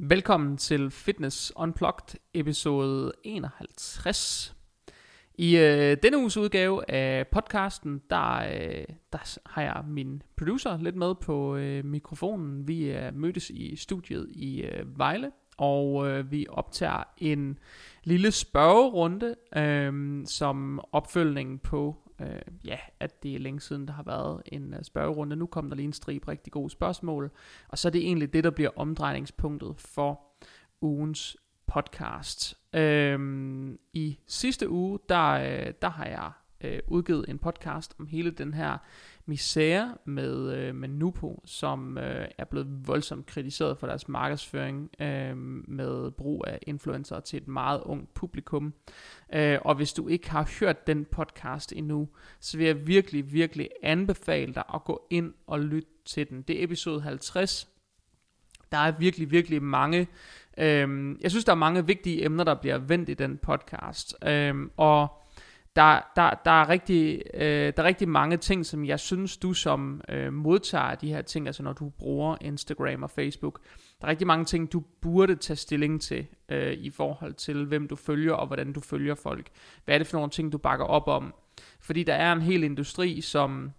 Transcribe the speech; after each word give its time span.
Velkommen 0.00 0.56
til 0.56 0.90
Fitness 0.90 1.52
Unplugged 1.56 2.20
episode 2.34 3.12
51. 3.24 4.56
I 5.34 5.56
øh, 5.56 5.96
denne 6.02 6.18
uges 6.18 6.36
udgave 6.36 6.90
af 6.90 7.26
podcasten, 7.26 8.02
der, 8.10 8.34
øh, 8.34 8.84
der 9.12 9.38
har 9.46 9.62
jeg 9.62 9.84
min 9.88 10.22
producer 10.36 10.78
lidt 10.82 10.96
med 10.96 11.14
på 11.14 11.56
øh, 11.56 11.84
mikrofonen. 11.84 12.68
Vi 12.68 12.84
øh, 12.84 12.94
er 12.94 13.10
mødtes 13.10 13.50
i 13.50 13.76
studiet 13.76 14.28
i 14.30 14.62
øh, 14.62 14.98
Vejle, 14.98 15.30
og 15.56 16.08
øh, 16.08 16.30
vi 16.32 16.46
optager 16.48 17.02
en 17.16 17.58
lille 18.04 18.30
spørgerunde 18.30 19.34
øh, 19.56 19.92
som 20.26 20.80
opfølgning 20.92 21.62
på, 21.62 21.96
øh, 22.20 22.40
ja, 22.64 22.78
at 23.00 23.22
det 23.22 23.34
er 23.34 23.38
længe 23.38 23.60
siden, 23.60 23.86
der 23.86 23.92
har 23.92 24.02
været 24.02 24.42
en 24.46 24.74
øh, 24.74 24.82
spørgerunde. 24.82 25.36
Nu 25.36 25.46
kommer 25.46 25.68
der 25.68 25.76
lige 25.76 25.86
en 25.86 25.92
stribe 25.92 26.28
rigtig 26.28 26.52
gode 26.52 26.70
spørgsmål, 26.70 27.30
og 27.68 27.78
så 27.78 27.88
er 27.88 27.92
det 27.92 28.00
egentlig 28.00 28.32
det, 28.32 28.44
der 28.44 28.50
bliver 28.50 28.70
omdrejningspunktet 28.76 29.74
for 29.78 30.20
ugens 30.80 31.36
podcast. 31.66 32.58
Øhm, 32.72 33.78
I 33.92 34.18
sidste 34.26 34.70
uge, 34.70 34.98
der, 35.08 35.28
øh, 35.30 35.72
der 35.82 35.88
har 35.88 36.06
jeg 36.06 36.30
øh, 36.60 36.80
udgivet 36.86 37.24
en 37.28 37.38
podcast 37.38 37.94
om 37.98 38.06
hele 38.06 38.30
den 38.30 38.54
her 38.54 38.78
misære 39.28 39.94
med, 40.04 40.56
øh, 40.56 40.74
med 40.74 40.88
Nupo, 40.88 41.42
som 41.44 41.98
øh, 41.98 42.28
er 42.38 42.44
blevet 42.44 42.86
voldsomt 42.86 43.26
kritiseret 43.26 43.78
for 43.78 43.86
deres 43.86 44.08
markedsføring 44.08 44.90
øh, 45.00 45.36
med 45.68 46.10
brug 46.10 46.44
af 46.46 46.58
influencer 46.62 47.20
til 47.20 47.36
et 47.36 47.48
meget 47.48 47.80
ungt 47.80 48.14
publikum. 48.14 48.74
Øh, 49.34 49.58
og 49.64 49.74
hvis 49.74 49.92
du 49.92 50.08
ikke 50.08 50.30
har 50.30 50.50
hørt 50.60 50.86
den 50.86 51.04
podcast 51.04 51.72
endnu, 51.72 52.08
så 52.40 52.58
vil 52.58 52.66
jeg 52.66 52.86
virkelig, 52.86 53.32
virkelig 53.32 53.68
anbefale 53.82 54.54
dig 54.54 54.64
at 54.74 54.84
gå 54.84 55.06
ind 55.10 55.34
og 55.46 55.60
lytte 55.60 55.88
til 56.04 56.28
den. 56.28 56.42
Det 56.42 56.60
er 56.60 56.64
episode 56.64 57.00
50. 57.00 57.68
Der 58.72 58.78
er 58.78 58.90
virkelig, 58.98 59.30
virkelig 59.30 59.62
mange 59.62 60.08
Øh, 60.58 61.16
jeg 61.20 61.30
synes, 61.30 61.44
der 61.44 61.52
er 61.52 61.56
mange 61.56 61.86
vigtige 61.86 62.24
emner, 62.24 62.44
der 62.44 62.54
bliver 62.54 62.78
vendt 62.78 63.08
i 63.08 63.14
den 63.14 63.38
podcast. 63.42 64.14
Øh, 64.26 64.54
og 64.76 65.17
der, 65.78 66.00
der, 66.16 66.30
der, 66.44 66.50
er 66.50 66.68
rigtig, 66.68 67.22
øh, 67.34 67.72
der 67.76 67.82
er 67.82 67.84
rigtig 67.84 68.08
mange 68.08 68.36
ting, 68.36 68.66
som 68.66 68.84
jeg 68.84 69.00
synes, 69.00 69.36
du 69.36 69.52
som 69.52 70.00
øh, 70.08 70.32
modtager 70.32 70.94
de 70.94 71.08
her 71.08 71.22
ting, 71.22 71.46
altså 71.46 71.62
når 71.62 71.72
du 71.72 71.88
bruger 71.88 72.36
Instagram 72.40 73.02
og 73.02 73.10
Facebook, 73.10 73.60
der 74.00 74.06
er 74.06 74.10
rigtig 74.10 74.26
mange 74.26 74.44
ting, 74.44 74.72
du 74.72 74.82
burde 75.00 75.36
tage 75.36 75.56
stilling 75.56 76.02
til 76.02 76.26
øh, 76.48 76.72
i 76.72 76.90
forhold 76.90 77.34
til, 77.34 77.64
hvem 77.64 77.88
du 77.88 77.96
følger 77.96 78.32
og 78.32 78.46
hvordan 78.46 78.72
du 78.72 78.80
følger 78.80 79.14
folk. 79.14 79.48
Hvad 79.84 79.94
er 79.94 79.98
det 79.98 80.06
for 80.06 80.16
nogle 80.18 80.30
ting, 80.30 80.52
du 80.52 80.58
bakker 80.58 80.84
op 80.84 81.08
om? 81.08 81.34
Fordi 81.80 82.02
der 82.02 82.14
er 82.14 82.32
en 82.32 82.42
hel 82.42 82.64
industri, 82.64 83.20
som 83.20 83.70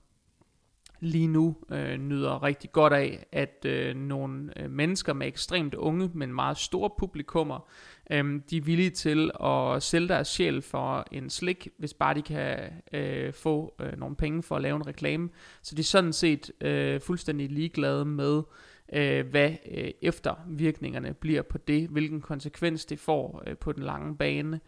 lige 0.99 1.27
nu 1.27 1.55
øh, 1.71 1.97
nyder 1.97 2.43
rigtig 2.43 2.71
godt 2.71 2.93
af, 2.93 3.25
at 3.31 3.65
øh, 3.65 3.95
nogle 3.95 4.63
øh, 4.63 4.71
mennesker 4.71 5.13
med 5.13 5.27
ekstremt 5.27 5.73
unge, 5.73 6.11
men 6.13 6.33
meget 6.33 6.57
store 6.57 6.89
publikummer, 6.99 7.67
øh, 8.11 8.41
de 8.49 8.57
er 8.57 8.61
villige 8.61 8.89
til 8.89 9.31
at 9.43 9.83
sælge 9.83 10.07
deres 10.07 10.27
sjæl 10.27 10.61
for 10.61 11.05
en 11.11 11.29
slik, 11.29 11.67
hvis 11.77 11.93
bare 11.93 12.13
de 12.13 12.21
kan 12.21 12.59
øh, 12.93 13.33
få 13.33 13.75
øh, 13.81 13.99
nogle 13.99 14.15
penge 14.15 14.43
for 14.43 14.55
at 14.55 14.61
lave 14.61 14.75
en 14.75 14.87
reklame. 14.87 15.29
Så 15.61 15.75
de 15.75 15.79
er 15.79 15.83
sådan 15.83 16.13
set 16.13 16.51
øh, 16.61 17.01
fuldstændig 17.01 17.49
ligeglade 17.49 18.05
med, 18.05 18.41
øh, 18.93 19.27
hvad 19.27 19.51
øh, 19.71 19.91
eftervirkningerne 20.01 21.13
bliver 21.13 21.41
på 21.41 21.57
det, 21.57 21.87
hvilken 21.89 22.21
konsekvens 22.21 22.85
det 22.85 22.99
får 22.99 23.43
øh, 23.47 23.57
på 23.57 23.71
den 23.71 23.83
lange 23.83 24.17
bane 24.17 24.59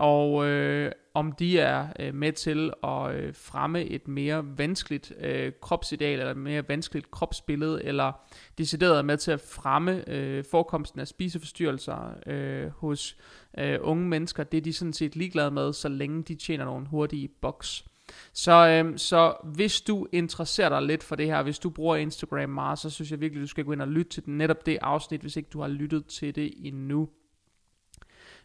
og 0.00 0.46
øh, 0.46 0.92
om 1.14 1.32
de 1.32 1.58
er 1.58 1.86
øh, 1.98 2.14
med 2.14 2.32
til 2.32 2.72
at 2.84 3.14
øh, 3.14 3.34
fremme 3.34 3.84
et 3.84 4.08
mere 4.08 4.44
vanskeligt 4.58 5.12
øh, 5.20 5.52
kropsideal, 5.62 6.18
eller 6.18 6.30
et 6.30 6.36
mere 6.36 6.68
vanskeligt 6.68 7.10
kropsbillede, 7.10 7.84
eller 7.84 8.12
decideret 8.58 8.98
er 8.98 9.02
med 9.02 9.16
til 9.16 9.30
at 9.30 9.40
fremme 9.40 10.08
øh, 10.08 10.44
forekomsten 10.50 11.00
af 11.00 11.08
spiseforstyrrelser 11.08 12.14
øh, 12.26 12.68
hos 12.68 13.16
øh, 13.58 13.78
unge 13.80 14.08
mennesker, 14.08 14.44
det 14.44 14.58
er 14.58 14.62
de 14.62 14.72
sådan 14.72 14.92
set 14.92 15.16
ligeglade 15.16 15.50
med, 15.50 15.72
så 15.72 15.88
længe 15.88 16.22
de 16.22 16.34
tjener 16.34 16.64
nogle 16.64 16.86
hurtige 16.86 17.28
boks. 17.28 17.84
Så, 18.32 18.68
øh, 18.68 18.98
så 18.98 19.34
hvis 19.44 19.80
du 19.80 20.06
interesserer 20.12 20.68
dig 20.68 20.82
lidt 20.82 21.02
for 21.02 21.16
det 21.16 21.26
her, 21.26 21.42
hvis 21.42 21.58
du 21.58 21.70
bruger 21.70 21.96
Instagram 21.96 22.50
meget, 22.50 22.78
så 22.78 22.90
synes 22.90 23.10
jeg 23.10 23.20
virkelig, 23.20 23.42
du 23.42 23.46
skal 23.46 23.64
gå 23.64 23.72
ind 23.72 23.82
og 23.82 23.88
lytte 23.88 24.10
til 24.10 24.22
netop 24.26 24.66
det 24.66 24.78
afsnit, 24.82 25.20
hvis 25.20 25.36
ikke 25.36 25.50
du 25.52 25.60
har 25.60 25.68
lyttet 25.68 26.06
til 26.06 26.34
det 26.34 26.52
endnu. 26.56 27.08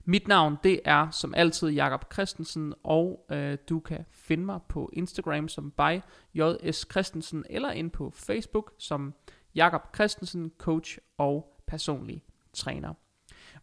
Mit 0.07 0.27
navn 0.27 0.57
det 0.63 0.79
er 0.85 1.09
som 1.09 1.33
altid 1.33 1.69
Jakob 1.69 2.13
Christensen, 2.13 2.73
og 2.83 3.25
øh, 3.31 3.57
du 3.69 3.79
kan 3.79 4.05
finde 4.11 4.45
mig 4.45 4.59
på 4.69 4.89
Instagram 4.93 5.47
som 5.47 5.71
by 5.71 6.01
JS 6.33 6.87
Christensen, 6.91 7.45
eller 7.49 7.71
ind 7.71 7.91
på 7.91 8.11
Facebook 8.15 8.73
som 8.77 9.13
Jakob 9.55 9.81
Christensen, 9.95 10.51
coach 10.57 10.97
og 11.17 11.61
personlig 11.67 12.23
træner. 12.53 12.93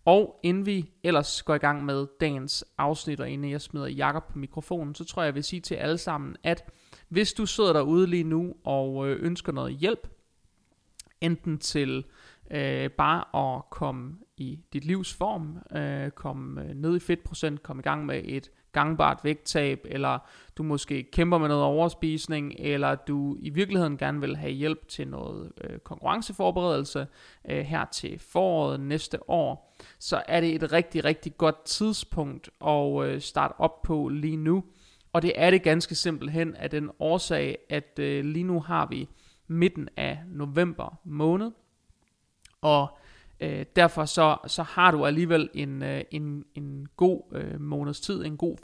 Og 0.04 0.40
inden 0.42 0.66
vi 0.66 0.90
ellers 1.02 1.42
går 1.42 1.54
i 1.54 1.58
gang 1.58 1.84
med 1.84 2.06
dagens 2.20 2.64
afsnit, 2.78 3.20
og 3.20 3.30
inden 3.30 3.50
jeg 3.50 3.60
smider 3.60 3.86
Jakob 3.86 4.24
på 4.32 4.38
mikrofonen, 4.38 4.94
så 4.94 5.04
tror 5.04 5.22
jeg, 5.22 5.26
jeg 5.26 5.34
vil 5.34 5.44
sige 5.44 5.60
til 5.60 5.74
alle 5.74 5.98
sammen, 5.98 6.36
at 6.42 6.64
hvis 7.08 7.32
du 7.32 7.46
sidder 7.46 7.72
derude 7.72 8.06
lige 8.06 8.24
nu 8.24 8.54
og 8.64 9.08
øh, 9.08 9.24
ønsker 9.24 9.52
noget 9.52 9.76
hjælp, 9.76 10.08
enten 11.20 11.58
til 11.58 12.04
øh, 12.52 12.90
bare 12.90 13.56
at 13.56 13.70
komme 13.70 14.16
i 14.36 14.58
dit 14.72 14.84
livs 14.84 15.14
form, 15.14 15.58
øh, 15.78 16.10
komme 16.10 16.62
øh, 16.62 16.74
ned 16.74 16.96
i 16.96 17.00
fedtprocent, 17.00 17.62
komme 17.62 17.80
i 17.80 17.82
gang 17.82 18.06
med 18.06 18.22
et 18.24 18.50
gangbart 18.72 19.20
vægttab, 19.24 19.86
eller 19.88 20.18
du 20.56 20.62
måske 20.62 21.02
kæmper 21.02 21.38
med 21.38 21.48
noget 21.48 21.64
overspisning, 21.64 22.54
eller 22.58 22.94
du 22.94 23.36
i 23.40 23.50
virkeligheden 23.50 23.96
gerne 23.96 24.20
vil 24.20 24.36
have 24.36 24.52
hjælp 24.52 24.88
til 24.88 25.08
noget 25.08 25.52
øh, 25.64 25.78
konkurrenceforberedelse 25.78 27.06
øh, 27.48 27.58
her 27.58 27.84
til 27.84 28.18
foråret 28.18 28.80
næste 28.80 29.30
år, 29.30 29.74
så 29.98 30.22
er 30.28 30.40
det 30.40 30.54
et 30.54 30.72
rigtig, 30.72 31.04
rigtig 31.04 31.36
godt 31.36 31.64
tidspunkt 31.64 32.50
at 32.66 33.04
øh, 33.04 33.20
starte 33.20 33.60
op 33.60 33.82
på 33.82 34.08
lige 34.08 34.36
nu. 34.36 34.64
Og 35.12 35.22
det 35.22 35.32
er 35.36 35.50
det 35.50 35.62
ganske 35.62 35.94
simpelthen 35.94 36.54
af 36.54 36.70
den 36.70 36.90
årsag, 36.98 37.58
at 37.70 37.98
øh, 37.98 38.24
lige 38.24 38.44
nu 38.44 38.60
har 38.60 38.86
vi 38.86 39.08
midten 39.46 39.88
af 39.96 40.18
november 40.28 40.98
måned, 41.04 41.50
og 42.62 42.98
øh, 43.40 43.64
derfor 43.76 44.04
så, 44.04 44.36
så 44.46 44.62
har 44.62 44.90
du 44.90 45.06
alligevel 45.06 45.50
en, 45.54 45.82
øh, 45.82 46.00
en, 46.10 46.44
en 46.54 46.88
god 46.96 47.20
øh, 47.32 47.60
måneds 47.60 48.00
tid, 48.00 48.24
en 48.24 48.36
god 48.36 48.56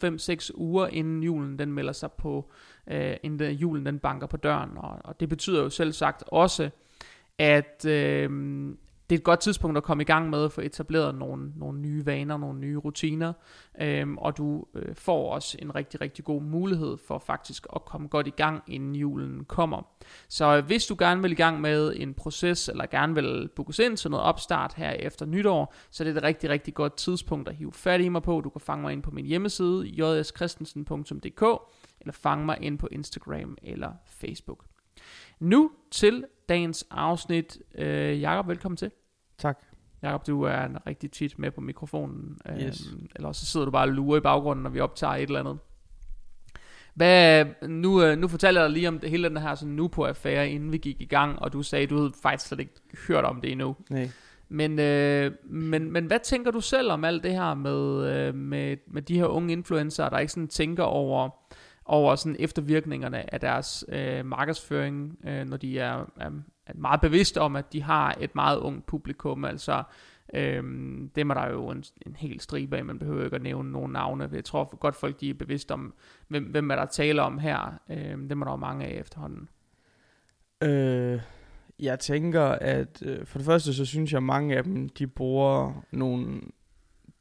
5-6 0.51 0.51
uger, 0.55 0.87
inden 0.87 1.23
julen 1.23 1.59
den 1.59 1.73
melder 1.73 1.93
sig 1.93 2.13
på, 2.13 2.51
øh, 2.91 3.17
inden 3.23 3.53
julen 3.53 3.87
den 3.87 3.99
banker 3.99 4.27
på 4.27 4.37
døren. 4.37 4.71
Og, 4.77 4.99
og 5.05 5.21
det 5.21 5.29
betyder 5.29 5.63
jo 5.63 5.71
selv 5.71 5.93
sagt 5.93 6.25
også, 6.27 6.71
at 7.39 7.85
øh, 7.87 8.31
det 9.11 9.17
er 9.17 9.19
et 9.19 9.25
godt 9.25 9.41
tidspunkt 9.41 9.77
at 9.77 9.83
komme 9.83 10.03
i 10.03 10.07
gang 10.07 10.31
med 10.31 10.45
at 10.45 10.53
få 10.53 10.61
etableret 10.61 11.15
nogle, 11.15 11.53
nogle 11.57 11.81
nye 11.81 12.07
vaner, 12.07 12.37
nogle 12.37 12.61
nye 12.61 12.77
rutiner, 12.77 13.33
øhm, 13.81 14.19
og 14.19 14.37
du 14.37 14.65
øh, 14.75 14.95
får 14.95 15.33
også 15.33 15.59
en 15.63 15.75
rigtig, 15.75 16.01
rigtig 16.01 16.25
god 16.25 16.43
mulighed 16.43 16.97
for 17.07 17.19
faktisk 17.19 17.67
at 17.77 17.85
komme 17.85 18.09
godt 18.09 18.27
i 18.27 18.31
gang, 18.31 18.63
inden 18.67 18.95
julen 18.95 19.45
kommer. 19.45 19.83
Så 20.29 20.57
øh, 20.57 20.65
hvis 20.65 20.87
du 20.87 20.97
gerne 20.99 21.23
vil 21.23 21.33
i 21.33 21.35
gang 21.35 21.61
med 21.61 21.93
en 21.97 22.15
proces, 22.15 22.69
eller 22.69 22.87
gerne 22.87 23.15
vil 23.15 23.49
booke 23.57 23.85
ind 23.85 23.97
til 23.97 24.11
noget 24.11 24.27
opstart 24.27 24.75
her 24.75 24.91
efter 24.91 25.27
nytår, 25.27 25.75
så 25.91 26.05
det 26.05 26.11
er 26.11 26.15
det 26.15 26.21
et 26.21 26.25
rigtig, 26.25 26.51
rigtig 26.51 26.75
godt 26.75 26.97
tidspunkt 26.97 27.49
at 27.49 27.55
hive 27.55 27.73
fat 27.73 28.01
i 28.01 28.09
mig 28.09 28.23
på. 28.23 28.41
Du 28.41 28.51
kan 28.51 28.61
fange 28.61 28.83
mig 28.83 28.93
ind 28.93 29.03
på 29.03 29.11
min 29.11 29.27
hjemmeside, 29.27 29.87
jskristensen.dk, 29.87 31.43
eller 32.01 32.13
fange 32.13 32.47
mig 32.47 32.59
ind 32.61 32.79
på 32.79 32.89
Instagram 32.91 33.57
eller 33.63 33.93
Facebook. 34.07 34.65
Nu 35.41 35.71
til 35.91 36.25
dagens 36.49 36.87
afsnit. 36.91 37.59
Øh, 37.75 38.21
Jakob, 38.21 38.49
velkommen 38.49 38.77
til. 38.77 38.91
Tak. 39.39 39.59
Jakob, 40.03 40.27
du 40.27 40.43
er 40.43 40.87
rigtig 40.87 41.11
tit 41.11 41.39
med 41.39 41.51
på 41.51 41.61
mikrofonen. 41.61 42.39
Øh, 42.49 42.59
yes. 42.59 42.83
Eller 43.17 43.33
så 43.33 43.47
sidder 43.47 43.67
du 43.67 43.73
bare 43.73 43.85
og 43.85 43.89
lurer 43.89 44.19
i 44.19 44.21
baggrunden, 44.21 44.63
når 44.63 44.71
vi 44.71 44.81
optager 44.81 45.15
et 45.15 45.23
eller 45.23 45.41
andet. 45.41 45.59
Hvad, 46.95 47.45
nu, 47.69 48.03
øh, 48.03 48.19
nu 48.19 48.29
fortæller 48.29 48.61
jeg 48.61 48.69
dig 48.69 48.75
lige 48.75 48.89
om 48.89 48.99
det, 48.99 49.11
hele 49.11 49.29
den 49.29 49.37
her 49.37 49.55
sådan 49.55 49.75
nu 49.75 49.89
på 49.89 50.05
affære, 50.05 50.51
inden 50.51 50.73
vi 50.73 50.79
gik 50.79 51.01
i 51.01 51.05
gang, 51.05 51.39
og 51.39 51.53
du 51.53 51.63
sagde, 51.63 51.87
du 51.87 51.97
havde 51.97 52.13
faktisk 52.23 52.49
slet 52.49 52.61
ikke 52.61 52.73
hørt 53.09 53.25
om 53.25 53.41
det 53.41 53.53
endnu. 53.53 53.77
Nej. 53.91 54.11
Men, 54.49 54.79
øh, 54.79 55.33
men, 55.45 55.93
men 55.93 56.07
hvad 56.07 56.19
tænker 56.19 56.51
du 56.51 56.61
selv 56.61 56.91
om 56.91 57.05
alt 57.05 57.23
det 57.23 57.33
her 57.33 57.55
med, 57.55 58.07
øh, 58.13 58.35
med, 58.35 58.77
med 58.87 59.03
de 59.03 59.19
her 59.19 59.27
unge 59.27 59.53
influencer, 59.53 60.09
der 60.09 60.19
ikke 60.19 60.33
sådan 60.33 60.49
tænker 60.49 60.83
over, 60.83 61.31
over 61.85 62.15
sådan 62.15 62.37
eftervirkningerne 62.39 63.35
af 63.35 63.41
deres 63.41 63.85
øh, 63.89 64.27
markedsføring, 64.27 65.19
øh, 65.25 65.45
når 65.45 65.57
de 65.57 65.79
er, 65.79 66.11
er 66.21 66.31
meget 66.75 67.01
bevidste 67.01 67.41
om, 67.41 67.57
at 67.57 67.73
de 67.73 67.83
har 67.83 68.15
et 68.21 68.35
meget 68.35 68.59
ungt 68.59 68.87
publikum, 68.87 69.45
altså 69.45 69.83
Øhm, 70.35 71.11
dem 71.15 71.31
er 71.31 71.35
der 71.35 71.51
jo 71.51 71.71
en, 71.71 71.85
en 72.07 72.17
hel 72.17 72.41
stribe 72.41 72.77
af, 72.77 72.85
man 72.85 72.99
behøver 72.99 73.25
ikke 73.25 73.37
at 73.37 73.43
nævne 73.43 73.73
nogle 73.73 73.93
navne. 73.93 74.29
Jeg 74.33 74.45
tror 74.45 74.77
godt 74.77 74.97
folk 74.97 75.21
de 75.21 75.31
er 75.31 75.35
bevidste 75.35 75.73
om, 75.73 75.95
hvem, 76.29 76.45
hvem 76.45 76.71
er 76.71 76.77
der 76.77 76.87
taler 76.87 77.23
om 77.23 77.39
her. 77.39 77.81
Øhm, 77.91 78.29
dem 78.29 78.41
er 78.41 78.45
der 78.45 78.53
jo 78.53 78.57
mange 78.57 78.87
af 78.87 79.01
efterhånden. 79.01 79.49
Øh, 80.63 81.21
jeg 81.79 81.99
tænker, 81.99 82.43
at 82.45 83.03
øh, 83.03 83.27
for 83.27 83.39
det 83.39 83.47
første, 83.47 83.75
så 83.75 83.85
synes 83.85 84.13
jeg, 84.13 84.17
at 84.17 84.23
mange 84.23 84.57
af 84.57 84.65
dem, 84.65 84.89
de 84.89 85.07
bruger 85.07 85.85
nogle 85.91 86.41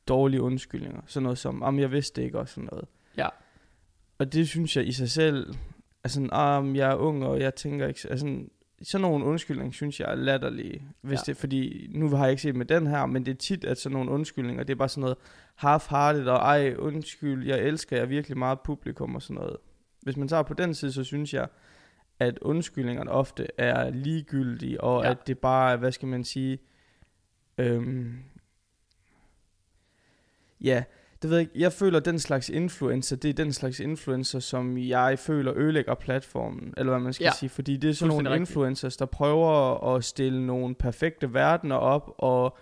dårlige 0.07 0.41
undskyldninger. 0.41 1.01
Sådan 1.05 1.23
noget 1.23 1.37
som, 1.37 1.63
om 1.63 1.79
jeg 1.79 1.91
vidste 1.91 2.23
ikke, 2.23 2.39
og 2.39 2.49
sådan 2.49 2.69
noget. 2.71 2.87
Ja. 3.17 3.27
Og 4.17 4.33
det 4.33 4.47
synes 4.47 4.77
jeg 4.77 4.87
i 4.87 4.91
sig 4.91 5.09
selv, 5.09 5.55
altså, 6.03 6.19
um, 6.21 6.75
jeg 6.75 6.91
er 6.91 6.95
ung, 6.95 7.25
og 7.25 7.39
jeg 7.39 7.55
tænker 7.55 7.87
ikke, 7.87 8.07
altså, 8.09 8.39
sådan 8.81 9.01
nogle 9.01 9.25
undskyldninger, 9.25 9.71
synes 9.71 9.99
jeg 9.99 10.11
er 10.11 10.15
latterlige. 10.15 10.87
Hvis 11.01 11.19
Ja. 11.19 11.23
det, 11.31 11.37
fordi 11.37 11.87
nu 11.91 12.09
har 12.09 12.23
jeg 12.23 12.31
ikke 12.31 12.41
set 12.41 12.55
med 12.55 12.65
den 12.65 12.87
her, 12.87 13.05
men 13.05 13.25
det 13.25 13.31
er 13.31 13.35
tit, 13.35 13.63
at 13.65 13.77
sådan 13.77 13.93
nogle 13.93 14.11
undskyldninger, 14.11 14.63
det 14.63 14.73
er 14.73 14.77
bare 14.77 14.89
sådan 14.89 15.01
noget 15.01 15.17
half-hearted, 15.55 16.27
og 16.29 16.37
ej, 16.37 16.75
undskyld, 16.77 17.47
jeg 17.47 17.59
elsker 17.59 17.97
jeg 17.97 18.09
virkelig 18.09 18.37
meget 18.37 18.59
publikum 18.59 19.15
og 19.15 19.21
sådan 19.21 19.35
noget. 19.35 19.57
Hvis 20.01 20.17
man 20.17 20.27
tager 20.27 20.43
på 20.43 20.53
den 20.53 20.73
side, 20.73 20.91
så 20.91 21.03
synes 21.03 21.33
jeg, 21.33 21.47
at 22.19 22.39
undskyldningerne 22.39 23.11
ofte 23.11 23.47
er 23.57 23.89
ligegyldige, 23.89 24.81
og 24.81 25.03
ja. 25.03 25.11
at 25.11 25.27
det 25.27 25.39
bare 25.39 25.71
er, 25.71 25.75
hvad 25.75 25.91
skal 25.91 26.07
man 26.07 26.23
sige, 26.23 26.59
øhm, 27.57 28.17
ja, 30.61 30.83
det 31.21 31.29
ved 31.29 31.37
jeg 31.37 31.41
ikke. 31.41 31.59
Jeg 31.61 31.73
føler, 31.73 31.99
den 31.99 32.19
slags 32.19 32.49
influencer, 32.49 33.15
det 33.15 33.29
er 33.29 33.33
den 33.33 33.53
slags 33.53 33.79
influencer, 33.79 34.39
som 34.39 34.77
jeg 34.77 35.19
føler 35.19 35.53
ødelægger 35.57 35.95
platformen, 35.95 36.73
eller 36.77 36.91
hvad 36.91 36.99
man 36.99 37.13
skal 37.13 37.25
Ja. 37.25 37.31
sige. 37.39 37.49
Fordi 37.49 37.77
det 37.77 37.89
er 37.89 37.93
sådan 37.93 38.09
nogle 38.15 38.29
rigtigt. 38.29 38.49
influencers, 38.49 38.97
der 38.97 39.05
prøver 39.05 39.83
at 39.95 40.03
stille 40.03 40.45
nogle 40.45 40.75
perfekte 40.75 41.33
verdener 41.33 41.75
op, 41.75 42.11
og 42.17 42.57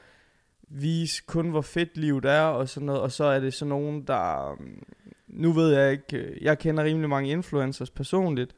vise 0.69 1.24
kun, 1.28 1.50
hvor 1.50 1.62
fedt 1.62 1.98
livet 1.98 2.25
er, 2.25 2.42
og 2.42 2.69
sådan 2.69 2.86
noget. 2.86 3.02
Og 3.02 3.12
så 3.12 3.24
er 3.24 3.40
det 3.40 3.54
sådan 3.54 3.69
nogen, 3.69 4.04
der... 4.07 4.52
øhm, 4.52 4.84
Nu 5.28 5.51
ved 5.51 5.74
jeg 5.78 5.92
ikke... 5.92 6.38
Jeg 6.42 6.60
kender 6.60 6.84
rimelig 6.84 7.10
mange 7.10 7.30
influencers 7.30 7.90
personligt, 7.90 8.56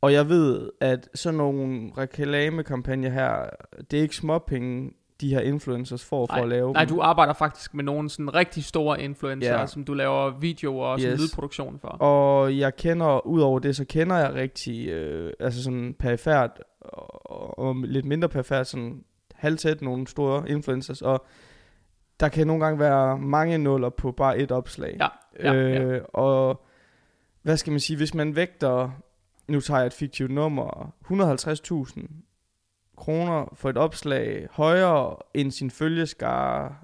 og 0.00 0.12
jeg 0.12 0.28
ved, 0.28 0.70
at 0.80 1.08
sådan 1.14 1.36
nogle 1.38 1.90
reklamekampagner 1.98 3.10
her, 3.10 3.50
det 3.90 3.98
er 3.98 4.02
ikke 4.02 4.16
småpenge, 4.16 4.90
de 5.22 5.28
her 5.34 5.40
influencers 5.40 6.04
får 6.04 6.26
for 6.26 6.34
Nej, 6.34 6.42
at 6.42 6.48
lave 6.48 6.72
Nej, 6.72 6.84
dem. 6.84 6.94
du 6.96 7.00
arbejder 7.02 7.32
faktisk 7.32 7.74
med 7.74 7.84
nogle 7.84 8.10
sådan 8.10 8.34
rigtig 8.34 8.64
store 8.64 9.02
influencer, 9.02 9.58
Ja. 9.60 9.66
som 9.66 9.84
du 9.84 9.94
laver 9.94 10.30
videoer 10.38 10.86
og 10.86 11.00
sådan 11.00 11.12
Yes. 11.12 11.20
lydproduktion 11.20 11.78
for. 11.78 11.88
Og 11.88 12.58
jeg 12.58 12.76
kender, 12.76 13.26
udover 13.26 13.58
det, 13.58 13.76
så 13.76 13.84
kender 13.84 14.16
jeg 14.16 14.34
rigtig, 14.34 14.88
øh, 14.88 15.32
altså 15.40 15.62
sådan 15.62 15.94
perifært, 15.98 16.50
og, 16.80 17.58
og 17.58 17.74
lidt 17.74 18.04
mindre 18.06 18.28
perifært, 18.28 18.66
sådan 18.66 19.04
halvtæt 19.34 19.82
nogle 19.82 20.06
store 20.06 20.50
influencers, 20.50 21.02
og 21.02 21.24
der 22.20 22.28
kan 22.28 22.46
nogle 22.46 22.64
gange 22.64 22.78
være 22.78 23.18
mange 23.18 23.58
nuller 23.58 23.88
på 23.88 24.12
bare 24.12 24.38
et 24.38 24.52
opslag. 24.52 24.96
Ja, 25.00 25.08
ja, 25.52 25.54
øh, 25.54 25.92
ja. 25.94 26.00
Og 26.04 26.62
hvad 27.42 27.56
skal 27.56 27.70
man 27.70 27.80
sige, 27.80 27.96
hvis 27.96 28.14
man 28.14 28.36
vægter, 28.36 28.90
nu 29.48 29.60
tager 29.60 29.78
jeg 29.80 29.86
et 29.86 29.92
fiktivt 29.92 30.30
nummer, 30.30 30.92
150.000 31.04 32.06
kroner 32.96 33.54
for 33.54 33.70
et 33.70 33.76
opslag 33.76 34.48
højere 34.50 35.16
end 35.34 35.50
sin 35.50 35.70
følgeskare 35.70 36.74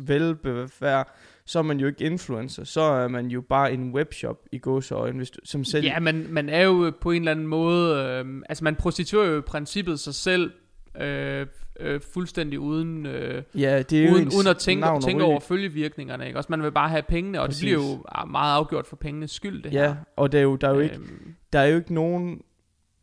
velbevær, 0.00 1.14
så 1.44 1.58
er 1.58 1.62
man 1.62 1.80
jo 1.80 1.86
ikke 1.86 2.04
influencer, 2.04 2.64
så 2.64 2.80
er 2.80 3.08
man 3.08 3.26
jo 3.26 3.40
bare 3.40 3.72
en 3.72 3.92
webshop 3.94 4.36
i 4.52 4.58
gåseøjne, 4.58 5.16
hvis 5.16 5.30
du, 5.30 5.38
som 5.44 5.64
selv... 5.64 5.84
Ja, 5.84 6.00
men 6.00 6.26
man 6.32 6.48
er 6.48 6.62
jo 6.62 6.92
på 7.00 7.10
en 7.10 7.22
eller 7.22 7.30
anden 7.30 7.46
måde, 7.46 7.96
øh, 7.96 8.42
altså 8.48 8.64
man 8.64 8.76
prostituerer 8.76 9.30
jo 9.30 9.38
i 9.38 9.40
princippet 9.40 10.00
sig 10.00 10.14
selv 10.14 10.52
øh, 11.00 11.46
øh, 11.80 12.00
fuldstændig 12.14 12.60
uden, 12.60 13.06
øh, 13.06 13.42
ja 13.54 13.82
det 13.82 14.04
er 14.04 14.12
uden, 14.12 14.28
uden 14.36 14.46
at 14.46 14.58
tænke, 14.58 14.86
tænke 15.02 15.24
over 15.24 15.40
følgevirkningerne. 15.40 16.26
Ikke? 16.26 16.38
Også 16.38 16.46
man 16.50 16.62
vil 16.62 16.72
bare 16.72 16.88
have 16.88 17.02
pengene, 17.02 17.40
og 17.40 17.46
Præcis. 17.46 17.60
det 17.60 17.66
bliver 17.66 17.82
jo 17.82 18.26
meget 18.30 18.54
afgjort 18.54 18.86
for 18.86 18.96
pengenes 18.96 19.30
skyld, 19.30 19.62
det 19.62 19.72
her. 19.72 19.82
Ja, 19.82 19.94
og 20.16 20.32
der 20.32 20.38
er 20.38 20.42
jo, 20.42 20.56
der 20.56 20.68
er 20.68 20.74
jo 20.74 20.80
ikke, 20.80 20.94
Øhm, 20.94 21.34
der 21.52 21.58
er 21.58 21.66
jo 21.66 21.76
ikke 21.76 21.94
nogen... 21.94 22.40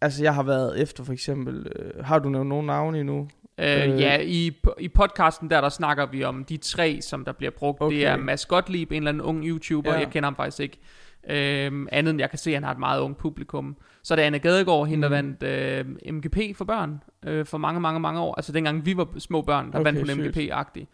Altså, 0.01 0.23
jeg 0.23 0.35
har 0.35 0.43
været 0.43 0.81
efter 0.81 1.03
for 1.03 1.13
eksempel... 1.13 1.67
Øh, 1.75 2.05
har 2.05 2.19
du 2.19 2.29
nævnt 2.29 2.49
nogen 2.49 2.65
navne 2.65 2.99
endnu? 2.99 3.27
Øh, 3.59 3.93
Øh. 3.93 3.99
ja, 4.01 4.17
i, 4.21 4.57
i 4.79 4.87
podcasten 4.87 5.49
der, 5.49 5.61
der 5.61 5.69
snakker 5.69 6.05
vi 6.05 6.23
om 6.23 6.43
de 6.45 6.57
tre, 6.57 6.99
som 7.01 7.25
der 7.25 7.31
bliver 7.31 7.51
brugt. 7.51 7.81
Okay. 7.81 7.95
Det 7.95 8.05
er 8.05 8.17
Mads 8.17 8.45
Gottlieb, 8.45 8.91
en 8.91 8.97
eller 8.97 9.09
anden 9.09 9.21
ung 9.21 9.43
YouTuber, 9.45 9.93
ja. 9.93 9.99
Jeg 9.99 10.09
kender 10.09 10.27
ham 10.27 10.35
faktisk 10.35 10.59
ikke. 10.59 10.77
Øhm, 11.29 11.87
andet 11.91 12.11
end 12.11 12.19
jeg 12.19 12.29
kan 12.29 12.39
se, 12.39 12.49
at 12.49 12.53
han 12.55 12.63
har 12.63 12.71
et 12.71 12.79
meget 12.79 13.01
ung 13.01 13.17
publikum. 13.17 13.77
Så 14.03 14.13
er 14.13 14.15
det 14.15 14.23
Anne 14.23 14.39
Gadegaard, 14.39 14.87
hende 14.87 15.03
der 15.09 15.21
Mm. 15.21 15.37
vandt 15.39 15.43
øh, 16.07 16.13
MGP 16.13 16.37
for 16.57 16.65
børn 16.65 17.03
øh, 17.25 17.45
for 17.45 17.57
mange, 17.57 17.79
mange, 17.79 17.99
mange 17.99 18.19
år. 18.19 18.35
Altså 18.35 18.51
dengang 18.51 18.85
vi 18.85 18.97
var 18.97 19.07
små 19.17 19.41
børn, 19.41 19.71
der 19.71 19.79
Okay, 19.79 19.83
vandt 19.93 19.99
hun 19.99 20.07
sygt. 20.25 20.37
MGP-agtig. 20.37 20.87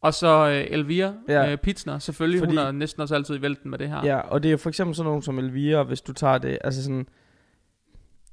Og 0.00 0.14
så 0.14 0.48
øh, 0.48 0.66
Elvira 0.78 1.12
ja. 1.28 1.50
Øh, 1.52 1.56
Pitsner, 1.58 1.98
selvfølgelig. 1.98 2.38
Fordi, 2.40 2.50
hun 2.56 2.58
er 2.58 2.72
næsten 2.72 3.02
også 3.02 3.14
altid 3.14 3.38
i 3.38 3.42
vælten 3.42 3.70
med 3.70 3.78
det 3.78 3.88
her. 3.88 4.04
Ja, 4.04 4.18
og 4.18 4.42
det 4.42 4.52
er 4.52 4.56
for 4.56 4.68
eksempel 4.68 4.96
sådan 4.96 5.06
nogen 5.06 5.22
som 5.22 5.38
Elvira, 5.38 5.82
hvis 5.82 6.00
du 6.00 6.12
tager 6.12 6.38
det, 6.38 6.58
altså 6.64 6.82
sådan, 6.82 7.06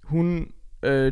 hun, 0.06 0.52
øh, 0.84 1.12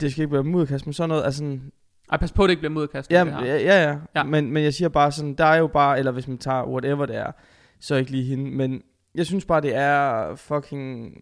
det- 0.00 0.12
skal 0.12 0.22
ikke 0.22 0.32
være 0.34 0.44
mudderkast, 0.44 0.86
men 0.86 0.92
sådan 0.92 1.08
noget, 1.08 1.24
altså 1.24 1.38
sådan, 1.38 1.72
Ej, 2.12 2.18
pas 2.18 2.32
på, 2.32 2.42
det 2.42 2.50
ikke 2.50 2.60
bliver 2.60 2.72
modkastet. 2.72 3.14
ja, 3.14 3.24
ja, 3.24 3.44
ja, 3.56 3.90
ja, 3.90 3.98
Ja. 4.16 4.22
Men, 4.22 4.50
men 4.52 4.62
jeg 4.64 4.74
siger 4.74 4.88
bare 4.88 5.12
sådan, 5.12 5.34
der 5.34 5.44
er 5.44 5.56
jo 5.56 5.66
bare, 5.66 5.98
eller 5.98 6.12
hvis 6.12 6.28
man 6.28 6.38
tager 6.38 6.66
whatever 6.68 7.06
det 7.06 7.16
er, 7.16 7.32
så 7.80 7.94
ikke 7.94 8.10
lige 8.10 8.24
hende, 8.24 8.50
men 8.50 8.82
jeg 9.14 9.26
synes 9.26 9.44
bare, 9.44 9.60
det 9.60 9.74
er 9.74 10.34
fucking 10.34 11.12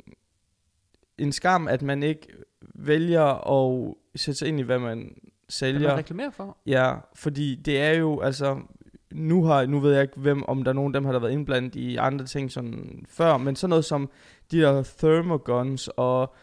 en 1.18 1.32
skam, 1.32 1.68
at 1.68 1.82
man 1.82 2.02
ikke 2.02 2.26
vælger 2.74 3.50
at 3.52 3.94
sætte 4.16 4.38
sig 4.38 4.48
ind 4.48 4.60
i, 4.60 4.62
hvad 4.62 4.78
man 4.78 4.98
Hvad 4.98 5.30
sælger. 5.48 5.88
man 5.88 5.98
reklamerer 5.98 6.30
for. 6.30 6.56
Ja, 6.66 6.94
fordi 7.14 7.54
det 7.54 7.80
er 7.80 7.92
jo, 7.92 8.20
altså, 8.20 8.60
nu, 9.12 9.44
har, 9.44 9.66
nu 9.66 9.80
ved 9.80 9.92
jeg 9.92 10.02
ikke, 10.02 10.20
hvem, 10.20 10.42
om 10.48 10.62
der 10.64 10.70
er 10.70 10.74
nogen 10.74 10.94
af 10.94 11.00
dem, 11.00 11.04
har 11.04 11.12
der 11.12 11.18
været 11.20 11.32
indblandet 11.32 11.74
i 11.76 11.96
andre 11.96 12.24
ting 12.26 12.52
sådan 12.52 13.04
før, 13.08 13.36
men 13.36 13.56
sådan 13.56 13.70
noget 13.70 13.84
som 13.84 14.10
de 14.50 14.60
der 14.60 14.82
thermoguns 14.98 15.88
og, 15.96 16.34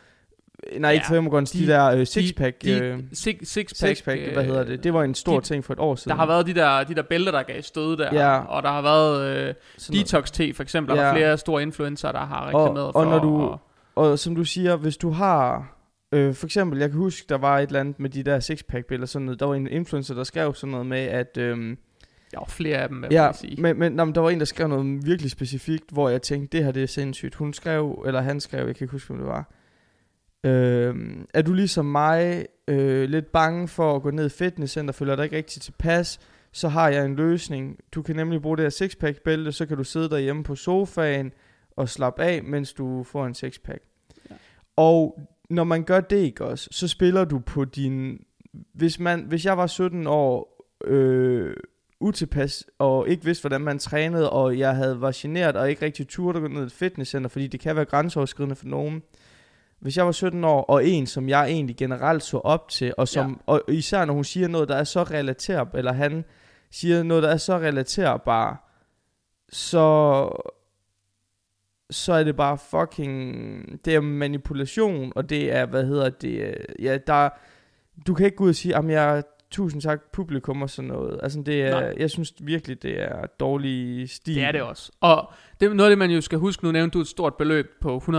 nej, 0.79 0.91
ikke 0.91 1.05
Ja, 1.09 1.13
thermoguns, 1.13 1.51
de, 1.51 1.57
de- 1.59 1.63
de 1.63 1.67
der 1.71 1.85
øh, 1.91 2.05
sixpack, 2.05 2.61
De, 2.63 2.71
øh, 2.71 2.99
six, 3.13 3.35
sixpack, 3.43 3.89
sixpack, 3.97 4.21
hvad 4.33 4.43
hedder 4.45 4.63
det, 4.63 4.83
det 4.83 4.93
var 4.93 5.03
en 5.03 5.15
stor 5.15 5.39
de- 5.39 5.45
ting 5.45 5.65
for 5.65 5.73
et 5.73 5.79
år 5.79 5.95
siden. 5.95 6.09
Der 6.09 6.15
har 6.15 6.25
været 6.25 6.45
de 6.47 6.53
der, 6.53 6.83
de 6.83 6.95
der 6.95 7.01
bælter, 7.01 7.31
der 7.31 7.43
gav 7.43 7.61
stød 7.61 7.97
der, 7.97 8.09
Ja. 8.13 8.37
og 8.39 8.63
der 8.63 8.69
har 8.69 8.81
været 8.81 9.21
øh, 9.21 9.53
Sådan 9.77 9.93
noget. 9.95 10.05
Detox 10.05 10.31
T 10.31 10.55
for 10.55 10.63
eksempel, 10.63 10.95
ja. 10.95 11.01
der 11.01 11.07
er 11.07 11.13
flere 11.15 11.37
store 11.37 11.61
influencer, 11.61 12.11
der 12.11 12.19
har 12.25 12.47
reklameret 12.47 12.85
og 12.87 12.93
for. 12.93 13.03
når 13.05 13.19
du- 13.19 13.41
og, 13.41 13.59
Og 13.95 14.19
som 14.19 14.35
du 14.35 14.43
siger, 14.43 14.75
hvis 14.75 14.97
du 14.97 15.09
har, 15.09 15.75
øh, 16.11 16.33
for 16.33 16.45
eksempel, 16.47 16.79
jeg 16.79 16.89
kan 16.89 16.97
huske, 16.99 17.25
der 17.29 17.37
var 17.37 17.59
et 17.59 17.67
eller 17.67 17.79
andet 17.79 17.99
med 17.99 18.09
de 18.09 18.23
der 18.23 18.39
sixpack 18.39 18.85
billeder, 18.85 19.05
sådan 19.07 19.25
noget, 19.25 19.39
der 19.39 19.45
var 19.45 19.55
en 19.55 19.67
influencer, 19.67 20.15
der 20.15 20.23
skrev 20.23 20.55
sådan 20.55 20.71
noget 20.71 20.85
med, 20.87 20.99
at, 20.99 21.37
øh, 21.37 21.75
ja, 22.33 22.43
flere 22.47 22.77
af 22.77 22.89
dem, 22.89 23.05
Ja, 23.11 23.31
sige. 23.33 23.61
men, 23.61 23.79
men, 23.79 23.91
nå, 23.91 24.05
men 24.05 24.15
der 24.15 24.21
var 24.21 24.29
en, 24.29 24.39
der 24.39 24.45
skrev 24.45 24.67
noget 24.67 25.05
virkelig 25.05 25.31
specifikt, 25.31 25.85
hvor 25.91 26.09
jeg 26.09 26.21
tænkte, 26.21 26.57
det 26.57 26.65
her 26.65 26.71
det 26.71 26.83
er 26.83 26.87
sindssygt. 26.87 27.35
Hun 27.35 27.53
skrev, 27.53 28.03
eller 28.07 28.21
han 28.21 28.39
skrev, 28.39 28.65
jeg 28.67 28.75
kan 28.75 28.83
ikke 28.85 28.91
huske, 28.91 29.07
hvem 29.07 29.17
det 29.19 29.27
var. 29.27 29.51
Øhm, 30.43 31.27
er 31.33 31.41
du 31.41 31.53
ligesom 31.53 31.85
mig 31.85 32.45
øh, 32.67 33.09
lidt 33.09 33.31
bange 33.31 33.67
for 33.67 33.95
at 33.95 34.01
gå 34.01 34.11
ned 34.11 34.25
i 34.25 34.29
fitnesscenter, 34.29 34.93
føler 34.93 35.15
dig 35.15 35.23
ikke 35.23 35.37
rigtig 35.37 35.61
tilpas, 35.61 36.19
så 36.51 36.67
har 36.67 36.89
jeg 36.89 37.05
en 37.05 37.15
løsning. 37.15 37.77
Du 37.91 38.01
kan 38.01 38.15
nemlig 38.15 38.41
bruge 38.41 38.57
det 38.57 38.65
her 38.65 38.69
sixpack 38.69 39.21
bælte, 39.21 39.51
så 39.51 39.65
kan 39.65 39.77
du 39.77 39.83
sidde 39.83 40.09
derhjemme 40.09 40.43
på 40.43 40.55
sofaen 40.55 41.31
og 41.71 41.89
slappe 41.89 42.23
af, 42.23 42.43
mens 42.43 42.73
du 42.73 43.03
får 43.03 43.25
en 43.25 43.33
sixpack. 43.33 43.83
Ja. 44.29 44.35
Og 44.75 45.19
når 45.49 45.63
man 45.63 45.83
gør 45.83 45.99
det 45.99 46.17
ikke 46.17 46.45
også, 46.45 46.67
så 46.71 46.87
spiller 46.87 47.25
du 47.25 47.39
på 47.39 47.65
din... 47.65 48.19
Hvis, 48.73 48.99
man, 48.99 49.25
hvis 49.27 49.45
jeg 49.45 49.57
var 49.57 49.67
17 49.67 50.07
år, 50.07 50.65
øh, 50.85 51.55
utilpas 51.99 52.65
og 52.77 53.09
ikke 53.09 53.25
vidste, 53.25 53.41
hvordan 53.41 53.61
man 53.61 53.79
trænede, 53.79 54.29
og 54.29 54.59
jeg 54.59 54.75
havde 54.75 55.01
var 55.01 55.11
generet 55.15 55.55
og 55.55 55.69
ikke 55.69 55.85
rigtig 55.85 56.07
turde 56.07 56.37
at 56.37 56.41
gå 56.41 56.47
ned 56.47 56.61
i 56.61 56.65
et 56.65 56.71
fitnesscenter, 56.71 57.29
fordi 57.29 57.47
det 57.47 57.59
kan 57.59 57.75
være 57.75 57.85
grænseoverskridende 57.85 58.55
for 58.55 58.65
nogen. 58.65 59.03
Hvis 59.79 59.97
jeg 59.97 60.05
var 60.05 60.11
17 60.11 60.43
år, 60.43 60.61
og 60.63 60.87
en, 60.87 61.07
som 61.07 61.29
jeg 61.29 61.45
egentlig 61.49 61.75
generelt 61.75 62.23
så 62.23 62.37
op 62.37 62.69
til, 62.69 62.93
og, 62.97 63.07
som, 63.07 63.29
ja. 63.29 63.53
og 63.53 63.61
især 63.67 64.05
når 64.05 64.13
hun 64.13 64.23
siger 64.23 64.47
noget, 64.47 64.69
der 64.69 64.75
er 64.75 64.83
så 64.83 65.03
relaterbart, 65.03 65.75
eller 65.75 65.93
han 65.93 66.25
siger 66.71 67.03
noget, 67.03 67.23
der 67.23 67.29
er 67.29 67.37
så 67.37 67.57
relaterbart, 67.57 68.57
så, 69.49 70.29
så 71.89 72.13
er 72.13 72.23
det 72.23 72.35
bare 72.35 72.57
fucking, 72.57 73.85
det 73.85 73.95
er 73.95 74.01
manipulation, 74.01 75.13
og 75.15 75.29
det 75.29 75.51
er, 75.51 75.65
hvad 75.65 75.85
hedder 75.85 76.09
det, 76.09 76.41
øh, 76.41 76.85
ja, 76.85 76.97
der, 77.07 77.29
du 78.07 78.13
kan 78.13 78.25
ikke 78.25 78.37
gå 78.37 78.43
ud 78.43 78.49
og 78.49 78.55
sige, 78.55 78.75
at 78.75 78.89
jeg 78.89 79.23
tusind 79.51 79.81
tak 79.81 80.01
publikum 80.11 80.61
og 80.61 80.69
sådan 80.69 80.89
noget. 80.89 81.19
Altså 81.23 81.41
det 81.41 81.61
er, 81.61 81.81
Nej. 81.81 81.93
jeg 81.97 82.09
synes 82.09 82.33
virkelig, 82.39 82.83
det 82.83 83.01
er 83.01 83.25
dårlig 83.39 84.09
stil. 84.09 84.35
Det 84.35 84.43
er 84.43 84.51
det 84.51 84.61
også. 84.61 84.91
Og 85.01 85.33
det, 85.59 85.75
noget 85.75 85.89
af 85.89 85.91
det, 85.91 85.97
man 85.97 86.11
jo 86.11 86.21
skal 86.21 86.39
huske, 86.39 86.65
nu 86.65 86.71
nævnte 86.71 86.93
du 86.93 87.01
et 87.01 87.07
stort 87.07 87.35
beløb 87.35 87.71
på 87.81 87.97
150.000, 87.97 88.11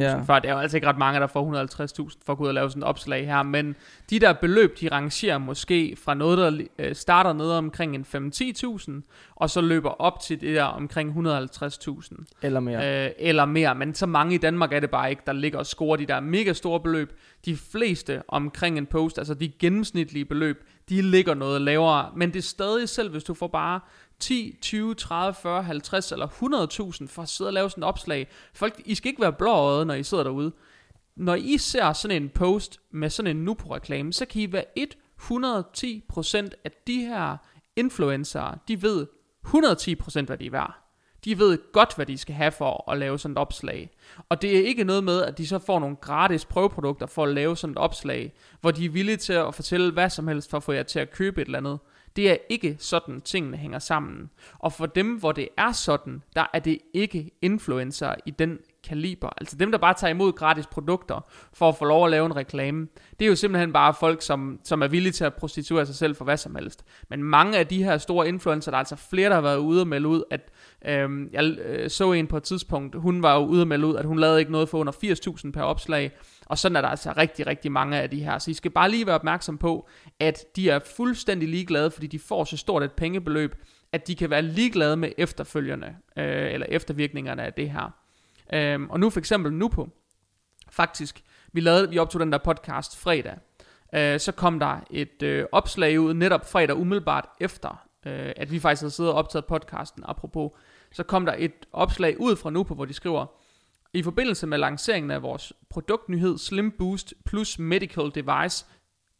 ja. 0.00 0.20
For 0.20 0.38
det 0.38 0.48
er 0.48 0.52
jo 0.52 0.58
altså 0.58 0.76
ikke 0.76 0.86
ret 0.86 0.98
mange, 0.98 1.20
der 1.20 1.26
får 1.26 1.64
150.000 2.10 2.18
for 2.26 2.32
at 2.32 2.38
gå 2.38 2.44
ud 2.44 2.48
og 2.48 2.54
lave 2.54 2.70
sådan 2.70 2.82
et 2.82 2.88
opslag 2.88 3.26
her, 3.26 3.42
men 3.42 3.76
de 4.10 4.18
der 4.18 4.32
beløb, 4.32 4.80
de 4.80 4.88
rangerer 4.88 5.38
måske 5.38 5.96
fra 6.04 6.14
noget, 6.14 6.38
der 6.38 6.66
øh, 6.78 6.94
starter 6.94 7.32
nede 7.32 7.58
omkring 7.58 7.94
en 7.94 8.32
5-10.000, 8.32 8.92
og 9.34 9.50
så 9.50 9.60
løber 9.60 9.90
op 9.90 10.20
til 10.20 10.40
det 10.40 10.56
der 10.56 10.64
omkring 10.64 11.28
150.000. 11.28 12.24
Eller 12.42 12.60
mere. 12.60 13.04
Øh, 13.04 13.10
eller 13.18 13.44
mere, 13.44 13.74
men 13.74 13.94
så 13.94 14.06
mange 14.06 14.34
i 14.34 14.38
Danmark 14.38 14.72
er 14.72 14.80
det 14.80 14.90
bare 14.90 15.10
ikke, 15.10 15.22
der 15.26 15.32
ligger 15.32 15.58
og 15.58 15.66
scorer 15.66 15.96
de 15.96 16.06
der 16.06 16.20
mega 16.20 16.52
store 16.52 16.80
beløb. 16.80 17.12
De 17.44 17.56
fleste 17.56 18.22
omkring 18.28 18.78
en 18.78 18.86
post, 18.86 19.18
altså 19.18 19.34
de 19.34 19.48
gennemsnitlige 19.48 20.24
beløb, 20.24 20.64
de 20.88 21.02
ligger 21.02 21.34
noget 21.34 21.60
lavere, 21.60 22.12
men 22.16 22.32
det 22.32 22.38
er 22.38 22.42
stadig 22.42 22.88
selv, 22.88 23.10
hvis 23.10 23.24
du 23.24 23.34
får 23.34 23.46
bare 23.46 23.80
10, 24.18 24.56
20, 24.62 24.94
30, 24.94 25.34
40, 25.34 25.62
50 25.62 26.12
eller 26.12 26.26
100.000 26.26 27.06
for 27.08 27.22
at 27.22 27.28
sidde 27.28 27.48
og 27.48 27.54
lave 27.54 27.70
sådan 27.70 27.82
et 27.82 27.88
opslag. 27.88 28.28
Folk, 28.54 28.80
I 28.84 28.94
skal 28.94 29.08
ikke 29.08 29.22
være 29.22 29.32
blåøjet, 29.32 29.86
når 29.86 29.94
I 29.94 30.02
sidder 30.02 30.24
derude. 30.24 30.52
Når 31.16 31.34
I 31.34 31.58
ser 31.58 31.92
sådan 31.92 32.22
en 32.22 32.28
post 32.28 32.80
med 32.90 33.10
sådan 33.10 33.36
en 33.36 33.44
Nupo-reklame, 33.44 34.12
så 34.12 34.26
kan 34.26 34.42
I 34.42 34.52
være 34.52 34.64
110% 35.20 36.50
af 36.64 36.70
de 36.86 37.00
her 37.00 37.36
influencer, 37.76 38.58
de 38.68 38.82
ved 38.82 39.06
110% 39.46 40.24
hvad 40.24 40.38
de 40.38 40.46
er 40.46 40.50
værd. 40.50 40.83
De 41.24 41.38
ved 41.38 41.58
godt, 41.72 41.96
hvad 41.96 42.06
de 42.06 42.18
skal 42.18 42.34
have 42.34 42.52
for 42.52 42.90
at 42.90 42.98
lave 42.98 43.18
sådan 43.18 43.32
et 43.32 43.38
opslag. 43.38 43.90
Og 44.28 44.42
det 44.42 44.58
er 44.58 44.66
ikke 44.66 44.84
noget 44.84 45.04
med, 45.04 45.22
at 45.22 45.38
de 45.38 45.46
så 45.46 45.58
får 45.58 45.78
nogle 45.78 45.96
gratis 45.96 46.44
prøveprodukter 46.44 47.06
for 47.06 47.24
at 47.24 47.34
lave 47.34 47.56
sådan 47.56 47.72
et 47.72 47.78
opslag, 47.78 48.32
hvor 48.60 48.70
de 48.70 48.84
er 48.84 48.90
villige 48.90 49.16
til 49.16 49.32
at 49.32 49.54
fortælle 49.54 49.92
hvad 49.92 50.10
som 50.10 50.28
helst 50.28 50.50
for 50.50 50.56
at 50.56 50.62
få 50.62 50.72
jer 50.72 50.82
til 50.82 50.98
at 50.98 51.10
købe 51.10 51.42
et 51.42 51.46
eller 51.46 51.58
andet. 51.58 51.78
Det 52.16 52.30
er 52.30 52.36
ikke 52.48 52.76
sådan, 52.78 53.20
tingene 53.20 53.56
hænger 53.56 53.78
sammen. 53.78 54.30
Og 54.58 54.72
for 54.72 54.86
dem, 54.86 55.14
hvor 55.18 55.32
det 55.32 55.48
er 55.58 55.72
sådan, 55.72 56.22
der 56.36 56.50
er 56.52 56.58
det 56.58 56.78
ikke 56.92 57.30
influencer 57.42 58.14
i 58.26 58.30
den 58.30 58.58
kaliber. 58.84 59.28
Altså 59.36 59.56
dem, 59.56 59.70
der 59.70 59.78
bare 59.78 59.94
tager 59.94 60.10
imod 60.10 60.32
gratis 60.32 60.66
produkter 60.66 61.20
for 61.52 61.68
at 61.68 61.76
få 61.76 61.84
lov 61.84 62.04
at 62.04 62.10
lave 62.10 62.26
en 62.26 62.36
reklame. 62.36 62.88
Det 63.18 63.24
er 63.24 63.28
jo 63.28 63.36
simpelthen 63.36 63.72
bare 63.72 63.94
folk, 63.94 64.22
som, 64.22 64.60
som 64.64 64.82
er 64.82 64.88
villige 64.88 65.12
til 65.12 65.24
at 65.24 65.34
prostituere 65.34 65.86
sig 65.86 65.94
selv 65.94 66.16
for 66.16 66.24
hvad 66.24 66.36
som 66.36 66.54
helst. 66.54 66.84
Men 67.08 67.22
mange 67.22 67.58
af 67.58 67.66
de 67.66 67.84
her 67.84 67.98
store 67.98 68.28
influencer, 68.28 68.70
der 68.70 68.76
er 68.76 68.80
altså 68.80 68.96
flere, 68.96 69.28
der 69.28 69.34
har 69.34 69.42
været 69.42 69.56
ude 69.56 69.80
og 69.80 69.86
melde 69.86 70.08
ud, 70.08 70.22
at 70.30 70.50
øhm, 70.86 71.28
jeg 71.32 71.44
øh, 71.44 71.90
så 71.90 72.12
en 72.12 72.26
på 72.26 72.36
et 72.36 72.42
tidspunkt, 72.42 72.94
hun 72.94 73.22
var 73.22 73.34
jo 73.34 73.46
ude 73.46 73.62
og 73.62 73.68
melde 73.68 73.86
ud, 73.86 73.96
at 73.96 74.04
hun 74.04 74.18
lavede 74.18 74.40
ikke 74.40 74.52
noget 74.52 74.68
for 74.68 74.78
under 74.78 74.92
80.000 75.44 75.50
per 75.50 75.62
opslag. 75.62 76.12
Og 76.46 76.58
sådan 76.58 76.76
er 76.76 76.80
der 76.80 76.88
altså 76.88 77.12
rigtig, 77.16 77.46
rigtig 77.46 77.72
mange 77.72 78.00
af 78.00 78.10
de 78.10 78.24
her. 78.24 78.38
Så 78.38 78.50
I 78.50 78.54
skal 78.54 78.70
bare 78.70 78.90
lige 78.90 79.06
være 79.06 79.14
opmærksom 79.14 79.58
på, 79.58 79.88
at 80.20 80.44
de 80.56 80.70
er 80.70 80.78
fuldstændig 80.96 81.48
ligeglade, 81.48 81.90
fordi 81.90 82.06
de 82.06 82.18
får 82.18 82.44
så 82.44 82.56
stort 82.56 82.82
et 82.82 82.92
pengebeløb, 82.92 83.54
at 83.92 84.06
de 84.06 84.14
kan 84.14 84.30
være 84.30 84.42
ligeglade 84.42 84.96
med 84.96 85.12
efterfølgende, 85.18 85.96
øh, 86.16 86.52
eller 86.52 86.66
eftervirkningerne 86.68 87.42
af 87.42 87.52
det 87.52 87.70
her. 87.70 87.90
Øhm, 88.54 88.90
og 88.90 89.00
nu 89.00 89.10
for 89.10 89.20
eksempel 89.20 89.52
nu 89.52 89.68
på, 89.68 89.88
faktisk, 90.70 91.22
vi, 91.52 91.60
lavede, 91.60 91.90
vi 91.90 91.98
optog 91.98 92.20
den 92.20 92.32
der 92.32 92.38
podcast 92.38 92.98
fredag, 92.98 93.36
øh, 93.94 94.20
så 94.20 94.32
kom 94.32 94.58
der 94.58 94.80
et 94.90 95.22
øh, 95.22 95.46
opslag 95.52 96.00
ud 96.00 96.14
netop 96.14 96.50
fredag 96.50 96.76
umiddelbart 96.76 97.28
efter, 97.40 97.86
øh, 98.06 98.32
at 98.36 98.50
vi 98.50 98.58
faktisk 98.58 98.82
havde 98.82 98.90
siddet 98.90 99.12
og 99.12 99.18
optaget 99.18 99.44
podcasten, 99.44 100.04
apropos, 100.06 100.50
så 100.94 101.02
kom 101.02 101.26
der 101.26 101.34
et 101.38 101.52
opslag 101.72 102.20
ud 102.20 102.36
fra 102.36 102.50
nu 102.50 102.62
på, 102.62 102.74
hvor 102.74 102.84
de 102.84 102.92
skriver, 102.92 103.26
i 103.92 104.02
forbindelse 104.02 104.46
med 104.46 104.58
lanceringen 104.58 105.10
af 105.10 105.22
vores 105.22 105.52
produktnyhed 105.70 106.38
Slim 106.38 106.70
Boost 106.70 107.14
plus 107.24 107.58
Medical 107.58 108.10
Device, 108.14 108.66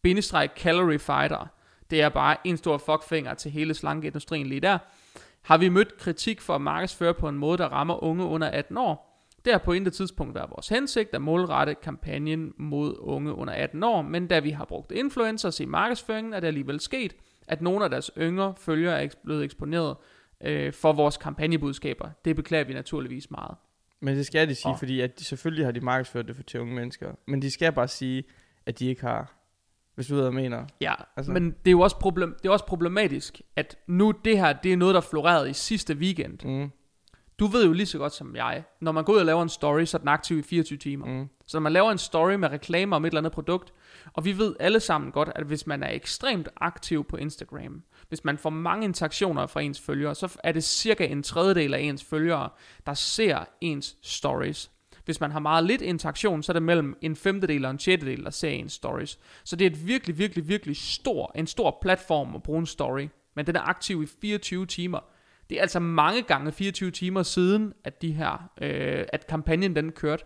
bindestreg 0.03 0.51
Calorie 0.57 0.99
Fighter, 0.99 1.47
det 1.91 2.03
er 2.03 2.09
bare 2.09 2.37
en 2.45 2.57
stor 2.57 2.79
fuckfinger 2.79 3.35
til 3.35 3.51
hele 3.51 3.75
slankeindustrien 3.75 4.47
lige 4.47 4.61
der, 4.61 4.79
har 5.43 5.59
vi 5.59 5.69
mødt 5.69 5.99
kritik 5.99 6.41
for 6.41 6.55
at 6.55 6.61
markedsføre 6.61 7.15
på 7.15 7.29
en 7.29 7.39
måde, 7.39 7.59
der 7.59 7.69
rammer 7.69 8.05
unge 8.05 8.25
under 8.25 8.49
18 8.49 8.77
år. 8.77 9.11
Det 9.45 9.53
har 9.53 9.59
på 9.59 9.73
intet 9.73 9.93
tidspunkt 9.93 10.35
været 10.35 10.51
vores 10.51 10.69
hensigt 10.69 11.15
at 11.15 11.23
målrette 11.23 11.75
kampagnen 11.75 12.53
mod 12.57 12.97
unge 12.99 13.35
under 13.35 13.55
18 13.55 13.83
år, 13.83 14.03
men 14.03 14.27
da 14.27 14.39
vi 14.39 14.51
har 14.51 14.65
brugt 14.65 14.93
influencers 14.93 15.61
i 15.61 15.65
markedsføringen, 15.65 16.33
er 16.33 16.41
det 16.41 16.47
alligevel 16.47 16.81
sket, 16.81 17.17
at 17.49 17.63
nogle 17.63 17.85
af 17.85 17.91
deres 17.91 18.11
yngre 18.19 18.55
følgere 18.59 19.03
er 19.05 19.09
blevet 19.25 19.45
eksponeret 19.45 19.97
øh, 20.45 20.73
for 20.73 20.93
vores 20.93 21.17
kampagnebudskaber. 21.17 22.09
Det 22.25 22.37
beklager 22.37 22.65
vi 22.65 22.73
naturligvis 22.73 23.31
meget. 23.31 23.57
Men 24.01 24.17
det 24.17 24.27
skal 24.27 24.49
de 24.49 24.55
sige, 24.55 24.73
Og- 24.73 24.79
fordi 24.79 25.01
at 25.01 25.19
de, 25.19 25.25
selvfølgelig 25.25 25.65
har 25.67 25.73
de 25.73 25.81
markedsført 25.81 26.27
det 26.29 26.37
for 26.37 26.43
til 26.43 26.61
unge 26.61 26.75
mennesker. 26.75 27.13
Men 27.27 27.43
de 27.43 27.51
skal 27.51 27.73
bare 27.73 27.89
sige, 27.89 28.25
at 28.67 28.79
de 28.79 28.87
ikke 28.87 29.01
har. 29.03 29.35
Hvis 29.95 30.07
du 30.07 30.15
ved, 30.15 30.23
hvad 30.23 30.33
jeg 30.43 30.51
mener. 30.51 30.67
Ja, 30.81 30.95
altså. 31.17 31.33
men 31.33 31.45
det 31.51 31.67
er 31.67 31.71
jo 31.71 31.81
også, 31.81 31.99
problem, 31.99 32.35
det 32.43 32.49
er 32.49 32.53
også 32.53 32.67
problematisk, 32.67 33.41
at 33.57 33.77
nu 33.87 34.15
det 34.25 34.39
her, 34.39 34.53
det 34.53 34.73
er 34.73 34.77
noget, 34.77 34.95
der 34.95 35.01
florerede 35.01 35.51
i 35.51 35.53
sidste 35.53 35.95
weekend. 35.95 36.39
Mm. 36.45 36.71
Du 37.39 37.47
ved 37.47 37.67
jo 37.67 37.73
lige 37.73 37.87
så 37.87 37.99
godt 37.99 38.13
som 38.13 38.37
jeg, 38.37 38.65
når 38.81 38.93
man 38.93 39.05
går 39.05 39.13
ud 39.13 39.19
og 39.19 39.25
laver 39.27 39.43
en 39.43 39.49
story, 39.49 39.85
så 39.85 39.97
er 39.97 39.99
den 39.99 40.09
aktiv 40.09 40.39
i 40.39 40.43
24 40.43 40.79
timer. 40.79 41.07
Mm. 41.07 41.29
Så 41.47 41.57
når 41.57 41.63
man 41.63 41.73
laver 41.73 41.91
en 41.93 41.99
story 41.99 42.35
med 42.35 42.49
reklamer 42.51 42.97
om 42.97 43.05
et 43.05 43.09
eller 43.11 43.21
andet 43.21 43.33
produkt, 43.33 43.73
og 44.15 44.25
vi 44.25 44.39
ved 44.39 44.57
alle 44.61 44.81
sammen 44.81 45.13
godt, 45.13 45.31
at 45.35 45.47
hvis 45.47 45.67
man 45.67 45.83
er 45.83 45.91
ekstremt 45.91 46.49
aktiv 46.57 47.05
på 47.05 47.17
Instagram, 47.17 47.83
hvis 48.09 48.25
man 48.25 48.39
får 48.39 48.51
mange 48.51 48.85
interaktioner 48.85 49.47
fra 49.47 49.61
ens 49.61 49.81
følgere, 49.81 50.15
så 50.15 50.39
er 50.45 50.53
det 50.53 50.65
cirka 50.65 51.07
en 51.07 51.23
tredjedel 51.23 51.75
af 51.75 51.81
ens 51.81 52.05
følgere, 52.05 52.49
der 52.87 52.95
ser 52.95 53.45
ens 53.61 53.97
stories. 54.03 54.71
Hvis 55.05 55.21
man 55.21 55.31
har 55.31 55.41
meget 55.41 55.65
lidt 55.65 55.83
interaktion, 55.83 56.43
så 56.43 56.53
er 56.53 56.55
det 56.55 56.63
mellem 56.63 56.99
en 57.01 57.17
femtedel 57.17 57.65
og 57.65 57.71
en 57.71 57.79
sjettedel, 57.79 58.25
der 58.25 58.31
ser 58.31 58.49
ens 58.49 58.73
stories. 58.73 59.19
Så 59.45 59.57
det 59.57 59.67
er 59.67 59.71
et 59.71 59.87
virkelig, 59.87 60.19
virkelig, 60.19 60.49
virkelig 60.49 60.77
stor, 60.77 61.33
en 61.35 61.47
stor 61.47 61.79
platform 61.83 62.35
at 62.35 62.43
bruge 62.43 62.59
en 62.59 62.67
story. 62.67 63.09
Men 63.37 63.47
den 63.47 63.57
er 63.57 63.61
aktiv 63.61 64.03
i 64.03 64.07
24 64.21 64.67
timer. 64.67 65.01
Det 65.51 65.59
er 65.59 65.63
altså 65.63 65.81
mange 65.81 66.23
gange 66.23 66.53
24 66.53 66.91
timer 66.91 67.23
siden, 67.23 67.73
at 67.85 68.03
de 68.03 68.13
her, 68.13 68.51
øh, 68.61 69.07
at 69.13 69.27
kampagnen 69.27 69.77
den 69.77 69.93
kørte. 69.93 70.25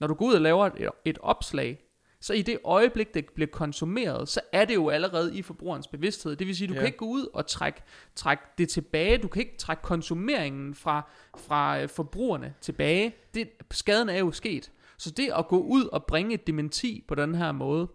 Når 0.00 0.06
du 0.06 0.14
går 0.14 0.26
ud 0.26 0.34
og 0.34 0.40
laver 0.40 0.66
et, 0.66 0.88
et 1.04 1.18
opslag, 1.22 1.78
så 2.20 2.32
i 2.34 2.42
det 2.42 2.58
øjeblik, 2.64 3.14
det 3.14 3.26
bliver 3.34 3.48
konsumeret, 3.52 4.28
så 4.28 4.40
er 4.52 4.64
det 4.64 4.74
jo 4.74 4.88
allerede 4.88 5.36
i 5.38 5.42
forbrugerens 5.42 5.86
bevidsthed. 5.88 6.36
Det 6.36 6.46
vil 6.46 6.56
sige, 6.56 6.68
du 6.68 6.72
Ja. 6.74 6.78
kan 6.78 6.86
ikke 6.86 6.98
gå 6.98 7.04
ud 7.06 7.26
og 7.34 7.46
trække, 7.46 7.82
trække 8.16 8.42
det 8.58 8.68
tilbage. 8.68 9.18
Du 9.18 9.28
kan 9.28 9.42
ikke 9.42 9.56
trække 9.58 9.82
konsumeringen 9.82 10.74
fra, 10.74 11.08
fra 11.38 11.80
øh, 11.82 11.88
forbrugerne 11.88 12.54
tilbage. 12.60 13.14
Det, 13.34 13.48
skaden 13.70 14.08
er 14.08 14.18
jo 14.18 14.32
sket. 14.32 14.70
Så 14.98 15.10
det 15.10 15.30
at 15.38 15.48
gå 15.48 15.58
ud 15.62 15.84
og 15.84 16.04
bringe 16.04 16.34
et 16.34 16.46
dementi 16.46 17.04
på 17.08 17.14
den 17.14 17.34
her 17.34 17.52
måde, 17.52 17.88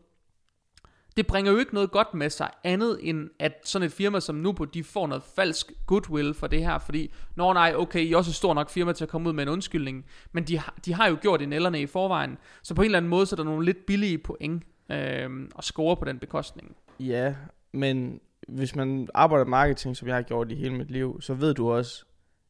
det 1.18 1.28
bringer 1.28 1.52
jo 1.52 1.58
ikke 1.58 1.74
noget 1.74 1.92
godt 1.92 2.14
med 2.14 2.30
sig, 2.30 2.50
andet 2.64 3.00
end 3.02 3.30
at 3.40 3.54
sådan 3.64 3.86
et 3.86 3.92
firma 3.92 4.20
som 4.20 4.36
Nubo, 4.36 4.64
de 4.66 4.84
får 4.84 5.08
noget 5.08 5.24
falsk 5.36 5.72
goodwill 5.86 6.34
for 6.34 6.48
det 6.48 6.60
her, 6.66 6.78
fordi, 6.80 7.14
nå 7.36 7.54
nej, 7.54 7.74
okay, 7.78 8.00
I 8.00 8.12
er 8.14 8.18
også 8.18 8.32
et 8.32 8.36
stort 8.36 8.56
nok 8.56 8.70
firma 8.70 8.94
til 8.94 9.04
at 9.06 9.10
komme 9.10 9.30
ud 9.30 9.34
med 9.34 9.44
en 9.44 9.50
undskyldning, 9.50 10.06
men 10.32 10.44
de, 10.44 10.58
har- 10.58 10.76
de 10.86 10.94
har 10.94 11.08
jo 11.10 11.18
gjort 11.22 11.42
i 11.42 11.46
nælderne 11.46 11.82
i 11.82 11.86
forvejen, 11.86 12.38
så 12.64 12.74
på 12.76 12.82
en 12.82 12.86
eller 12.86 12.98
anden 12.98 13.10
måde, 13.10 13.26
så 13.26 13.36
er 13.36 13.38
der 13.38 13.44
nogle 13.44 13.66
lidt 13.66 13.86
billige 13.86 14.18
point 14.18 14.64
øh, 14.92 15.30
at 15.58 15.64
score 15.64 15.98
på 15.98 16.06
den 16.06 16.20
bekostning. 16.20 16.76
Ja, 17.00 17.36
men 17.74 18.20
hvis 18.48 18.76
man 18.76 19.08
arbejder 19.14 19.46
med 19.46 19.50
marketing, 19.50 19.98
som 19.98 20.08
jeg 20.08 20.16
har 20.16 20.22
gjort 20.22 20.52
i 20.52 20.56
hele 20.56 20.74
mit 20.76 20.92
liv, 20.92 21.22
så 21.22 21.34
ved 21.34 21.54
du 21.54 21.72
også, 21.72 22.06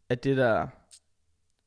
at 0.09 0.23
det 0.23 0.37
der, 0.37 0.67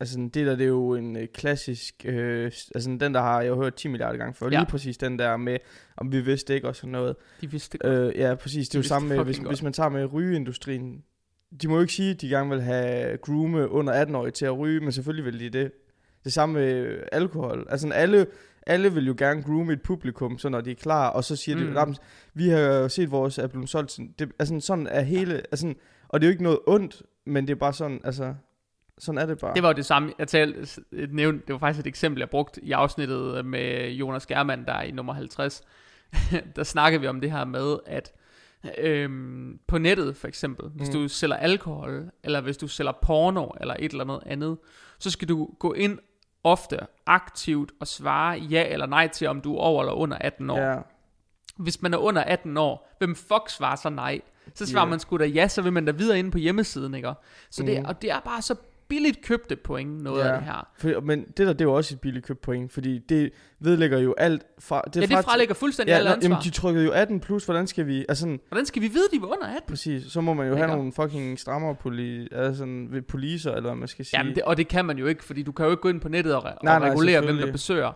altså 0.00 0.18
det 0.34 0.46
der, 0.46 0.56
det 0.56 0.64
er 0.64 0.68
jo 0.68 0.94
en 0.94 1.16
øh, 1.16 1.26
klassisk, 1.34 1.94
øh, 2.04 2.44
altså 2.74 2.96
den 3.00 3.14
der 3.14 3.20
har 3.20 3.40
jeg 3.40 3.48
jo 3.48 3.56
hørt 3.62 3.74
10 3.74 3.88
milliarder 3.88 4.18
gange 4.18 4.34
før, 4.34 4.46
Ja. 4.52 4.58
lige 4.58 4.66
præcis 4.66 4.98
den 4.98 5.18
der 5.18 5.36
med, 5.36 5.56
om 5.96 6.12
vi 6.12 6.20
vidste 6.20 6.54
ikke 6.54 6.68
og 6.68 6.76
sådan 6.76 6.90
noget. 6.90 7.16
De 7.40 7.50
vidste 7.50 7.78
Øh, 7.84 8.16
ja, 8.16 8.34
præcis, 8.34 8.68
det 8.68 8.74
er 8.74 8.78
jo 8.78 8.80
vidste 8.80 8.88
samme 8.88 9.08
med, 9.08 9.24
hvis, 9.24 9.38
godt. 9.38 9.48
hvis 9.48 9.62
man 9.62 9.72
tager 9.72 9.88
med 9.88 10.12
rygeindustrien, 10.12 11.02
de 11.62 11.68
må 11.68 11.74
jo 11.74 11.80
ikke 11.80 11.92
sige, 11.92 12.10
at 12.10 12.20
de 12.20 12.28
gerne 12.28 12.50
vil 12.50 12.60
have 12.62 13.16
groome 13.16 13.68
under 13.70 14.04
18-årige 14.04 14.30
til 14.32 14.44
at 14.46 14.58
ryge, 14.58 14.80
men 14.80 14.92
selvfølgelig 14.92 15.24
vil 15.24 15.40
de 15.40 15.58
det. 15.58 15.72
Det 16.24 16.32
samme 16.32 16.52
med 16.54 16.98
alkohol. 17.12 17.66
Altså 17.70 17.88
alle, 17.92 18.26
alle 18.66 18.92
vil 18.94 19.06
jo 19.06 19.14
gerne 19.18 19.42
groome 19.42 19.72
et 19.72 19.82
publikum, 19.82 20.38
så 20.38 20.48
når 20.48 20.60
de 20.60 20.70
er 20.70 20.74
klar, 20.74 21.08
og 21.08 21.24
så 21.24 21.36
siger 21.36 21.56
mm. 21.58 21.64
De, 21.66 21.72
"Nå, 21.72 21.84
men 21.84 21.96
vi 22.34 22.48
har 22.48 22.58
jo 22.60 22.88
set 22.88 23.10
vores 23.10 23.38
er 23.38 23.46
blevet 23.46 23.68
solgt. 23.68 23.98
Det, 24.18 24.32
altså 24.38 24.60
sådan 24.60 24.86
er 24.86 25.00
hele, 25.00 25.34
altså, 25.34 25.74
og 26.08 26.20
det 26.20 26.26
er 26.26 26.28
jo 26.28 26.32
ikke 26.32 26.42
noget 26.42 26.58
ondt, 26.66 27.02
men 27.26 27.46
det 27.46 27.50
er 27.52 27.56
bare 27.58 27.72
sådan, 27.72 28.00
altså, 28.04 28.34
sådan 28.98 29.18
er 29.18 29.26
det 29.26 29.38
bare. 29.38 29.54
Det 29.54 29.62
var 29.62 29.68
jo 29.68 29.72
det 29.74 29.86
samme, 29.86 30.12
jeg 30.18 30.28
talte, 30.28 30.82
et 30.92 31.12
nævnt, 31.14 31.46
det 31.46 31.52
var 31.52 31.58
faktisk 31.58 31.80
et 31.80 31.86
eksempel, 31.86 32.20
jeg 32.20 32.30
brugte 32.30 32.64
i 32.64 32.72
afsnittet 32.72 33.46
med 33.46 33.90
Jonas 33.90 34.26
Germand, 34.26 34.66
der 34.66 34.72
er 34.72 34.82
i 34.82 34.90
nummer 34.90 35.12
50. 35.12 35.62
der 36.56 36.62
snakkede 36.64 37.00
vi 37.00 37.06
om 37.06 37.20
det 37.20 37.30
her 37.30 37.44
med, 37.44 37.76
at 37.86 38.12
øhm, 38.78 39.58
på 39.66 39.78
nettet 39.78 40.16
for 40.16 40.28
eksempel, 40.28 40.68
hvis 40.68 40.88
Mm. 40.88 40.92
du 40.94 41.08
sælger 41.08 41.36
alkohol, 41.36 42.10
eller 42.24 42.40
hvis 42.40 42.56
du 42.56 42.68
sælger 42.68 42.92
porno, 43.02 43.46
eller 43.60 43.76
et 43.78 43.90
eller 43.92 44.04
andet 44.04 44.20
andet, 44.26 44.58
så 44.98 45.10
skal 45.10 45.28
du 45.28 45.48
gå 45.58 45.72
ind 45.72 45.98
ofte 46.44 46.78
aktivt 47.06 47.72
og 47.80 47.86
svare 47.86 48.38
ja 48.38 48.68
eller 48.68 48.86
nej 48.86 49.08
til, 49.08 49.26
om 49.26 49.40
du 49.40 49.54
er 49.56 49.60
over 49.60 49.82
eller 49.82 49.92
under 49.92 50.18
18 50.20 50.50
år. 50.50 50.58
Ja, 50.58 50.78
Hvis 51.56 51.82
man 51.82 51.94
er 51.94 51.98
under 51.98 52.22
18 52.22 52.56
år, 52.56 52.94
hvem 52.98 53.14
fuck 53.14 53.48
svarer 53.48 53.76
så 53.76 53.88
nej? 53.90 54.20
Så 54.54 54.66
svarer 54.66 54.86
Ja. 54.86 54.90
man 54.90 54.98
sgu 55.00 55.16
da 55.16 55.24
ja, 55.26 55.48
så 55.48 55.62
vil 55.62 55.72
man 55.72 55.84
da 55.84 55.92
videre 55.92 56.18
inde 56.18 56.30
på 56.30 56.38
hjemmesiden, 56.38 56.94
ikke? 56.94 57.12
Så 57.50 57.62
det, 57.62 57.78
Mm. 57.80 57.84
og 57.88 58.02
det 58.02 58.10
er 58.10 58.20
bare 58.20 58.42
så 58.42 58.54
billigt 58.88 59.24
købte 59.24 59.56
point, 59.56 60.02
noget 60.02 60.24
Ja. 60.24 60.28
af 60.32 60.38
det 60.38 60.46
her. 60.46 60.68
for, 60.78 61.00
men 61.00 61.24
det 61.24 61.38
der, 61.38 61.52
det 61.52 61.60
er 61.60 61.64
jo 61.64 61.74
også 61.74 61.94
et 61.94 62.00
billigt 62.00 62.26
købt 62.26 62.40
point, 62.40 62.72
fordi 62.72 62.98
det 62.98 63.30
vedlægger 63.60 63.98
jo 63.98 64.14
alt 64.18 64.42
fra... 64.58 64.82
Det, 64.94 64.96
ja, 65.10 65.16
det 65.16 65.24
fralægger 65.24 65.54
fuldstændig 65.54 65.92
ja, 65.92 65.98
nå, 65.98 66.10
ansvar. 66.10 66.28
jamen, 66.28 66.38
de 66.44 66.50
trykkede 66.50 66.84
jo 66.84 66.90
18 66.92 67.20
plus, 67.20 67.44
hvordan 67.44 67.66
skal 67.66 67.86
vi... 67.86 67.98
Altså 68.08 68.20
sådan, 68.20 68.40
Hvordan 68.48 68.66
skal 68.66 68.82
vi 68.82 68.88
vide, 68.88 69.04
de 69.12 69.20
var 69.22 69.26
under 69.26 69.46
18? 69.46 69.62
præcis, 69.68 70.12
så 70.12 70.20
må 70.20 70.34
man 70.34 70.48
jo 70.48 70.54
have 70.56 70.66
Ikke? 70.66 70.76
nogle 70.76 70.92
fucking 70.92 71.38
strammere 71.38 71.74
poli, 71.74 72.28
altså 72.32 72.64
ved 72.90 73.02
poliser, 73.02 73.50
eller 73.50 73.68
hvad 73.70 73.74
man 73.78 73.88
skal 73.88 74.04
sige. 74.04 74.18
Jamen, 74.20 74.34
det, 74.34 74.42
og 74.42 74.56
det 74.56 74.68
kan 74.68 74.84
man 74.84 74.98
jo 74.98 75.06
ikke, 75.06 75.24
fordi 75.24 75.42
du 75.42 75.52
kan 75.52 75.64
jo 75.64 75.70
ikke 75.70 75.80
gå 75.80 75.88
ind 75.88 76.00
på 76.00 76.08
nettet 76.08 76.34
og, 76.34 76.42
Nej, 76.42 76.74
og 76.74 76.80
nej, 76.80 76.90
regulere, 76.90 77.20
hvem 77.20 77.36
der 77.36 77.52
besøger 77.52 77.92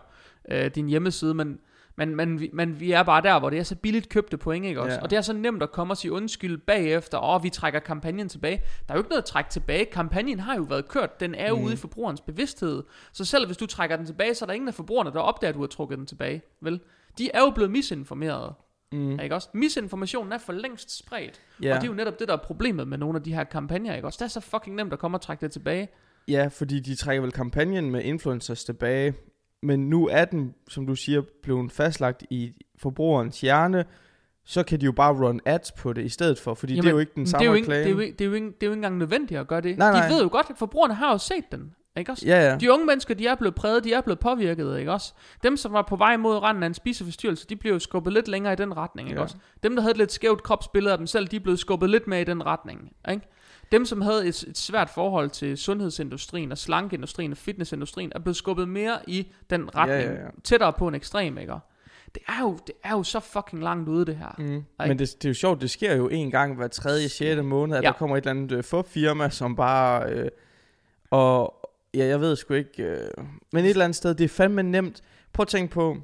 øh, 0.51 0.65
din 0.75 0.87
hjemmeside, 0.87 1.33
men, 1.33 1.57
men, 1.95 2.15
men, 2.15 2.39
vi, 2.39 2.49
men 2.53 2.79
vi 2.79 2.91
er 2.91 3.03
bare 3.03 3.21
der, 3.21 3.39
hvor 3.39 3.49
det 3.49 3.59
er 3.59 3.63
så 3.63 3.75
billigt 3.75 4.09
købte 4.09 4.37
point, 4.37 4.65
ikke 4.65 4.81
også? 4.81 4.95
Ja. 4.97 5.01
Og 5.03 5.09
det 5.09 5.17
er 5.17 5.21
så 5.21 5.33
nemt 5.33 5.63
at 5.63 5.71
komme 5.71 5.93
og 5.93 5.97
sige 5.97 6.11
undskyld 6.11 6.57
bagefter, 6.57 7.17
og 7.17 7.43
vi 7.43 7.49
trækker 7.49 7.79
kampagnen 7.79 8.29
tilbage. 8.29 8.61
Der 8.87 8.93
er 8.93 8.97
jo 8.97 9.01
ikke 9.01 9.09
noget 9.09 9.21
at 9.21 9.25
trække 9.25 9.49
tilbage. 9.49 9.85
Kampagnen 9.85 10.39
har 10.39 10.55
jo 10.55 10.61
været 10.69 10.87
kørt. 10.87 11.19
Den 11.19 11.35
er 11.35 11.49
jo 11.49 11.55
Mhm. 11.55 11.63
ude 11.65 11.73
i 11.73 11.77
forbrugerens 11.77 12.21
bevidsthed. 12.21 12.83
Så 13.13 13.25
selv 13.25 13.45
hvis 13.45 13.57
du 13.57 13.65
trækker 13.65 13.95
den 13.97 14.05
tilbage, 14.05 14.33
så 14.35 14.45
er 14.45 14.47
der 14.47 14.53
ingen 14.53 14.67
af 14.67 14.73
forbrugerne, 14.73 15.11
der 15.11 15.19
opdager, 15.19 15.49
at 15.49 15.55
du 15.55 15.59
har 15.59 15.67
trukket 15.67 15.97
den 15.97 16.05
tilbage. 16.05 16.41
Vel? 16.61 16.79
De 17.17 17.29
er 17.33 17.39
jo 17.39 17.49
blevet 17.49 17.71
misinformeret. 17.71 18.53
mm, 18.91 19.19
Ikke 19.19 19.35
også? 19.35 19.49
Misinformationen 19.53 20.33
er 20.33 20.37
for 20.37 20.53
længst 20.53 20.97
spredt. 20.97 21.41
ja. 21.63 21.75
Og 21.75 21.81
det 21.81 21.87
er 21.87 21.91
jo 21.91 21.95
netop 21.97 22.19
det, 22.19 22.27
der 22.27 22.33
er 22.33 22.37
problemet 22.43 22.87
med 22.87 22.97
nogle 22.97 23.17
af 23.17 23.23
de 23.23 23.33
her 23.33 23.43
kampagner, 23.43 23.95
ikke 23.95 24.07
også? 24.07 24.17
Det 24.17 24.25
er 24.25 24.29
så 24.29 24.39
fucking 24.39 24.75
nemt 24.75 24.93
at 24.93 24.99
komme 24.99 25.17
og 25.17 25.21
trække 25.21 25.41
det 25.41 25.51
tilbage. 25.51 25.87
ja, 26.27 26.47
fordi 26.47 26.79
de 26.79 26.95
trækker 26.95 27.21
vel 27.21 27.31
kampagnen 27.31 27.91
med 27.91 28.01
influencers 28.03 28.63
tilbage, 28.63 29.13
men 29.63 29.89
nu 29.89 30.07
er 30.11 30.25
den, 30.25 30.53
som 30.69 30.87
du 30.87 30.95
siger, 30.95 31.21
blevet 31.43 31.71
fastlagt 31.71 32.23
i 32.29 32.51
forbrugerens 32.77 33.41
hjerne, 33.41 33.85
så 34.45 34.63
kan 34.63 34.79
de 34.81 34.85
jo 34.85 34.91
bare 34.91 35.13
run 35.13 35.39
ads 35.45 35.71
på 35.71 35.93
det 35.93 36.05
i 36.05 36.09
stedet 36.09 36.39
for, 36.39 36.53
fordi 36.53 36.73
Jamen, 36.73 36.83
det 36.83 36.89
er 36.89 36.93
jo 36.93 36.99
ikke 36.99 37.11
den 37.15 37.27
samme 37.27 37.45
det 37.45 37.51
er 37.51 37.55
ikke, 37.55 37.65
reklame. 37.65 37.83
det 37.83 37.89
er 37.89 37.93
jo, 37.93 37.99
ikke- 37.99 38.17
det, 38.17 38.21
er 38.25 38.29
jo 38.29 38.33
ikke, 38.33 38.45
det 38.47 38.63
er 38.63 38.67
jo 38.67 38.71
ikke 38.71 38.77
engang 38.77 38.97
nødvendigt 38.97 39.39
at 39.39 39.47
gøre 39.47 39.61
det. 39.61 39.77
Nej, 39.77 39.91
nej. 39.91 40.07
De 40.07 40.13
ved 40.13 40.23
jo 40.23 40.29
godt, 40.31 40.45
at 40.49 40.55
forbrugerne 40.57 40.93
har 40.93 41.11
jo 41.11 41.17
set 41.17 41.51
den. 41.51 41.71
Ikke 41.97 42.11
også? 42.11 42.25
Ja, 42.27 42.49
ja. 42.51 42.57
De 42.57 42.71
unge 42.73 42.85
mennesker, 42.85 43.13
de 43.15 43.27
er 43.27 43.35
blevet 43.35 43.55
præget, 43.55 43.83
de 43.83 43.93
er 43.93 44.01
blevet 44.01 44.19
påvirket, 44.19 44.79
ikke 44.79 44.91
også? 44.91 45.13
Dem, 45.43 45.57
som 45.57 45.73
var 45.73 45.81
på 45.81 45.95
vej 45.95 46.17
mod 46.17 46.37
randen 46.37 46.63
af 46.63 46.67
en 46.67 46.73
spiseforstyrrelse, 46.73 47.47
de 47.47 47.55
jo 47.69 47.79
skubbet 47.79 48.13
lidt 48.13 48.27
længere 48.27 48.53
i 48.53 48.55
den 48.55 48.77
retning, 48.77 49.07
ikke 49.09 49.19
Ja. 49.19 49.23
også? 49.23 49.35
Dem, 49.63 49.75
der 49.75 49.81
havde 49.81 49.91
et 49.91 49.97
lidt 49.97 50.11
skævt 50.11 50.43
kropsbillede 50.43 50.91
af 50.91 50.97
dem 50.97 51.07
selv, 51.07 51.27
de 51.27 51.39
blevet 51.39 51.59
skubbet 51.59 51.89
lidt 51.89 52.07
mere 52.07 52.21
i 52.21 52.23
den 52.23 52.45
retning, 52.45 52.91
ikke? 53.11 53.27
Dem, 53.73 53.85
som 53.85 54.01
havde 54.01 54.27
et, 54.27 54.43
et 54.47 54.57
svært 54.57 54.89
forhold 54.89 55.29
til 55.29 55.57
sundhedsindustrien 55.57 56.51
og 56.51 56.57
slankeindustrien 56.57 57.31
og 57.31 57.37
fitnessindustrien, 57.37 58.11
er 58.15 58.19
blevet 58.19 58.35
skubbet 58.37 58.69
mere 58.69 58.99
i 59.07 59.31
den 59.49 59.75
retning, 59.75 60.01
ja, 60.01 60.23
ja. 60.23 60.27
tættere 60.43 60.73
på 60.73 60.87
en 60.87 60.95
ekstrem, 60.95 61.37
ikke? 61.37 61.53
Det 62.15 62.23
er, 62.27 62.41
jo, 62.41 62.57
det 62.67 62.75
er 62.83 62.91
jo 62.91 63.03
så 63.03 63.19
fucking 63.19 63.63
langt 63.63 63.89
ude, 63.89 64.05
det 64.05 64.15
her. 64.15 64.35
Mm. 64.37 64.63
Men 64.87 64.99
det, 64.99 65.15
det 65.17 65.25
er 65.25 65.29
jo 65.29 65.33
sjovt, 65.33 65.61
det 65.61 65.69
sker 65.69 65.95
jo 65.95 66.07
en 66.07 66.31
gang 66.31 66.55
hver 66.55 66.67
tredje, 66.67 67.09
sjette 67.09 67.43
måned, 67.43 67.77
at 67.77 67.83
Ja. 67.83 67.87
der 67.87 67.93
kommer 67.93 68.17
et 68.17 68.21
eller 68.21 68.31
andet 68.31 68.51
øh, 68.51 68.83
firma, 68.83 69.29
som 69.29 69.55
bare... 69.55 70.09
Øh, 70.11 70.29
og 71.11 71.69
ja, 71.93 72.05
jeg 72.05 72.21
ved 72.21 72.35
sgu 72.35 72.53
ikke... 72.53 72.83
Øh, 72.83 73.09
men 73.51 73.65
et 73.65 73.69
eller 73.69 73.85
andet 73.85 73.95
sted, 73.95 74.15
det 74.15 74.23
er 74.23 74.29
fandme 74.29 74.63
nemt. 74.63 75.01
Prøv 75.33 75.43
at 75.43 75.47
tænke 75.47 75.73
på, 75.73 75.97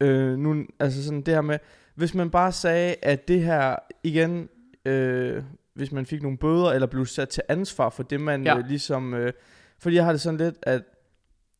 øh, 0.00 0.38
nu, 0.38 0.64
altså 0.80 1.04
sådan 1.04 1.22
det 1.22 1.34
her 1.34 1.40
med, 1.40 1.58
hvis 1.94 2.14
man 2.14 2.30
bare 2.30 2.52
sagde, 2.52 2.94
at 3.02 3.28
det 3.28 3.42
her 3.42 3.76
igen, 4.02 4.48
øh, 4.84 5.42
hvis 5.74 5.92
man 5.92 6.06
fik 6.06 6.22
nogle 6.22 6.38
bøder, 6.38 6.70
eller 6.70 6.86
blev 6.86 7.06
sat 7.06 7.28
til 7.28 7.42
ansvar 7.48 7.90
for 7.90 8.02
det, 8.02 8.20
man 8.20 8.44
Ja. 8.44 8.58
øh, 8.58 8.66
ligesom... 8.68 9.14
Øh, 9.14 9.32
fordi 9.78 9.96
jeg 9.96 10.04
har 10.04 10.12
det 10.12 10.20
sådan 10.20 10.38
lidt, 10.38 10.54
at 10.62 10.82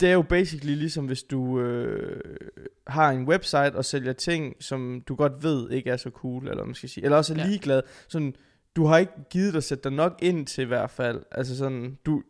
det 0.00 0.08
er 0.08 0.12
jo 0.12 0.22
basically 0.22 0.74
ligesom, 0.74 1.06
hvis 1.06 1.22
du 1.22 1.60
øh, 1.60 2.20
har 2.86 3.10
en 3.10 3.28
website 3.28 3.74
og 3.74 3.84
sælger 3.84 4.12
ting, 4.12 4.54
som 4.60 5.02
du 5.08 5.14
godt 5.14 5.42
ved 5.42 5.70
ikke 5.70 5.90
er 5.90 5.96
så 5.96 6.10
cool, 6.10 6.48
eller 6.48 6.64
man 6.64 6.74
skal 6.74 6.88
sige. 6.88 7.04
Eller 7.04 7.16
også 7.16 7.34
er 7.34 7.38
Ja. 7.38 7.46
ligeglad. 7.46 7.82
Sådan, 8.08 8.34
du 8.76 8.84
har 8.86 8.98
ikke 8.98 9.12
givet 9.30 9.52
dig 9.52 9.56
at 9.58 9.64
sætte 9.64 9.84
dig 9.84 9.92
nok 9.92 10.18
ind 10.22 10.46
til 10.46 10.62
i 10.62 10.66
hvert 10.66 10.90
fald. 10.90 11.22
Altså 11.30 11.56
sådan, 11.56 11.98
du, 12.06 12.22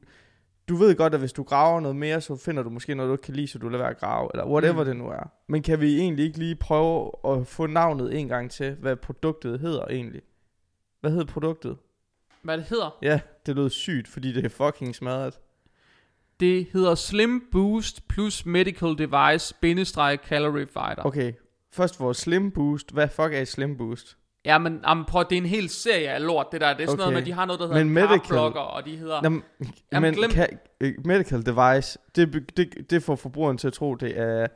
du 0.69 0.77
ved 0.77 0.95
godt, 0.95 1.15
at 1.15 1.21
hvis 1.21 1.33
du 1.33 1.43
graver 1.43 1.81
noget 1.81 1.97
mere, 1.97 2.21
så 2.21 2.37
finder 2.37 2.63
du 2.63 2.71
måske 2.71 2.95
noget, 2.95 3.09
du 3.09 3.15
ikke 3.15 3.23
kan 3.23 3.35
lide, 3.35 3.47
så 3.47 3.59
du 3.59 3.69
lader 3.69 3.85
være 3.85 3.91
at 3.93 4.01
grave, 4.01 4.31
eller 4.35 4.47
whatever 4.47 4.83
mm. 4.83 4.85
det 4.85 4.97
nu 4.97 5.09
er. 5.09 5.31
Men 5.49 5.63
kan 5.63 5.81
vi 5.81 5.99
egentlig 5.99 6.25
ikke 6.27 6.39
lige 6.39 6.57
prøve 6.57 7.11
at 7.29 7.47
få 7.47 7.67
navnet 7.67 8.19
en 8.21 8.29
gang 8.29 8.51
til, 8.51 8.75
hvad 8.75 8.97
produktet 8.97 9.61
hedder 9.61 9.85
egentlig? 9.91 10.23
Hvad 11.05 11.13
hedder 11.13 11.33
produktet? 11.33 11.77
Hvad 12.43 12.59
det 12.59 12.67
hedder? 12.67 12.99
Ja, 13.03 13.21
det 13.47 13.57
lød 13.57 13.71
sygt, 13.71 14.09
fordi 14.09 14.33
det 14.33 14.45
er 14.45 14.49
fucking 14.49 14.95
smadret. 14.95 15.39
Det 16.41 16.67
hedder 16.73 16.95
Slim 16.95 17.49
Boost 17.53 18.09
plus 18.09 18.47
Medical 18.47 18.99
Device 18.99 19.55
bindestreg 19.61 20.19
Calorie 20.29 20.67
Fighter. 20.67 21.07
Okay, 21.07 21.33
først 21.73 22.01
vores 22.01 22.17
Slim 22.17 22.51
Boost. 22.51 22.93
Hvad 22.93 23.09
fuck 23.09 23.35
er 23.35 23.45
Slim 23.45 23.77
Boost? 23.77 24.17
Ja, 24.45 24.59
men 24.59 24.81
jamen, 24.89 25.05
prøv, 25.05 25.25
det 25.31 25.33
er 25.33 25.41
en 25.43 25.47
hel 25.47 25.69
serie 25.69 26.09
af 26.09 26.23
lort, 26.23 26.47
det 26.53 26.61
der. 26.61 26.75
Det 26.75 26.83
er 26.83 26.87
sådan 26.87 26.93
okay. 26.93 26.99
noget 27.01 27.15
med, 27.15 27.23
de 27.23 27.33
har 27.33 27.45
noget, 27.45 27.61
der 27.61 27.67
hedder 27.67 27.85
Men 27.85 27.95
medical- 27.95 28.59
og 28.59 28.85
de 28.87 28.97
hedder... 28.97 29.23
Nå, 29.23 29.29
men, 29.29 29.43
Jamen, 29.93 30.11
men 30.11 30.15
glem- 30.15 30.31
kan, 30.31 30.59
øh, 30.81 30.95
medical 31.05 31.47
device, 31.47 31.99
det, 32.17 32.57
det, 32.57 32.91
det 32.91 33.03
får 33.03 33.17
forbrugeren 33.17 33.59
til 33.59 33.67
at 33.67 33.73
tro, 33.73 33.95
det 33.95 34.19
er 34.19 34.47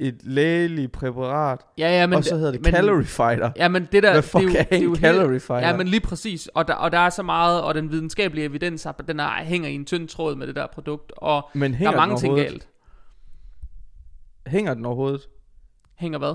et 0.00 0.18
lægeligt 0.22 0.92
præparat, 0.92 1.60
ja, 1.78 2.00
ja, 2.00 2.06
men... 2.06 2.16
og 2.16 2.24
så 2.24 2.36
hedder 2.36 2.52
det 2.52 2.62
men, 2.62 2.72
calorie 2.72 3.04
fighter. 3.04 3.50
Ja, 3.56 3.68
men 3.68 3.88
det 3.92 4.02
der... 4.02 4.12
Hvad 4.12 4.22
fuck 4.22 4.44
det 4.44 4.56
er, 4.56 4.56
jo, 4.56 4.60
er 4.60 4.64
det 4.64 4.78
er 4.78 4.82
jo 4.82 4.90
en 4.90 4.96
helt- 4.96 5.00
calorie 5.00 5.40
fighter? 5.40 5.68
Ja, 5.68 5.76
men 5.76 5.88
lige 5.88 6.00
præcis. 6.00 6.46
Og 6.46 6.68
der, 6.68 6.74
og 6.74 6.92
der 6.92 6.98
er 6.98 7.10
så 7.10 7.22
meget, 7.22 7.62
og 7.62 7.74
den 7.74 7.90
videnskabelige 7.90 8.44
evidens, 8.44 8.86
at 8.86 8.94
den 9.08 9.20
er, 9.20 9.30
hænger 9.30 9.68
i 9.68 9.74
en 9.74 9.84
tynd 9.84 10.08
tråd 10.08 10.36
med 10.36 10.46
det 10.46 10.56
der 10.56 10.66
produkt, 10.66 11.12
og 11.16 11.50
men 11.54 11.72
der 11.72 11.90
er 11.90 11.96
mange 11.96 12.16
ting 12.16 12.36
galt. 12.36 12.68
Hænger 14.46 14.74
den 14.74 14.86
overhovedet? 14.86 15.28
Hænger 15.98 16.18
hvad? 16.18 16.34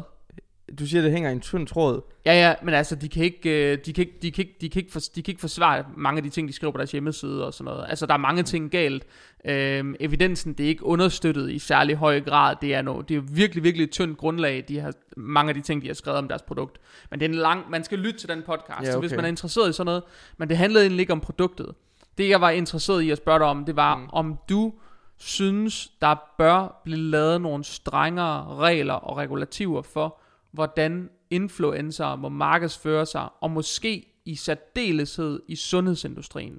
Du 0.80 0.88
siger, 0.88 1.02
det 1.02 1.12
hænger 1.12 1.30
i 1.30 1.34
en 1.34 1.40
tynd 1.40 1.68
tråd. 1.68 2.02
Ja, 2.26 2.34
ja, 2.34 2.56
men 2.64 2.74
altså, 2.74 2.96
de 2.96 3.10
kan 3.10 3.24
ikke, 3.24 3.72
øh, 3.72 3.78
de 3.86 3.94
kan 3.94 4.02
ikke, 4.02 4.18
de 4.22 4.32
kan 4.32 4.46
ikke, 4.46 4.58
de 4.62 4.70
kan 4.70 4.80
ikke, 4.80 4.92
for, 4.92 5.00
de 5.00 5.24
kan 5.24 5.32
ikke 5.32 5.42
forsvare 5.42 5.86
mange 5.98 6.18
af 6.18 6.24
de 6.24 6.30
ting, 6.30 6.48
de 6.48 6.54
skriver 6.54 6.72
på 6.72 6.78
deres 6.78 6.92
hjemmeside 6.92 7.46
og 7.46 7.54
sådan 7.54 7.74
noget. 7.74 7.86
Altså, 7.90 8.06
der 8.06 8.14
er 8.14 8.18
mange 8.18 8.44
ting 8.44 8.72
galt. 8.72 9.04
Øhm, 9.46 9.96
evidensen, 10.00 10.54
det 10.54 10.64
er 10.64 10.68
ikke 10.68 10.86
understøttet 10.86 11.52
i 11.52 11.60
særlig 11.60 11.96
høj 11.96 12.22
grad. 12.22 12.56
Det 12.62 12.74
er, 12.74 12.82
no, 12.82 13.02
det 13.02 13.18
er 13.18 13.22
virkelig, 13.22 13.64
virkelig 13.64 13.84
et 13.84 13.92
tyndt 13.92 14.18
grundlag, 14.18 14.66
de 14.68 14.80
har, 14.80 14.94
mange 15.18 15.50
af 15.50 15.56
de 15.56 15.62
ting, 15.62 15.82
de 15.82 15.88
har 15.88 15.94
skrevet 15.94 16.18
om 16.18 16.28
deres 16.28 16.42
produkt. 16.42 16.78
Men 17.12 17.20
det 17.20 17.26
er 17.26 17.30
en 17.30 17.36
lang, 17.36 17.70
man 17.70 17.84
skal 17.84 18.00
lytte 18.00 18.20
til 18.20 18.30
den 18.30 18.44
podcast, 18.46 18.88
Ja, 18.88 18.92
så 18.92 19.00
hvis 19.00 19.12
okay. 19.12 19.16
man 19.16 19.26
er 19.26 19.30
interesseret 19.30 19.70
i 19.70 19.74
sådan 19.74 19.86
noget. 19.86 20.04
Men 20.38 20.50
det 20.50 20.58
handlede 20.58 20.84
egentlig 20.84 21.02
ikke 21.02 21.14
om 21.14 21.20
produktet. 21.20 21.74
Det, 22.18 22.30
jeg 22.30 22.42
var 22.42 22.50
interesseret 22.50 23.02
i 23.02 23.10
at 23.12 23.18
spørge 23.18 23.40
dig 23.40 23.48
om, 23.48 23.66
det 23.66 23.76
var, 23.76 23.96
mm. 23.96 24.02
Mm. 24.02 24.10
om 24.14 24.38
du 24.50 24.74
synes, 25.18 25.92
der 26.02 26.16
bør 26.38 26.82
blive 26.84 26.98
lavet 26.98 27.42
nogle 27.42 27.64
strengere 27.64 28.56
regler 28.56 28.94
og 28.94 29.18
regulativer 29.18 29.82
for, 29.82 30.20
hvordan 30.58 31.10
influencer 31.30 32.16
må 32.16 32.30
markedsføre 32.30 33.06
sig, 33.06 33.30
og 33.42 33.52
måske 33.52 34.14
i 34.26 34.36
særdeleshed 34.36 35.42
i 35.48 35.56
sundhedsindustrien. 35.56 36.54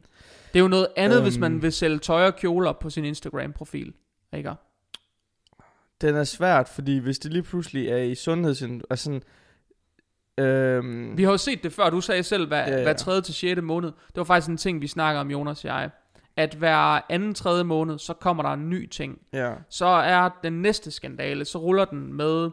Det 0.52 0.58
er 0.58 0.62
jo 0.62 0.68
noget 0.68 0.86
andet, 0.96 1.16
øhm, 1.16 1.24
hvis 1.24 1.34
Øhm. 1.36 1.40
man 1.40 1.62
vil 1.62 1.72
sælge 1.72 1.98
tøj 1.98 2.26
og 2.26 2.36
kjoler 2.36 2.72
på 2.72 2.90
sin 2.90 3.04
Instagram-profil. 3.04 3.92
Ikke? 4.32 4.52
Den 6.00 6.14
er 6.14 6.24
svært, 6.24 6.68
fordi 6.68 6.98
hvis 6.98 7.18
det 7.18 7.32
lige 7.32 7.42
pludselig 7.42 7.88
er 7.88 7.96
i 7.96 8.14
sundhedsindustrien, 8.14 8.82
altså 8.90 9.04
sådan, 9.04 9.22
øhm, 10.46 11.18
Vi 11.18 11.22
har 11.24 11.30
jo 11.30 11.36
set 11.36 11.62
det 11.62 11.72
før, 11.72 11.90
du 11.90 12.00
sagde 12.00 12.22
selv, 12.22 12.46
hver, 12.48 12.58
Ja, 12.68 12.76
ja. 12.76 12.82
hver 12.82 12.92
tredje 12.92 13.20
til 13.22 13.34
6. 13.34 13.62
måned. 13.62 13.88
Det 14.08 14.16
var 14.16 14.24
faktisk 14.24 14.50
en 14.50 14.56
ting, 14.56 14.80
vi 14.80 14.86
snakker 14.86 15.20
om, 15.20 15.30
Jonas 15.30 15.64
og 15.64 15.70
jeg. 15.70 15.90
At 16.36 16.54
hver 16.54 17.00
anden 17.12 17.34
tredje 17.34 17.64
måned, 17.64 17.98
så 17.98 18.14
kommer 18.14 18.42
der 18.42 18.50
en 18.50 18.70
ny 18.70 18.88
ting. 18.88 19.18
ja, 19.32 19.52
Så 19.70 19.86
er 19.86 20.38
den 20.42 20.62
næste 20.62 20.90
skandale, 20.90 21.44
så 21.44 21.58
ruller 21.58 21.84
den 21.84 22.12
med 22.12 22.50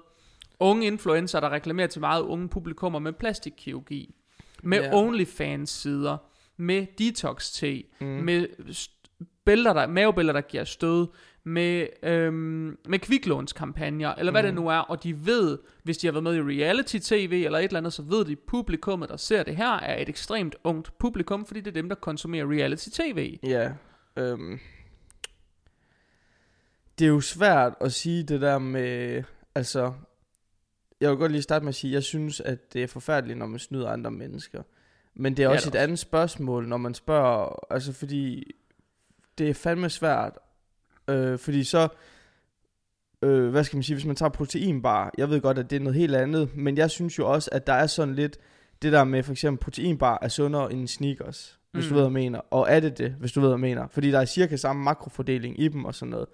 unge 0.60 0.88
influencer, 0.88 1.40
der 1.40 1.50
reklamerer 1.50 1.88
til 1.88 2.02
meget 2.02 2.22
unge 2.22 2.50
publikummer 2.50 3.00
med 3.00 3.14
plastikkirurgi. 3.14 4.16
Med 4.64 4.82
Ja. 4.82 4.96
OnlyFans-sider. 4.96 6.18
Med 6.58 6.86
detox-te. 6.98 7.84
mm. 8.02 8.08
med 8.08 8.48
bælter 9.46 9.74
der, 9.74 9.88
mavebælter, 9.88 10.34
der 10.34 10.42
giver 10.42 10.64
stød, 10.64 11.08
med, 11.44 11.88
øhm, 12.04 12.78
med 12.88 13.00
kviklånskampagner, 13.00 14.16
eller 14.16 14.32
hvad 14.32 14.42
Mhm. 14.44 14.48
det 14.48 14.56
nu 14.64 14.68
er, 14.70 14.78
og 14.78 15.04
de 15.04 15.26
ved, 15.26 15.58
hvis 15.84 15.98
de 15.98 16.08
har 16.08 16.12
været 16.12 16.24
med 16.24 16.36
i 16.36 16.42
reality-tv 16.42 17.42
eller 17.46 17.60
et 17.60 17.64
eller 17.66 17.78
andet, 17.78 17.94
så 17.94 18.02
ved 18.02 18.26
de, 18.26 18.36
publikummet, 18.36 19.10
der 19.10 19.18
ser 19.18 19.44
det 19.44 19.56
her, 19.56 19.72
er 19.74 20.02
et 20.02 20.10
ekstremt 20.10 20.56
ungt 20.64 20.98
publikum, 20.98 21.46
fordi 21.46 21.60
det 21.60 21.68
er 21.68 21.72
dem, 21.82 21.90
der 21.90 21.96
konsumerer 21.96 22.46
reality-tv. 22.52 23.38
Ja. 23.44 23.72
Øhm. 24.18 24.60
Det 27.00 27.06
er 27.06 27.10
jo 27.10 27.22
svært 27.22 27.74
at 27.82 27.94
sige 27.94 28.24
det 28.24 28.42
der 28.42 28.60
med, 28.60 29.24
altså, 29.56 29.94
jeg 31.02 31.10
vil 31.10 31.18
godt 31.18 31.32
lige 31.32 31.42
starte 31.42 31.66
med 31.66 31.70
at 31.70 31.76
sige, 31.76 31.94
jeg 31.94 32.04
synes, 32.04 32.42
at 32.42 32.74
det 32.74 32.84
er 32.84 32.88
forfærdeligt, 32.88 33.40
når 33.40 33.46
man 33.46 33.60
snyder 33.60 33.90
andre 33.90 34.12
mennesker. 34.12 34.62
Men 35.16 35.38
det 35.38 35.46
er 35.46 35.50
også 35.50 35.70
det 35.70 35.76
et 35.76 35.80
også. 35.80 35.84
andet 35.84 36.00
spørgsmål, 36.00 36.68
når 36.68 36.78
man 36.78 36.94
spørger, 36.94 37.66
altså 37.74 37.94
fordi, 37.94 38.52
det 39.38 39.50
er 39.50 39.54
fandme 39.54 39.90
svært, 39.90 40.38
øh, 41.08 41.40
fordi 41.40 41.64
så, 41.64 41.88
øh, 43.22 43.50
hvad 43.50 43.64
skal 43.64 43.78
man 43.78 43.84
sige, 43.84 43.96
hvis 43.96 44.06
man 44.06 44.16
tager 44.16 44.30
proteinbar, 44.30 45.12
jeg 45.18 45.30
ved 45.30 45.42
godt, 45.42 45.58
at 45.58 45.70
det 45.70 45.76
er 45.76 45.80
noget 45.80 45.96
helt 45.96 46.16
andet, 46.16 46.56
men 46.56 46.78
jeg 46.78 46.92
synes 46.92 47.18
jo 47.18 47.32
også, 47.34 47.50
at 47.52 47.68
der 47.68 47.74
er 47.74 47.88
sådan 47.88 48.16
lidt, 48.16 48.38
det 48.82 48.92
der 48.94 49.04
med 49.04 49.24
for 49.24 49.32
eksempel 49.32 49.64
proteinbar 49.64 50.20
er 50.22 50.28
sundere 50.28 50.74
end 50.74 50.88
sneakers, 50.88 51.60
hvis 51.72 51.86
Mm. 51.86 51.90
du 51.90 51.94
ved, 51.96 52.02
hvad 52.02 52.22
jeg 52.22 52.26
mener. 52.26 52.40
Og 52.40 52.66
er 52.70 52.80
det 52.80 52.98
det, 52.98 53.12
hvis 53.20 53.32
du 53.32 53.40
ved, 53.40 53.50
hvad 53.50 53.54
jeg 53.70 53.76
mener? 53.76 53.88
Fordi 53.88 54.12
der 54.12 54.20
er 54.20 54.26
cirka 54.26 54.56
samme 54.56 54.84
makrofordeling 54.84 55.60
i 55.60 55.68
dem 55.68 55.86
og 55.86 55.96
sådan 55.96 56.10
noget. 56.10 56.28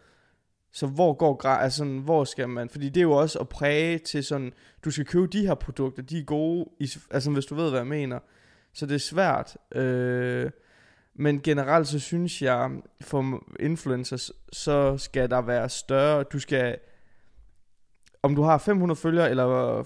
Så 0.74 0.88
hvor 0.88 1.14
går 1.14 1.46
altså 1.46 1.86
hvor 1.86 2.24
skal 2.24 2.50
man, 2.50 2.70
fordi 2.70 2.90
det 2.90 2.98
er 2.98 3.02
jo 3.02 3.12
også 3.12 3.40
at 3.40 3.50
præge 3.50 3.98
til 3.98 4.24
sådan, 4.24 4.54
du 4.86 4.92
skal 4.92 5.06
købe 5.06 5.28
de 5.28 5.48
her 5.48 5.56
produkter, 5.56 6.04
de 6.04 6.20
er 6.20 6.24
gode, 6.24 6.66
i, 6.80 6.90
altså 7.12 7.32
hvis 7.32 7.46
du 7.46 7.56
ved, 7.56 7.70
hvad 7.70 7.80
jeg 7.80 7.88
mener. 7.88 8.20
Så 8.74 8.86
det 8.86 8.96
er 8.96 9.00
svært. 9.00 9.58
Øh, 9.76 10.52
men 11.16 11.42
generelt 11.42 11.88
så 11.88 12.00
synes 12.00 12.42
jeg, 12.42 12.72
for 13.02 13.44
influencers, 13.60 14.32
så 14.54 14.98
skal 14.98 15.30
der 15.30 15.42
være 15.42 15.70
større, 15.70 16.24
du 16.24 16.40
skal, 16.40 16.78
om 18.24 18.36
du 18.36 18.42
har 18.42 18.58
500 18.58 19.00
følgere 19.00 19.30
eller 19.30 19.84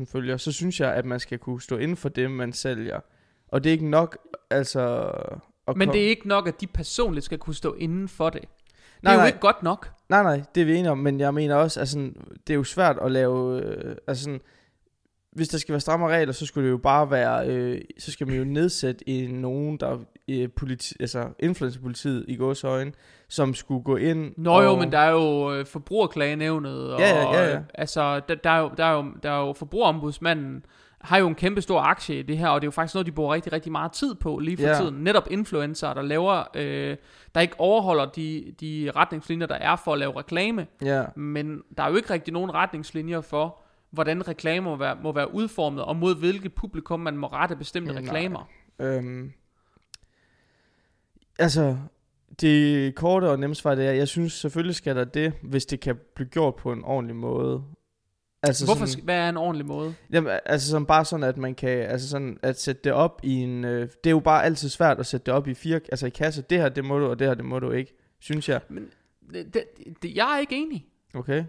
500.000 0.00 0.12
følgere, 0.12 0.38
så 0.38 0.52
synes 0.52 0.80
jeg, 0.80 0.94
at 0.94 1.04
man 1.04 1.20
skal 1.20 1.38
kunne 1.38 1.62
stå 1.62 1.76
inden 1.76 1.96
for 1.96 2.08
det, 2.08 2.30
man 2.30 2.52
sælger. 2.52 3.00
Og 3.48 3.64
det 3.64 3.70
er 3.70 3.72
ikke 3.72 3.90
nok, 3.90 4.18
altså... 4.50 5.12
At 5.68 5.76
Men 5.76 5.88
det 5.88 6.04
er 6.04 6.08
ikke 6.08 6.28
nok, 6.28 6.48
at 6.48 6.60
de 6.60 6.66
personligt 6.66 7.24
skal 7.24 7.38
kunne 7.38 7.54
stå 7.54 7.74
inden 7.74 8.08
for 8.08 8.30
det. 8.30 8.42
Det 8.42 8.48
Nej, 9.02 9.12
er 9.12 9.16
jo 9.16 9.20
nej. 9.20 9.26
ikke 9.26 9.38
godt 9.38 9.62
nok. 9.62 9.97
Nej, 10.08 10.22
nej, 10.22 10.42
det 10.54 10.60
er 10.60 10.64
vi 10.64 10.76
enige 10.76 10.90
om, 10.90 10.98
men 10.98 11.20
jeg 11.20 11.34
mener 11.34 11.54
også, 11.54 11.80
altså, 11.80 11.92
sådan, 11.92 12.14
det 12.46 12.52
er 12.52 12.56
jo 12.56 12.64
svært 12.64 12.98
at 13.02 13.12
lave, 13.12 13.62
øh, 13.62 13.96
altså 14.06 14.24
sådan, 14.24 14.40
hvis 15.32 15.48
der 15.48 15.58
skal 15.58 15.72
være 15.72 15.80
stramme 15.80 16.08
regler, 16.08 16.32
så 16.32 16.46
skulle 16.46 16.66
det 16.66 16.72
jo 16.72 16.78
bare 16.78 17.10
være, 17.10 17.48
øh, 17.48 17.80
så 17.98 18.12
skal 18.12 18.26
man 18.26 18.36
jo 18.36 18.44
nedsætte 18.44 19.08
i 19.08 19.26
nogen, 19.26 19.76
der 19.76 19.98
øh, 20.28 20.48
politi, 20.56 20.94
altså 21.00 21.28
influencerpolitiet 21.38 22.24
i 22.28 22.36
gås 22.36 22.64
øjne, 22.64 22.92
som 23.28 23.54
skulle 23.54 23.82
gå 23.82 23.96
ind 23.96 24.32
Nå 24.36 24.50
og, 24.50 24.64
jo, 24.64 24.76
men 24.76 24.92
der 24.92 24.98
er 24.98 25.10
jo 25.10 25.54
øh, 25.54 25.66
forbrugerklagenævnet, 25.66 26.92
og 26.92 27.00
Ja, 27.00 27.08
ja, 27.08 27.32
ja, 27.32 27.44
ja. 27.44 27.56
øh, 27.56 27.62
altså, 27.74 28.20
der, 28.28 28.34
der, 28.34 28.50
er 28.50 28.60
jo, 28.60 28.70
der, 28.76 28.84
er 28.84 28.92
jo, 28.92 29.04
der 29.22 29.30
er 29.30 29.46
jo 29.46 29.52
forbrugerombudsmanden, 29.52 30.64
har 31.00 31.18
jo 31.18 31.28
en 31.28 31.34
kæmpe 31.34 31.60
stor 31.60 31.80
aktie 31.80 32.18
i 32.18 32.22
det 32.22 32.38
her, 32.38 32.48
og 32.48 32.60
det 32.60 32.64
er 32.64 32.66
jo 32.66 32.70
faktisk 32.70 32.94
noget, 32.94 33.06
de 33.06 33.12
bruger 33.12 33.34
rigtig, 33.34 33.52
rigtig 33.52 33.72
meget 33.72 33.92
tid 33.92 34.14
på 34.14 34.38
lige 34.38 34.56
for 34.56 34.64
Ja. 34.66 34.74
tiden. 34.74 34.94
Netop 35.04 35.28
influencer, 35.30 35.94
der 35.94 36.02
laver, 36.02 36.44
øh, 36.54 36.96
der 37.34 37.40
ikke 37.40 37.54
overholder 37.60 38.06
de, 38.06 38.54
de 38.60 38.90
retningslinjer, 38.96 39.46
der 39.46 39.54
er 39.54 39.76
for 39.76 39.92
at 39.92 39.98
lave 39.98 40.18
reklame, 40.18 40.66
Ja, 40.82 41.04
men 41.16 41.62
der 41.76 41.82
er 41.82 41.90
jo 41.90 41.96
ikke 41.96 42.10
rigtig 42.10 42.32
nogen 42.34 42.54
retningslinjer 42.54 43.20
for, 43.20 43.60
hvordan 43.90 44.28
reklamer 44.28 44.70
må 44.70 44.76
være, 44.76 44.96
må 45.02 45.12
være 45.12 45.34
udformet, 45.34 45.84
og 45.84 45.96
mod 45.96 46.16
hvilket 46.18 46.54
publikum 46.54 47.00
man 47.00 47.16
må 47.16 47.26
rette 47.26 47.56
bestemte 47.56 47.92
Nej. 47.92 48.02
reklamer. 48.02 48.48
Øhm, 48.78 49.32
altså, 51.38 51.76
det 52.40 52.94
korte 52.94 53.30
og 53.30 53.38
nemme 53.38 53.54
svar 53.56 53.74
det 53.74 53.86
er, 53.86 53.92
jeg 53.92 54.08
synes 54.08 54.32
selvfølgelig 54.32 54.74
skal 54.76 54.96
der 54.96 55.04
det, 55.04 55.32
hvis 55.42 55.66
det 55.66 55.80
kan 55.80 55.96
blive 56.14 56.28
gjort 56.28 56.54
på 56.56 56.72
en 56.72 56.84
ordentlig 56.84 57.16
måde. 57.16 57.62
Altså 58.42 58.64
Hvorfor, 58.64 58.86
sådan, 58.86 59.04
hvad 59.04 59.16
er 59.16 59.28
en 59.28 59.36
ordentlig 59.36 59.66
måde? 59.66 59.94
jamen, 60.12 60.32
altså 60.46 60.70
sådan, 60.70 60.86
bare 60.86 61.04
sådan, 61.04 61.24
at 61.24 61.36
man 61.36 61.54
kan, 61.54 61.68
altså 61.68 62.08
sådan, 62.08 62.38
at 62.42 62.60
sætte 62.60 62.82
det 62.84 62.92
op 62.92 63.20
i 63.22 63.34
en, 63.34 63.64
øh, 63.64 63.80
det 63.80 64.06
er 64.06 64.10
jo 64.10 64.20
bare 64.20 64.44
altid 64.44 64.68
svært 64.68 64.98
at 64.98 65.06
sætte 65.06 65.26
det 65.26 65.34
op 65.34 65.48
i 65.48 65.54
fire, 65.54 65.80
altså 65.90 66.06
i 66.06 66.10
kasse, 66.10 66.42
det 66.42 66.58
her, 66.58 66.68
det 66.68 66.84
må 66.84 66.98
du, 66.98 67.06
og 67.06 67.18
det 67.18 67.26
her, 67.26 67.34
det 67.34 67.44
må 67.44 67.58
du 67.58 67.70
ikke, 67.70 67.94
synes 68.20 68.48
jeg. 68.48 68.60
Men 68.68 68.88
det, 69.32 69.54
det, 69.54 69.64
det, 70.02 70.16
jeg 70.16 70.34
er 70.34 70.38
ikke 70.38 70.56
enig. 70.56 70.86
Okay? 71.14 71.44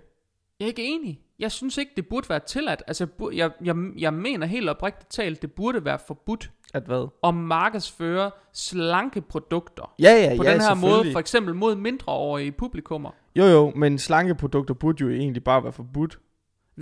Jeg 0.60 0.66
er 0.66 0.68
ikke 0.68 0.84
enig. 0.84 1.22
Jeg 1.40 1.52
synes 1.52 1.78
ikke, 1.78 1.92
det 1.96 2.08
burde 2.08 2.30
være 2.30 2.40
tilladt. 2.40 2.84
Altså, 2.88 3.08
jeg, 3.34 3.52
jeg, 3.64 3.76
jeg 3.98 4.14
mener 4.14 4.48
helt 4.48 4.70
oprigtigt 4.70 5.12
talt, 5.12 5.42
det 5.42 5.52
burde 5.52 5.86
være 5.86 6.00
forbudt 6.08 6.52
At 6.74 6.84
hvad? 6.84 7.08
at 7.24 7.34
markedsføre 7.34 8.32
slanke 8.54 9.22
produkter. 9.22 9.94
Ja, 10.00 10.12
ja, 10.12 10.38
På 10.38 10.44
ja, 10.44 10.54
den 10.54 10.62
her 10.62 10.74
måde, 10.74 11.12
for 11.12 11.20
eksempel 11.20 11.56
mod 11.56 11.76
mindreårige 11.76 12.52
publikummer. 12.52 13.12
Jo, 13.36 13.46
jo, 13.46 13.72
men 13.76 13.98
slankeprodukter 14.00 14.74
burde 14.74 15.04
jo 15.04 15.10
egentlig 15.10 15.44
bare 15.44 15.64
være 15.64 15.74
forbudt. 15.74 16.20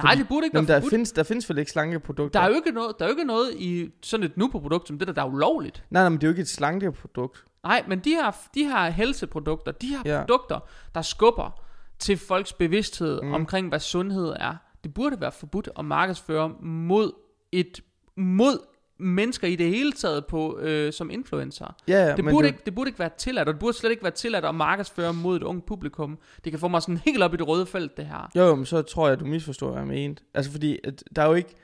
Nej, 0.04 0.16
det 0.16 0.28
burde 0.28 0.46
ikke 0.46 0.58
Men 0.58 0.68
være 0.68 0.76
der 0.76 0.82
forbudt. 0.82 0.90
findes, 0.92 1.12
der 1.12 1.24
findes 1.24 1.50
vel 1.50 1.58
ikke 1.58 1.72
slankeprodukter? 1.72 2.40
Der 2.40 2.46
er 2.46 2.50
jo 2.50 2.56
ikke 2.56 2.72
noget, 2.72 2.96
der 3.00 3.06
er 3.06 3.10
jo 3.10 3.12
ikke 3.16 3.24
noget 3.28 3.54
i 3.56 3.90
sådan 4.04 4.24
et 4.26 4.38
Nupo-produkt, 4.38 4.88
som 4.88 5.00
det 5.00 5.08
der, 5.08 5.14
der 5.14 5.22
er 5.22 5.26
ulovligt. 5.26 5.84
Nej, 5.90 6.02
nej, 6.02 6.10
men 6.10 6.18
det 6.18 6.24
er 6.24 6.28
jo 6.28 6.32
ikke 6.32 6.42
et 6.42 6.48
slankeprodukt. 6.50 7.46
Nej, 7.64 7.84
men 7.88 8.00
de 8.00 8.10
her, 8.10 8.32
de 8.56 8.64
her 8.64 8.90
helseprodukter, 8.90 9.72
de 9.72 9.88
her 9.88 10.00
Ja. 10.06 10.20
produkter, 10.20 10.60
der 10.96 11.02
skubber 11.02 11.62
til 12.00 12.18
folks 12.18 12.54
bevidsthed 12.54 13.22
mm. 13.22 13.34
omkring, 13.34 13.70
hvad 13.70 13.80
sundhed 13.80 14.34
er, 14.40 14.56
det 14.84 14.94
burde 14.94 15.22
være 15.22 15.32
forbudt 15.32 15.70
at 15.80 15.86
markedsføre 15.86 16.50
mod 16.62 17.12
et 17.52 17.80
mod 18.18 18.60
mennesker 19.00 19.48
i 19.48 19.56
det 19.56 19.70
hele 19.70 19.92
taget 19.92 20.26
på 20.26 20.60
øh, 20.60 20.94
som 20.94 21.10
influencer. 21.10 21.76
Ja, 21.88 22.06
ja, 22.06 22.16
Det 22.16 22.26
burde, 22.26 22.38
det, 22.38 22.46
ikke, 22.54 22.60
det 22.66 22.76
burde 22.76 22.88
ikke 22.90 23.00
være 23.00 23.10
tilladt, 23.18 23.48
og 23.48 23.54
det 23.54 23.60
burde 23.60 23.78
slet 23.78 23.92
ikke 23.92 24.04
være 24.04 24.12
tilladt 24.12 24.46
at 24.46 24.56
markedsføre 24.56 25.14
mod 25.14 25.36
et 25.36 25.44
ungt 25.44 25.66
publikum. 25.66 26.18
Det 26.44 26.52
kan 26.52 26.60
få 26.60 26.68
mig 26.68 26.82
sådan 26.82 26.98
helt 27.06 27.24
op 27.24 27.34
i 27.34 27.38
det 27.38 27.48
røde 27.48 27.66
felt, 27.66 27.98
det 27.98 28.06
her. 28.06 28.32
Jo, 28.36 28.44
jo, 28.44 28.56
men 28.56 28.66
så 28.66 28.82
tror 28.82 29.08
jeg, 29.08 29.20
du 29.20 29.26
misforstår, 29.26 29.68
hvad 29.72 29.80
jeg 29.80 29.88
mente. 29.88 30.24
Altså, 30.34 30.52
fordi 30.52 30.80
at 30.84 31.04
der 31.16 31.22
er 31.22 31.28
jo 31.28 31.34
ikke... 31.34 31.56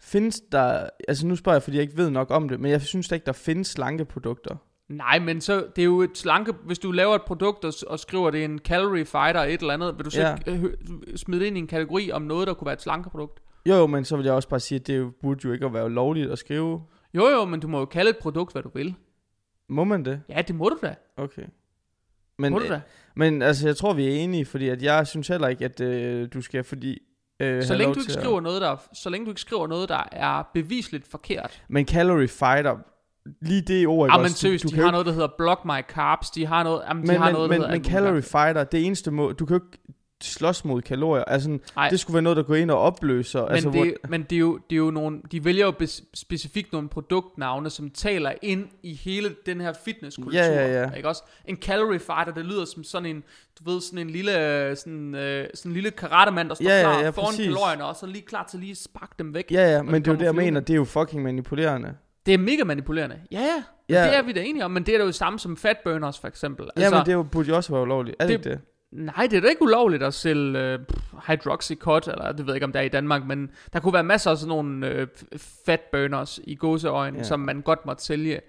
Findes 0.00 0.40
der... 0.52 0.86
Altså, 1.08 1.26
nu 1.26 1.36
spørger 1.36 1.56
jeg, 1.56 1.62
fordi 1.62 1.76
jeg 1.76 1.82
ikke 1.82 1.96
ved 1.96 2.10
nok 2.10 2.30
om 2.30 2.48
det, 2.48 2.60
men 2.60 2.70
jeg 2.70 2.80
synes 2.82 3.08
da 3.08 3.14
ikke, 3.14 3.26
der 3.26 3.32
findes 3.32 3.66
slankeprodukter. 3.68 4.56
Nej, 4.88 5.18
men 5.18 5.40
så 5.40 5.66
det 5.76 5.82
er 5.82 5.86
jo 5.86 6.00
et 6.02 6.10
slanke, 6.18 6.52
hvis 6.64 6.78
du 6.78 6.92
laver 6.92 7.14
et 7.14 7.22
produkt 7.22 7.64
og, 7.64 7.72
og 7.86 7.98
skriver 7.98 8.30
det 8.30 8.40
er 8.40 8.44
en 8.44 8.58
calorie 8.58 9.04
fighter 9.04 9.40
et 9.40 9.60
eller 9.60 9.74
andet, 9.74 9.94
vil 9.98 10.04
du 10.04 10.10
så 10.10 10.20
Ja. 10.20 10.36
øh, 10.46 10.64
smide 11.16 11.40
det 11.40 11.46
ind 11.46 11.56
i 11.56 11.60
en 11.60 11.66
kategori 11.66 12.10
om 12.12 12.22
noget, 12.22 12.46
der 12.46 12.54
kunne 12.54 12.66
være 12.66 12.72
et 12.74 12.82
slankeprodukt? 12.82 13.40
Jo, 13.68 13.74
jo, 13.74 13.86
men 13.86 14.04
så 14.04 14.16
vil 14.16 14.24
jeg 14.24 14.34
også 14.34 14.48
bare 14.48 14.60
sige, 14.60 14.80
at 14.80 14.86
det 14.86 15.14
burde 15.22 15.40
jo 15.44 15.52
ikke 15.52 15.66
at 15.66 15.74
være 15.74 15.90
lovligt 15.90 16.30
at 16.30 16.38
skrive. 16.38 16.82
Jo 17.14 17.28
jo, 17.28 17.44
men 17.44 17.60
du 17.60 17.68
må 17.68 17.78
jo 17.78 17.84
kalde 17.84 18.10
et 18.10 18.16
produkt, 18.18 18.52
hvad 18.52 18.62
du 18.62 18.70
vil. 18.74 18.94
Må 19.68 19.84
man 19.84 20.04
det? 20.04 20.22
Ja, 20.28 20.42
det 20.42 20.54
må 20.54 20.68
du 20.68 20.76
da. 20.82 20.94
Okay. 21.16 21.42
Men, 21.42 21.48
Men, 22.38 22.52
må 22.52 22.58
du 22.58 22.68
da. 22.68 22.80
men 23.16 23.42
altså, 23.42 23.66
jeg 23.68 23.76
tror, 23.76 23.92
vi 23.92 24.04
er 24.06 24.10
enige, 24.10 24.44
fordi 24.44 24.68
at 24.68 24.82
jeg 24.82 25.06
synes 25.06 25.28
heller 25.28 25.48
ikke, 25.48 25.64
at 25.64 25.80
øh, 25.80 26.28
du 26.34 26.40
skal, 26.42 26.64
fordi... 26.64 26.98
Øh, 27.40 27.62
Så 27.62 27.74
længe 27.74 27.94
du 27.94 28.00
ikke 28.00 28.10
til 28.12 28.16
at- 28.18 28.22
skriver 28.24 28.40
noget, 28.40 28.62
der, 28.62 28.76
så 28.94 29.10
længe 29.10 29.24
du 29.24 29.30
ikke 29.30 29.40
skriver 29.40 29.66
noget, 29.66 29.88
der 29.88 30.02
er 30.12 30.50
bevisligt 30.54 31.06
forkert. 31.06 31.62
Men 31.68 31.86
calorie 31.86 32.28
fighter, 32.28 32.76
lige 33.42 33.60
det 33.60 33.86
ord, 33.86 34.06
ikke 34.08 34.16
Ja, 34.16 34.22
men 34.22 34.30
seriøst, 34.30 34.64
du, 34.64 34.68
de 34.68 34.74
har 34.76 34.84
jo 34.84 34.90
noget, 34.90 35.06
der 35.06 35.12
hedder 35.12 35.28
block 35.38 35.64
my 35.64 35.80
carbs, 35.88 36.30
de 36.30 36.46
har 36.46 36.62
noget, 36.62 36.82
jamen, 36.88 37.02
de 37.02 37.06
men, 37.08 37.16
har 37.16 37.24
men, 37.24 37.32
noget, 37.32 37.50
men, 37.50 37.60
der 37.60 37.66
hedder 37.66 37.68
men 37.68 37.74
alt 37.74 37.92
muligt 37.92 38.22
calorie 38.32 38.46
fighter, 38.46 38.64
det 38.64 38.86
eneste 38.86 39.10
må, 39.10 39.32
du 39.32 39.46
kan 39.46 39.56
jo 39.56 39.62
ikke 39.64 39.78
slås 40.24 40.64
mod 40.64 40.82
kalorier. 40.82 41.24
Altså, 41.24 41.58
Ej. 41.76 41.88
det 41.88 42.00
skulle 42.00 42.14
være 42.14 42.22
noget, 42.22 42.36
der 42.36 42.42
går 42.42 42.54
ind 42.54 42.70
og 42.70 42.78
opløser. 42.78 43.42
Men, 43.42 43.50
altså, 43.52 43.70
det, 43.70 43.94
men 44.08 44.22
det, 44.22 44.36
er 44.36 44.40
jo, 44.40 44.58
det 44.70 44.76
er 44.76 44.80
jo 44.80 44.90
nogle, 44.90 45.20
de 45.32 45.44
vælger 45.44 45.64
jo 45.64 45.70
bes, 45.70 46.02
specifikt 46.14 46.72
nogle 46.72 46.88
produktnavne, 46.88 47.70
som 47.70 47.90
taler 47.90 48.32
ind 48.42 48.66
i 48.82 48.94
hele 48.94 49.34
den 49.46 49.60
her 49.60 49.72
fitnesskultur. 49.84 50.40
Ja, 50.40 50.46
ja, 50.46 50.82
ja. 50.82 50.90
Ikke 50.96 51.08
også? 51.08 51.22
En 51.44 51.56
calorie 51.56 51.98
fighter, 52.00 52.32
det 52.34 52.44
lyder 52.44 52.64
som 52.64 52.84
sådan 52.84 53.06
en, 53.16 53.22
du 53.58 53.70
ved, 53.70 53.80
sådan 53.80 53.98
en 53.98 54.10
lille, 54.10 54.32
sådan, 54.76 55.14
øh, 55.14 55.46
sådan 55.54 55.70
en 55.70 55.74
lille 55.74 55.90
karatemand, 55.90 56.48
der 56.48 56.54
står 56.54 56.64
Ja, 56.64 56.76
ja, 56.76 56.82
klar 56.82 57.00
ja, 57.02 57.08
foran 57.10 57.26
præcis. 57.30 57.46
kalorierne, 57.46 57.84
og 57.84 57.96
så 57.96 58.06
lige 58.06 58.22
klar 58.22 58.46
til 58.50 58.60
lige 58.60 58.70
at 58.70 58.76
sparke 58.76 59.14
dem 59.18 59.34
væk. 59.34 59.46
Ja, 59.50 59.72
ja, 59.72 59.82
men 59.82 59.94
de 59.94 59.98
det 60.00 60.08
er 60.08 60.12
jo 60.12 60.18
det, 60.18 60.24
jeg 60.24 60.34
mener, 60.34 60.60
det 60.60 60.70
er 60.72 60.76
jo 60.76 60.84
fucking 60.84 61.22
manipulerende. 61.22 61.94
Det 62.26 62.34
er 62.34 62.38
mega 62.38 62.64
manipulerende. 62.64 63.16
Ja, 63.32 63.40
ja. 63.40 63.62
Ja. 63.88 64.00
ja. 64.04 64.08
Det 64.08 64.16
er 64.16 64.22
vi 64.22 64.32
da 64.32 64.40
enige 64.42 64.64
om, 64.64 64.70
men 64.70 64.86
det 64.86 64.94
er 64.94 64.98
da 64.98 65.04
jo 65.04 65.12
samme 65.12 65.38
som 65.38 65.56
fat 65.56 65.76
burners, 65.84 66.18
for 66.18 66.28
eksempel. 66.28 66.64
Altså, 66.76 66.84
ja, 66.84 66.90
men 66.90 67.06
det 67.06 67.12
er 67.12 67.16
jo, 67.16 67.22
burde 67.22 67.48
jo 67.48 67.56
også 67.56 67.72
være 67.72 67.82
ulovligt. 67.82 68.16
Er 68.18 68.26
det, 68.26 68.44
det- 68.44 68.50
ikke 68.50 68.50
det? 68.50 68.60
Nej, 68.94 69.26
det 69.30 69.36
er 69.36 69.40
da 69.40 69.48
ikke 69.48 69.62
ulovligt 69.62 70.02
at 70.02 70.14
sælge 70.14 70.58
øh, 70.58 70.78
hydroxycut, 71.26 72.08
eller 72.08 72.32
det 72.32 72.38
ved 72.46 72.52
jeg 72.52 72.56
ikke, 72.56 72.64
om 72.64 72.72
det 72.72 72.78
er 72.80 72.84
i 72.84 72.88
Danmark, 72.88 73.26
men 73.26 73.50
der 73.72 73.80
kunne 73.80 73.92
være 73.92 74.04
masser 74.04 74.30
af 74.30 74.36
sådan 74.38 74.48
nogle 74.48 74.88
øh, 74.88 75.06
fat 75.66 75.80
burners 75.92 76.40
i 76.44 76.54
gåseøjne, 76.54 77.18
Ja. 77.18 77.22
som 77.24 77.40
man 77.40 77.60
godt 77.60 77.86
måtte 77.86 78.04
sælge. 78.04 78.40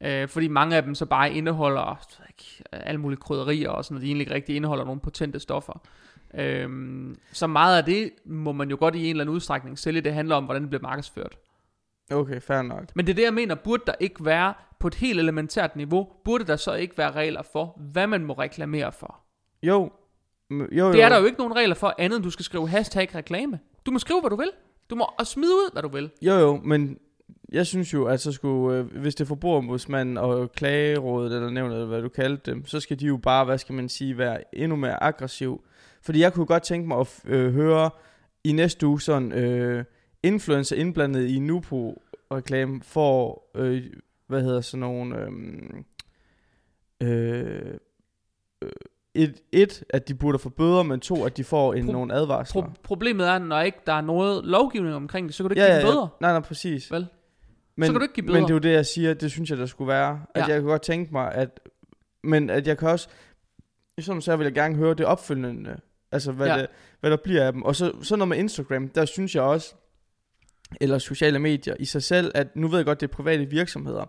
Øh, 0.00 0.28
fordi 0.28 0.48
mange 0.48 0.76
af 0.76 0.82
dem 0.82 0.94
så 0.94 1.06
bare 1.06 1.32
indeholder 1.32 2.06
ikke, 2.28 2.64
alle 2.72 3.00
mulige 3.00 3.20
krydderier 3.20 3.70
og 3.70 3.84
sådan 3.84 3.94
noget, 3.94 4.02
de 4.02 4.06
egentlig 4.08 4.22
ikke 4.24 4.34
rigtig 4.34 4.56
indeholder 4.56 4.84
nogle 4.84 5.00
potente 5.00 5.40
stoffer. 5.40 5.82
Øhm, 6.34 7.16
så 7.32 7.46
meget 7.46 7.78
af 7.78 7.84
det 7.84 8.10
må 8.24 8.52
man 8.52 8.70
jo 8.70 8.76
godt 8.80 8.94
i 8.94 9.04
en 9.04 9.10
eller 9.10 9.24
anden 9.24 9.34
udstrækning 9.34 9.78
sælge. 9.78 10.00
Det 10.00 10.14
handler 10.14 10.36
om, 10.36 10.44
hvordan 10.44 10.62
det 10.62 10.70
bliver 10.70 10.82
markedsført. 10.82 11.36
Okay, 12.12 12.40
fair 12.40 12.62
nok. 12.62 12.84
Men 12.96 13.06
det 13.06 13.12
er 13.12 13.16
det, 13.16 13.22
jeg 13.22 13.34
mener, 13.34 13.54
burde 13.54 13.82
der 13.86 13.94
ikke 14.00 14.24
være 14.24 14.54
på 14.80 14.86
et 14.86 14.94
helt 14.94 15.18
elementært 15.20 15.76
niveau, 15.76 16.08
burde 16.24 16.44
der 16.44 16.56
så 16.56 16.74
ikke 16.74 16.98
være 16.98 17.10
regler 17.10 17.42
for, 17.52 17.78
hvad 17.92 18.06
man 18.06 18.24
må 18.24 18.32
reklamere 18.32 18.92
for? 18.92 19.20
Jo. 19.66 19.90
Jo, 20.50 20.66
jo. 20.72 20.92
Det 20.92 21.02
er 21.02 21.08
der 21.08 21.18
jo 21.18 21.24
ikke 21.24 21.38
nogen 21.38 21.56
regler 21.56 21.74
for, 21.74 21.94
andet 21.98 22.16
end 22.16 22.24
du 22.24 22.30
skal 22.30 22.44
skrive 22.44 22.68
hashtag 22.68 23.14
reklame. 23.14 23.58
Du 23.86 23.90
må 23.90 23.98
skrive, 23.98 24.20
hvad 24.20 24.30
du 24.30 24.36
vil. 24.36 24.50
Du 24.90 24.94
må 24.94 25.04
også 25.18 25.32
smide 25.32 25.52
ud, 25.52 25.72
hvad 25.72 25.82
du 25.82 25.88
vil. 25.88 26.10
Jo, 26.22 26.34
jo, 26.34 26.60
men 26.64 26.98
jeg 27.52 27.66
synes 27.66 27.94
jo, 27.94 28.04
at 28.04 28.20
så 28.20 28.32
skulle, 28.32 28.78
øh, 28.78 28.86
hvis 29.00 29.14
det 29.14 29.24
er 29.24 29.28
forbrugerombudsmanden 29.28 30.18
og 30.18 30.52
klagerådet, 30.52 31.32
eller 31.32 31.50
nævnet, 31.50 31.74
eller 31.74 31.86
hvad 31.86 32.02
du 32.02 32.08
kaldte 32.08 32.50
dem, 32.50 32.66
så 32.66 32.80
skal 32.80 33.00
de 33.00 33.06
jo 33.06 33.16
bare, 33.16 33.44
hvad 33.44 33.58
skal 33.58 33.74
man 33.74 33.88
sige, 33.88 34.18
være 34.18 34.54
endnu 34.54 34.76
mere 34.76 35.02
aggressiv. 35.02 35.64
Fordi 36.02 36.20
jeg 36.20 36.32
kunne 36.32 36.46
godt 36.46 36.62
tænke 36.62 36.88
mig 36.88 36.98
at 36.98 37.20
øh, 37.26 37.52
høre 37.52 37.90
i 38.44 38.52
næste 38.52 38.86
uge 38.86 39.00
sådan, 39.00 39.32
øh, 39.32 39.84
influencer 40.22 40.76
indblandet 40.76 41.28
i 41.28 41.38
Nupo-reklame 41.38 42.82
for, 42.82 43.42
øh, 43.54 43.82
hvad 44.26 44.42
hedder 44.42 44.60
sådan 44.60 44.80
nogle, 44.80 45.16
øh, 45.20 45.32
øh, 47.00 47.74
øh, 48.62 48.70
et, 49.14 49.34
et, 49.52 49.84
at 49.90 50.08
de 50.08 50.14
burde 50.14 50.38
få 50.38 50.48
bøder, 50.48 50.82
men 50.82 51.00
to, 51.00 51.24
at 51.24 51.36
de 51.36 51.44
får 51.44 51.74
en, 51.74 51.88
Pro- 51.88 51.92
nogle 51.92 52.14
advarsler. 52.14 52.62
Pro- 52.62 52.70
problemet 52.82 53.28
er, 53.28 53.38
når 53.38 53.60
ikke 53.60 53.78
der 53.86 53.92
er 53.92 54.00
noget 54.00 54.44
lovgivning 54.44 54.94
omkring 54.94 55.26
det, 55.26 55.34
så 55.34 55.42
kan 55.42 55.48
du 55.48 55.52
ikke 55.52 55.62
ja, 55.62 55.68
give 55.68 55.76
ja, 55.76 55.82
bøder. 55.92 56.00
ja. 56.02 56.06
Nej, 56.20 56.32
nej, 56.32 56.40
præcis. 56.40 56.90
Vel? 56.92 57.06
Men, 57.76 57.86
kan 57.86 57.94
du 57.94 58.02
ikke 58.02 58.14
give 58.14 58.26
Men 58.26 58.32
bøder. 58.32 58.40
det 58.46 58.50
er 58.50 58.54
jo 58.54 58.58
det, 58.58 58.72
jeg 58.72 58.86
siger, 58.86 59.14
det 59.14 59.30
synes 59.30 59.50
jeg, 59.50 59.58
der 59.58 59.66
skulle 59.66 59.88
være. 59.88 60.20
At 60.34 60.48
Ja. 60.48 60.52
jeg 60.52 60.60
kunne 60.60 60.70
godt 60.70 60.82
tænke 60.82 61.12
mig, 61.12 61.32
at... 61.32 61.60
Men 62.24 62.50
at 62.50 62.66
jeg 62.66 62.78
kan 62.78 62.88
også... 62.88 63.08
Sådan 64.00 64.22
så 64.22 64.36
vil 64.36 64.44
jeg 64.44 64.52
gerne 64.54 64.74
høre 64.76 64.94
det 64.94 65.06
opfølgende. 65.06 65.76
Altså, 66.12 66.32
hvad, 66.32 66.46
Ja. 66.46 66.58
det, 66.58 66.66
hvad 67.00 67.10
der 67.10 67.16
bliver 67.24 67.46
af 67.46 67.52
dem. 67.52 67.62
Og 67.62 67.76
så, 67.76 67.92
så 68.02 68.16
noget 68.16 68.28
med 68.28 68.36
Instagram, 68.38 68.88
der 68.88 69.04
synes 69.04 69.34
jeg 69.34 69.42
også, 69.42 69.74
eller 70.80 70.98
sociale 70.98 71.38
medier 71.38 71.74
i 71.78 71.84
sig 71.84 72.02
selv, 72.02 72.32
at 72.34 72.56
nu 72.56 72.68
ved 72.68 72.78
jeg 72.78 72.86
godt, 72.86 73.00
det 73.00 73.08
er 73.08 73.12
private 73.12 73.44
virksomheder. 73.44 74.04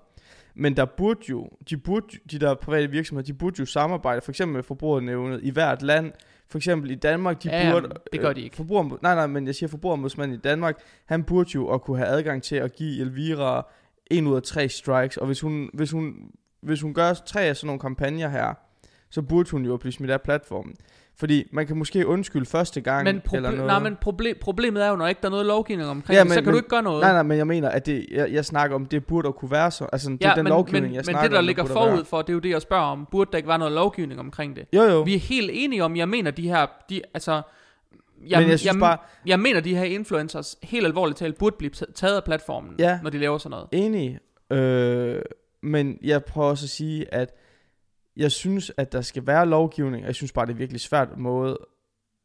Men 0.55 0.77
der 0.77 0.85
burde 0.85 1.19
jo, 1.29 1.49
de, 1.69 1.77
burde, 1.77 2.17
de 2.31 2.39
der 2.39 2.53
private 2.53 2.91
virksomheder, 2.91 3.25
de 3.25 3.33
burde 3.33 3.55
jo 3.59 3.65
samarbejde, 3.65 4.21
for 4.21 4.31
eksempel 4.31 4.55
med 4.55 4.63
forbrugernævnet 4.63 5.39
i 5.43 5.49
hvert 5.49 5.81
land. 5.81 6.11
For 6.47 6.57
eksempel 6.57 6.91
i 6.91 6.95
Danmark, 6.95 7.43
de 7.43 7.49
Ja, 7.49 7.71
burde... 7.71 7.89
det 8.11 8.19
gør 8.21 8.33
de 8.33 8.41
ikke. 8.41 8.55
Forbruger, 8.55 8.97
nej, 9.01 9.15
nej, 9.15 9.27
men 9.27 9.47
jeg 9.47 9.55
siger 9.55 9.69
forbrugerombudsmanden 9.69 10.37
i 10.37 10.41
Danmark, 10.41 10.77
han 11.05 11.23
burde 11.23 11.49
jo 11.55 11.67
at 11.69 11.81
kunne 11.81 11.97
have 11.97 12.07
adgang 12.07 12.43
til 12.43 12.55
at 12.55 12.75
give 12.75 13.01
Elvira 13.01 13.67
en 14.11 14.27
ud 14.27 14.35
af 14.35 14.43
tre 14.43 14.69
strikes. 14.69 15.17
Og 15.17 15.25
hvis 15.25 15.41
hun, 15.41 15.69
hvis 15.73 15.91
hun, 15.91 16.15
hvis 16.61 16.81
hun 16.81 16.93
gør 16.93 17.13
tre 17.13 17.41
af 17.41 17.55
sådan 17.55 17.67
nogle 17.67 17.79
kampagner 17.79 18.29
her, 18.29 18.53
så 19.09 19.21
burde 19.21 19.51
hun 19.51 19.65
jo 19.65 19.77
blive 19.77 19.91
smidt 19.91 20.11
af 20.11 20.21
platformen. 20.21 20.75
Fordi 21.19 21.47
man 21.51 21.67
kan 21.67 21.77
måske 21.77 22.07
undskylde 22.07 22.45
første 22.45 22.81
gang, 22.81 23.03
Men, 23.03 23.21
eller 23.33 23.49
proble- 23.49 23.55
noget. 23.55 23.65
nej, 23.65 23.79
men 23.79 23.97
proble- 24.05 24.39
problemet 24.41 24.83
er 24.85 24.89
jo, 24.89 24.95
når 24.95 25.07
ikke 25.07 25.21
der 25.21 25.27
er 25.27 25.31
noget 25.31 25.45
lovgivning 25.45 25.89
omkring 25.89 26.15
Ja, 26.15 26.19
det, 26.19 26.27
men- 26.27 26.33
så 26.33 26.35
kan 26.41 26.45
men- 26.45 26.51
du 26.51 26.57
ikke 26.57 26.69
gøre 26.69 26.83
noget. 26.83 27.01
Nej, 27.01 27.11
nej, 27.13 27.23
men 27.23 27.37
jeg 27.37 27.47
mener, 27.47 27.69
at 27.69 27.85
det, 27.85 28.05
jeg, 28.11 28.31
jeg 28.31 28.45
snakker 28.45 28.75
om, 28.75 28.85
det 28.85 29.05
burde 29.05 29.31
kunne 29.33 29.51
være 29.51 29.71
så. 29.71 29.85
Altså, 29.93 30.09
det 30.09 30.21
ja, 30.21 30.29
er 30.31 30.35
den 30.35 30.43
men, 30.43 30.49
lovgivning, 30.51 30.83
men, 30.85 30.93
jeg 30.93 30.99
men 30.99 31.03
snakker 31.05 31.21
det, 31.21 31.31
der 31.31 31.37
om, 31.39 31.45
ligger 31.45 31.65
forud 31.65 31.89
være. 31.95 32.05
for, 32.05 32.21
det 32.21 32.29
er 32.29 32.33
jo 32.33 32.39
det, 32.39 32.49
jeg 32.49 32.61
spørger 32.61 32.83
om. 32.83 33.07
Burde 33.11 33.31
der 33.31 33.37
ikke 33.37 33.49
være 33.49 33.59
noget 33.59 33.73
lovgivning 33.73 34.19
omkring 34.19 34.55
det? 34.55 34.65
Jo, 34.73 34.81
jo. 34.83 35.01
Vi 35.01 35.15
er 35.15 35.19
helt 35.19 35.51
enige 35.53 35.83
om, 35.83 35.95
jeg 35.95 36.09
mener 36.09 36.31
de 36.31 36.47
her, 36.47 36.65
de, 36.89 37.01
altså, 37.13 37.31
jeg, 37.31 37.41
men 38.41 38.49
jeg 38.49 38.59
synes 38.59 38.73
jeg, 38.73 38.79
bare, 38.79 38.97
jeg 39.25 39.39
mener 39.39 39.59
de 39.59 39.75
her 39.75 39.83
influencers, 39.83 40.57
helt 40.63 40.85
alvorligt 40.85 41.17
talt, 41.19 41.37
burde 41.37 41.55
blive 41.57 41.71
taget 41.95 42.15
af 42.15 42.23
platformen, 42.23 42.75
Ja. 42.79 42.99
når 43.03 43.09
de 43.09 43.17
laver 43.17 43.37
sådan 43.37 43.51
noget. 43.51 43.67
Enig. 43.85 44.19
Øh, 44.51 45.21
men 45.63 45.97
jeg 46.03 46.23
prøver 46.25 46.47
også 46.49 46.65
at 46.65 46.69
sige, 46.69 47.13
at 47.13 47.35
jeg 48.17 48.31
synes, 48.31 48.71
at 48.77 48.91
der 48.91 49.01
skal 49.01 49.27
være 49.27 49.45
lovgivning. 49.45 50.05
Jeg 50.05 50.15
synes 50.15 50.31
bare, 50.31 50.45
det 50.45 50.51
er 50.51 50.57
virkelig 50.57 50.81
svært 50.81 51.17
måde 51.17 51.57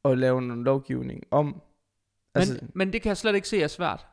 at 0.04 0.18
lave 0.18 0.38
en 0.38 0.64
lovgivning 0.64 1.22
om. 1.30 1.46
Men, 1.46 1.62
Altså, 2.34 2.60
men 2.74 2.92
det 2.92 3.02
kan 3.02 3.08
jeg 3.08 3.16
slet 3.16 3.34
ikke 3.34 3.48
se 3.48 3.62
er 3.62 3.68
svært. 3.68 4.06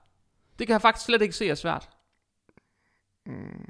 Det 0.60 0.68
kan 0.68 0.74
jeg 0.74 0.82
faktisk 0.82 1.06
slet 1.06 1.22
ikke 1.22 1.36
se 1.36 1.50
er 1.50 1.56
svært. 1.56 1.90
mm, 3.26 3.66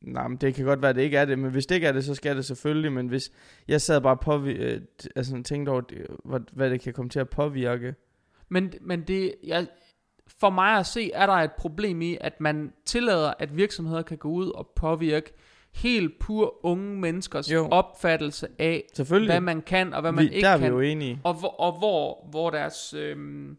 nej, 0.00 0.28
men 0.28 0.36
det 0.36 0.54
kan 0.54 0.64
godt 0.64 0.82
være, 0.82 0.88
at 0.88 0.96
det 0.96 1.02
ikke 1.02 1.16
er 1.16 1.24
det. 1.24 1.38
Men 1.38 1.50
hvis 1.50 1.66
det 1.66 1.74
ikke 1.74 1.86
er 1.86 1.92
det, 1.92 2.04
så 2.04 2.14
skal 2.14 2.36
det 2.36 2.44
selvfølgelig. 2.44 2.92
Men 2.92 3.08
hvis 3.08 3.32
jeg 3.68 3.80
sad 3.80 4.00
bare 4.00 4.16
på, 4.16 4.44
øh, 4.44 4.80
altså, 5.16 5.42
tænkte 5.42 5.70
over, 5.70 5.80
det, 5.80 6.06
hvad, 6.24 6.40
hvad 6.52 6.70
det 6.70 6.80
kan 6.80 6.92
komme 6.92 7.08
til 7.08 7.20
at 7.20 7.30
påvirke. 7.30 7.94
Men, 8.48 8.72
men 8.80 9.02
det, 9.02 9.34
jeg, 9.42 9.66
for 10.26 10.50
mig 10.50 10.78
at 10.78 10.86
se, 10.86 11.10
er 11.12 11.26
der 11.26 11.32
et 11.32 11.52
problem 11.52 12.02
i, 12.02 12.16
at 12.20 12.40
man 12.40 12.72
tillader, 12.84 13.34
at 13.38 13.56
virksomheder 13.56 14.02
kan 14.02 14.18
gå 14.18 14.28
ud 14.28 14.50
og 14.50 14.72
påvirke 14.76 15.32
helt 15.74 16.18
pur 16.18 16.66
unge 16.66 17.00
menneskers 17.00 17.52
Jo. 17.52 17.68
opfattelse 17.70 18.48
af, 18.58 18.84
hvad 19.26 19.40
man 19.40 19.62
kan 19.62 19.94
og 19.94 20.00
hvad 20.00 20.12
man 20.12 20.24
vi, 20.24 20.30
ikke 20.30 20.46
der 20.46 20.52
er 20.52 20.58
kan. 20.58 20.64
vi 20.64 20.68
jo 20.68 20.80
enige. 20.80 21.20
Og, 21.24 21.34
hvor, 21.34 21.60
og 21.60 21.78
hvor, 21.78 22.26
hvor 22.30 22.50
deres, 22.50 22.94
øhm, 22.94 23.56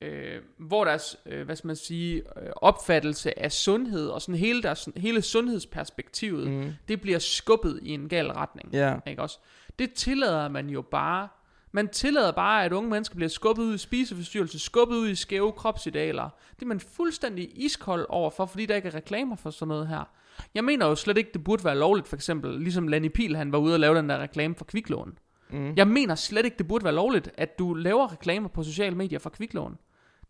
øh, 0.00 0.40
hvor 0.58 0.84
deres 0.84 1.16
øh, 1.26 1.44
hvad 1.44 1.56
skal 1.56 1.66
man 1.66 1.76
sige, 1.76 2.16
øh, 2.16 2.50
opfattelse 2.56 3.38
af 3.38 3.52
sundhed 3.52 4.08
og 4.08 4.22
sådan 4.22 4.34
hele, 4.34 4.62
deres, 4.62 4.88
hele 4.96 5.22
sundhedsperspektivet, 5.22 6.50
mm. 6.50 6.72
Det 6.88 7.00
bliver 7.00 7.18
skubbet 7.18 7.80
i 7.82 7.90
en 7.90 8.08
gal 8.08 8.30
retning. 8.32 8.72
Ja. 8.72 8.96
Ikke 9.06 9.22
også? 9.22 9.38
Det 9.78 9.92
tillader 9.92 10.48
man 10.48 10.70
jo 10.70 10.82
bare. 10.82 11.28
Man 11.74 11.88
tillader 11.88 12.32
bare, 12.32 12.64
at 12.64 12.72
unge 12.72 12.90
mennesker 12.90 13.14
bliver 13.16 13.28
skubbet 13.28 13.62
ud 13.62 13.74
i 13.74 13.78
spiseforstyrrelse, 13.78 14.58
skubbet 14.58 14.96
ud 14.96 15.08
i 15.08 15.14
skæve 15.14 15.52
kropsidealer. 15.52 16.28
Det 16.54 16.62
er 16.62 16.66
man 16.66 16.80
fuldstændig 16.80 17.64
iskold 17.64 18.06
overfor, 18.08 18.46
fordi 18.46 18.66
der 18.66 18.74
ikke 18.76 18.88
er 18.88 18.94
reklamer 18.94 19.36
for 19.36 19.50
sådan 19.50 19.68
noget 19.68 19.88
her. 19.88 20.10
Jeg 20.54 20.64
mener 20.64 20.86
jo 20.86 20.94
slet 20.94 21.18
ikke, 21.18 21.30
det 21.34 21.44
burde 21.44 21.64
være 21.64 21.78
lovligt, 21.78 22.08
for 22.08 22.16
eksempel, 22.16 22.60
ligesom 22.60 22.88
Lenny 22.88 23.08
Pihl, 23.08 23.36
han 23.36 23.52
var 23.52 23.58
ude 23.58 23.74
og 23.74 23.80
lave 23.80 23.96
den 23.96 24.08
der 24.08 24.18
reklame 24.18 24.54
for 24.54 24.64
kviklån. 24.64 25.18
Mm. 25.50 25.74
Jeg 25.76 25.88
mener 25.88 26.14
slet 26.14 26.44
ikke, 26.44 26.58
det 26.58 26.68
burde 26.68 26.84
være 26.84 26.94
lovligt, 26.94 27.30
at 27.34 27.58
du 27.58 27.74
laver 27.74 28.12
reklamer 28.12 28.48
på 28.48 28.62
sociale 28.62 28.96
medier 28.96 29.18
for 29.18 29.30
kviklån. 29.30 29.78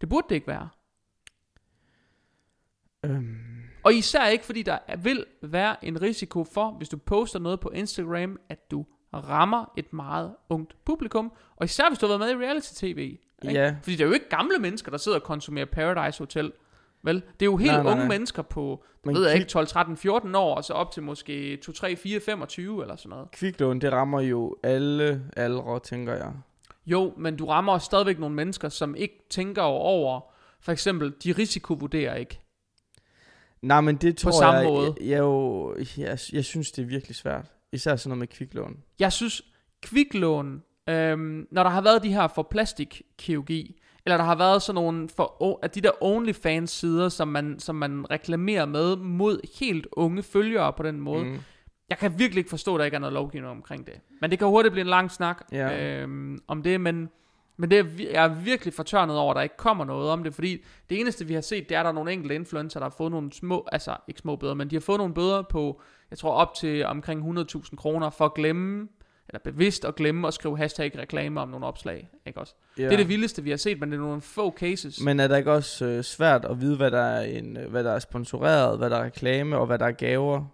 Det 0.01 0.09
burde 0.09 0.27
det 0.29 0.35
ikke 0.35 0.47
være. 0.47 0.69
Øhm, 3.05 3.37
Og 3.85 3.95
især 3.95 4.27
ikke, 4.27 4.45
fordi 4.45 4.63
der 4.63 4.79
er- 4.89 4.97
vil 4.97 5.25
være 5.43 5.85
en 5.85 6.03
risiko 6.03 6.45
for, 6.45 6.71
hvis 6.71 6.89
du 6.89 6.97
poster 6.97 7.39
noget 7.39 7.61
på 7.61 7.71
Instagram, 7.75 8.39
at 8.49 8.71
du 8.71 8.87
rammer 9.15 9.73
et 9.77 9.93
meget 9.93 10.35
ungt 10.49 10.77
publikum. 10.85 11.33
Og 11.57 11.65
især 11.65 11.85
hvis 11.91 11.99
du 11.99 12.07
har 12.07 12.19
været 12.19 12.37
med 12.37 12.43
i 12.43 12.47
reality-tv. 12.47 12.99
ikke? 12.99 13.19
Ja. 13.61 13.77
Fordi 13.83 13.97
det 13.97 14.01
er 14.01 14.07
jo 14.07 14.13
ikke 14.13 14.29
gamle 14.29 14.59
mennesker, 14.59 14.91
der 14.91 14.99
sidder 14.99 15.19
og 15.19 15.25
konsumerer 15.25 15.65
Paradise 15.67 16.19
Hotel. 16.19 16.53
Vel? 17.03 17.15
Det 17.15 17.43
er 17.43 17.47
jo 17.47 17.57
helt 17.57 17.73
Nej, 17.73 17.83
nej, 17.83 17.93
unge 17.93 18.05
nej. 18.05 18.09
mennesker 18.09 18.43
på, 18.43 18.85
Men 19.05 19.15
ved 19.15 19.27
jeg 19.27 19.35
ikke, 19.35 19.47
12, 19.47 19.67
13, 19.67 19.97
14 19.97 20.35
år, 20.35 20.55
og 20.55 20.65
så 20.65 20.73
op 20.73 20.93
til 20.93 21.03
måske 21.03 21.57
2, 21.57 21.73
3, 21.73 21.97
4, 21.97 22.21
25 22.21 22.83
eller 22.83 22.97
sådan 22.97 23.11
noget. 23.11 23.31
Kviklån, 23.31 23.81
det 23.81 23.93
rammer 23.93 24.21
jo 24.21 24.57
alle 24.63 25.25
aldre, 25.37 25.81
tænker 25.81 26.15
jeg. 26.15 26.33
Jo, 26.87 27.15
men 27.17 27.37
du 27.37 27.47
rammer 27.47 27.79
stadigvæk 27.79 28.19
nogle 28.19 28.35
mennesker, 28.35 28.69
som 28.69 28.95
ikke 28.95 29.27
tænker 29.31 29.63
over, 29.63 30.21
for 30.61 30.73
eksempel, 30.73 31.13
de 31.25 31.33
risikovurderer 31.33 32.15
ikke. 32.15 32.41
Nej, 33.63 33.81
men 33.81 33.97
det 33.97 34.17
tror 34.17 34.31
samme 34.31 34.61
jeg, 34.61 34.69
måde. 34.69 34.95
Jeg, 35.01 35.09
jeg, 35.09 35.19
jo, 35.19 35.77
jeg, 35.97 36.19
jeg 36.33 36.45
synes, 36.45 36.73
det 36.73 36.83
er 36.83 36.87
virkelig 36.87 37.17
svært. 37.17 37.47
Især 37.73 37.97
sådan 37.97 38.09
noget 38.09 38.19
med 38.19 38.27
kviklån. 38.27 38.77
Jeg 38.99 39.13
synes, 39.13 39.43
kviklån, 39.83 40.63
øhm, 40.89 41.47
når 41.51 41.63
der 41.63 41.71
har 41.71 41.81
været 41.81 42.03
de 42.03 42.13
her 42.13 42.29
for 42.29 42.43
plastikkirurgi, 42.51 43.81
eller 44.07 44.17
der 44.17 44.25
har 44.25 44.35
været 44.35 44.63
sådan 44.63 44.75
nogle 44.75 45.09
for, 45.17 45.59
at 45.63 45.75
de 45.75 45.81
der 45.81 45.91
OnlyFans 46.01 46.71
sider, 46.71 47.09
som 47.09 47.29
man, 47.29 47.59
som 47.59 47.75
man 47.75 48.07
reklamerer 48.11 48.67
med 48.67 48.97
mod 48.97 49.41
helt 49.61 49.87
unge 49.93 50.23
følgere 50.23 50.73
på 50.73 50.83
den 50.83 51.01
måde. 51.01 51.25
Mm. 51.25 51.39
Jeg 51.91 51.99
kan 51.99 52.19
virkelig 52.19 52.39
ikke 52.41 52.51
forstå, 52.51 52.75
at 52.75 52.79
der 52.79 52.85
ikke 52.85 52.95
er 52.95 52.99
noget 52.99 53.13
lovgivning 53.13 53.51
omkring 53.51 53.87
det. 53.87 53.95
Men 54.21 54.31
det 54.31 54.39
kan 54.39 54.49
hurtigt 54.49 54.73
blive 54.73 54.81
en 54.85 54.91
lang 54.91 55.11
snak 55.11 55.43
Ja. 55.53 56.01
øhm, 56.03 56.39
om 56.49 56.63
det, 56.63 56.81
men, 56.81 57.09
men 57.57 57.71
det 57.71 57.79
er, 57.79 57.85
jeg 58.13 58.25
er 58.25 58.29
virkelig 58.35 58.75
fortørnet 58.75 59.19
over, 59.19 59.31
at 59.31 59.37
der 59.37 59.43
ikke 59.43 59.57
kommer 59.57 59.85
noget 59.85 60.11
om 60.11 60.25
det, 60.25 60.35
fordi 60.35 60.65
det 60.91 61.01
eneste, 61.01 61.27
vi 61.27 61.35
har 61.35 61.41
set, 61.41 61.69
det 61.69 61.75
er, 61.75 61.81
at 61.81 61.85
der 61.85 61.91
er 61.91 61.95
nogle 61.95 62.13
enkelte 62.13 62.35
influencer, 62.35 62.81
der 62.81 62.85
har 62.85 62.95
fået 62.99 63.11
nogle 63.11 63.33
små, 63.33 63.69
altså 63.73 63.97
ikke 64.09 64.21
små 64.21 64.37
bøder, 64.37 64.55
men 64.55 64.71
de 64.71 64.77
har 64.77 64.81
fået 64.81 64.99
nogle 64.99 65.15
bøder 65.15 65.43
på, 65.43 65.81
jeg 66.11 66.19
tror 66.19 66.33
op 66.33 66.55
til 66.55 66.85
omkring 66.85 67.39
100.000 67.39 67.77
kroner 67.77 68.11
for 68.11 68.25
at 68.25 68.35
glemme, 68.35 68.89
eller 69.33 69.41
bevidst 69.45 69.85
at 69.85 69.95
glemme 69.95 70.29
at 70.29 70.35
skrive 70.35 70.59
hashtag 70.59 70.99
reklame 70.99 71.41
om 71.41 71.49
nogle 71.49 71.67
opslag, 71.67 72.09
ikke 72.27 72.41
også? 72.41 72.55
Ja. 72.79 72.85
Det 72.85 72.93
er 72.93 72.97
det 72.97 73.09
vildeste, 73.09 73.43
vi 73.43 73.51
har 73.51 73.57
set, 73.57 73.81
men 73.81 73.91
det 73.93 73.97
er 73.97 74.01
nogle 74.01 74.21
få 74.21 74.55
cases. 74.59 75.01
Men 75.01 75.21
er 75.21 75.29
der 75.29 75.37
ikke 75.37 75.53
også 75.53 75.85
øh, 75.85 76.05
svært 76.05 76.45
at 76.45 76.61
vide, 76.61 76.77
hvad 76.77 76.91
der, 76.91 77.03
er 77.03 77.23
en, 77.23 77.57
øh, 77.57 77.71
hvad 77.71 77.85
der 77.85 77.93
er 77.93 77.99
sponsoreret, 77.99 78.79
hvad 78.79 78.91
der 78.91 78.97
er 78.97 79.05
reklame, 79.05 79.57
og 79.57 79.67
hvad 79.67 79.79
der 79.79 79.87
er 79.87 79.93
gaver? 79.93 80.45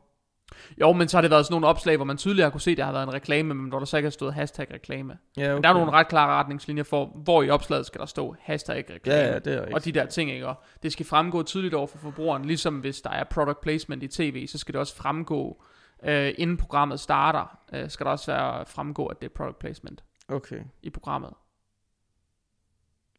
Jo, 0.81 0.93
men 0.93 1.09
så 1.09 1.17
har 1.17 1.23
det 1.23 1.31
været 1.31 1.47
sådan 1.47 1.53
nogle 1.53 1.67
opslag, 1.67 1.97
hvor 1.97 2.05
man 2.05 2.17
tydeligere 2.17 2.45
har 2.47 2.51
kunne 2.51 2.61
se, 2.61 2.71
at 2.71 2.77
der 2.77 2.85
har 2.85 2.93
været 2.93 3.07
en 3.07 3.15
reklame, 3.15 3.55
men 3.55 3.69
hvor 3.69 3.79
der 3.79 3.87
så 3.87 3.97
ikke 3.97 4.07
har 4.07 4.11
stået 4.11 4.35
hashtag 4.35 4.67
reklame. 4.75 5.19
Ja, 5.37 5.43
okay. 5.43 5.53
Men 5.53 5.63
der 5.63 5.69
er 5.69 5.73
nogle 5.73 5.91
ret 5.91 6.09
klare 6.09 6.29
retningslinjer 6.29 6.85
for, 6.85 7.07
hvor 7.25 7.43
i 7.43 7.51
opslaget 7.51 7.87
skal 7.87 8.01
der 8.01 8.07
stå 8.07 8.37
hashtag 8.41 8.85
reklame. 8.95 9.19
Ja, 9.19 9.33
ja, 9.33 9.39
det 9.39 9.53
er 9.55 9.59
rigtigt. 9.59 9.75
og 9.75 9.85
de 9.85 9.93
der 9.93 10.07
ting, 10.07 10.31
ikke? 10.31 10.47
Og 10.47 10.55
det 10.83 10.93
skal 10.93 11.07
fremgå 11.07 11.43
tydeligt 11.43 11.75
over 11.75 11.87
for 11.87 11.99
forbrugeren, 11.99 12.45
ligesom 12.45 12.75
hvis 12.75 13.01
der 13.01 13.11
er 13.11 13.25
product 13.25 13.61
placement 13.61 14.03
i 14.03 14.09
tv, 14.09 14.47
så 14.47 14.59
skal 14.59 14.73
det 14.73 14.81
også 14.81 14.97
fremgå, 14.97 15.63
øh, 16.05 16.35
inden 16.39 16.57
programmet 16.57 17.01
starter, 17.01 17.59
øh, 17.73 17.91
skal 17.91 18.07
der 18.07 18.11
også 18.11 18.33
være 18.33 18.67
fremgå, 18.67 19.07
at 19.07 19.21
det 19.21 19.27
er 19.29 19.35
product 19.35 19.59
placement 19.59 20.05
Okay, 20.29 20.61
i 20.83 20.91
programmet. 20.91 21.31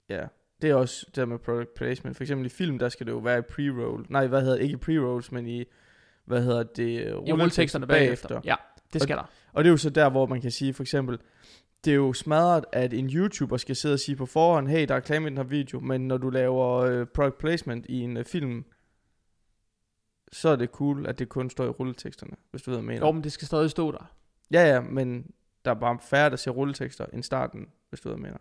ja. 0.10 0.26
Det 0.62 0.70
er 0.70 0.76
også 0.76 1.04
det 1.08 1.16
der 1.16 1.26
med 1.26 1.40
product 1.40 1.74
placement. 1.74 2.18
For 2.18 2.24
eksempel 2.24 2.46
i 2.46 2.50
film, 2.50 2.80
der 2.80 2.90
skal 2.90 3.06
det 3.06 3.12
jo 3.12 3.18
være 3.18 3.40
i 3.40 3.42
pre-roll. 3.42 4.06
Nej, 4.10 4.28
hvad 4.28 4.42
hedder 4.42 4.56
det? 4.56 4.64
Ikke 4.64 4.74
i 4.74 4.78
pre-rolls, 4.98 5.32
men 5.32 5.48
i, 5.48 5.64
hvad 6.26 6.44
hedder 6.44 6.64
det? 6.64 7.08
I 7.08 7.14
rulleteksterne 7.14 7.88
bagefter. 7.88 8.42
Ja, 8.44 8.56
det 8.94 9.02
skal 9.02 9.18
der. 9.18 9.24
Og 9.54 9.64
det 9.64 9.70
er 9.70 9.72
jo 9.72 9.78
så 9.78 9.90
der, 9.90 10.10
hvor 10.10 10.26
man 10.26 10.42
kan 10.42 10.52
sige, 10.52 10.74
for 10.74 10.84
eksempel, 10.84 11.20
det 11.86 11.92
er 11.92 11.96
jo 11.96 12.14
smadret, 12.14 12.66
at 12.72 12.94
en 12.94 13.10
YouTuber 13.10 13.58
skal 13.58 13.76
sidde 13.76 13.94
og 13.94 14.00
sige 14.00 14.16
på 14.16 14.26
forhånd, 14.26 14.68
hey, 14.68 14.88
der 14.88 14.94
er 14.94 14.98
reklame 14.98 15.28
i 15.28 15.30
den 15.30 15.38
her 15.38 15.44
video, 15.44 15.80
men 15.80 16.08
når 16.08 16.18
du 16.18 16.30
laver 16.30 16.78
øh, 16.78 17.06
product 17.08 17.38
placement 17.38 17.86
i 17.90 18.00
en 18.02 18.18
øh, 18.18 18.26
film, 18.26 18.66
så 20.34 20.50
er 20.50 20.56
det 20.56 20.70
cool, 20.70 21.06
at 21.06 21.20
det 21.20 21.30
kun 21.30 21.50
står 21.50 21.66
i 21.66 21.70
rulleteksterne, 21.70 22.36
hvis 22.52 22.62
du 22.62 22.72
ved, 22.72 22.78
hvad 22.78 22.84
jeg 22.84 23.00
mener. 23.00 23.08
Jo, 23.08 23.12
men 23.12 23.24
det 23.24 23.32
skal 23.32 23.48
stadig 23.48 23.70
stå 23.70 23.92
der. 23.92 24.12
Ja, 24.52 24.74
ja, 24.74 24.82
men 24.82 25.32
der 25.66 25.72
er 25.72 25.76
bare 25.76 26.00
færre, 26.02 26.30
der 26.30 26.36
ser 26.36 26.52
rulletekster 26.52 27.06
end 27.14 27.24
starten, 27.24 27.68
hvis 27.90 28.00
du 28.02 28.10
ved, 28.10 28.18
hvad 28.18 28.26
jeg 28.28 28.32
mener. 28.32 28.40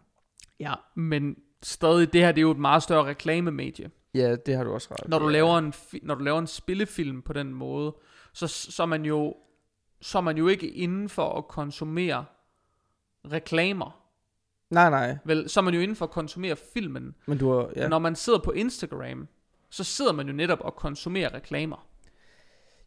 Ja, 0.61 0.75
men 0.95 1.37
stadig, 1.63 2.13
det 2.13 2.21
her 2.21 2.33
det 2.33 2.39
er 2.39 2.43
jo 2.43 2.51
et 2.51 2.59
meget 2.59 2.83
større 2.83 3.07
reklamemedie. 3.07 3.91
Ja, 4.15 4.37
det 4.37 4.57
har 4.57 4.65
du 4.65 4.73
også 4.73 4.89
ret. 4.91 5.09
Når 5.09 5.19
du 5.19 5.29
laver 5.29 5.59
en, 5.59 5.73
når 6.03 6.15
du 6.15 6.25
laver 6.25 6.39
en 6.39 6.47
spillefilm 6.47 7.23
på 7.23 7.33
den 7.33 7.55
måde, 7.55 7.97
så, 8.33 8.47
så 8.47 8.83
er 8.83 8.87
man 8.87 9.05
jo 9.05 9.35
så 10.01 10.19
er 10.19 10.23
man 10.23 10.37
jo 10.37 10.49
ikke 10.49 10.69
inden 10.69 11.09
for 11.09 11.39
at 11.39 11.49
konsumere 11.49 12.25
reklamer. 13.33 14.05
Nej, 14.71 14.91
nej, 14.91 15.19
Vel, 15.25 15.49
så 15.49 15.61
er 15.61 15.65
man 15.65 15.75
jo 15.75 15.81
inden 15.81 15.97
for 15.97 16.05
at 16.05 16.11
konsumere 16.11 16.57
filmen. 16.75 17.15
men 17.27 17.39
du 17.39 17.51
har, 17.51 17.71
ja. 17.77 17.89
Når 17.89 17.99
man 17.99 18.17
sidder 18.17 18.39
på 18.39 18.51
Instagram, 18.51 19.29
så 19.71 19.85
sidder 19.85 20.13
man 20.13 20.27
jo 20.27 20.33
netop 20.33 20.61
og 20.61 20.77
konsumerer 20.77 21.35
reklamer. 21.35 21.87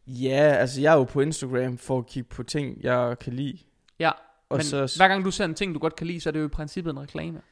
Ja, 0.06 0.56
altså 0.58 0.80
jeg 0.80 0.92
er 0.92 0.96
jo 0.96 1.04
på 1.04 1.20
Instagram 1.20 1.78
for 1.78 1.98
at 1.98 2.06
kigge 2.06 2.28
på 2.28 2.42
ting, 2.42 2.82
jeg 2.82 3.18
kan 3.18 3.32
lide. 3.32 3.58
Ja, 3.98 4.10
Og 4.48 4.56
men 4.56 4.64
så, 4.64 4.94
hver 4.98 5.08
gang 5.08 5.24
du 5.24 5.30
ser 5.30 5.44
en 5.44 5.54
ting, 5.54 5.74
du 5.74 5.78
godt 5.78 5.96
kan 5.96 6.06
lide, 6.06 6.20
så 6.20 6.28
er 6.28 6.32
det 6.32 6.40
jo 6.40 6.44
i 6.44 6.48
princippet 6.48 6.90
en 6.90 7.00
reklame. 7.00 7.42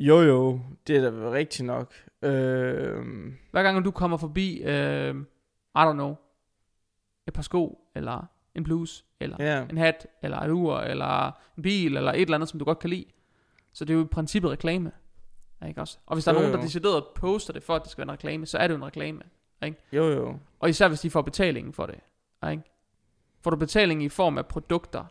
jo 0.00 0.20
jo, 0.22 0.60
det 0.86 0.96
er 0.96 1.10
da 1.10 1.30
rigtigt 1.32 1.66
nok. 1.66 1.94
Øh, 2.22 3.04
Hver 3.50 3.62
gang 3.62 3.84
du 3.84 3.90
kommer 3.90 4.16
forbi, 4.16 4.62
øh, 4.62 5.14
I 5.74 5.78
don't 5.78 5.92
know, 5.92 6.14
et 7.26 7.34
par 7.34 7.42
sko, 7.42 7.78
eller 7.94 8.26
en 8.54 8.64
bluse, 8.64 9.04
eller 9.20 9.36
ja, 9.40 9.64
en 9.70 9.78
hat, 9.78 10.06
eller 10.22 10.38
et 10.38 10.50
ur, 10.50 10.78
eller 10.78 11.26
en 11.56 11.62
bil, 11.62 11.96
eller 11.96 12.12
et 12.12 12.20
eller 12.20 12.34
andet, 12.34 12.48
som 12.48 12.58
du 12.58 12.64
godt 12.64 12.78
kan 12.78 12.90
lide. 12.90 13.04
Så 13.72 13.84
det 13.84 13.94
er 13.94 13.98
jo 13.98 14.04
i 14.04 14.08
princippet 14.08 14.50
reklame. 14.50 14.92
Ikke 15.66 15.80
også? 15.80 15.98
Og 16.06 16.16
hvis 16.16 16.24
der 16.24 16.30
er 16.32 16.34
Jo, 16.36 16.40
nogen, 16.40 16.54
der 16.54 16.60
decideret 16.62 17.04
poster 17.14 17.52
det 17.52 17.62
for, 17.62 17.74
at 17.76 17.82
det 17.82 17.90
skal 17.90 17.98
være 18.02 18.12
en 18.12 18.18
reklame, 18.18 18.46
så 18.46 18.58
er 18.58 18.66
det 18.66 18.74
jo 18.74 18.76
en 18.76 18.84
reklame. 18.84 19.22
jo 19.92 20.04
jo. 20.12 20.38
Og 20.60 20.68
især 20.68 20.88
hvis 20.88 21.00
de 21.00 21.10
får 21.10 21.22
betalingen 21.22 21.72
for 21.72 21.86
det. 21.86 22.00
Ikke? 22.50 22.62
Får 23.44 23.50
du 23.50 23.56
betaling 23.56 24.02
i 24.02 24.08
form 24.08 24.38
af 24.38 24.46
produkter, 24.46 25.04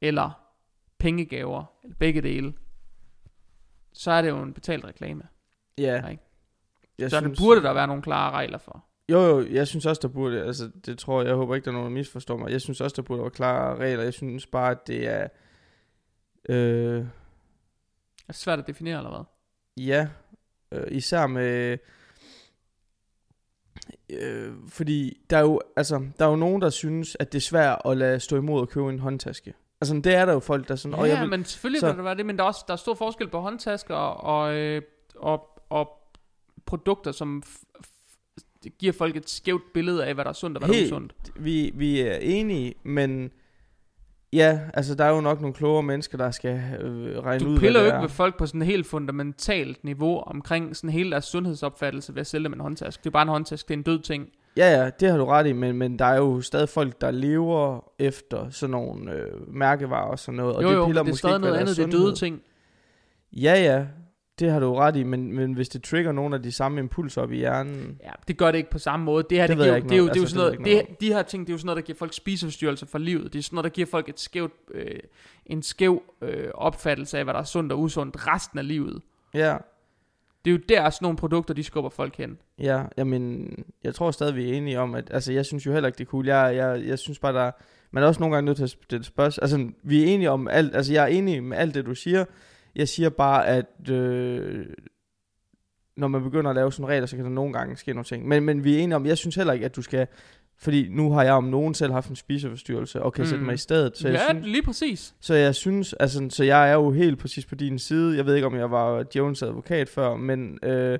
eller 0.00 0.30
pengegaver, 0.98 1.64
eller 1.82 1.96
begge 1.96 2.22
dele, 2.22 2.52
så 3.92 4.10
er 4.10 4.22
det 4.22 4.28
jo 4.28 4.42
en 4.42 4.52
betalt 4.54 4.84
reklame. 4.84 5.22
Ja. 5.78 6.00
Nej. 6.00 6.18
Jeg 6.98 7.10
så 7.10 7.20
det 7.20 7.38
burde 7.38 7.62
der 7.62 7.72
være 7.72 7.86
nogle 7.86 8.02
klare 8.02 8.32
regler 8.32 8.58
for. 8.58 8.84
Jo, 9.08 9.20
jo, 9.20 9.46
jeg 9.50 9.68
synes 9.68 9.86
også, 9.86 10.00
der 10.02 10.08
burde, 10.08 10.42
altså 10.44 10.70
det 10.86 10.98
tror 10.98 11.20
jeg, 11.20 11.28
jeg 11.28 11.36
håber 11.36 11.54
ikke, 11.54 11.64
der 11.64 11.70
er 11.70 11.72
nogen, 11.72 11.86
der 11.86 11.94
misforstår 11.94 12.36
mig. 12.36 12.50
Jeg 12.50 12.60
synes 12.60 12.80
også, 12.80 12.94
der 12.96 13.02
burde 13.02 13.20
være 13.22 13.30
klare 13.30 13.76
regler. 13.76 14.02
Jeg 14.04 14.14
synes 14.14 14.46
bare, 14.46 14.70
at 14.70 14.86
det 14.86 15.06
er, 15.08 15.28
øh, 16.48 16.98
Er 16.98 17.04
det 18.26 18.34
svært 18.36 18.58
at 18.58 18.66
definere, 18.66 18.96
eller 18.98 19.10
hvad? 19.10 19.24
Ja, 19.78 20.08
øh, 20.72 20.84
især 20.90 21.26
med, 21.26 21.78
øh, 24.10 24.52
fordi 24.68 25.20
der 25.30 25.36
er 25.36 25.40
jo, 25.40 25.60
altså, 25.76 26.06
der 26.18 26.26
er 26.26 26.30
jo 26.30 26.36
nogen, 26.36 26.62
der 26.62 26.70
synes, 26.70 27.16
at 27.20 27.32
det 27.32 27.38
er 27.38 27.42
svært 27.42 27.78
at 27.84 27.96
lade 27.96 28.20
stå 28.20 28.36
imod 28.36 28.62
at 28.62 28.68
købe 28.68 28.88
en 28.90 28.98
håndtaske. 28.98 29.54
Altså, 29.80 29.94
det 30.04 30.14
er 30.14 30.24
der 30.24 30.32
jo 30.32 30.40
folk, 30.40 30.68
der 30.68 30.72
er 30.72 30.76
sådan, 30.76 30.94
Ja, 30.96 31.02
"Åh, 31.02 31.08
jeg 31.08 31.20
vil, 31.20 31.28
men 31.30 31.44
selvfølgelig 31.44 31.80
så- 31.80 31.86
vil 31.86 31.96
der 31.96 32.02
være 32.02 32.14
det, 32.16 32.26
men 32.26 32.36
der 32.36 32.42
er 32.42 32.46
også 32.48 32.64
der 32.66 32.72
er 32.72 32.76
stor 32.76 32.94
forskel 32.94 33.28
på 33.28 33.40
håndtasker 33.40 33.94
og, 33.94 34.54
øh, 34.54 34.82
og, 35.16 35.60
og 35.70 35.90
produkter, 36.66 37.12
som 37.12 37.42
det 38.64 38.78
giver 38.78 38.92
folk 38.92 39.16
et 39.16 39.30
skævt 39.30 39.62
billede 39.74 40.06
af, 40.06 40.14
hvad 40.14 40.24
der 40.24 40.28
er 40.28 40.34
sundt 40.34 40.56
og 40.58 40.64
hvad 40.66 40.74
der 40.74 40.82
er 40.82 40.86
usundt. 40.86 41.14
vi, 41.36 41.70
vi 41.74 42.00
er 42.00 42.16
enige, 42.16 42.74
men 42.82 43.30
ja, 44.32 44.60
altså, 44.74 44.94
der 44.94 45.04
er 45.04 45.14
jo 45.14 45.20
nok 45.20 45.40
nogle 45.40 45.54
klogere 45.54 45.82
mennesker, 45.82 46.18
der 46.18 46.30
skal 46.30 46.60
øh, 46.80 47.18
regne 47.18 47.48
ud, 47.48 47.54
Du 47.54 47.60
piller 47.60 47.80
jo 47.80 47.86
ikke 47.86 47.94
det 47.94 48.02
ved 48.02 48.08
folk 48.08 48.38
på 48.38 48.46
sådan 48.46 48.62
et 48.62 48.66
helt 48.66 48.86
fundamentalt 48.86 49.84
niveau 49.84 50.18
omkring 50.20 50.76
sådan 50.76 50.90
hele 50.90 51.10
deres 51.10 51.24
sundhedsopfattelse 51.24 52.14
ved 52.14 52.20
at 52.20 52.26
sælge 52.26 52.44
dem 52.44 52.52
en 52.52 52.60
håndtaske. 52.60 53.00
Det 53.00 53.06
er 53.06 53.10
bare 53.10 53.22
en 53.22 53.28
håndtaske, 53.28 53.68
det 53.68 53.74
er 53.74 53.78
en 53.78 53.82
død 53.82 53.98
ting. 53.98 54.28
Ja, 54.56 54.82
ja, 54.82 54.90
det 55.00 55.10
har 55.10 55.18
du 55.18 55.24
ret 55.24 55.46
i, 55.46 55.52
men, 55.52 55.76
men 55.76 55.98
der 55.98 56.04
er 56.04 56.16
jo 56.16 56.40
stadig 56.40 56.68
folk, 56.68 57.00
der 57.00 57.10
lever 57.10 57.84
efter 57.98 58.50
sådan 58.50 58.70
nogle 58.70 59.12
øh, 59.12 59.54
mærkevarer 59.54 60.10
og 60.10 60.18
sådan 60.18 60.36
noget. 60.36 60.56
Og 60.56 60.62
jo 60.62 60.68
det 60.68 60.74
jo, 60.74 60.86
piller 60.86 61.02
men 61.02 61.06
det 61.06 61.10
er 61.10 61.12
måske 61.12 61.28
stadig 61.28 61.40
noget 61.40 61.56
andet, 61.56 61.76
det 61.76 61.84
er 61.84 61.90
døde 61.90 62.14
ting. 62.14 62.40
Ja, 63.32 63.62
ja, 63.62 63.86
Det 64.38 64.50
har 64.50 64.60
du 64.60 64.74
ret 64.74 64.96
i, 64.96 65.02
men, 65.02 65.32
men 65.32 65.52
hvis 65.52 65.68
det 65.68 65.82
trigger 65.82 66.12
nogle 66.12 66.36
af 66.36 66.42
de 66.42 66.52
samme 66.52 66.80
impulser 66.80 67.22
op 67.22 67.32
i 67.32 67.36
hjernen... 67.36 67.98
Ja, 68.04 68.10
det 68.28 68.36
gør 68.36 68.50
det 68.50 68.58
ikke 68.58 68.70
på 68.70 68.78
samme 68.78 69.04
måde. 69.04 69.24
Det 69.30 69.38
her, 69.38 69.46
Det 69.46 69.56
det, 69.56 69.64
giver, 69.64 69.80
det, 69.80 69.92
er 69.92 69.96
jo, 69.96 70.04
det 70.08 70.10
er 70.10 70.16
jo 70.16 70.22
altså, 70.22 70.34
sådan 70.34 70.52
det 70.52 70.60
noget, 70.60 70.78
ikke 70.80 70.90
det, 70.90 71.00
de 71.00 71.06
her 71.12 71.22
ting, 71.22 71.46
det 71.46 71.52
er 71.52 71.54
jo 71.54 71.58
sådan 71.58 71.66
noget, 71.66 71.76
der 71.76 71.82
giver 71.86 71.96
folk 71.98 72.12
spiseforstyrrelser 72.14 72.86
for 72.86 72.98
livet. 72.98 73.32
Det 73.32 73.38
er 73.38 73.42
sådan 73.42 73.54
noget, 73.56 73.64
der 73.64 73.70
giver 73.70 73.86
folk 73.86 74.08
et 74.08 74.20
skævt, 74.20 74.52
øh, 74.74 74.86
en 75.46 75.62
skæv 75.62 76.02
øh, 76.22 76.48
opfattelse 76.54 77.18
af, 77.18 77.24
hvad 77.24 77.34
der 77.34 77.40
er 77.40 77.44
sundt 77.44 77.72
og 77.72 77.80
usundt 77.80 78.26
resten 78.26 78.58
af 78.58 78.68
livet. 78.68 79.02
Ja, 79.34 79.56
Det 80.44 80.50
er 80.50 80.54
jo 80.54 80.60
der, 80.68 80.90
sådan 80.90 81.04
nogle 81.04 81.18
produkter, 81.18 81.54
de 81.54 81.62
skubber 81.62 81.90
folk 81.90 82.16
hen. 82.16 82.38
ja, 82.58 82.82
jamen, 82.96 83.48
jeg 83.84 83.94
tror 83.94 84.10
stadig, 84.10 84.36
vi 84.36 84.50
er 84.50 84.54
enige 84.54 84.80
om, 84.80 84.94
at, 84.94 85.10
altså, 85.10 85.32
jeg 85.32 85.46
synes 85.46 85.66
jo 85.66 85.72
heller 85.72 85.86
ikke, 85.86 85.98
det 85.98 86.04
er 86.04 86.10
cool. 86.10 86.26
Jeg, 86.26 86.56
jeg, 86.56 86.82
jeg 86.86 86.98
synes 86.98 87.18
bare, 87.18 87.32
der 87.32 87.40
er, 87.42 87.50
man 87.90 88.02
er 88.02 88.06
også 88.06 88.20
nogle 88.20 88.36
gange 88.36 88.46
nødt 88.46 88.56
til 88.56 88.64
at 88.64 88.70
stille 88.70 89.04
spørgsmål. 89.04 89.42
Altså, 89.42 89.68
vi 89.82 90.02
er 90.02 90.06
enige 90.06 90.30
om 90.30 90.48
alt, 90.48 90.76
altså, 90.76 90.92
jeg 90.92 91.02
er 91.02 91.06
enig 91.06 91.42
med 91.44 91.56
alt 91.56 91.74
det, 91.74 91.86
du 91.86 91.94
siger. 91.94 92.24
Jeg 92.76 92.88
siger 92.88 93.08
bare, 93.08 93.46
at 93.46 93.90
øh, 93.90 94.66
når 95.96 96.08
man 96.08 96.22
begynder 96.22 96.50
at 96.50 96.56
lave 96.56 96.72
sådan 96.72 96.88
regler, 96.88 97.06
så 97.06 97.16
kan 97.16 97.24
der 97.24 97.30
nogle 97.30 97.52
gange 97.52 97.76
ske 97.76 97.92
nogle 97.92 98.04
ting. 98.04 98.28
Men, 98.28 98.44
men 98.44 98.64
vi 98.64 98.74
er 98.74 98.78
enige 98.78 98.96
om, 98.96 99.06
jeg 99.06 99.18
synes 99.18 99.34
heller 99.34 99.52
ikke, 99.52 99.64
at 99.64 99.76
du 99.76 99.82
skal, 99.82 100.06
fordi 100.58 100.88
nu 100.90 101.12
har 101.12 101.22
jeg 101.22 101.32
om 101.32 101.44
nogen 101.44 101.74
selv 101.74 101.92
haft 101.92 102.08
en 102.10 102.16
spiseforstyrrelse, 102.16 103.02
og 103.02 103.12
kan 103.12 103.22
Mm. 103.22 103.26
sætte 103.28 103.44
mig 103.44 103.54
i 103.54 103.58
stedet. 103.58 103.96
Så 103.98 104.08
ja, 104.08 104.14
jeg 104.14 104.26
synes, 104.30 104.46
lige 104.46 104.62
præcis. 104.62 105.14
Så 105.20 105.34
jeg 105.34 105.54
synes, 105.54 105.92
altså, 105.92 106.26
så 106.30 106.44
jeg 106.44 106.70
er 106.70 106.74
jo 106.74 106.90
helt 106.90 107.18
præcis 107.18 107.46
på 107.46 107.54
din 107.54 107.78
side. 107.78 108.16
Jeg 108.16 108.26
ved 108.26 108.34
ikke, 108.34 108.46
om 108.46 108.56
jeg 108.56 108.70
var 108.70 109.04
Jones 109.14 109.42
advokat 109.42 109.88
før, 109.88 110.16
men 110.16 110.58
øh, 110.62 110.98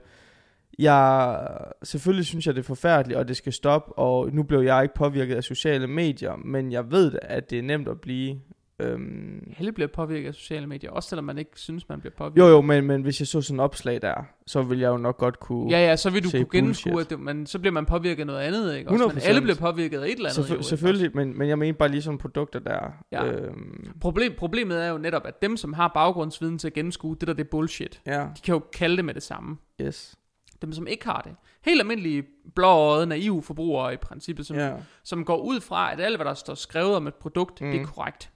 jeg, 0.79 1.39
selvfølgelig 1.83 2.27
synes 2.27 2.47
jeg, 2.47 2.55
det 2.55 2.61
er 2.61 2.65
forfærdeligt, 2.67 3.19
og 3.19 3.29
det 3.29 3.37
skal 3.37 3.53
stoppe, 3.53 3.93
og 3.99 4.33
nu 4.33 4.43
blev 4.43 4.61
jeg 4.61 4.83
ikke 4.83 4.95
påvirket 4.95 5.35
af 5.37 5.45
sociale 5.45 5.87
medier, 5.87 6.37
men 6.45 6.73
jeg 6.73 6.91
ved 6.91 7.19
at 7.23 7.51
det 7.51 7.59
er 7.59 7.63
nemt 7.63 7.89
at 7.89 8.01
blive. 8.01 8.37
Øhm, 8.81 9.53
Alle 9.59 9.73
bliver 9.73 9.89
påvirket 9.89 10.29
af 10.29 10.35
sociale 10.35 10.67
medier, 10.67 10.91
også 10.91 11.09
selvom 11.09 11.25
man 11.25 11.39
ikke 11.39 11.51
synes, 11.55 11.89
man 11.89 12.01
bliver 12.01 12.13
påvirket. 12.19 12.39
jo 12.39 12.47
jo, 12.47 12.61
men, 12.61 12.85
men 12.87 13.03
hvis 13.03 13.21
jeg 13.21 13.27
så 13.27 13.41
sådan 13.41 13.57
en 13.57 13.61
opslag 13.61 14.03
der, 14.03 14.15
så 14.47 14.63
vil 14.63 14.79
jeg 14.79 14.89
jo 14.89 14.97
nok 14.97 15.17
godt 15.17 15.41
kunne... 15.41 15.71
Ja, 15.71 15.87
ja, 15.87 15.97
så 15.97 16.11
vil 16.11 16.25
du 16.25 16.31
kunne 16.31 16.47
gennemskue, 16.53 17.01
at 17.01 17.11
det, 17.11 17.21
man, 17.21 17.47
så 17.47 17.59
bliver 17.59 17.73
man 17.73 17.87
påvirket 17.87 18.21
af 18.21 18.27
noget 18.27 18.41
andet, 18.41 18.77
ikke? 18.77 18.91
Også, 18.91 19.07
men 19.07 19.17
100%. 19.17 19.27
alle 19.29 19.41
bliver 19.41 19.57
påvirket 19.57 20.01
af 20.01 20.07
et 20.07 20.13
eller 20.13 20.29
andet. 20.29 20.39
Selvfø- 20.45 20.49
jo, 20.49 20.55
ikke? 20.55 20.65
selvfølgelig, 20.65 21.11
men, 21.15 21.39
men 21.39 21.49
jeg 21.49 21.59
mener 21.59 21.79
bare 21.79 21.89
lige 21.89 22.03
sådan 22.03 22.19
produkter 22.19 22.59
der. 22.59 22.93
Ja. 23.13 23.27
Øhm, 23.27 23.87
Problem, 24.01 24.33
problemet 24.39 24.85
er 24.85 24.89
jo 24.89 24.99
netop, 24.99 25.27
at 25.27 25.43
dem, 25.43 25.57
som 25.57 25.73
har 25.73 25.89
baggrundsviden 25.95 26.59
til 26.59 26.67
at 26.67 26.73
gennemskue, 26.75 27.17
det 27.21 27.29
der 27.29 27.35
det 27.35 27.45
er 27.45 27.49
bullshit, 27.51 28.01
ja, 28.07 28.21
de 28.21 28.41
kan 28.45 28.53
jo 28.55 28.63
kalde 28.73 28.97
det 28.97 29.05
med 29.05 29.15
det 29.15 29.23
samme. 29.23 29.57
yes. 29.81 30.15
Dem, 30.63 30.73
som 30.73 30.87
ikke 30.87 31.05
har 31.05 31.21
det. 31.21 31.33
Helt 31.65 31.81
almindelige 31.81 32.25
blåøjede, 32.55 33.07
naive 33.07 33.43
forbrugere 33.43 33.95
i 33.95 33.97
princippet, 33.97 34.47
som, 34.47 34.57
Ja, 34.57 34.73
som 35.05 35.25
går 35.25 35.37
ud 35.37 35.61
fra, 35.61 35.93
at 35.93 36.01
alt, 36.01 36.17
hvad 36.17 36.27
der 36.27 36.35
står 36.35 36.55
skrevet 36.55 36.95
om 36.97 37.07
et 37.07 37.15
produkt, 37.15 37.61
mm. 37.61 37.67
det 37.71 37.77
er 37.77 37.81
Mm. 37.83 37.89
korrekt. 37.89 38.31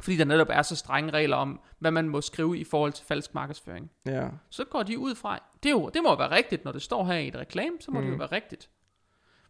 Fordi 0.00 0.16
der 0.16 0.24
netop 0.24 0.46
er 0.50 0.62
så 0.62 0.76
strenge 0.76 1.10
regler 1.12 1.36
om, 1.36 1.60
hvad 1.78 1.90
man 1.90 2.08
må 2.08 2.20
skrive 2.20 2.58
i 2.58 2.64
forhold 2.64 2.92
til 2.92 3.06
falsk 3.06 3.34
markedsføring. 3.34 3.90
ja. 4.06 4.28
Så 4.50 4.64
går 4.64 4.82
de 4.82 4.98
ud 4.98 5.14
fra, 5.14 5.38
det, 5.62 5.70
jo, 5.70 5.90
det 5.94 6.02
må 6.02 6.08
jo 6.10 6.16
være 6.16 6.30
rigtigt, 6.30 6.64
når 6.64 6.72
det 6.72 6.82
står 6.82 7.04
her 7.04 7.14
i 7.14 7.28
et 7.28 7.36
reklame, 7.36 7.76
så 7.80 7.90
må 7.90 7.98
mm. 8.00 8.04
det 8.04 8.10
jo 8.10 8.14
Mm. 8.14 8.20
være 8.20 8.32
rigtigt. 8.32 8.70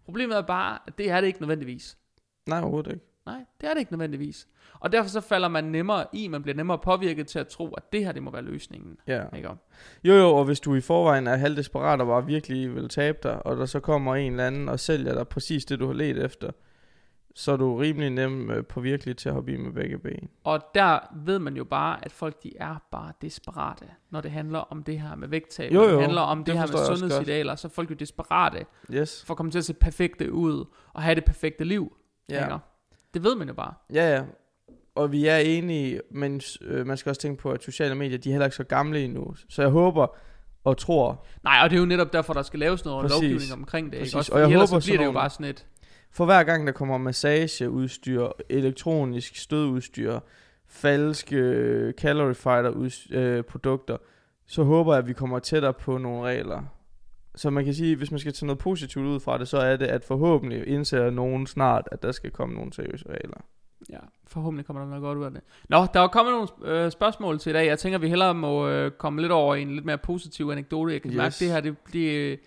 Problemet 0.05 0.37
er 0.37 0.43
bare, 0.43 0.79
at 0.87 0.99
det 0.99 1.11
er 1.11 1.21
det 1.21 1.27
ikke 1.27 1.41
nødvendigvis. 1.43 1.99
Nej, 2.47 2.61
overhovedet 2.61 2.93
ikke. 2.93 3.05
Nej, 3.27 3.45
det 3.61 3.69
er 3.69 3.73
det 3.75 3.81
ikke 3.81 3.93
nødvendigvis. 3.93 4.49
Og 4.81 4.93
derfor 4.93 5.09
så 5.11 5.21
falder 5.21 5.49
man 5.49 5.65
nemmere 5.65 6.07
i, 6.13 6.29
man 6.29 6.43
bliver 6.43 6.57
nemmere 6.57 6.79
påvirket 6.79 7.27
til 7.27 7.39
at 7.39 7.49
tro, 7.49 7.71
at 7.75 7.93
det 7.93 8.05
her, 8.05 8.13
det 8.13 8.23
må 8.23 8.31
være 8.31 8.43
løsningen. 8.43 8.97
Ja. 9.07 9.25
Ikke? 9.37 9.49
om? 9.49 9.59
Jo 10.05 10.15
jo, 10.15 10.37
og 10.37 10.45
hvis 10.45 10.61
du 10.61 10.75
i 10.75 10.81
forvejen 10.81 11.27
er 11.27 11.37
halvdesperat 11.37 12.01
og 12.01 12.07
bare 12.07 12.27
virkelig 12.27 12.75
vil 12.75 12.89
tabe 12.89 13.19
dig, 13.23 13.47
og 13.47 13.57
der 13.57 13.67
så 13.67 13.81
kommer 13.81 14.15
en 14.17 14.33
eller 14.33 14.47
anden 14.47 14.69
og 14.69 14.81
sælger 14.81 15.15
dig 15.15 15.29
præcis 15.29 15.65
det, 15.65 15.79
du 15.79 15.87
har 15.87 15.93
let 15.95 16.25
efter, 16.25 16.51
så 17.37 17.53
er 17.53 17.57
du 17.57 17.77
rimelig 17.77 18.11
nem 18.11 18.51
øh, 18.51 18.65
på 18.67 18.81
virkelig 18.81 19.17
til 19.17 19.29
at 19.29 19.35
hoppe 19.35 19.53
i 19.53 19.57
med 19.57 19.73
begge 19.73 19.99
ben. 19.99 20.29
Og 20.45 20.61
der 20.75 20.99
ved 21.25 21.39
man 21.39 21.57
jo 21.57 21.65
bare, 21.65 22.05
at 22.05 22.13
folk 22.13 22.43
de 22.43 22.53
er 22.57 22.77
bare 22.91 23.13
desperate, 23.23 23.85
når 24.11 24.21
det 24.21 24.31
handler 24.31 24.59
om 24.59 24.83
det 24.83 25.01
her 25.01 25.15
med 25.17 25.29
vægttab. 25.29 25.73
Jo, 25.73 25.81
når 25.81 25.87
det 25.87 25.93
jo, 25.93 26.01
handler 26.01 26.21
om 26.21 26.39
det, 26.39 26.47
det 26.47 26.55
her 26.59 26.67
med 26.67 26.97
sundhedsidealer, 26.97 27.55
så 27.55 27.69
er 27.69 27.71
folk 27.71 27.91
jo 27.91 27.95
desperate 27.95 28.67
Yes. 28.93 29.25
for 29.27 29.35
at 29.35 29.37
komme 29.37 29.53
til 29.53 29.59
at 29.59 29.65
se 29.65 29.75
perfekte 29.75 30.33
ud, 30.33 30.65
og 30.93 31.03
have 31.03 31.15
det 31.15 31.25
perfekte 31.25 31.65
liv. 31.65 31.97
Ja. 32.29 32.45
Ikke? 32.45 32.59
Det 33.15 33.25
ved 33.25 33.35
man 33.37 33.49
jo 33.49 33.55
bare. 33.55 33.75
Ja, 33.95 34.15
ja. 34.15 34.23
Og 34.95 35.13
vi 35.13 35.27
er 35.27 35.37
enige, 35.37 36.01
men 36.11 36.41
øh, 36.63 36.87
man 36.87 36.97
skal 36.97 37.11
også 37.11 37.21
tænke 37.21 37.43
på, 37.43 37.51
at 37.51 37.63
sociale 37.63 37.95
medier, 37.95 38.19
de 38.19 38.29
er 38.29 38.33
heller 38.33 38.47
ikke 38.47 38.57
så 38.57 38.65
gamle 38.65 39.05
endnu. 39.05 39.35
Så 39.49 39.63
jeg 39.63 39.71
håber 39.71 40.07
og 40.65 40.79
tror, 40.79 41.25
Nej, 41.45 41.59
og 41.65 41.71
det 41.71 41.77
er 41.77 41.81
jo 41.81 41.87
netop 41.87 42.13
derfor, 42.13 42.33
der 42.33 42.43
skal 42.43 42.61
laves 42.61 42.85
noget 42.85 43.03
Præcis. 43.03 43.23
lovgivning 43.23 43.53
omkring 43.53 43.87
det. 43.87 43.93
Ikke? 43.99 44.03
Præcis. 44.03 44.15
Også, 44.15 44.33
Og 44.33 44.41
jeg 44.41 44.51
ellers 44.51 44.71
håber 44.71 44.81
så 44.81 44.87
bliver 44.87 44.99
det 44.99 45.05
jo 45.07 45.13
bare 45.13 45.31
sådan 45.31 45.47
et... 45.47 45.67
for 46.15 46.25
hver 46.25 46.43
gang 46.43 46.67
der 46.67 46.73
kommer 46.73 46.99
massageudstyr, 46.99 48.29
elektronisk 48.49 49.37
stødudstyr, 49.37 50.19
falske 50.69 51.37
øh, 51.37 51.93
calorie 51.93 52.35
fighter 52.35 52.91
øh, 53.11 53.43
produkter, 53.43 53.97
så 54.47 54.63
håber 54.63 54.93
jeg, 54.93 54.99
at 54.99 55.09
vi 55.09 55.13
kommer 55.13 55.39
tættere 55.39 55.73
på 55.73 55.99
nogle 55.99 56.23
regler. 56.23 56.63
Så 57.35 57.51
man 57.51 57.65
kan 57.65 57.75
sige, 57.75 57.97
hvis 57.97 58.11
man 58.11 58.21
skal 58.21 58.33
tage 58.33 58.47
noget 58.47 58.59
positivt 58.59 59.07
ud 59.07 59.21
fra 59.21 59.39
det, 59.39 59.49
så 59.49 59.59
er 59.59 59.77
det, 59.77 59.87
at 59.87 60.05
forhåbentlig 60.05 60.69
indser 60.69 61.11
nogen 61.11 61.47
snart, 61.47 61.89
at 61.93 62.03
der 62.03 62.13
skal 62.13 62.31
komme 62.31 62.55
nogle 62.55 62.73
seriøse 62.73 63.09
regler. 63.09 63.41
Ja, 63.91 63.99
forhåbentlig 64.27 64.67
kommer 64.67 64.83
der 64.83 64.89
noget 64.89 65.03
godt 65.03 65.19
ud 65.19 65.25
af 65.25 65.31
det. 65.31 65.41
Nå, 65.69 65.87
der 65.95 66.01
er 66.01 66.09
kommet 66.09 66.33
nogle 66.33 66.75
øh, 66.75 66.91
spørgsmål 66.91 67.39
til 67.39 67.51
i 67.51 67.53
dag. 67.53 67.67
Jeg 67.67 67.79
tænker, 67.79 67.99
vi 67.99 68.09
hellere 68.09 68.35
må 68.35 68.69
øh, 68.69 68.91
komme 68.91 69.21
lidt 69.21 69.33
over 69.33 69.55
i 69.55 69.63
en 69.63 69.75
lidt 69.75 69.85
mere 69.85 69.99
positiv 69.99 70.49
anekdote. 70.53 70.93
Jeg 70.93 71.03
kan 71.03 71.11
yes. 71.11 71.17
Mærke, 71.17 71.35
det 71.41 71.51
her, 71.51 71.61
det, 71.61 71.77
det, 71.93 72.41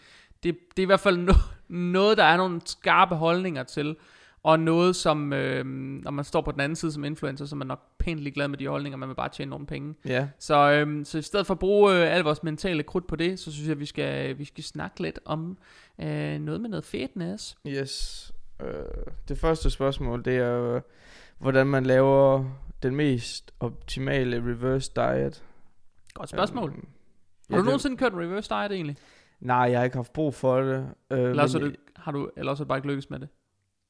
det, 0.44 0.58
det 0.70 0.80
er 0.80 0.84
i 0.84 0.86
hvert 0.86 1.00
fald 1.00 1.30
no- 1.30 1.54
noget, 1.68 2.18
der 2.18 2.24
er 2.24 2.38
nogle 2.38 2.62
skarpe 2.66 3.16
holdninger 3.16 3.64
til. 3.64 3.96
Og 4.44 4.60
noget, 4.60 4.96
som, 4.96 5.34
øh, 5.34 5.66
når 6.04 6.12
man 6.12 6.26
står 6.26 6.42
på 6.42 6.52
den 6.52 6.60
anden 6.60 6.76
side 6.76 6.92
som 6.92 7.04
influencer, 7.04 7.46
så 7.46 7.56
er 7.56 7.58
man 7.58 7.68
nok 7.68 7.80
pænt 8.00 8.20
ligeglad 8.20 8.48
med 8.48 8.58
de 8.58 8.68
holdninger. 8.68 8.98
Man 8.98 9.10
vil 9.10 9.16
bare 9.16 9.30
tjene 9.30 9.50
nogle 9.50 9.66
penge. 9.66 9.96
Ja, 10.06 10.28
Så, 10.40 10.72
øh, 10.72 11.06
så 11.06 11.18
i 11.18 11.22
stedet 11.22 11.46
for 11.48 11.54
at 11.54 11.60
bruge 11.60 11.94
øh, 11.96 12.16
al 12.16 12.22
vores 12.24 12.44
mentale 12.44 12.84
krudt 12.84 13.08
på 13.08 13.16
det, 13.16 13.40
så 13.40 13.52
synes 13.52 13.66
jeg, 13.68 13.72
at 13.72 13.80
vi 13.80 13.86
skal, 13.86 14.38
vi 14.38 14.46
skal 14.46 14.64
snakke 14.64 15.02
lidt 15.02 15.20
om 15.26 15.58
øh, 16.02 16.40
noget 16.40 16.62
med 16.62 16.70
noget 16.70 16.86
fitness. 16.86 17.58
yes. 17.68 18.32
Øh, 18.62 18.68
det 19.28 19.38
første 19.40 19.70
spørgsmål, 19.70 20.26
det 20.26 20.38
er, 20.38 20.76
øh, 20.76 20.82
hvordan 21.38 21.68
man 21.68 21.86
laver 21.86 22.46
den 22.84 22.96
mest 22.96 23.52
optimale 23.60 24.38
reverse 24.38 24.92
diet. 24.96 25.44
Godt 26.14 26.30
spørgsmål. 26.30 26.70
Øhm, 26.70 26.88
Har 27.52 27.58
du 27.58 27.64
nogensinde 27.64 27.98
kørt 27.98 28.14
en 28.14 28.20
reverse 28.20 28.50
diet 28.50 28.72
egentlig? 28.72 28.98
Nej, 29.40 29.58
jeg 29.58 29.80
har 29.80 29.84
ikke 29.84 29.96
haft 29.98 30.14
brug 30.14 30.34
for 30.34 30.62
det. 30.62 30.88
Øh, 31.12 31.20
Eller 31.20 31.44
også, 31.44 31.60
men- 31.60 31.70
du, 31.72 31.76
har 31.96 32.12
du, 32.12 32.30
eller 32.38 32.52
også 32.52 32.64
er 32.64 32.66
du 32.66 32.68
bare 32.68 32.78
ikke 32.78 32.88
lykkes 32.88 33.10
med 33.10 33.20
det? 33.20 33.30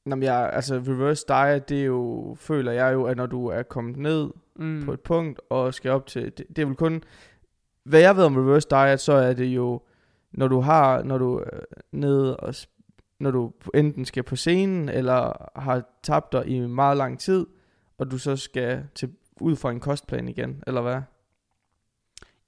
Nå, 0.06 0.16
men 0.16 0.22
jeg, 0.22 0.50
altså 0.52 0.74
reverse 0.74 1.24
diet, 1.28 1.68
det 1.68 1.80
er 1.80 1.84
jo, 1.84 2.34
føler 2.40 2.72
jeg 2.72 2.92
jo, 2.94 3.04
at 3.04 3.16
når 3.16 3.26
du 3.26 3.46
er 3.46 3.62
kommet 3.62 3.96
ned 3.96 4.30
Mm. 4.56 4.82
på 4.84 4.92
et 4.92 5.00
punkt 5.00 5.40
og 5.50 5.74
skal 5.74 5.90
op 5.90 6.06
til, 6.06 6.24
det, 6.24 6.44
det 6.56 6.58
er 6.62 6.66
vel 6.66 6.76
kun, 6.76 7.02
hvad 7.84 8.00
jeg 8.00 8.16
ved 8.16 8.24
om 8.24 8.36
reverse 8.36 8.68
diet, 8.70 9.00
så 9.00 9.12
er 9.12 9.32
det 9.32 9.44
jo, 9.46 9.80
når 10.32 10.48
du 10.48 10.60
har, 10.60 11.02
når 11.02 11.18
du 11.18 11.36
er 11.38 11.60
nede 11.92 12.36
og, 12.36 12.54
når 13.20 13.30
du 13.30 13.52
enten 13.74 14.04
skal 14.04 14.22
på 14.22 14.36
scenen, 14.36 14.88
eller 14.88 15.50
har 15.60 15.82
tabt 16.02 16.32
dig 16.32 16.46
i 16.46 16.60
meget 16.66 16.96
lang 16.96 17.18
tid, 17.20 17.46
og 17.98 18.10
du 18.10 18.18
så 18.18 18.36
skal 18.36 18.82
til, 18.94 19.12
ud 19.40 19.56
fra 19.56 19.70
en 19.70 19.80
kostplan 19.80 20.28
igen, 20.28 20.62
eller 20.66 20.80
hvad? 20.80 21.00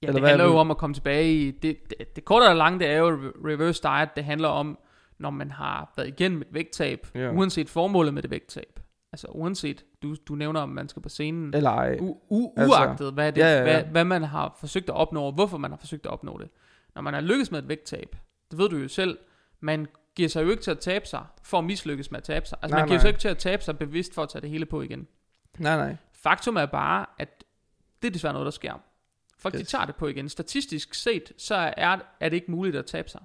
Ja, 0.03 0.07
Eller 0.07 0.19
det 0.19 0.29
handler 0.29 0.45
er 0.45 0.49
jo 0.49 0.57
om 0.57 0.71
at 0.71 0.77
komme 0.77 0.93
tilbage 0.93 1.33
i... 1.33 1.51
Det, 1.51 1.77
det, 1.89 2.15
det 2.15 2.25
korte 2.25 2.43
og 2.43 2.55
lange, 2.55 2.79
det 2.79 2.87
er 2.87 2.97
jo 2.97 3.09
re- 3.09 3.47
reverse 3.47 3.83
diet. 3.83 4.09
Det 4.15 4.23
handler 4.23 4.47
om, 4.47 4.77
når 5.19 5.29
man 5.29 5.51
har 5.51 5.93
været 5.97 6.07
igennem 6.07 6.41
et 6.41 6.47
vægttab, 6.51 7.07
Ja. 7.15 7.31
uanset 7.31 7.69
formålet 7.69 8.13
med 8.13 8.21
det 8.21 8.31
vægttab. 8.31 8.79
Altså 9.13 9.27
uanset, 9.27 9.85
du, 10.03 10.15
du 10.27 10.35
nævner, 10.35 10.61
om 10.61 10.69
man 10.69 10.89
skal 10.89 11.01
på 11.01 11.09
scenen, 11.09 11.53
Eller 11.53 11.69
ej. 11.69 11.97
u, 12.01 12.17
u, 12.29 12.53
altså, 12.57 12.75
uagtet 12.77 13.13
hvad, 13.13 13.31
det, 13.31 13.41
ja, 13.41 13.47
ja, 13.47 13.57
ja. 13.57 13.63
Hvad, 13.63 13.83
hvad 13.91 14.03
man 14.03 14.23
har 14.23 14.55
forsøgt 14.59 14.89
at 14.89 14.95
opnå, 14.95 15.23
og 15.23 15.31
hvorfor 15.31 15.57
man 15.57 15.71
har 15.71 15.77
forsøgt 15.77 16.05
at 16.05 16.11
opnå 16.11 16.37
det. 16.37 16.49
Når 16.95 17.01
man 17.01 17.13
har 17.13 17.21
lykkes 17.21 17.51
med 17.51 17.59
et 17.59 17.67
vægttab, 17.69 18.15
det 18.51 18.59
ved 18.59 18.69
du 18.69 18.77
jo 18.77 18.87
selv, 18.87 19.17
man 19.59 19.87
giver 20.15 20.29
sig 20.29 20.43
jo 20.43 20.49
ikke 20.49 20.63
til 20.63 20.71
at 20.71 20.79
tabe 20.79 21.05
sig, 21.07 21.23
for 21.43 21.57
at 21.57 21.63
mislykkes 21.63 22.11
med 22.11 22.17
at 22.17 22.23
tabe 22.23 22.45
sig. 22.45 22.57
Altså 22.61 22.75
Nej, 22.75 22.81
man 22.81 22.87
giver 22.87 22.97
nej. 22.97 23.01
sig 23.01 23.07
ikke 23.07 23.19
til 23.19 23.27
at 23.27 23.37
tabe 23.37 23.63
sig 23.63 23.77
bevidst 23.77 24.15
for 24.15 24.23
at 24.23 24.29
tage 24.29 24.41
det 24.41 24.49
hele 24.49 24.65
på 24.65 24.81
igen. 24.81 25.07
Nej, 25.59 25.77
nej. 25.77 25.95
Faktum 26.13 26.55
er 26.55 26.65
bare, 26.65 27.05
at 27.19 27.43
det 28.01 28.07
er 28.07 28.11
desværre 28.11 28.33
noget, 28.33 28.45
der 28.45 28.51
sker. 28.51 28.73
Folk 29.41 29.55
yes. 29.55 29.61
de 29.61 29.67
tager 29.67 29.85
det 29.85 29.95
på 29.95 30.07
igen. 30.07 30.29
Statistisk 30.29 30.93
set, 30.93 31.33
så 31.37 31.55
er, 31.55 31.97
er 32.19 32.29
det 32.29 32.33
ikke 32.33 32.51
muligt 32.51 32.75
at 32.75 32.85
tabe 32.85 33.09
sig. 33.09 33.21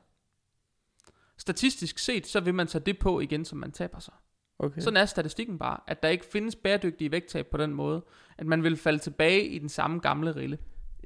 Statistisk 1.39 1.99
set, 1.99 2.27
så 2.27 2.41
vil 2.41 2.55
man 2.55 2.67
tage 2.67 2.85
det 2.85 2.99
på 2.99 3.21
igen, 3.21 3.45
som 3.45 3.59
man 3.59 3.73
taber 3.73 3.99
sig. 3.99 4.15
Okay. 4.59 4.81
Sådan 4.81 4.97
er 4.97 5.05
statistikken 5.05 5.59
bare, 5.59 5.81
at 5.87 6.03
der 6.03 6.09
ikke 6.09 6.25
findes 6.25 6.57
bæredygtige 6.57 7.13
vægttab 7.13 7.47
på 7.47 7.57
den 7.57 7.75
måde, 7.75 8.05
at 8.39 8.47
man 8.47 8.63
vil 8.63 8.77
falde 8.77 8.99
tilbage 8.99 9.47
i 9.47 9.59
den 9.59 9.69
samme 9.69 9.99
gamle 9.99 10.37
rille. 10.37 10.59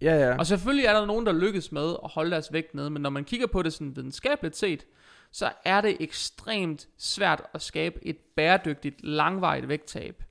Ja, 0.02 0.28
ja. 0.28 0.36
Og 0.38 0.46
selvfølgelig 0.46 0.86
er 0.86 0.92
der 0.92 1.06
nogen, 1.06 1.26
der 1.26 1.32
lykkes 1.32 1.72
med 1.72 1.90
at 2.04 2.10
holde 2.10 2.30
deres 2.30 2.52
vægt 2.52 2.74
nede, 2.74 2.90
men 2.90 3.02
når 3.02 3.10
man 3.10 3.24
kigger 3.24 3.46
på 3.46 3.62
det 3.62 3.72
sådan 3.72 3.96
videnskabeligt 3.96 4.56
set, 4.56 4.86
så 5.32 5.52
er 5.64 5.80
det 5.80 5.96
ekstremt 6.00 6.88
svært 6.98 7.42
at 7.54 7.62
skabe 7.62 8.06
et 8.06 8.16
bæredygtigt, 8.36 9.04
langvarigt 9.04 9.68
vægttab. 9.68 10.22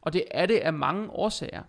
Og 0.00 0.12
det 0.12 0.24
er 0.30 0.46
det 0.46 0.56
af 0.56 0.72
mange 0.72 1.10
årsager. 1.10 1.62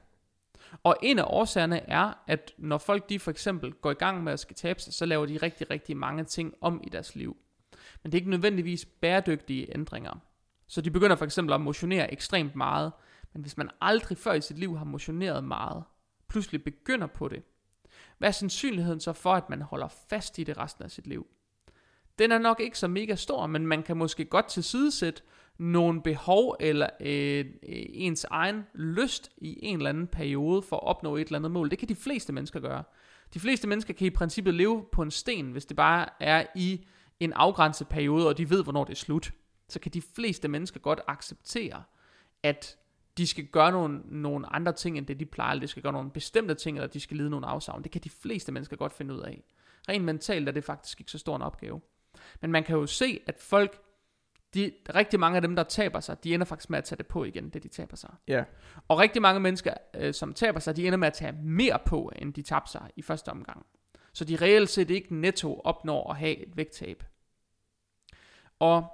Og 0.84 0.97
en 1.01 1.20
af 1.20 1.24
årsagerne 1.28 1.89
er, 1.89 2.13
at 2.28 2.53
når 2.57 2.78
folk 2.78 3.09
de 3.09 3.20
for 3.20 3.32
eksempel 3.32 3.74
går 3.74 3.91
i 3.91 3.93
gang 3.93 4.24
med 4.24 4.34
at 4.34 4.39
skal 4.39 4.55
tabe 4.55 4.82
sig, 4.82 4.93
så 4.93 5.05
laver 5.05 5.26
de 5.26 5.38
rigtig, 5.38 5.70
rigtig 5.70 5.97
mange 5.97 6.24
ting 6.24 6.53
om 6.61 6.82
i 6.84 6.89
deres 6.89 7.15
liv. 7.15 7.38
Men 8.03 8.11
det 8.11 8.18
er 8.18 8.22
ikke 8.22 8.30
nødvendigvis 8.30 8.86
bæredygtige 8.86 9.74
ændringer. 9.76 10.20
Så 10.68 10.82
de 10.82 10.91
begynder 10.91 11.15
for 11.15 11.26
eksempel 11.26 11.53
at 11.53 11.61
motionere 11.61 12.11
ekstremt 12.13 12.55
meget. 12.55 12.91
Men 13.34 13.41
hvis 13.41 13.57
man 13.57 13.70
aldrig 13.82 14.18
før 14.18 14.34
i 14.34 14.41
sit 14.41 14.59
liv 14.59 14.78
har 14.78 14.86
motioneret 14.86 15.43
meget, 15.43 15.84
pludselig 16.28 16.63
begynder 16.63 17.07
på 17.07 17.28
det, 17.28 17.43
hvad 18.18 18.28
er 18.28 18.34
sandsynligheden 18.34 18.99
så 18.99 19.13
for, 19.13 19.34
at 19.34 19.49
man 19.49 19.61
holder 19.61 19.88
fast 20.09 20.39
i 20.39 20.43
det 20.43 20.57
resten 20.57 20.84
af 20.84 20.91
sit 20.91 21.07
liv? 21.07 21.28
Den 22.20 22.32
er 22.32 22.38
nok 22.38 22.59
ikke 22.59 22.80
så 22.80 22.88
mega 22.88 23.15
stor, 23.15 23.47
men 23.47 23.68
man 23.68 23.84
kan 23.84 23.97
måske 23.97 24.26
godt 24.26 24.47
tilsidesætte 24.47 25.22
nogle 25.58 26.01
behov 26.01 26.55
eller 26.60 26.89
øh, 26.99 27.39
øh, 27.39 27.45
ens 27.89 28.24
egen 28.24 28.64
lyst 28.74 29.32
i 29.38 29.60
en 29.62 29.78
eller 29.78 29.89
anden 29.89 30.08
periode 30.08 30.62
for 30.62 30.76
at 30.76 30.84
opnå 30.84 31.16
et 31.16 31.26
eller 31.26 31.39
andet 31.39 31.51
mål. 31.51 31.72
Det 31.72 31.80
kan 31.80 31.89
de 31.89 31.95
fleste 31.95 32.34
mennesker 32.34 32.60
gøre. 32.60 32.84
De 33.34 33.39
fleste 33.39 33.68
mennesker 33.68 33.93
kan 33.93 34.08
i 34.08 34.10
princippet 34.10 34.53
leve 34.53 34.86
på 34.91 35.01
en 35.01 35.12
sten, 35.12 35.51
hvis 35.51 35.66
det 35.66 35.78
bare 35.78 36.05
er 36.20 36.45
i 36.55 36.86
en 37.20 37.34
afgrænset 37.34 37.88
periode, 37.88 38.28
og 38.28 38.38
de 38.38 38.49
ved, 38.49 38.64
hvornår 38.64 38.84
det 38.84 38.91
er 38.91 38.97
slut. 38.97 39.32
Så 39.70 39.80
kan 39.80 39.91
de 39.91 40.01
fleste 40.01 40.47
mennesker 40.47 40.80
godt 40.80 40.99
acceptere, 41.08 41.84
at 42.43 42.78
de 43.18 43.28
skal 43.28 43.45
gøre 43.45 43.72
nogle, 43.72 44.01
nogle 44.05 44.55
andre 44.55 44.72
ting, 44.72 44.97
end 44.97 45.08
det 45.08 45.20
de 45.20 45.26
plejer, 45.26 45.51
eller 45.51 45.62
de 45.62 45.68
skal 45.68 45.84
gøre 45.84 45.93
nogle 45.93 46.12
bestemte 46.12 46.53
ting, 46.53 46.78
eller 46.78 46.88
de 46.88 46.99
skal 46.99 47.18
lide 47.18 47.30
nogle 47.30 47.47
afsavn. 47.47 47.84
Det 47.84 47.91
kan 47.91 48.01
de 48.01 48.10
fleste 48.10 48.51
mennesker 48.51 48.76
godt 48.78 48.93
finde 48.93 49.14
ud 49.14 49.20
af. 49.20 49.43
Rent 49.89 50.05
mentalt 50.05 50.47
er 50.47 50.51
det 50.51 50.64
faktisk 50.64 50.99
ikke 50.99 51.12
så 51.12 51.18
stor 51.18 51.36
en 51.36 51.41
opgave. 51.41 51.82
Men 52.41 52.51
man 52.51 52.64
kan 52.64 52.76
jo 52.76 52.86
se, 52.86 53.20
at 53.28 53.36
folk, 53.39 53.82
de, 54.54 54.72
rigtig 54.95 55.20
mange 55.20 55.36
af 55.36 55.41
dem, 55.41 55.56
der 55.56 55.64
taber 55.64 56.00
sig, 56.00 56.24
de 56.24 56.34
ender 56.34 56.45
faktisk 56.45 56.70
med 56.70 56.78
at 56.78 56.84
tage 56.84 56.98
det 56.98 57.08
på 57.08 57.24
igen, 57.24 57.50
det 57.50 57.64
de 57.64 57.68
taber 57.68 57.95
sig. 57.95 58.10
Ja. 58.28 58.43
Og 58.88 59.00
rigtig 59.00 59.22
mange 59.22 59.39
mennesker, 59.39 59.74
øh, 59.93 60.14
som 60.14 60.34
taber 60.34 60.60
sig, 60.60 60.76
de 60.76 60.88
ender 60.88 60.98
med 60.98 61.08
at 61.08 61.14
tage 61.14 61.32
mere 61.32 61.80
på, 61.86 62.12
end 62.16 62.34
de 62.34 62.41
tabte 62.41 62.72
sig 62.72 62.89
i 62.95 63.02
første 63.02 63.30
omgang. 63.30 63.66
Så 64.14 64.26
de 64.26 64.36
reelt 64.36 64.70
set 64.70 64.89
ikke 64.89 65.16
netto 65.16 65.62
opnår 65.64 66.12
at 66.12 66.18
have 66.18 66.38
et 66.48 66.58
vægttab. 66.58 67.04
Og 68.60 68.88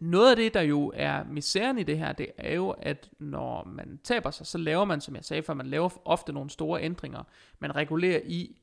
noget 0.00 0.30
af 0.30 0.36
det, 0.36 0.54
der 0.54 0.60
jo 0.60 0.92
er 0.94 1.24
misæren 1.24 1.78
i 1.78 1.82
det 1.82 1.98
her, 1.98 2.12
det 2.12 2.32
er 2.38 2.54
jo, 2.54 2.70
at 2.70 3.10
når 3.18 3.64
man 3.64 4.00
taber 4.04 4.30
sig, 4.30 4.46
så 4.46 4.58
laver 4.58 4.84
man, 4.84 5.00
som 5.00 5.14
jeg 5.16 5.24
sagde 5.24 5.42
før, 5.42 5.54
man 5.54 5.66
laver 5.66 5.90
ofte 6.04 6.32
nogle 6.32 6.50
store 6.50 6.82
ændringer. 6.82 7.22
Man 7.58 7.76
regulerer 7.76 8.20
i, 8.24 8.56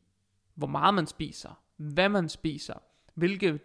hvor 0.56 0.68
meget 0.68 0.94
man 0.94 1.08
spiser, 1.08 1.62
hvad 1.78 2.10
man 2.10 2.30
spiser, 2.30 2.74
hvilke 3.14 3.60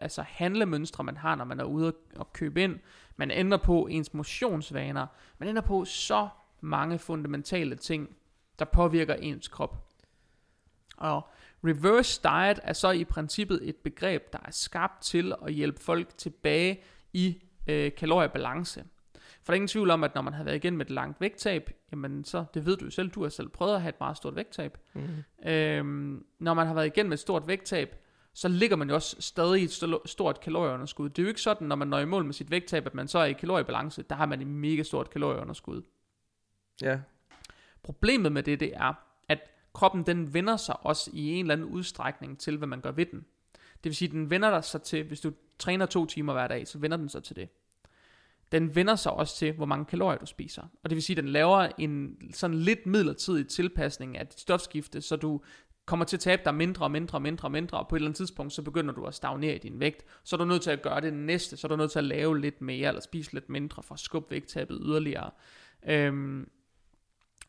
altså 0.00 0.22
handlemønstre 0.22 1.04
man 1.04 1.16
har, 1.16 1.34
når 1.34 1.44
man 1.44 1.60
er 1.60 1.64
ude 1.64 1.94
og 2.16 2.32
købe 2.32 2.62
ind. 2.62 2.78
Man 3.16 3.30
ændrer 3.30 3.58
på 3.58 3.86
ens 3.86 4.14
motionsvaner. 4.14 5.06
Man 5.38 5.48
ændrer 5.48 5.62
på 5.62 5.84
så 5.84 6.28
mange 6.60 6.98
fundamentale 6.98 7.76
ting, 7.76 8.16
der 8.58 8.64
påvirker 8.64 9.14
ens 9.14 9.48
krop. 9.48 9.88
Og 10.96 11.28
reverse 11.64 12.20
diet 12.22 12.60
er 12.62 12.72
så 12.72 12.90
i 12.90 13.04
princippet 13.04 13.68
et 13.68 13.76
begreb, 13.76 14.32
der 14.32 14.38
er 14.44 14.50
skabt 14.50 15.02
til 15.02 15.34
at 15.46 15.52
hjælpe 15.52 15.80
folk 15.80 16.18
tilbage 16.18 16.80
i 17.12 17.42
øh, 17.66 17.94
kaloriebalance. 17.94 18.84
For 19.14 19.46
der 19.46 19.52
er 19.52 19.54
ingen 19.56 19.68
tvivl 19.68 19.90
om, 19.90 20.04
at 20.04 20.14
når 20.14 20.22
man 20.22 20.32
har 20.32 20.44
været 20.44 20.56
igennem 20.56 20.80
et 20.80 20.90
langt 20.90 21.20
vægttab, 21.20 21.70
jamen 21.92 22.24
så, 22.24 22.44
det 22.54 22.66
ved 22.66 22.76
du 22.76 22.84
jo 22.84 22.90
selv, 22.90 23.10
du 23.10 23.22
har 23.22 23.28
selv 23.28 23.48
prøvet 23.48 23.74
at 23.74 23.82
have 23.82 23.88
et 23.88 24.00
meget 24.00 24.16
stort 24.16 24.36
vægttab. 24.36 24.78
Mm. 24.94 25.48
Øhm, 25.50 26.26
når 26.38 26.54
man 26.54 26.66
har 26.66 26.74
været 26.74 26.86
igennem 26.86 27.12
et 27.12 27.18
stort 27.18 27.46
vægttab, 27.46 28.01
så 28.34 28.48
ligger 28.48 28.76
man 28.76 28.88
jo 28.88 28.94
også 28.94 29.16
stadig 29.20 29.60
i 29.60 29.64
et 29.64 30.00
stort 30.04 30.40
kalorieunderskud. 30.40 31.08
Det 31.08 31.18
er 31.18 31.22
jo 31.22 31.28
ikke 31.28 31.40
sådan, 31.40 31.66
når 31.66 31.76
man 31.76 31.88
når 31.88 31.98
i 31.98 32.04
mål 32.04 32.24
med 32.24 32.34
sit 32.34 32.50
vægttab, 32.50 32.86
at 32.86 32.94
man 32.94 33.08
så 33.08 33.18
er 33.18 33.24
i 33.24 33.32
kaloriebalance, 33.32 34.02
der 34.02 34.14
har 34.14 34.26
man 34.26 34.40
et 34.40 34.46
mega 34.46 34.82
stort 34.82 35.10
kalorieunderskud. 35.10 35.82
Ja. 36.82 37.00
Problemet 37.82 38.32
med 38.32 38.42
det, 38.42 38.60
det 38.60 38.76
er, 38.76 38.94
at 39.28 39.38
kroppen 39.74 40.06
den 40.06 40.34
vender 40.34 40.56
sig 40.56 40.86
også 40.86 41.10
i 41.14 41.32
en 41.32 41.44
eller 41.44 41.54
anden 41.54 41.68
udstrækning 41.68 42.38
til, 42.38 42.56
hvad 42.56 42.68
man 42.68 42.80
gør 42.80 42.90
ved 42.90 43.06
den. 43.06 43.24
Det 43.54 43.84
vil 43.90 43.96
sige, 43.96 44.10
den 44.10 44.30
vender 44.30 44.60
sig 44.60 44.82
til, 44.82 45.04
hvis 45.04 45.20
du 45.20 45.32
træner 45.58 45.86
to 45.86 46.06
timer 46.06 46.32
hver 46.32 46.48
dag, 46.48 46.68
så 46.68 46.78
vender 46.78 46.96
den 46.96 47.08
sig 47.08 47.24
til 47.24 47.36
det. 47.36 47.48
Den 48.52 48.74
vender 48.74 48.96
sig 48.96 49.12
også 49.12 49.36
til, 49.36 49.52
hvor 49.52 49.66
mange 49.66 49.84
kalorier 49.84 50.18
du 50.18 50.26
spiser. 50.26 50.62
Og 50.62 50.90
det 50.90 50.96
vil 50.96 51.02
sige, 51.02 51.18
at 51.18 51.24
den 51.24 51.32
laver 51.32 51.68
en 51.78 52.16
sådan 52.32 52.56
lidt 52.56 52.86
midlertidig 52.86 53.48
tilpasning 53.48 54.18
af 54.18 54.26
dit 54.26 54.40
stofskifte, 54.40 55.00
så 55.00 55.16
du 55.16 55.40
kommer 55.86 56.04
til 56.04 56.16
at 56.16 56.20
tabe 56.20 56.42
dig 56.44 56.54
mindre 56.54 56.84
og 56.84 56.90
mindre 56.90 57.16
og 57.16 57.22
mindre 57.22 57.46
og 57.46 57.52
mindre, 57.52 57.78
og 57.78 57.88
på 57.88 57.96
et 57.96 57.98
eller 57.98 58.08
andet 58.08 58.16
tidspunkt, 58.16 58.52
så 58.52 58.62
begynder 58.62 58.94
du 58.94 59.04
at 59.04 59.14
stagnere 59.14 59.54
i 59.54 59.58
din 59.58 59.80
vægt. 59.80 60.04
Så 60.24 60.36
er 60.36 60.38
du 60.38 60.44
nødt 60.44 60.62
til 60.62 60.70
at 60.70 60.82
gøre 60.82 61.00
det 61.00 61.14
næste, 61.14 61.56
så 61.56 61.66
er 61.66 61.68
du 61.68 61.76
nødt 61.76 61.90
til 61.90 61.98
at 61.98 62.04
lave 62.04 62.40
lidt 62.40 62.60
mere, 62.60 62.88
eller 62.88 63.00
spise 63.00 63.32
lidt 63.32 63.48
mindre, 63.48 63.82
for 63.82 63.94
at 63.94 64.00
skubbe 64.00 64.30
vægttabet 64.30 64.78
yderligere. 64.82 65.30
Øhm, 65.86 66.48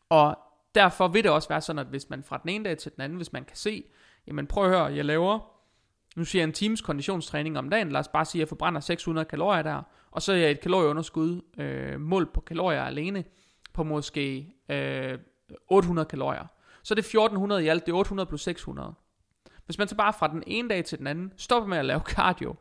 og 0.08 0.38
derfor 0.74 1.08
vil 1.08 1.24
det 1.24 1.30
også 1.30 1.48
være 1.48 1.60
sådan, 1.60 1.78
at 1.80 1.86
hvis 1.86 2.10
man 2.10 2.22
fra 2.22 2.38
den 2.38 2.50
ene 2.50 2.64
dag 2.64 2.78
til 2.78 2.92
den 2.92 3.00
anden, 3.00 3.16
hvis 3.16 3.32
man 3.32 3.44
kan 3.44 3.56
se, 3.56 3.84
jamen 4.26 4.46
prøv 4.46 4.64
at 4.64 4.70
høre, 4.70 4.84
jeg 4.84 5.04
laver 5.04 5.54
nu 6.16 6.24
siger 6.24 6.42
jeg 6.42 6.48
en 6.48 6.52
times 6.52 6.80
konditionstræning 6.80 7.58
om 7.58 7.70
dagen, 7.70 7.92
lad 7.92 8.00
os 8.00 8.08
bare 8.08 8.24
sige, 8.24 8.40
at 8.40 8.40
jeg 8.40 8.48
forbrænder 8.48 8.80
600 8.80 9.24
kalorier 9.24 9.62
der, 9.62 9.82
og 10.10 10.22
så 10.22 10.32
er 10.32 10.36
jeg 10.36 10.50
et 10.50 10.60
kalorieunderskud 10.60 11.40
øh, 11.58 12.00
målt 12.00 12.32
på 12.32 12.40
kalorier 12.40 12.82
alene, 12.82 13.24
på 13.72 13.82
måske 13.82 14.54
øh, 14.68 15.18
800 15.68 16.06
kalorier. 16.06 16.46
Så 16.84 16.94
er 16.94 16.96
det 16.96 17.04
1400 17.04 17.64
i 17.64 17.68
alt, 17.68 17.86
det 17.86 17.92
er 17.92 17.96
800 17.96 18.26
plus 18.26 18.42
600. 18.42 18.94
Hvis 19.64 19.78
man 19.78 19.88
så 19.88 19.96
bare 19.96 20.12
fra 20.12 20.28
den 20.28 20.42
ene 20.46 20.68
dag 20.68 20.84
til 20.84 20.98
den 20.98 21.06
anden 21.06 21.32
stopper 21.36 21.68
med 21.68 21.78
at 21.78 21.84
lave 21.84 22.00
cardio, 22.00 22.54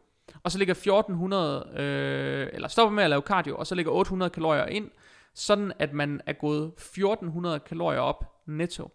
og 0.44 0.52
så 0.52 0.58
ligger 0.58 0.72
1400, 0.72 1.70
øh, 1.76 2.50
eller 2.54 2.68
stopper 2.68 2.96
med 2.96 3.04
at 3.04 3.10
lave 3.10 3.22
cardio, 3.22 3.56
og 3.58 3.68
så 3.68 3.76
ligger 3.76 3.92
800 3.92 4.30
kalorier 4.30 4.66
ind, 4.66 4.92
sådan 5.34 5.74
at 5.80 5.94
man 5.94 6.22
er 6.26 6.34
gået 6.34 6.74
1400 6.78 7.60
kalorier 7.60 8.00
op 8.00 8.48
netto, 8.48 8.92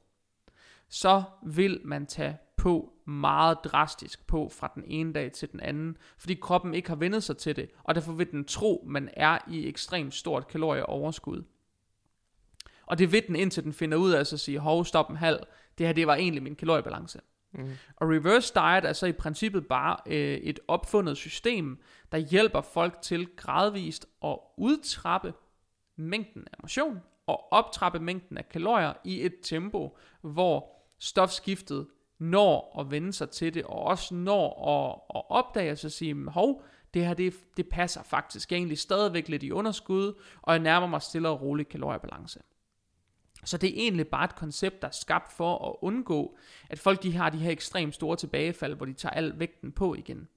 så 0.88 1.22
vil 1.46 1.80
man 1.84 2.06
tage 2.06 2.38
på 2.56 2.92
meget 3.06 3.58
drastisk 3.64 4.26
på 4.26 4.48
fra 4.48 4.72
den 4.74 4.84
ene 4.86 5.12
dag 5.12 5.32
til 5.32 5.52
den 5.52 5.60
anden, 5.60 5.96
fordi 6.18 6.34
kroppen 6.34 6.74
ikke 6.74 6.88
har 6.88 6.96
vendet 6.96 7.22
sig 7.22 7.36
til 7.36 7.56
det, 7.56 7.70
og 7.84 7.94
derfor 7.94 8.12
vil 8.12 8.30
den 8.30 8.44
tro, 8.44 8.84
man 8.86 9.10
er 9.12 9.38
i 9.50 9.68
ekstremt 9.68 10.14
stort 10.14 10.48
kalorieoverskud. 10.48 11.42
Og 12.88 12.98
det 12.98 13.12
vil 13.12 13.26
den, 13.26 13.36
indtil 13.36 13.64
den 13.64 13.72
finder 13.72 13.98
ud 13.98 14.10
af 14.10 14.20
at 14.20 14.26
sige, 14.26 14.58
hov, 14.58 14.84
stop 14.84 15.10
en 15.10 15.16
halv, 15.16 15.38
det 15.78 15.86
her 15.86 15.92
det 15.92 16.06
var 16.06 16.14
egentlig 16.14 16.42
min 16.42 16.56
kaloriebalance. 16.56 17.20
Mm. 17.52 17.70
Og 17.96 18.08
reverse 18.08 18.54
diet 18.54 18.84
er 18.84 18.92
så 18.92 19.06
i 19.06 19.12
princippet 19.12 19.66
bare 19.66 19.96
øh, 20.06 20.34
et 20.34 20.60
opfundet 20.68 21.16
system, 21.16 21.78
der 22.12 22.18
hjælper 22.18 22.60
folk 22.60 23.02
til 23.02 23.28
gradvist 23.36 24.06
at 24.24 24.36
udtrappe 24.58 25.34
mængden 25.96 26.44
af 26.52 26.58
motion 26.62 27.00
og 27.26 27.52
optrappe 27.52 27.98
mængden 27.98 28.38
af 28.38 28.48
kalorier 28.48 28.92
i 29.04 29.24
et 29.26 29.34
tempo, 29.42 29.98
hvor 30.20 30.70
stofskiftet 30.98 31.86
når 32.18 32.80
at 32.80 32.90
vende 32.90 33.12
sig 33.12 33.30
til 33.30 33.54
det, 33.54 33.64
og 33.64 33.82
også 33.82 34.14
når 34.14 34.68
at, 34.68 35.18
at 35.18 35.22
opdage 35.28 35.76
sig 35.76 35.88
og 35.88 35.92
sige, 35.92 36.30
hov, 36.30 36.62
det 36.94 37.06
her 37.06 37.14
det, 37.14 37.34
det 37.56 37.68
passer 37.68 38.02
faktisk. 38.02 38.50
Jeg 38.50 38.56
er 38.56 38.58
egentlig 38.58 38.78
stadigvæk 38.78 39.28
lidt 39.28 39.42
i 39.42 39.50
underskud, 39.50 40.22
og 40.42 40.52
jeg 40.52 40.62
nærmer 40.62 40.86
mig 40.86 41.02
stille 41.02 41.28
og 41.28 41.42
roligt 41.42 41.68
kaloriebalance. 41.68 42.40
Så 43.44 43.56
det 43.58 43.68
er 43.70 43.82
egentlig 43.82 44.08
bare 44.08 44.24
et 44.24 44.34
koncept, 44.34 44.82
der 44.82 44.88
er 44.88 44.92
skabt 44.92 45.32
for 45.32 45.68
at 45.68 45.76
undgå, 45.82 46.36
at 46.70 46.78
folk 46.78 47.02
de 47.02 47.16
har 47.16 47.30
de 47.30 47.38
her 47.38 47.50
ekstremt 47.50 47.94
store 47.94 48.16
tilbagefald, 48.16 48.74
hvor 48.74 48.86
de 48.86 48.92
tager 48.92 49.12
al 49.12 49.38
vægten 49.38 49.72
på 49.72 49.94
igen. 49.94 50.28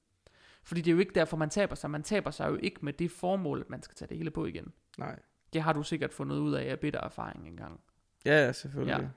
Fordi 0.63 0.81
det 0.81 0.91
er 0.91 0.93
jo 0.93 0.99
ikke 0.99 1.15
derfor, 1.15 1.37
man 1.37 1.49
taber 1.49 1.75
sig. 1.75 1.89
Man 1.89 2.03
taber 2.03 2.31
sig 2.31 2.49
jo 2.49 2.55
ikke 2.55 2.79
med 2.81 2.93
det 2.93 3.11
formål, 3.11 3.61
at 3.61 3.69
man 3.69 3.81
skal 3.81 3.95
tage 3.95 4.09
det 4.09 4.17
hele 4.17 4.31
på 4.31 4.45
igen. 4.45 4.73
Nej. 4.97 5.19
Det 5.53 5.61
har 5.61 5.73
du 5.73 5.83
sikkert 5.83 6.13
fundet 6.13 6.37
ud 6.37 6.53
af 6.53 6.71
af 6.71 6.79
bitter 6.79 7.01
erfaring 7.01 7.47
engang. 7.47 7.79
Ja, 8.25 8.51
selvfølgelig. 8.51 8.99
Ja. 9.01 9.07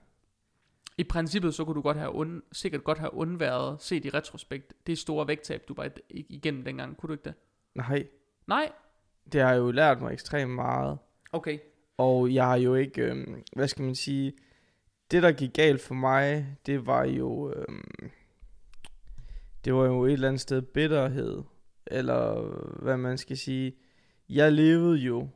I 0.99 1.05
princippet 1.05 1.55
så 1.55 1.65
kunne 1.65 1.75
du 1.75 1.81
godt 1.81 1.97
have 1.97 2.11
und, 2.11 2.43
sikkert 2.53 2.85
godt 2.85 2.99
have 2.99 3.15
undværet, 3.15 3.83
set 3.83 4.05
i 4.05 4.11
retrospekt, 4.11 4.75
det 4.87 4.99
store 4.99 5.29
vægttab, 5.29 5.69
du 5.69 5.75
var 5.75 5.91
igennem 6.11 6.65
dengang. 6.65 6.97
Kunne 6.97 7.09
du 7.09 7.13
ikke 7.13 7.25
det? 7.25 7.35
Nej. 7.75 8.07
Nej? 8.47 8.73
Det 9.33 9.41
har 9.41 9.55
jo 9.55 9.71
lært 9.71 10.01
mig 10.01 10.13
ekstremt 10.13 10.53
meget. 10.53 10.99
Okay. 11.33 11.59
Og 11.97 12.35
jeg 12.35 12.45
har 12.45 12.57
jo 12.57 12.75
ikke, 12.75 13.03
øh, 13.03 13.27
hvad 13.57 13.69
skal 13.69 13.85
man 13.85 13.95
sige, 13.95 14.33
det 15.11 15.23
der 15.23 15.33
gik 15.33 15.53
galt 15.53 15.81
for 15.81 15.95
mig, 15.95 16.57
det 16.67 16.87
var 16.87 17.05
jo, 17.05 17.53
øh, 17.53 17.79
det 19.65 19.75
var 19.75 19.87
jo 19.87 20.05
et 20.05 20.13
eller 20.13 20.29
andet 20.29 20.41
sted 20.41 20.63
bitterhed, 20.63 21.43
eller 21.87 22.41
hvad 22.83 22.97
man 22.97 23.19
skal 23.19 23.37
sige. 23.37 23.77
Jeg 24.29 24.53
levede 24.53 24.97
jo, 24.99 25.29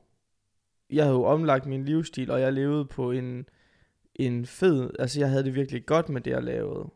jeg 0.90 1.04
havde 1.04 1.16
jo 1.16 1.24
omlagt 1.24 1.66
min 1.66 1.84
livsstil, 1.84 2.30
og 2.30 2.40
jeg 2.40 2.52
levede 2.52 2.84
på 2.84 3.10
en, 3.10 3.48
en 4.14 4.46
fed, 4.46 4.90
altså 4.98 5.20
jeg 5.20 5.30
havde 5.30 5.44
det 5.44 5.54
virkelig 5.54 5.86
godt 5.86 6.08
med 6.08 6.20
det, 6.20 6.30
jeg 6.30 6.42
lavede. 6.42 6.90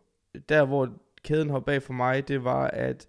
Der, 0.48 0.64
hvor 0.64 0.92
kæden 1.24 1.50
hoppede 1.50 1.74
bag 1.74 1.82
for 1.82 1.92
mig, 1.92 2.28
det 2.28 2.44
var, 2.44 2.66
at 2.66 3.08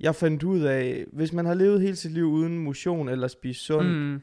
jeg 0.00 0.14
fandt 0.14 0.42
ud 0.42 0.60
af, 0.60 1.04
hvis 1.12 1.32
man 1.32 1.46
har 1.46 1.54
levet 1.54 1.80
hele 1.80 1.96
sit 1.96 2.12
liv 2.12 2.24
uden 2.24 2.58
motion 2.58 3.08
eller 3.08 3.28
spist 3.28 3.64
sundt, 3.64 3.90
mm 3.90 4.20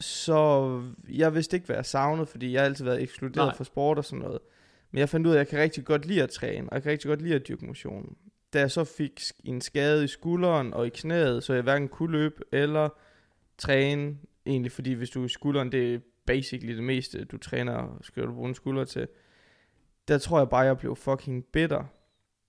så 0.00 0.82
jeg 1.08 1.34
vidste 1.34 1.56
ikke, 1.56 1.66
hvad 1.66 1.76
jeg 1.76 1.86
savnede, 1.86 2.26
fordi 2.26 2.52
jeg 2.52 2.60
har 2.60 2.66
altid 2.66 2.84
været 2.84 3.02
ekskluderet 3.02 3.46
Nej. 3.46 3.56
fra 3.56 3.64
sport 3.64 3.98
og 3.98 4.04
sådan 4.04 4.18
noget. 4.18 4.38
Men 4.90 4.98
jeg 4.98 5.08
fandt 5.08 5.26
ud 5.26 5.32
af, 5.32 5.36
at 5.36 5.38
jeg 5.38 5.48
kan 5.48 5.58
rigtig 5.58 5.84
godt 5.84 6.06
lide 6.06 6.22
at 6.22 6.30
træne, 6.30 6.68
og 6.70 6.74
jeg 6.74 6.82
kan 6.82 6.92
rigtig 6.92 7.08
godt 7.08 7.22
lide 7.22 7.34
at 7.34 7.48
dyrke 7.48 7.66
motion. 7.66 8.16
Da 8.52 8.58
jeg 8.58 8.70
så 8.70 8.84
fik 8.84 9.20
en 9.44 9.60
skade 9.60 10.04
i 10.04 10.06
skulderen 10.06 10.74
og 10.74 10.86
i 10.86 10.90
knæet, 10.90 11.44
så 11.44 11.54
jeg 11.54 11.62
hverken 11.62 11.88
kunne 11.88 12.12
løbe 12.12 12.42
eller 12.52 12.88
træne, 13.58 14.16
egentlig 14.46 14.72
fordi 14.72 14.92
hvis 14.92 15.10
du 15.10 15.24
i 15.24 15.28
skulderen, 15.28 15.72
det 15.72 16.02
basically 16.26 16.76
det 16.76 16.84
meste, 16.84 17.24
du 17.24 17.38
træner, 17.38 17.98
skal 18.02 18.22
du 18.22 18.32
bruge 18.32 18.48
en 18.48 18.54
skulder 18.54 18.84
til. 18.84 19.08
Der 20.08 20.18
tror 20.18 20.38
jeg 20.38 20.48
bare, 20.48 20.60
jeg 20.60 20.78
blev 20.78 20.96
fucking 20.96 21.44
bitter. 21.44 21.84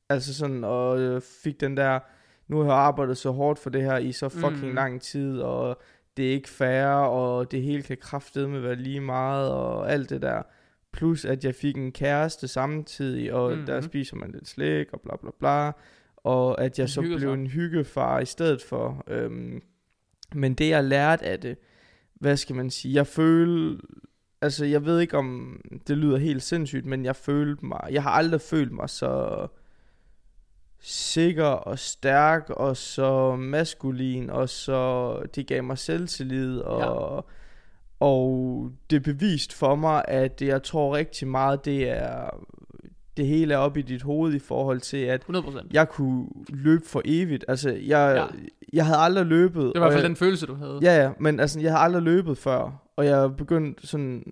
Altså 0.09 0.33
sådan, 0.33 0.63
og 0.63 1.23
fik 1.43 1.59
den 1.59 1.77
der, 1.77 1.99
nu 2.47 2.57
har 2.57 2.65
jeg 2.65 2.75
arbejdet 2.75 3.17
så 3.17 3.31
hårdt 3.31 3.59
for 3.59 3.69
det 3.69 3.81
her 3.81 3.97
i 3.97 4.11
så 4.11 4.29
fucking 4.29 4.69
mm. 4.69 4.75
lang 4.75 5.01
tid, 5.01 5.39
og 5.39 5.81
det 6.17 6.27
er 6.27 6.31
ikke 6.31 6.49
fair, 6.49 6.87
og 6.87 7.51
det 7.51 7.61
hele 7.61 7.83
kan 7.83 7.97
med 8.35 8.59
være 8.59 8.75
lige 8.75 9.01
meget, 9.01 9.51
og 9.51 9.91
alt 9.91 10.09
det 10.09 10.21
der. 10.21 10.41
plus 10.93 11.25
at 11.25 11.45
jeg 11.45 11.55
fik 11.55 11.77
en 11.77 11.91
kæreste 11.91 12.47
samtidig, 12.47 13.33
og 13.33 13.51
mm-hmm. 13.51 13.65
der 13.65 13.81
spiser 13.81 14.17
man 14.17 14.31
lidt 14.31 14.47
slik, 14.47 14.93
og 14.93 15.01
bla 15.01 15.15
bla 15.15 15.29
bla. 15.39 15.71
Og 16.17 16.61
at 16.61 16.79
jeg 16.79 16.89
så 16.89 17.01
blev 17.01 17.33
en 17.33 17.47
hyggefar 17.47 18.19
i 18.19 18.25
stedet 18.25 18.61
for. 18.61 19.03
Øhm, 19.07 19.61
men 20.35 20.53
det 20.53 20.69
jeg 20.69 20.83
lærte 20.83 21.25
af 21.25 21.39
det, 21.39 21.57
hvad 22.13 22.37
skal 22.37 22.55
man 22.55 22.69
sige, 22.69 22.93
jeg 22.93 23.07
følte, 23.07 23.87
altså 24.41 24.65
jeg 24.65 24.85
ved 24.85 24.99
ikke 24.99 25.17
om 25.17 25.59
det 25.87 25.97
lyder 25.97 26.17
helt 26.17 26.43
sindssygt, 26.43 26.85
men 26.85 27.05
jeg 27.05 27.15
følte 27.15 27.65
mig, 27.65 27.87
jeg 27.91 28.03
har 28.03 28.09
aldrig 28.09 28.41
følt 28.41 28.71
mig 28.71 28.89
så 28.89 29.47
sikker 30.87 31.45
og 31.45 31.79
stærk 31.79 32.49
og 32.49 32.77
så 32.77 33.35
maskulin 33.35 34.29
og 34.29 34.49
så 34.49 35.19
det 35.35 35.47
gav 35.47 35.63
mig 35.63 35.77
selvtillid 35.77 36.59
og 36.59 36.79
ja. 36.79 37.21
og 37.99 38.71
det 38.89 39.03
bevist 39.03 39.53
for 39.53 39.75
mig 39.75 40.03
at 40.07 40.39
det, 40.39 40.47
jeg 40.47 40.63
tror 40.63 40.95
rigtig 40.95 41.27
meget 41.27 41.65
det 41.65 41.89
er 41.89 42.29
det 43.17 43.27
hele 43.27 43.53
er 43.53 43.57
op 43.57 43.77
i 43.77 43.81
dit 43.81 44.01
hoved 44.01 44.33
i 44.33 44.39
forhold 44.39 44.79
til 44.79 44.97
at 44.97 45.23
100%. 45.29 45.67
jeg 45.73 45.89
kunne 45.89 46.27
løbe 46.49 46.85
for 46.87 47.01
evigt 47.05 47.45
altså 47.47 47.69
jeg 47.69 48.15
Ja. 48.15 48.25
jeg 48.73 48.85
havde 48.85 48.99
aldrig 48.99 49.25
løbet 49.25 49.63
Det 49.63 49.65
var 49.65 49.71
i 49.75 49.79
hvert 49.79 49.91
fald 49.91 50.01
jeg, 50.03 50.09
den 50.09 50.15
følelse, 50.15 50.45
du 50.45 50.55
havde. 50.55 50.79
Ja, 50.81 51.03
ja, 51.03 51.11
men 51.19 51.39
altså, 51.39 51.59
jeg 51.59 51.71
har 51.71 51.79
aldrig 51.79 52.01
løbet 52.01 52.37
før, 52.37 52.83
og 52.95 53.05
jeg 53.05 53.35
begyndte 53.37 53.87
sådan, 53.87 54.23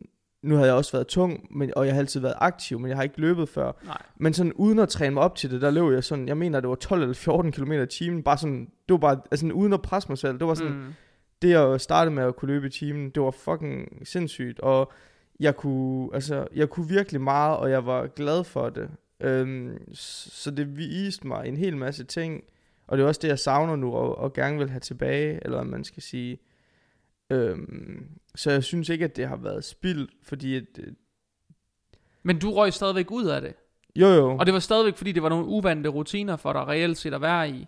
nu 0.44 0.56
havde 0.56 0.68
jeg 0.68 0.76
også 0.76 0.92
været 0.92 1.08
tung, 1.08 1.48
men, 1.52 1.72
og 1.76 1.86
jeg 1.86 1.94
har 1.94 2.00
altid 2.00 2.20
været 2.20 2.36
aktiv, 2.38 2.80
men 2.80 2.90
jeg 2.90 2.98
har 2.98 3.04
ikke 3.04 3.22
løbet 3.22 3.50
før. 3.50 3.72
Nej. 3.86 4.02
Men 4.18 4.34
sådan 4.34 4.54
uden 4.54 4.80
at 4.80 4.90
træne 4.90 5.14
mig 5.14 5.24
op 5.24 5.36
til 5.36 5.52
det, 5.52 5.62
der 5.62 5.72
løb 5.72 5.94
jeg 5.94 6.04
sådan, 6.04 6.28
jeg 6.28 6.38
mener, 6.38 6.60
det 6.60 6.70
var 6.70 6.76
12 6.76 7.02
eller 7.02 7.14
14 7.14 7.52
km 7.52 7.72
i 7.72 7.86
timen, 7.86 8.24
bare 8.24 8.38
sådan, 8.38 8.66
det 8.66 8.94
var 8.94 8.98
bare, 8.98 9.22
altså 9.32 9.48
uden 9.48 9.74
at 9.74 9.82
presse 9.82 10.10
mig 10.10 10.18
selv, 10.18 10.40
det 10.40 10.48
var 10.48 10.54
sådan, 10.54 10.74
mm. 10.74 10.94
Det 11.42 11.50
jeg 11.50 11.82
startede 11.82 12.16
med 12.16 12.24
at 12.24 12.36
kunne 12.36 12.54
løbe 12.54 12.68
i 12.68 12.70
timen, 12.70 13.10
det 13.10 13.24
var 13.24 13.32
fucking 13.32 14.08
sindssygt, 14.08 14.60
og 14.60 14.92
jeg 15.40 15.56
kunne, 15.56 16.10
altså, 16.14 16.48
jeg 16.56 16.70
kunne 16.70 16.88
virkelig 16.90 17.22
meget, 17.22 17.58
og 17.58 17.72
jeg 17.72 17.86
var 17.86 18.08
glad 18.08 18.44
for 18.44 18.70
det. 18.70 18.90
Øhm, 19.20 19.94
så 19.94 20.52
det 20.52 20.78
viste 20.78 21.28
mig 21.28 21.48
en 21.48 21.58
hel 21.58 21.78
masse 21.78 22.04
ting, 22.04 22.44
og 22.88 22.98
det 22.98 23.04
er 23.04 23.08
også 23.08 23.20
det, 23.22 23.28
jeg 23.28 23.40
savner 23.40 23.76
nu, 23.76 23.94
og, 23.94 24.18
og 24.18 24.34
gerne 24.34 24.58
vil 24.58 24.70
have 24.70 24.80
tilbage, 24.80 25.40
eller 25.46 25.64
man 25.64 25.84
skal 25.84 26.04
sige. 26.04 26.40
Øhm, 27.30 28.06
så 28.36 28.52
jeg 28.52 28.64
synes 28.64 28.90
ikke, 28.90 29.06
at 29.06 29.16
det 29.16 29.28
har 29.28 29.36
været 29.36 29.64
spild, 29.64 30.08
fordi 30.24 30.56
at, 30.56 30.64
øh, 30.80 30.88
Men 32.24 32.40
du 32.40 32.52
røg 32.52 32.74
stadigvæk 32.74 33.12
ud 33.12 33.26
af 33.26 33.42
det. 33.42 33.54
jo 33.96 34.08
jo, 34.08 34.38
Og 34.38 34.46
det 34.46 34.54
var 34.54 34.60
stadigvæk, 34.60 34.96
fordi 34.98 35.12
det 35.12 35.24
var 35.24 35.30
nogle 35.30 35.46
uvante 35.46 35.90
rutiner 35.90 36.36
for 36.36 36.54
dig 36.54 36.68
reelt 36.68 36.98
set 36.98 37.14
at 37.14 37.22
være 37.22 37.50
i. 37.50 37.68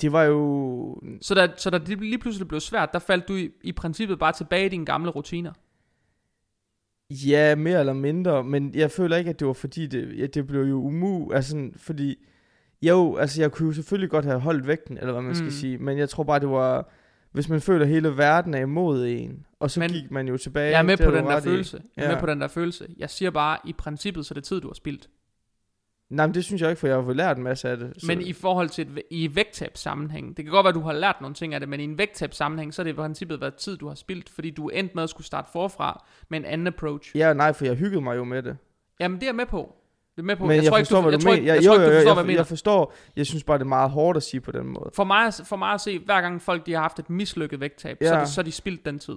det 0.00 0.12
var 0.12 0.22
jo, 0.22 1.02
Så 1.20 1.34
da, 1.34 1.48
så 1.56 1.70
da 1.70 1.78
det 1.78 2.00
lige 2.00 2.18
pludselig 2.18 2.48
blev 2.48 2.60
svært, 2.60 2.92
der 2.92 2.98
faldt 2.98 3.28
du 3.28 3.36
i, 3.36 3.50
i 3.62 3.72
princippet 3.72 4.18
bare 4.18 4.32
tilbage 4.32 4.66
i 4.66 4.68
dine 4.68 4.86
gamle 4.86 5.10
rutiner. 5.10 5.52
Ja, 7.10 7.54
mere 7.54 7.80
eller 7.80 7.92
mindre, 7.92 8.44
men 8.44 8.74
jeg 8.74 8.90
føler 8.90 9.16
ikke, 9.16 9.30
at 9.30 9.38
det 9.40 9.46
var 9.46 9.52
fordi, 9.52 9.86
det, 9.86 10.18
ja, 10.18 10.26
det 10.26 10.46
blev 10.46 10.62
jo 10.62 10.76
umu, 10.82 11.32
altså 11.32 11.70
fordi, 11.76 12.16
jo, 12.82 13.16
altså 13.16 13.40
jeg 13.42 13.52
kunne 13.52 13.66
jo 13.66 13.72
selvfølgelig 13.72 14.10
godt 14.10 14.24
have 14.24 14.40
holdt 14.40 14.66
vægten, 14.66 14.98
eller 14.98 15.12
hvad 15.12 15.22
man 15.22 15.34
skal 15.34 15.44
Mm. 15.44 15.50
sige, 15.50 15.78
men 15.78 15.98
jeg 15.98 16.08
tror 16.08 16.24
bare, 16.24 16.40
det 16.40 16.48
var, 16.50 16.90
hvis 17.32 17.48
man 17.48 17.60
føler, 17.60 17.84
at 17.84 17.88
hele 17.88 18.16
verden 18.16 18.54
er 18.54 18.60
imod 18.60 19.06
en, 19.06 19.46
og 19.60 19.70
så 19.70 19.80
Men 19.80 19.90
gik 19.90 20.10
man 20.10 20.28
jo 20.28 20.36
tilbage. 20.36 20.70
Jeg 20.70 20.78
er 20.78 20.82
med 20.82 20.96
på 20.96 21.10
den 21.10 21.24
der 21.24 21.38
i. 21.38 21.40
følelse. 21.40 21.82
Jeg 21.96 22.02
er 22.02 22.08
Ja. 22.08 22.14
med 22.14 22.20
på 22.20 22.26
den 22.26 22.40
der 22.40 22.48
følelse. 22.48 22.86
Jeg 22.98 23.10
siger 23.10 23.30
bare, 23.30 23.58
i 23.64 23.72
princippet, 23.72 24.26
så 24.26 24.32
er 24.32 24.34
det 24.34 24.44
tid, 24.44 24.60
du 24.60 24.68
har 24.68 24.74
spildt. 24.74 25.08
Nej, 26.10 26.26
men 26.26 26.34
det 26.34 26.44
synes 26.44 26.62
jeg 26.62 26.70
ikke, 26.70 26.80
for 26.80 26.86
jeg 26.86 26.96
har 26.96 27.02
fået 27.04 27.16
lært 27.16 27.36
en 27.36 27.42
masse 27.42 27.68
af 27.68 27.76
det. 27.76 27.92
Så, 27.98 28.06
Men 28.06 28.20
i 28.20 28.32
forhold 28.32 28.68
til 28.68 28.88
et, 28.96 29.02
i 29.10 29.34
vægttab 29.36 29.76
sammenhæng, 29.76 30.36
det 30.36 30.44
kan 30.44 30.52
godt 30.52 30.64
være, 30.64 30.68
at 30.68 30.74
du 30.74 30.80
har 30.80 30.92
lært 30.92 31.16
nogle 31.20 31.34
ting 31.34 31.54
af 31.54 31.60
det, 31.60 31.68
men 31.68 31.80
i 31.80 31.84
en 31.84 31.98
vægttab 31.98 32.34
sammenhæng, 32.34 32.74
så 32.74 32.82
er 32.82 32.84
det 32.84 32.90
i 32.90 32.94
princippet 32.94 33.40
været 33.40 33.54
tid, 33.54 33.76
du 33.76 33.88
har 33.88 33.94
spildt, 33.94 34.28
fordi 34.28 34.50
du 34.50 34.66
er 34.68 34.78
endt 34.78 34.94
med 34.94 35.02
at 35.02 35.10
skulle 35.10 35.26
starte 35.26 35.48
forfra 35.52 36.04
med 36.28 36.38
en 36.38 36.44
anden 36.44 36.66
approach. 36.66 37.16
Ja, 37.16 37.32
nej, 37.32 37.52
for 37.52 37.64
jeg 37.64 37.74
hyggede 37.74 38.00
mig 38.00 38.16
jo 38.16 38.24
med 38.24 38.42
det. 38.42 38.56
Jamen, 39.00 39.16
det 39.16 39.22
er 39.22 39.28
jeg 39.28 39.34
med 39.34 39.46
på. 39.46 39.76
Det 40.16 40.22
er 40.22 40.22
med 40.22 40.36
på. 40.36 40.46
Men 40.46 40.56
jeg, 40.56 40.64
jeg 40.64 40.72
forstår, 40.72 40.96
du, 40.96 41.02
hvad 41.02 41.12
jeg 41.12 41.20
du 41.20 41.24
tror 41.24 41.32
ikke, 41.34 41.46
Jeg, 41.46 41.54
jeg, 41.56 41.64
jo, 41.64 41.68
tror 41.68 41.74
ikke, 41.74 41.86
du 41.86 41.90
forstår, 41.92 42.08
jeg, 42.08 42.14
hvad 42.14 42.22
jeg 42.22 42.26
mener. 42.26 42.38
jeg 42.38 42.46
forstår. 42.46 42.94
Jeg 43.16 43.26
synes 43.26 43.44
bare, 43.44 43.58
det 43.58 43.64
er 43.64 43.68
meget 43.68 43.90
hårdt 43.90 44.16
at 44.16 44.22
sige 44.22 44.40
på 44.40 44.52
den 44.52 44.66
måde. 44.66 44.90
For 44.94 45.04
mig, 45.04 45.32
for 45.44 45.56
mig 45.56 45.72
at 45.72 45.80
se, 45.80 45.98
hver 45.98 46.20
gang 46.20 46.42
folk 46.42 46.66
de 46.66 46.72
har 46.72 46.80
haft 46.80 46.98
et 46.98 47.10
mislykket 47.10 47.60
vægttab, 47.60 47.96
ja. 48.00 48.06
så, 48.08 48.14
er 48.14 48.18
det, 48.18 48.28
så 48.28 48.40
er 48.40 48.42
de 48.42 48.52
spildt 48.52 48.84
den 48.84 48.98
tid. 48.98 49.16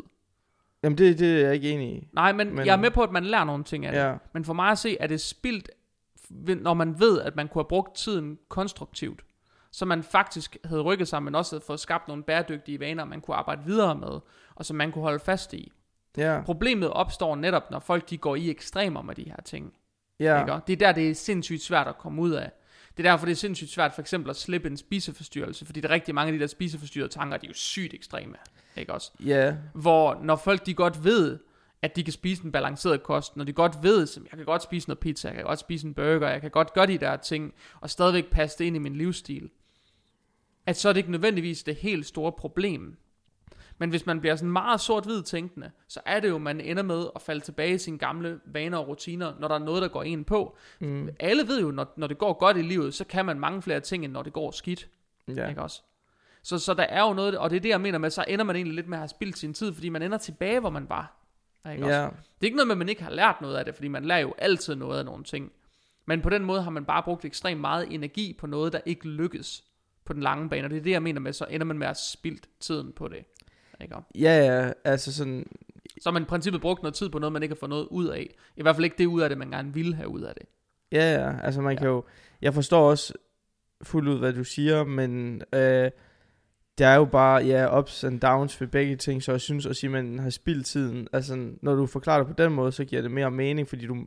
Jamen, 0.83 0.97
det, 0.97 1.19
det 1.19 1.41
er 1.41 1.45
jeg 1.45 1.53
ikke 1.53 1.71
enig 1.71 1.95
i. 1.95 2.07
Nej, 2.13 2.31
men, 2.33 2.55
Men- 2.55 2.65
jeg 2.65 2.73
er 2.73 2.77
med 2.77 2.91
på, 2.91 3.03
at 3.03 3.11
man 3.11 3.23
lærer 3.25 3.43
nogle 3.43 3.63
ting 3.63 3.85
af 3.85 3.91
det. 3.91 3.99
Ja. 3.99 4.13
Men 4.33 4.45
for 4.45 4.53
mig 4.53 4.69
at 4.71 4.77
se, 4.77 4.97
er 4.99 5.07
det 5.07 5.21
spildt, 5.21 5.69
når 6.61 6.73
man 6.73 6.99
ved, 6.99 7.21
at 7.21 7.35
man 7.35 7.47
kunne 7.47 7.59
have 7.63 7.67
brugt 7.69 7.95
tiden 7.95 8.37
konstruktivt. 8.49 9.21
Så 9.71 9.85
man 9.85 10.03
faktisk 10.03 10.57
havde 10.65 10.81
rykket 10.81 11.07
sig, 11.07 11.23
men 11.23 11.35
også 11.35 11.55
havde 11.55 11.63
fået 11.67 11.79
skabt 11.79 12.07
nogle 12.07 12.23
bæredygtige 12.23 12.79
vaner, 12.79 13.05
man 13.05 13.21
kunne 13.21 13.35
arbejde 13.35 13.61
videre 13.65 13.95
med, 13.95 14.19
og 14.55 14.65
som 14.65 14.75
man 14.77 14.91
kunne 14.91 15.01
holde 15.01 15.19
fast 15.19 15.53
i. 15.53 15.71
Ja, 16.17 16.41
Problemet 16.45 16.89
opstår 16.89 17.35
netop, 17.35 17.71
når 17.71 17.79
folk 17.79 18.09
de 18.09 18.17
går 18.17 18.35
i 18.35 18.49
ekstremer 18.49 19.01
med 19.01 19.15
de 19.15 19.23
her 19.23 19.37
ting. 19.45 19.73
Ja. 20.19 20.39
Ikke? 20.39 20.53
Det 20.67 20.73
er 20.73 20.77
der, 20.77 20.91
det 20.91 21.09
er 21.09 21.13
sindssygt 21.13 21.61
svært 21.61 21.87
at 21.87 21.97
komme 21.97 22.21
ud 22.21 22.31
af. 22.31 22.51
Det 22.97 23.05
er 23.05 23.11
derfor, 23.11 23.25
det 23.25 23.31
er 23.31 23.35
sindssygt 23.35 23.69
svært 23.69 23.93
for 23.93 24.01
eksempel 24.01 24.29
at 24.29 24.35
slippe 24.35 24.67
en 24.69 24.77
spiseforstyrrelse, 24.77 25.65
fordi 25.65 25.81
der 25.81 25.87
er 25.87 25.93
rigtig 25.93 26.15
mange 26.15 26.33
af 26.33 26.33
de 26.33 26.39
der 26.39 26.47
spiseforstyrrede 26.47 27.11
tanker, 27.13 27.37
de 27.37 27.45
er 27.45 27.49
jo 27.49 27.53
sygt 27.53 27.93
ekstreme. 27.93 28.35
Ikke 28.75 28.93
også? 28.93 29.11
Ja, 29.25 29.55
Hvor 29.73 30.19
når 30.23 30.35
folk 30.35 30.65
de 30.65 30.73
godt 30.73 31.03
ved, 31.03 31.39
at 31.81 31.95
de 31.95 32.03
kan 32.03 32.13
spise 32.13 32.45
en 32.45 32.51
balanceret 32.51 33.03
kost, 33.03 33.37
når 33.37 33.43
de 33.43 33.53
godt 33.53 33.77
ved, 33.81 34.03
at 34.03 34.17
jeg 34.17 34.37
kan 34.37 34.45
godt 34.45 34.63
spise 34.63 34.89
noget 34.89 34.99
pizza, 34.99 35.27
jeg 35.27 35.35
kan 35.35 35.45
godt 35.45 35.59
spise 35.59 35.87
en 35.87 35.93
burger, 35.93 36.29
jeg 36.29 36.41
kan 36.41 36.51
godt 36.51 36.73
gøre 36.73 36.87
de 36.87 36.97
der 36.97 37.17
ting, 37.17 37.53
og 37.81 37.89
stadigvæk 37.89 38.29
passe 38.31 38.57
det 38.57 38.65
ind 38.65 38.75
i 38.75 38.79
min 38.79 38.95
livsstil, 38.95 39.49
at 40.65 40.77
så 40.77 40.89
er 40.89 40.93
det 40.93 40.97
ikke 40.97 41.11
nødvendigvis 41.11 41.63
det 41.63 41.75
helt 41.75 42.05
store 42.05 42.31
problem. 42.31 42.97
Men 43.77 43.89
hvis 43.89 44.05
man 44.05 44.19
bliver 44.19 44.35
sådan 44.35 44.51
meget 44.51 44.81
sort-hvid 44.81 45.23
tænkende, 45.23 45.71
så 45.87 45.99
er 46.05 46.19
det 46.19 46.29
jo, 46.29 46.37
man 46.37 46.61
ender 46.61 46.83
med 46.83 47.05
at 47.15 47.21
falde 47.21 47.41
tilbage 47.41 47.73
i 47.73 47.77
sine 47.77 47.97
gamle 47.97 48.39
vaner 48.45 48.77
og 48.77 48.87
rutiner, 48.87 49.33
når 49.39 49.47
der 49.47 49.55
er 49.55 49.59
noget, 49.59 49.81
der 49.81 49.87
går 49.87 50.03
en 50.03 50.23
på. 50.23 50.57
mm, 50.79 51.09
Alle 51.19 51.47
ved 51.47 51.61
jo, 51.61 51.71
når, 51.71 51.93
når 51.97 52.07
det 52.07 52.17
går 52.17 52.33
godt 52.33 52.57
i 52.57 52.61
livet, 52.61 52.93
så 52.93 53.03
kan 53.05 53.25
man 53.25 53.39
mange 53.39 53.61
flere 53.61 53.79
ting, 53.79 54.03
end 54.05 54.13
når 54.13 54.23
det 54.23 54.33
går 54.33 54.51
skidt. 54.51 54.89
ja. 55.27 55.49
Ikke 55.49 55.61
også? 55.61 55.81
Så, 56.43 56.59
så 56.59 56.73
der 56.73 56.83
er 56.83 57.01
jo 57.07 57.13
noget, 57.13 57.37
og 57.37 57.49
det 57.49 57.55
er 57.55 57.59
det, 57.59 57.69
jeg 57.69 57.81
mener 57.81 57.97
med, 57.97 58.09
så 58.09 58.25
ender 58.27 58.45
man 58.45 58.55
egentlig 58.55 58.75
lidt 58.75 58.87
med 58.87 58.97
at 58.97 58.99
have 59.01 59.07
spildt 59.07 59.37
sin 59.37 59.53
tid, 59.53 59.73
fordi 59.73 59.89
man 59.89 60.01
ender 60.01 60.17
tilbage, 60.17 60.59
hvor 60.59 60.69
man 60.69 60.89
var. 60.89 61.19
Ikke 61.71 61.85
også? 61.85 61.95
Ja, 61.97 62.03
Det 62.05 62.11
er 62.41 62.45
ikke 62.45 62.57
noget 62.57 62.67
med, 62.67 62.73
at 62.73 62.77
man 62.77 62.89
ikke 62.89 63.03
har 63.03 63.11
lært 63.11 63.41
noget 63.41 63.55
af 63.55 63.65
det, 63.65 63.75
fordi 63.75 63.87
man 63.87 64.05
lærer 64.05 64.19
jo 64.19 64.33
altid 64.37 64.75
noget 64.75 64.99
af 64.99 65.05
nogle 65.05 65.23
ting. 65.23 65.51
Men 66.05 66.21
på 66.21 66.29
den 66.29 66.43
måde 66.45 66.61
har 66.61 66.71
man 66.71 66.85
bare 66.85 67.03
brugt 67.03 67.25
ekstremt 67.25 67.61
meget 67.61 67.93
energi 67.93 68.33
på 68.39 68.47
noget, 68.47 68.73
der 68.73 68.79
ikke 68.85 69.07
lykkes 69.07 69.63
på 70.05 70.13
den 70.13 70.21
lange 70.23 70.49
bane. 70.49 70.63
Og 70.65 70.69
det 70.69 70.77
er 70.77 70.81
det, 70.81 70.91
jeg 70.91 71.03
mener 71.03 71.19
med, 71.21 71.33
så 71.33 71.45
ender 71.49 71.65
man 71.65 71.77
med 71.77 71.87
at 71.87 71.89
have 71.89 71.95
spildt 71.95 72.49
tiden 72.59 72.91
på 72.91 73.07
det. 73.07 73.25
Ikke? 73.83 73.95
også? 73.95 74.07
ja, 74.15 74.45
ja, 74.45 74.71
altså 74.83 75.13
sådan, 75.13 75.45
Så 76.01 76.09
har 76.09 76.11
man 76.13 76.21
i 76.21 76.25
princippet 76.25 76.61
brugt 76.61 76.81
noget 76.83 76.95
tid 76.95 77.09
på 77.09 77.19
noget, 77.19 77.33
man 77.33 77.43
ikke 77.43 77.55
har 77.55 77.59
fået 77.59 77.69
noget 77.69 77.87
ud 77.91 78.07
af. 78.07 78.29
I 78.57 78.61
hvert 78.61 78.75
fald 78.75 78.83
ikke 78.85 78.97
det 78.97 79.05
ud 79.05 79.21
af 79.21 79.29
det, 79.29 79.37
man 79.37 79.49
gerne 79.51 79.73
ville 79.73 79.95
have 79.95 80.09
ud 80.09 80.21
af 80.21 80.33
det. 80.33 80.43
ja, 80.91 81.13
ja, 81.13 81.39
altså 81.43 81.61
man 81.61 81.73
Ja. 81.73 81.79
kan 81.79 81.87
jo, 81.87 82.03
jeg 82.41 82.53
forstår 82.53 82.89
også 82.89 83.13
fuldt 83.83 84.09
ud, 84.09 84.19
hvad 84.19 84.33
du 84.33 84.43
siger, 84.43 84.83
men 84.83 85.41
øh, 85.53 85.91
der 86.77 86.87
er 86.87 86.95
jo 86.95 87.05
bare, 87.05 87.43
ja, 87.43 87.79
ups 87.79 88.03
and 88.03 88.19
downs 88.19 88.61
ved 88.61 88.67
begge 88.67 88.95
ting, 88.95 89.23
så 89.23 89.31
jeg 89.31 89.41
synes 89.41 89.67
sige, 89.77 89.87
at 89.87 89.91
man 89.91 90.19
har 90.19 90.29
spildt 90.29 90.65
tiden, 90.65 91.07
altså 91.13 91.51
når 91.61 91.75
du 91.75 91.85
forklarer 91.85 92.23
det 92.23 92.27
på 92.37 92.43
den 92.43 92.53
måde, 92.53 92.71
så 92.71 92.85
giver 92.85 93.01
det 93.01 93.11
mere 93.11 93.31
mening, 93.31 93.67
fordi 93.67 93.85
du, 93.85 93.97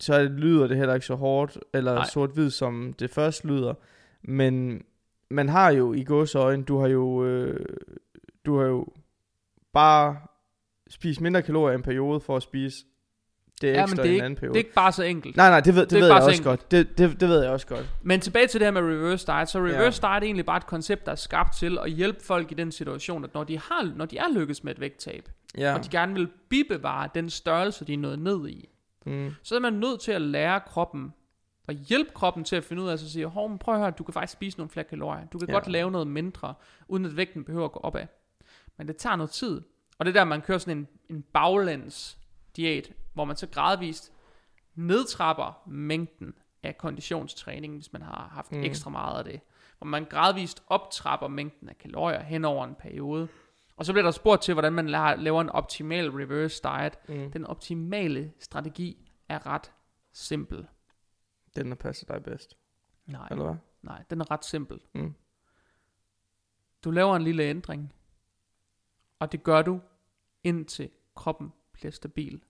så 0.00 0.14
er 0.14 0.22
lyder 0.22 0.66
det 0.66 0.76
heller 0.76 0.94
ikke 0.94 1.06
så 1.06 1.14
hårdt, 1.14 1.58
eller 1.74 2.04
sort-hvid, 2.04 2.50
som 2.50 2.94
det 2.98 3.10
først 3.10 3.44
lyder, 3.44 3.74
men 4.22 4.82
man 5.30 5.48
har 5.48 5.70
jo 5.70 5.92
i 5.92 6.04
gåsøjne, 6.04 6.64
du 6.64 6.78
har 6.78 6.88
jo, 6.88 7.24
øh, 7.24 7.66
du 8.46 8.58
har 8.58 8.64
jo 8.66 8.86
bare 9.72 10.16
spist 10.90 11.20
mindre 11.20 11.42
kalorier 11.42 11.72
i 11.72 11.74
en 11.74 11.82
periode 11.82 12.20
for 12.20 12.36
at 12.36 12.42
spise 12.42 12.76
det 13.60 13.68
Ja, 13.68 13.72
men 13.74 13.82
ekstra 13.82 14.02
det 14.02 14.02
er 14.02 14.04
i 14.04 14.08
en 14.08 14.14
ikke- 14.14 14.24
anden 14.24 14.36
periode. 14.36 14.54
Det 14.54 14.60
er 14.60 14.64
ikke 14.64 14.74
bare 14.74 14.92
så 14.92 15.02
enkelt. 15.02 15.36
Nej, 15.36 15.48
nej, 15.50 15.60
det 15.60 15.74
ved, 15.74 15.82
det 15.82 15.90
Det 15.90 16.00
ved 16.00 16.06
jeg 16.08 16.22
så 16.22 16.26
også 16.28 16.30
enkelt. 16.42 16.44
godt. 16.44 16.70
Det, 16.70 16.98
det, 16.98 17.20
det 17.20 17.28
ved 17.28 17.42
jeg 17.42 17.50
også 17.50 17.66
godt. 17.66 17.86
Men 18.02 18.20
tilbage 18.20 18.46
til 18.46 18.60
det 18.60 18.66
her 18.66 18.70
med 18.72 18.82
reverse 18.82 19.26
diet. 19.26 19.48
Så 19.48 19.58
reverse 19.58 20.06
Ja. 20.06 20.12
diet 20.14 20.22
er 20.22 20.26
egentlig 20.26 20.46
bare 20.46 20.56
et 20.56 20.66
koncept, 20.66 21.06
der 21.06 21.12
er 21.12 21.16
skabt 21.16 21.54
til 21.56 21.78
at 21.78 21.90
hjælpe 21.90 22.24
folk 22.24 22.50
i 22.52 22.54
den 22.54 22.72
situation, 22.72 23.24
at 23.24 23.34
når 23.34 23.44
de, 23.44 23.58
har, 23.58 23.92
når 23.96 24.04
de 24.04 24.18
er 24.18 24.32
lykkes 24.34 24.64
med 24.64 24.72
et 24.74 24.80
vægttab, 24.80 25.28
Ja. 25.58 25.74
og 25.74 25.84
de 25.84 25.88
gerne 25.88 26.14
vil 26.14 26.28
bibevare 26.48 27.08
den 27.14 27.30
størrelse, 27.30 27.84
de 27.84 27.94
er 27.94 27.98
nået 27.98 28.18
ned 28.18 28.48
i, 28.48 28.68
Mm. 29.06 29.30
så 29.42 29.54
er 29.54 29.60
man 29.60 29.72
nødt 29.72 30.00
til 30.00 30.12
at 30.12 30.22
lære 30.22 30.60
kroppen, 30.60 31.12
og 31.68 31.74
hjælpe 31.74 32.10
kroppen 32.14 32.44
til 32.44 32.56
at 32.56 32.64
finde 32.64 32.82
ud 32.82 32.88
af, 32.88 32.92
at 32.92 33.00
sige, 33.00 33.26
hov, 33.26 33.58
prøv 33.58 33.74
at 33.74 33.80
høre, 33.80 33.90
du 33.90 34.04
kan 34.04 34.14
faktisk 34.14 34.32
spise 34.32 34.58
nogle 34.58 34.70
flere 34.70 34.84
kalorier. 34.84 35.26
Du 35.32 35.38
kan 35.38 35.48
ja. 35.48 35.54
godt 35.54 35.68
lave 35.68 35.90
noget 35.90 36.06
mindre, 36.06 36.54
uden 36.88 37.04
at 37.06 37.16
vægten 37.16 37.44
behøver 37.44 37.64
at 37.64 37.72
gå 37.72 37.80
opad. 37.82 38.06
Men 38.76 38.88
det 38.88 38.96
tager 38.96 39.16
noget 39.16 39.30
tid. 39.30 39.62
Og 39.98 40.06
det 40.06 40.16
er 40.16 40.20
der, 40.20 40.24
man 40.24 40.42
kører 40.42 40.58
sådan 40.58 40.78
en, 40.78 40.88
en 41.08 41.22
baglæns 41.22 42.18
diæt, 42.56 42.92
hvor 43.14 43.24
man 43.24 43.36
så 43.36 43.46
gradvist 43.46 44.12
nedtrapper 44.74 45.62
mængden 45.66 46.34
af 46.62 46.78
konditionstræning, 46.78 47.74
hvis 47.74 47.92
man 47.92 48.02
har 48.02 48.28
haft 48.32 48.52
Mm. 48.52 48.62
ekstra 48.62 48.90
meget 48.90 49.18
af 49.18 49.24
det. 49.24 49.40
Hvor 49.78 49.86
man 49.86 50.04
gradvist 50.04 50.62
optrapper 50.66 51.28
mængden 51.28 51.68
af 51.68 51.78
kalorier 51.78 52.22
hen 52.22 52.44
over 52.44 52.64
en 52.64 52.74
periode. 52.74 53.28
Og 53.76 53.84
så 53.86 53.92
bliver 53.92 54.02
der 54.04 54.10
spurgt 54.10 54.42
til, 54.42 54.54
hvordan 54.54 54.72
man 54.72 54.86
la- 54.88 55.14
laver 55.16 55.40
en 55.40 55.48
optimal 55.50 56.10
reverse 56.10 56.62
diet. 56.62 56.98
Mm. 57.08 57.30
Den 57.32 57.46
optimale 57.46 58.32
strategi 58.40 59.08
er 59.28 59.46
ret 59.46 59.72
simpel. 60.12 60.66
Den, 61.56 61.68
der 61.68 61.74
passer 61.74 62.06
dig 62.06 62.22
bedst. 62.22 62.56
Nej, 63.06 63.28
Eller 63.30 63.44
hvad? 63.44 63.54
nej, 63.82 64.02
den 64.10 64.20
er 64.20 64.30
ret 64.30 64.44
simpel. 64.44 64.80
Mm. 64.94 65.14
Du 66.84 66.90
laver 66.90 67.16
en 67.16 67.22
lille 67.22 67.42
ændring, 67.42 67.92
og 69.22 69.32
det 69.32 69.42
gør 69.42 69.62
du 69.62 69.80
indtil 70.44 70.90
kroppen 71.14 71.52
bliver 71.72 71.92
stabil. 71.92 72.42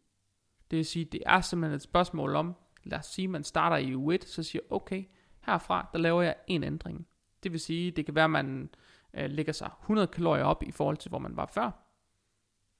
Det 0.70 0.76
vil 0.76 0.86
sige, 0.86 1.04
det 1.04 1.22
er 1.26 1.40
simpelthen 1.40 1.76
et 1.76 1.82
spørgsmål 1.82 2.36
om, 2.36 2.54
lad 2.84 2.98
os 2.98 3.06
sige, 3.06 3.28
man 3.28 3.44
starter 3.44 3.76
i 3.76 3.94
u 3.94 4.10
1, 4.10 4.24
så 4.24 4.42
siger 4.42 4.62
okay, 4.70 5.04
herfra, 5.40 5.88
der 5.92 5.98
laver 5.98 6.22
jeg 6.22 6.36
en 6.46 6.64
ændring. 6.64 7.06
Det 7.42 7.52
vil 7.52 7.60
sige, 7.60 7.90
det 7.90 8.04
kan 8.04 8.14
være, 8.14 8.24
at 8.24 8.30
man 8.30 8.70
øh, 9.14 9.30
lægger 9.30 9.52
sig 9.52 9.70
100 9.80 10.06
kalorier 10.06 10.44
op 10.44 10.62
i 10.62 10.70
forhold 10.70 10.96
til, 10.96 11.08
hvor 11.08 11.18
man 11.18 11.36
var 11.36 11.46
før. 11.46 11.70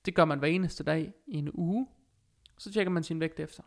Det 0.05 0.15
gør 0.15 0.25
man 0.25 0.39
hver 0.39 0.49
eneste 0.49 0.85
dag 0.85 1.13
i 1.27 1.37
en 1.37 1.51
uge. 1.55 1.89
Så 2.59 2.73
tjekker 2.73 2.91
man 2.91 3.03
sin 3.03 3.21
vægt 3.21 3.41
efter. 3.41 3.63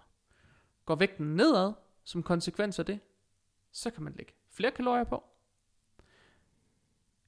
Går 0.85 0.95
vægten 0.95 1.35
nedad, 1.35 1.73
som 2.03 2.23
konsekvens 2.23 2.79
af 2.79 2.85
det, 2.85 2.99
så 3.71 3.89
kan 3.89 4.03
man 4.03 4.13
lægge 4.13 4.33
flere 4.49 4.71
kalorier 4.71 5.03
på. 5.03 5.23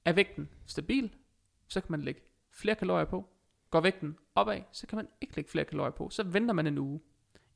Er 0.04 0.12
vægten 0.12 0.48
stabil, 0.66 1.14
så 1.68 1.80
kan 1.80 1.90
man 1.90 2.02
lægge 2.02 2.20
flere 2.52 2.74
kalorier 2.74 3.04
på. 3.04 3.28
Går 3.70 3.80
vægten 3.80 4.16
opad, 4.34 4.60
så 4.72 4.86
kan 4.86 4.96
man 4.96 5.08
ikke 5.20 5.36
lægge 5.36 5.50
flere 5.50 5.64
kalorier 5.64 5.90
på. 5.90 6.10
Så 6.10 6.22
venter 6.22 6.54
man 6.54 6.66
en 6.66 6.78
uge. 6.78 7.00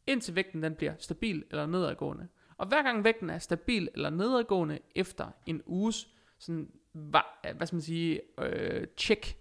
Indtil 0.07 0.35
vægten 0.35 0.63
den 0.63 0.75
bliver 0.75 0.95
stabil 0.99 1.45
eller 1.51 1.67
nedadgående. 1.67 2.29
Og 2.57 2.67
hver 2.67 2.83
gang 2.83 3.05
vægten 3.05 3.31
er 3.31 3.39
stabil 3.39 3.89
eller 3.95 4.11
nedadgående 4.11 4.79
efter 4.95 5.27
en 5.47 5.63
uges 5.67 6.09
sådan, 6.39 6.71
hvad, 6.93 7.55
hvad 7.57 7.67
skal 7.67 7.77
man 7.77 7.83
sige, 7.83 8.21
øh, 8.41 8.87
check, 8.97 9.37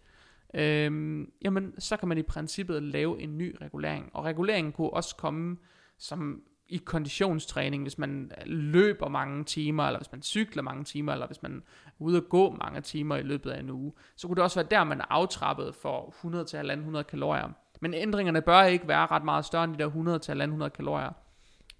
øh, 0.54 1.28
jamen 1.42 1.80
så 1.80 1.98
kan 1.98 2.10
man 2.10 2.18
i 2.18 2.24
princippet 2.24 2.84
lave 2.84 3.22
en 3.22 3.38
ny 3.38 3.56
regulering. 3.62 4.10
Og 4.14 4.26
reguleringen 4.26 4.74
kunne 4.74 4.90
også 4.90 5.16
komme 5.16 5.58
som 5.98 6.44
i 6.72 6.78
konditionstræning, 6.78 7.84
hvis 7.84 7.98
man 7.98 8.32
løber 8.46 9.08
mange 9.08 9.44
timer, 9.44 9.84
eller 9.84 10.00
hvis 10.00 10.12
man 10.12 10.22
cykler 10.22 10.64
mange 10.64 10.84
timer, 10.84 11.14
eller 11.14 11.28
hvis 11.28 11.42
man 11.42 11.64
er 11.86 11.92
ude 12.00 12.18
at 12.18 12.30
gå 12.30 12.52
mange 12.52 12.82
timer 12.82 13.16
i 13.16 13.22
løbet 13.22 13.52
af 13.52 13.60
en 13.60 13.70
uge, 13.70 13.94
så 14.16 14.28
kunne 14.28 14.36
det 14.36 14.44
også 14.44 14.60
være 14.60 14.68
der, 14.72 14.84
man 14.84 15.02
er 15.02 15.06
aftrappet 15.10 15.76
for 15.76 16.10
100 16.10 16.46
til 16.46 16.70
100 16.72 17.04
kalorier. 17.04 17.50
Men 17.82 17.94
ændringerne 17.94 18.42
bør 18.42 18.64
ikke 18.64 18.88
være 18.88 19.06
ret 19.06 19.24
meget 19.24 19.46
større 19.46 19.64
end 19.64 19.74
de 19.74 19.80
der 19.80 19.86
100 19.86 20.20
til 20.20 20.42
100 20.42 20.70
kalorier. 20.70 21.12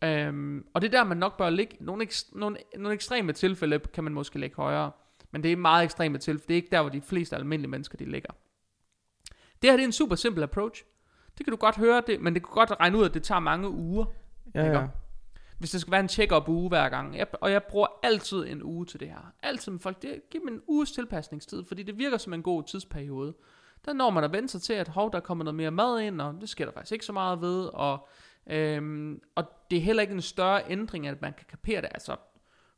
Øhm, 0.04 0.66
og 0.74 0.82
det 0.82 0.88
er 0.88 0.98
der, 0.98 1.04
man 1.04 1.18
nok 1.18 1.38
bør 1.38 1.50
ligge. 1.50 1.78
Nogle, 1.80 2.04
ekst- 2.06 2.40
nogle, 2.40 2.58
nogle 2.78 2.94
ekstreme 2.94 3.34
tilfælde 3.34 3.80
kan 3.80 4.04
man 4.04 4.14
måske 4.14 4.40
lægge 4.40 4.56
højere. 4.56 4.92
Men 5.32 5.44
det 5.44 5.52
er 5.52 5.56
meget 5.56 5.84
ekstreme 5.84 6.18
tilfælde. 6.18 6.48
Det 6.48 6.54
er 6.54 6.56
ikke 6.56 6.72
der, 6.72 6.82
hvor 6.82 6.90
de 6.90 7.02
fleste 7.02 7.36
almindelige 7.36 7.72
mennesker 7.72 7.98
de 7.98 8.06
ligger. 8.06 8.34
Det 9.62 9.70
her 9.70 9.72
det 9.72 9.84
er 9.84 9.88
en 9.88 9.92
super 9.92 10.16
simpel 10.16 10.44
approach. 10.44 10.84
Det 11.38 11.46
kan 11.46 11.52
du 11.52 11.58
godt 11.58 11.78
høre, 11.78 12.04
det, 12.08 12.22
men 12.22 12.34
det 12.34 12.44
kan 12.44 12.54
godt 12.54 12.72
regne 12.80 12.98
ud, 12.98 13.06
at 13.06 13.14
det 13.14 13.24
tager 13.24 13.40
mange 13.40 13.70
uger. 13.70 14.06
Ja, 14.56 14.64
Ikke? 14.64 14.78
ja. 14.78 14.88
Hvis 15.58 15.72
der 15.72 15.80
skal 15.80 15.92
være 15.92 16.00
en 16.00 16.10
check-up 16.10 16.50
uge 16.50 16.70
hver 16.70 16.90
gang. 16.90 17.18
Jeg, 17.18 17.28
og 17.42 17.52
jeg 17.52 17.64
bruger 17.64 17.88
altid 18.04 18.48
en 18.48 18.64
uge 18.64 18.86
til 18.86 19.00
det 19.00 19.08
her. 19.08 19.34
Altid 19.44 19.72
med 19.72 19.80
folk. 19.80 20.02
Det, 20.02 20.22
giv 20.32 20.42
dem 20.42 20.48
en 20.54 20.62
uges 20.68 20.92
tilpasningstid, 20.92 21.64
fordi 21.66 21.84
det 21.84 21.98
virker 21.98 22.18
som 22.18 22.34
en 22.34 22.44
god 22.44 22.64
tidsperiode. 22.64 23.34
Der 23.86 23.94
når 23.94 24.10
man 24.10 24.24
at 24.24 24.32
vende 24.32 24.50
sig 24.50 24.62
til, 24.62 24.74
at 24.74 24.88
hov, 24.88 25.12
der 25.12 25.20
kommer 25.20 25.44
noget 25.44 25.56
mere 25.56 25.72
mad 25.72 26.00
ind, 26.00 26.22
og 26.22 26.38
det 26.42 26.50
sker 26.50 26.66
der 26.66 26.72
faktisk 26.72 26.92
ikke 26.92 27.06
så 27.06 27.14
meget 27.14 27.42
ved. 27.42 27.70
Og, 27.74 28.08
øhm, 28.48 29.22
og 29.36 29.44
det 29.72 29.78
er 29.78 29.82
heller 29.82 30.02
ikke 30.02 30.14
en 30.14 30.22
større 30.22 30.62
ændring, 30.70 31.08
at 31.08 31.22
man 31.22 31.34
kan 31.34 31.46
kapere 31.50 31.82
det. 31.82 31.90
Altså, 31.92 32.16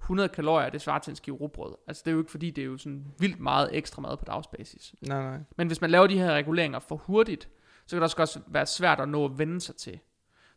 100 0.02 0.30
kalorier, 0.30 0.70
det 0.70 0.82
svarer 0.82 1.00
til 1.00 1.12
en 1.12 1.16
skive 1.16 1.36
rugbrød. 1.36 1.76
Altså, 1.88 2.02
det 2.06 2.12
er 2.12 2.14
jo 2.14 2.20
ikke 2.20 2.32
fordi, 2.32 2.52
det 2.52 2.62
er 2.62 2.66
jo 2.66 2.78
sådan 2.78 3.06
vildt 3.20 3.40
meget 3.40 3.70
ekstra 3.72 4.02
mad 4.02 4.18
på 4.18 4.26
dagsbasis. 4.26 4.96
Nej, 5.02 5.22
nej. 5.22 5.40
Men 5.58 5.68
hvis 5.68 5.82
man 5.82 5.90
laver 5.92 6.08
de 6.08 6.18
her 6.18 6.32
reguleringer 6.34 6.80
for 6.80 6.96
hurtigt, 6.96 7.50
så 7.86 7.96
kan 7.96 7.98
det 7.98 8.04
også 8.04 8.18
godt 8.18 8.38
være 8.48 8.66
svært 8.66 9.00
at 9.00 9.10
nå 9.10 9.26
at 9.26 9.38
vende 9.38 9.62
sig 9.62 9.76
til. 9.76 10.00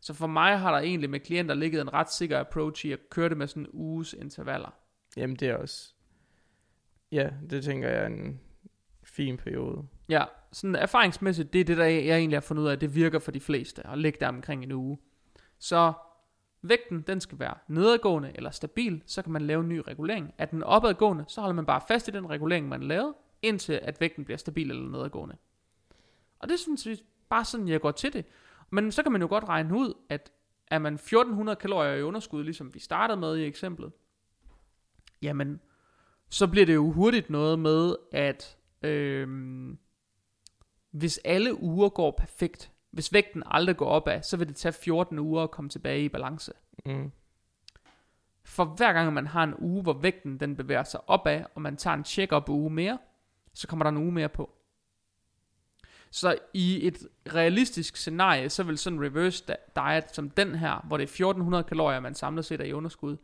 Så 0.01 0.13
for 0.13 0.27
mig 0.27 0.59
har 0.59 0.71
der 0.71 0.79
egentlig 0.79 1.09
med 1.09 1.19
klienter 1.19 1.55
ligget 1.55 1.81
en 1.81 1.93
ret 1.93 2.11
sikker 2.11 2.39
approach 2.39 2.85
i 2.85 2.91
at 2.91 2.99
køre 3.09 3.29
det 3.29 3.37
med 3.37 3.47
sådan 3.47 3.67
uges 3.73 4.13
intervaller. 4.13 4.73
Jamen, 5.17 5.35
det 5.35 5.47
er 5.49 5.55
også... 5.55 5.93
Ja, 7.11 7.29
det 7.49 7.63
tænker 7.63 7.89
jeg 7.89 8.03
er 8.03 8.07
en 8.07 8.39
fin 9.03 9.37
periode. 9.37 9.87
Ja, 10.09 10.23
sådan 10.51 10.75
erfaringsmæssigt, 10.75 11.53
det 11.53 11.61
er 11.61 11.65
det, 11.65 11.77
der 11.77 11.85
jeg 11.85 12.17
egentlig 12.17 12.35
har 12.35 12.41
fundet 12.41 12.63
ud 12.63 12.67
af, 12.67 12.79
det 12.79 12.95
virker 12.95 13.19
for 13.19 13.31
de 13.31 13.39
fleste 13.39 13.87
at 13.87 13.97
ligge 13.97 14.19
der 14.19 14.27
omkring 14.27 14.63
en 14.63 14.71
uge. 14.71 14.97
Så 15.59 15.93
vægten, 16.61 17.01
den 17.01 17.21
skal 17.21 17.39
være 17.39 17.53
nedadgående 17.67 18.31
eller 18.35 18.51
stabil, 18.51 19.03
så 19.05 19.21
kan 19.21 19.31
man 19.31 19.41
lave 19.41 19.61
en 19.61 19.69
ny 19.69 19.81
regulering. 19.87 20.33
Er 20.37 20.45
den 20.45 20.63
opadgående, 20.63 21.25
så 21.27 21.41
holder 21.41 21.55
man 21.55 21.65
bare 21.65 21.81
fast 21.87 22.07
i 22.07 22.11
den 22.11 22.29
regulering, 22.29 22.67
man 22.67 22.83
lavede, 22.83 23.15
indtil 23.41 23.73
at 23.73 24.01
vægten 24.01 24.25
bliver 24.25 24.37
stabil 24.37 24.69
eller 24.69 24.89
nedadgående. 24.89 25.35
Og 26.39 26.49
det 26.49 26.59
sådan 26.59 26.77
set 26.77 27.03
bare 27.29 27.45
sådan, 27.45 27.67
jeg 27.67 27.81
går 27.81 27.91
til 27.91 28.13
det. 28.13 28.25
Men 28.71 28.91
så 28.91 29.03
kan 29.03 29.11
man 29.11 29.21
jo 29.21 29.27
godt 29.27 29.43
regne 29.43 29.77
ud, 29.77 29.93
at 30.09 30.31
er 30.67 30.79
man 30.79 30.93
1400 30.93 31.55
kalorier 31.55 31.93
i 31.93 32.03
underskud, 32.03 32.43
ligesom 32.43 32.73
vi 32.73 32.79
startede 32.79 33.19
med 33.19 33.37
i 33.37 33.45
eksemplet, 33.45 33.91
jamen, 35.21 35.61
så 36.29 36.47
bliver 36.47 36.65
det 36.65 36.75
jo 36.75 36.91
hurtigt 36.91 37.29
noget 37.29 37.59
med, 37.59 37.95
at 38.11 38.57
øhm, 38.81 39.77
hvis 40.91 41.17
alle 41.25 41.61
uger 41.61 41.89
går 41.89 42.11
perfekt, 42.11 42.71
hvis 42.91 43.13
vægten 43.13 43.43
aldrig 43.45 43.77
går 43.77 43.85
opad, 43.85 44.21
så 44.21 44.37
vil 44.37 44.47
det 44.47 44.55
tage 44.55 44.73
14 44.73 45.19
uger 45.19 45.43
at 45.43 45.51
komme 45.51 45.69
tilbage 45.69 46.03
i 46.03 46.09
balance. 46.09 46.53
Mm. 46.85 47.11
For 48.43 48.65
hver 48.65 48.93
gang 48.93 49.13
man 49.13 49.27
har 49.27 49.43
en 49.43 49.55
uge, 49.59 49.83
hvor 49.83 49.93
vægten 49.93 50.39
den 50.39 50.55
bevæger 50.55 50.83
sig 50.83 51.09
opad, 51.09 51.43
og 51.55 51.61
man 51.61 51.77
tager 51.77 51.93
en 51.93 52.05
check-up 52.05 52.49
uge 52.49 52.69
mere, 52.69 52.97
så 53.53 53.67
kommer 53.67 53.83
der 53.83 53.89
en 53.89 53.97
uge 53.97 54.11
mere 54.11 54.29
på. 54.29 54.56
Så 56.11 56.37
i 56.53 56.87
et 56.87 57.07
realistisk 57.33 57.97
scenarie, 57.97 58.49
så 58.49 58.63
vil 58.63 58.77
sådan 58.77 58.99
en 58.99 59.05
reverse 59.05 59.43
diet 59.75 60.15
som 60.15 60.29
den 60.29 60.55
her, 60.55 60.85
hvor 60.87 60.97
det 60.97 61.03
er 61.03 61.07
1400 61.07 61.63
kalorier, 61.63 61.99
man 61.99 62.15
samlet 62.15 62.45
set 62.45 62.61
er 62.61 62.65
i 62.65 62.73
underskud, 62.73 63.17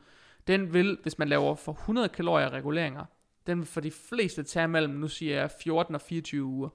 den 0.48 0.74
vil, 0.74 0.98
hvis 1.02 1.18
man 1.18 1.30
laver 1.30 1.56
for 1.56 1.72
100 1.72 2.10
kalorier 2.10 2.50
reguleringer, 2.50 3.06
den 3.48 3.58
vil 3.58 3.68
for 3.68 3.82
de 3.82 3.92
fleste 3.92 4.44
tage 4.44 4.68
mellem, 4.68 4.94
nu 4.94 5.08
siger 5.08 5.40
jeg 5.40 5.52
14 5.64 5.96
og 5.96 6.02
24 6.02 6.44
uger. 6.44 6.70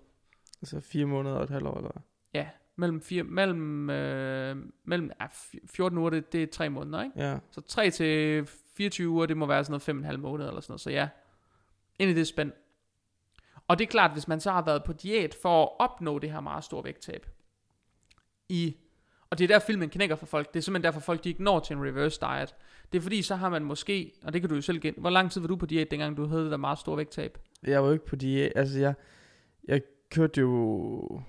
Altså 0.63 0.81
fire 0.81 1.07
måneder 1.07 1.35
og 1.35 1.45
et 1.45 1.51
halvt 1.51 1.67
år, 1.67 1.77
eller? 1.77 1.91
Ja, 2.35 2.49
mellem, 2.77 3.01
fire, 3.01 3.23
mellem, 3.23 3.91
øh, 3.91 4.57
mellem 4.85 5.11
ja, 5.21 5.27
14 5.67 5.99
uger, 5.99 6.11
det, 6.11 6.33
det 6.33 6.43
er 6.43 6.47
3 6.47 6.69
måneder, 6.69 7.03
ikke? 7.03 7.23
Ja. 7.23 7.39
Så 7.51 7.61
3 7.61 7.91
til 7.91 8.47
24 8.77 9.09
uger, 9.09 9.27
det 9.27 9.37
må 9.37 9.47
være 9.47 9.65
sådan 9.65 9.97
noget 10.03 10.13
5,5 10.13 10.17
måneder 10.17 10.49
eller 10.49 10.61
sådan 10.61 10.73
noget. 10.73 10.81
Så 10.81 10.91
ja, 10.91 11.09
ind 11.99 12.11
i 12.11 12.15
det 12.15 12.27
spænd. 12.27 12.53
Og 13.69 13.79
det 13.79 13.85
er 13.85 13.89
klart, 13.89 14.12
hvis 14.12 14.29
man 14.29 14.41
så 14.41 14.51
har 14.51 14.62
været 14.62 14.85
på 14.85 14.93
diæt 14.93 15.37
for 15.43 15.62
at 15.62 15.69
opnå 15.79 16.19
det 16.19 16.33
her 16.33 16.41
meget 16.41 16.64
store 16.64 16.85
vægttab. 16.85 17.27
I, 18.49 18.77
og 19.31 19.39
det 19.39 19.45
er 19.45 19.49
der 19.49 19.59
filmen 19.59 19.91
knækker 19.91 20.16
for 20.16 20.27
folk. 20.27 20.55
Det 20.55 20.59
er 20.59 20.62
simpelthen 20.62 20.85
derfor 20.85 21.01
folk 21.01 21.25
de 21.25 21.29
ikke 21.29 21.43
når 21.43 21.61
til 21.61 21.77
en 21.77 21.83
reverse 21.83 22.21
diet. 22.21 22.55
Det 22.93 22.99
er 22.99 23.03
fordi, 23.03 23.23
så 23.23 23.35
har 23.37 23.49
man 23.49 23.64
måske, 23.64 24.12
og 24.25 24.33
det 24.33 24.43
kan 24.43 24.49
du 24.49 24.55
jo 24.55 24.61
selv 24.61 24.81
gen. 24.81 24.95
Hvor 24.97 25.11
lang 25.11 25.31
tid 25.31 25.41
var 25.41 25.49
du 25.49 25.57
på 25.57 25.66
diæt, 25.66 25.91
dengang 25.91 26.16
du 26.16 26.27
havde 26.27 26.43
det 26.43 26.51
der 26.51 26.57
meget 26.57 26.79
store 26.79 26.97
vægttab? 26.97 27.39
Jeg 27.62 27.83
var 27.83 27.87
jo 27.87 27.93
ikke 27.93 28.07
på 28.07 28.16
diæt. 28.16 28.53
Altså, 28.57 28.79
jeg, 28.79 28.95
jeg 29.64 29.83
kørte 30.11 30.41
jo 30.41 30.51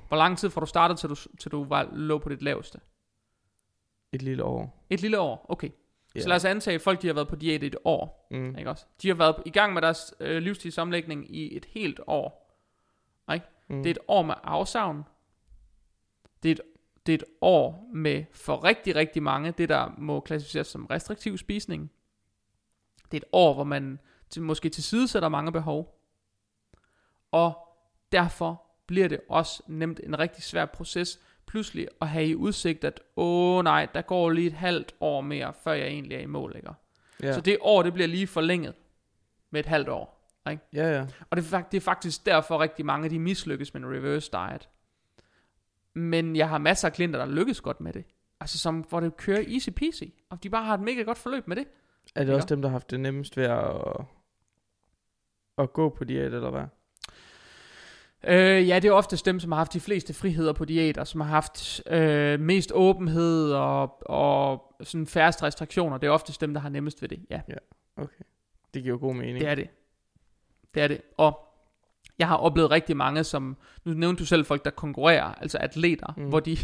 Hvor 0.08 0.18
lang 0.18 0.38
tid 0.38 0.50
fra 0.50 0.62
du 0.62 0.66
startede, 0.66 1.00
til 1.00 1.10
du, 1.10 1.16
til 1.16 1.52
du 1.52 1.64
var, 1.64 1.90
lå 1.94 2.18
på 2.18 2.30
dit 2.30 2.42
laveste? 2.42 2.80
et 4.12 4.22
lille 4.22 4.44
år. 4.44 4.86
Et 4.90 5.02
lille 5.02 5.20
år, 5.20 5.46
okay. 5.50 5.70
Ja. 6.20 6.24
Så 6.24 6.30
lad 6.30 6.36
os 6.36 6.46
antage, 6.46 6.76
at 6.76 6.82
folk 6.82 7.02
de 7.02 7.08
har 7.08 7.14
været 7.14 7.28
på 7.28 7.36
diæt 7.36 7.64
i 7.64 7.66
et 7.66 7.76
år. 7.84 8.28
Mm. 8.32 8.58
Ikke 8.58 8.70
også? 8.70 8.86
De 9.02 9.08
har 9.08 9.16
været 9.16 9.36
i 9.46 9.50
gang 9.50 9.74
med 9.74 9.82
deres 9.82 10.14
øh, 10.20 10.38
livsstilsomlægning 10.38 11.36
i 11.36 11.58
et 11.58 11.66
helt 11.66 12.00
år. 12.08 12.56
Ikke? 13.34 13.46
Mm. 13.68 13.84
Det 13.84 13.86
er 13.86 13.92
et 13.92 14.00
år 14.08 14.22
med 14.22 14.36
afsavn. 14.44 15.04
Det 16.44 16.50
er 16.50 16.54
et, 16.54 16.62
det 17.06 17.14
er 17.14 17.18
et 17.18 17.24
år 17.42 17.90
med 17.94 18.26
for 18.32 18.64
rigtig, 18.64 18.96
rigtig 18.96 19.24
mange, 19.24 19.52
det 19.52 19.70
der 19.70 19.92
må 19.98 20.20
klassificeres 20.20 20.68
som 20.68 20.86
restriktiv 20.86 21.38
spisning. 21.38 21.92
Det 23.12 23.14
er 23.14 23.22
et 23.22 23.30
år, 23.32 23.54
hvor 23.54 23.64
man 23.64 24.00
til, 24.30 24.42
måske 24.42 24.70
tilsidesætter 24.70 25.30
mange 25.30 25.52
behov. 25.52 26.00
Og 27.32 27.54
derfor 28.12 28.64
bliver 28.86 29.08
det 29.08 29.20
også 29.30 29.64
nemt 29.68 30.00
en 30.04 30.20
rigtig 30.20 30.44
svær 30.44 30.66
proces, 30.66 31.20
pludselig 31.50 31.88
at 32.02 32.08
have 32.08 32.26
i 32.28 32.36
udsigt, 32.36 32.84
at 32.84 33.00
åh 33.16 33.64
nej, 33.64 33.88
der 33.94 34.02
går 34.02 34.30
lige 34.30 34.48
et 34.48 34.54
halvt 34.54 34.96
år 35.00 35.22
mere, 35.22 35.54
før 35.64 35.72
jeg 35.72 35.88
egentlig 35.88 36.16
er 36.16 36.20
i 36.22 36.26
mål, 36.26 36.54
ikke? 36.56 36.70
Ja. 37.24 37.34
Så 37.34 37.42
det 37.42 37.58
år, 37.62 37.84
det 37.84 37.94
bliver 37.94 38.08
lige 38.08 38.28
forlænget 38.28 38.74
med 39.52 39.60
et 39.60 39.66
halvt 39.66 39.90
år. 39.90 40.16
Ikke? 40.52 40.64
ja, 40.74 40.98
ja. 40.98 41.06
Og 41.30 41.38
det 41.38 41.54
er, 41.54 41.62
det 41.62 41.78
er 41.78 41.82
faktisk 41.82 42.26
derfor 42.26 42.60
rigtig 42.60 42.86
mange, 42.86 43.10
de 43.10 43.20
mislykkes 43.20 43.74
med 43.74 43.82
en 43.82 43.88
reverse 43.94 44.32
diet. 44.32 44.70
Men 45.94 46.36
jeg 46.36 46.50
har 46.50 46.58
masser 46.58 46.88
af 46.88 46.94
klienter, 46.94 47.20
der 47.20 47.26
lykkes 47.26 47.62
godt 47.62 47.82
med 47.82 47.94
det. 47.94 48.04
Altså 48.40 48.58
som, 48.60 48.80
hvor 48.80 49.00
det 49.00 49.18
kører 49.18 49.44
easy 49.48 49.70
peasy. 49.70 50.04
Og 50.30 50.44
de 50.44 50.50
bare 50.50 50.64
har 50.64 50.74
et 50.74 50.80
mega 50.82 51.02
godt 51.02 51.18
forløb 51.18 51.48
med 51.48 51.56
det. 51.56 51.68
Er 52.16 52.24
det 52.24 52.32
Ja. 52.32 52.36
også 52.36 52.48
dem, 52.48 52.62
der 52.62 52.70
har 52.70 52.72
haft 52.74 52.92
det 52.92 53.00
nemmest 53.00 53.38
ved 53.38 53.44
at, 53.46 54.06
at 55.58 55.74
gå 55.74 55.90
på 55.90 56.04
diæt, 56.04 56.34
eller 56.34 56.50
hvad? 56.50 56.64
Øh, 58.28 58.68
ja, 58.68 58.80
det 58.80 58.88
er 58.88 58.92
oftest 58.92 59.26
dem, 59.26 59.40
som 59.40 59.52
har 59.52 59.58
haft 59.58 59.74
de 59.74 59.80
fleste 59.80 60.14
friheder 60.14 60.54
på 60.54 60.66
diæter, 60.66 61.04
som 61.04 61.22
har 61.22 61.28
haft 61.28 61.82
øh, 61.88 62.40
mest 62.40 62.72
åbenhed 62.76 63.52
og, 63.52 64.10
og 64.10 64.76
sådan 64.84 65.08
færrest 65.08 65.44
restriktioner. 65.44 65.98
Det 65.98 66.08
er 66.08 66.12
oftest 66.12 66.42
dem, 66.42 66.54
der 66.54 66.62
har 66.62 66.70
nemmest 66.70 67.02
ved 67.02 67.10
det. 67.10 67.26
Ja, 67.30 67.42
Okay. 67.98 68.24
Det 68.74 68.84
giver 68.84 68.96
jo 68.96 69.00
god 69.00 69.16
mening. 69.16 69.40
det 69.40 69.48
er 69.48 69.56
det. 69.56 69.70
Det 70.74 70.84
er 70.84 70.88
det. 70.88 71.02
Og 71.18 71.40
jeg 72.20 72.28
har 72.28 72.38
oplevet 72.38 72.72
rigtig 72.72 72.98
mange, 72.98 73.24
som, 73.24 73.58
nu 73.86 73.94
nævnte 73.94 74.20
du 74.20 74.26
selv 74.26 74.46
folk, 74.46 74.66
der 74.66 74.72
konkurrerer, 74.72 75.34
altså 75.34 75.58
atleter, 75.58 76.14
mm. 76.18 76.30
hvor 76.30 76.40
de, 76.40 76.58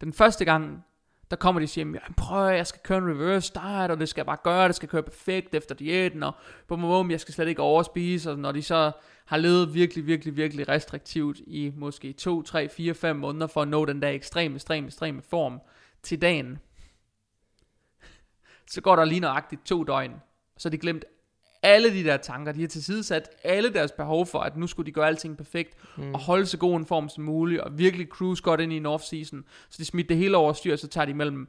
den 0.00 0.12
første 0.12 0.44
gang, 0.44 0.84
der 1.32 1.36
kommer 1.36 1.60
de 1.60 1.64
og 1.64 1.68
siger, 1.68 1.84
"Jamen, 1.84 2.14
prøv 2.16 2.48
jeg 2.48 2.66
skal 2.66 2.80
køre 2.84 2.98
en 2.98 3.08
reverse 3.08 3.52
diet, 3.54 3.90
og 3.90 4.00
det 4.00 4.08
skal 4.08 4.20
jeg 4.20 4.26
bare 4.26 4.38
gøre, 4.42 4.68
det 4.68 4.76
skal 4.76 4.88
køre 4.88 5.02
perfekt 5.02 5.54
efter 5.54 5.74
diæten, 5.74 6.22
og 6.22 6.32
bum, 6.68 6.80
bum, 6.80 7.10
jeg 7.10 7.20
skal 7.20 7.34
slet 7.34 7.48
ikke 7.48 7.62
overspise, 7.62 8.30
og 8.30 8.38
når 8.38 8.52
de 8.52 8.62
så 8.62 8.92
har 9.24 9.36
levet 9.36 9.74
virkelig, 9.74 10.06
virkelig, 10.06 10.36
virkelig 10.36 10.68
restriktivt 10.68 11.38
i 11.46 11.72
måske 11.76 12.12
2, 12.12 12.42
3, 12.42 12.68
4, 12.68 12.94
5 12.94 13.16
måneder 13.16 13.46
for 13.46 13.62
at 13.62 13.68
nå 13.68 13.84
den 13.84 14.02
der 14.02 14.08
ekstrem, 14.08 14.54
ekstrem, 14.54 14.84
ekstreme 14.84 15.22
form, 15.22 15.60
til 16.02 16.22
dagen, 16.22 16.58
så 18.70 18.80
går 18.80 18.96
der 18.96 19.04
lige 19.04 19.20
nøjagtigt 19.20 19.66
to 19.66 19.84
døgn, 19.84 20.14
så 20.58 20.68
har 20.68 20.70
de 20.70 20.78
glemt 20.78 21.04
alle 21.62 21.92
de 21.92 22.04
der 22.04 22.16
tanker, 22.16 22.52
de 22.52 22.60
har 22.60 22.68
tilsidesat 22.68 23.30
alle 23.44 23.72
deres 23.72 23.92
behov 23.92 24.26
for, 24.26 24.38
at 24.38 24.56
nu 24.56 24.66
skulle 24.66 24.86
de 24.86 24.92
gøre 24.92 25.06
alting 25.06 25.36
perfekt, 25.36 25.76
mm. 25.96 26.14
og 26.14 26.20
holde 26.20 26.46
så 26.46 26.58
god 26.58 26.76
en 26.76 26.86
form 26.86 27.08
som 27.08 27.24
muligt, 27.24 27.60
og 27.60 27.78
virkelig 27.78 28.06
cruise 28.06 28.42
godt 28.42 28.60
ind 28.60 28.72
i 28.72 28.76
en 28.76 28.86
off-season, 28.86 29.44
så 29.70 29.76
de 29.78 29.84
smidt 29.84 30.08
det 30.08 30.16
hele 30.16 30.36
over 30.36 30.52
styr, 30.52 30.76
så 30.76 30.88
tager 30.88 31.04
de 31.04 31.14
mellem 31.14 31.48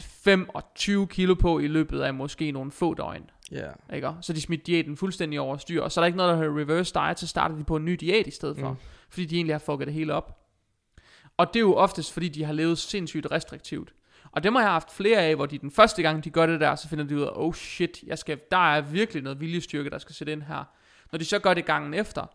5 0.00 0.48
og 0.48 0.62
20 0.74 1.06
kilo 1.06 1.34
på 1.34 1.58
i 1.58 1.66
løbet 1.66 2.00
af 2.00 2.14
måske 2.14 2.52
nogle 2.52 2.70
få 2.70 2.94
døgn. 2.94 3.30
Ja. 3.52 3.70
Ikke? 3.94 4.10
Så 4.20 4.32
de 4.32 4.40
smidt 4.40 4.66
diæten 4.66 4.96
fuldstændig 4.96 5.40
over 5.40 5.56
styr, 5.56 5.82
og 5.82 5.92
så 5.92 6.00
er 6.00 6.02
der 6.02 6.06
ikke 6.06 6.16
noget, 6.16 6.30
der 6.30 6.36
hedder 6.36 6.60
reverse 6.60 6.94
diet, 6.94 7.18
så 7.18 7.26
starter 7.26 7.56
de 7.56 7.64
på 7.64 7.76
en 7.76 7.84
ny 7.84 7.92
diæt 7.92 8.26
i 8.26 8.30
stedet 8.30 8.58
for, 8.58 8.70
mm. 8.70 8.76
fordi 9.08 9.26
de 9.26 9.36
egentlig 9.36 9.54
har 9.54 9.58
fucket 9.58 9.86
det 9.86 9.94
hele 9.94 10.14
op. 10.14 10.40
Og 11.36 11.46
det 11.54 11.56
er 11.56 11.60
jo 11.60 11.74
oftest, 11.74 12.12
fordi 12.12 12.28
de 12.28 12.44
har 12.44 12.52
levet 12.52 12.78
sindssygt 12.78 13.26
restriktivt. 13.30 13.94
Og 14.34 14.42
dem 14.42 14.54
har 14.54 14.62
jeg 14.62 14.70
haft 14.70 14.92
flere 14.92 15.18
af, 15.22 15.34
hvor 15.36 15.46
de 15.46 15.58
den 15.58 15.70
første 15.70 16.02
gang, 16.02 16.24
de 16.24 16.30
gør 16.30 16.46
det 16.46 16.60
der, 16.60 16.74
så 16.74 16.88
finder 16.88 17.04
de 17.04 17.16
ud 17.16 17.22
af, 17.22 17.30
oh 17.32 17.54
shit, 17.54 18.02
jeg 18.06 18.18
skal, 18.18 18.40
der 18.50 18.74
er 18.74 18.80
virkelig 18.80 19.22
noget 19.22 19.40
viljestyrke, 19.40 19.90
der 19.90 19.98
skal 19.98 20.14
sætte 20.14 20.32
ind 20.32 20.42
her. 20.42 20.64
Når 21.12 21.18
de 21.18 21.24
så 21.24 21.38
gør 21.38 21.54
det 21.54 21.64
gangen 21.64 21.94
efter, 21.94 22.26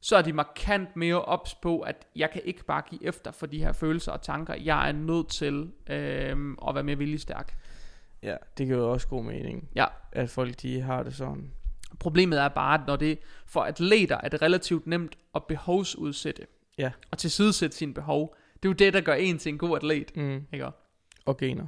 så 0.00 0.16
er 0.16 0.22
de 0.22 0.32
markant 0.32 0.96
mere 0.96 1.22
ops 1.24 1.54
på, 1.54 1.80
at 1.80 2.06
jeg 2.16 2.30
kan 2.30 2.40
ikke 2.44 2.64
bare 2.64 2.82
give 2.90 3.04
efter 3.04 3.30
for 3.30 3.46
de 3.46 3.58
her 3.58 3.72
følelser 3.72 4.12
og 4.12 4.22
tanker. 4.22 4.54
Jeg 4.54 4.88
er 4.88 4.92
nødt 4.92 5.28
til 5.28 5.70
øh, 5.90 6.36
at 6.68 6.74
være 6.74 6.84
mere 6.84 6.98
viljestærk. 6.98 7.56
Ja, 8.22 8.36
det 8.58 8.66
giver 8.66 8.78
jo 8.78 8.92
også 8.92 9.08
god 9.08 9.24
mening, 9.24 9.68
Ja, 9.74 9.84
at 10.12 10.30
folk 10.30 10.62
de 10.62 10.80
har 10.80 11.02
det 11.02 11.14
sådan. 11.14 11.50
problemet 11.98 12.40
er 12.40 12.48
bare, 12.48 12.74
at 12.80 12.86
når 12.86 12.96
det 12.96 13.18
for 13.46 13.60
atleter 13.60 14.18
er 14.22 14.28
det 14.28 14.42
relativt 14.42 14.86
nemt 14.86 15.18
at 15.34 15.44
behovsudsætte. 15.44 16.46
Ja. 16.78 16.90
Og 17.10 17.18
tilsidesætte 17.18 17.76
sine 17.76 17.94
behov. 17.94 18.36
Det 18.54 18.64
er 18.64 18.68
jo 18.68 18.72
det, 18.72 18.92
der 18.94 19.00
gør 19.00 19.14
en 19.14 19.38
til 19.38 19.52
en 19.52 19.58
god 19.58 19.76
atlet. 19.76 20.16
Mm. 20.16 20.46
Ikke? 20.52 20.66
Og 21.26 21.36
gener. 21.36 21.66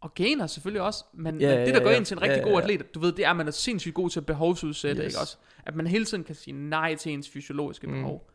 Og 0.00 0.14
gener 0.14 0.46
selvfølgelig 0.46 0.82
også, 0.82 1.04
men, 1.12 1.40
Ja, 1.40 1.48
men 1.56 1.66
det 1.66 1.74
der 1.74 1.80
ja, 1.80 1.84
gør 1.84 1.90
ja. 1.90 1.96
en 1.96 2.04
til 2.04 2.16
en 2.16 2.22
rigtig 2.22 2.36
Ja, 2.38 2.42
god 2.44 2.52
ja. 2.52 2.60
atlet, 2.60 2.94
du 2.94 3.00
ved, 3.00 3.12
det 3.12 3.24
er, 3.24 3.30
at 3.30 3.36
man 3.36 3.46
er 3.46 3.50
sindssygt 3.52 3.94
god 3.94 4.10
til 4.10 4.20
at 4.20 4.26
behovsudsætte, 4.26 5.02
Yes. 5.02 5.12
ikke 5.12 5.20
også? 5.20 5.36
At 5.66 5.74
man 5.76 5.86
hele 5.86 6.04
tiden 6.04 6.24
kan 6.24 6.34
sige 6.34 6.54
nej 6.54 6.94
til 6.94 7.12
ens 7.12 7.28
fysiologiske 7.28 7.86
Mm. 7.86 7.92
behov. 7.92 8.30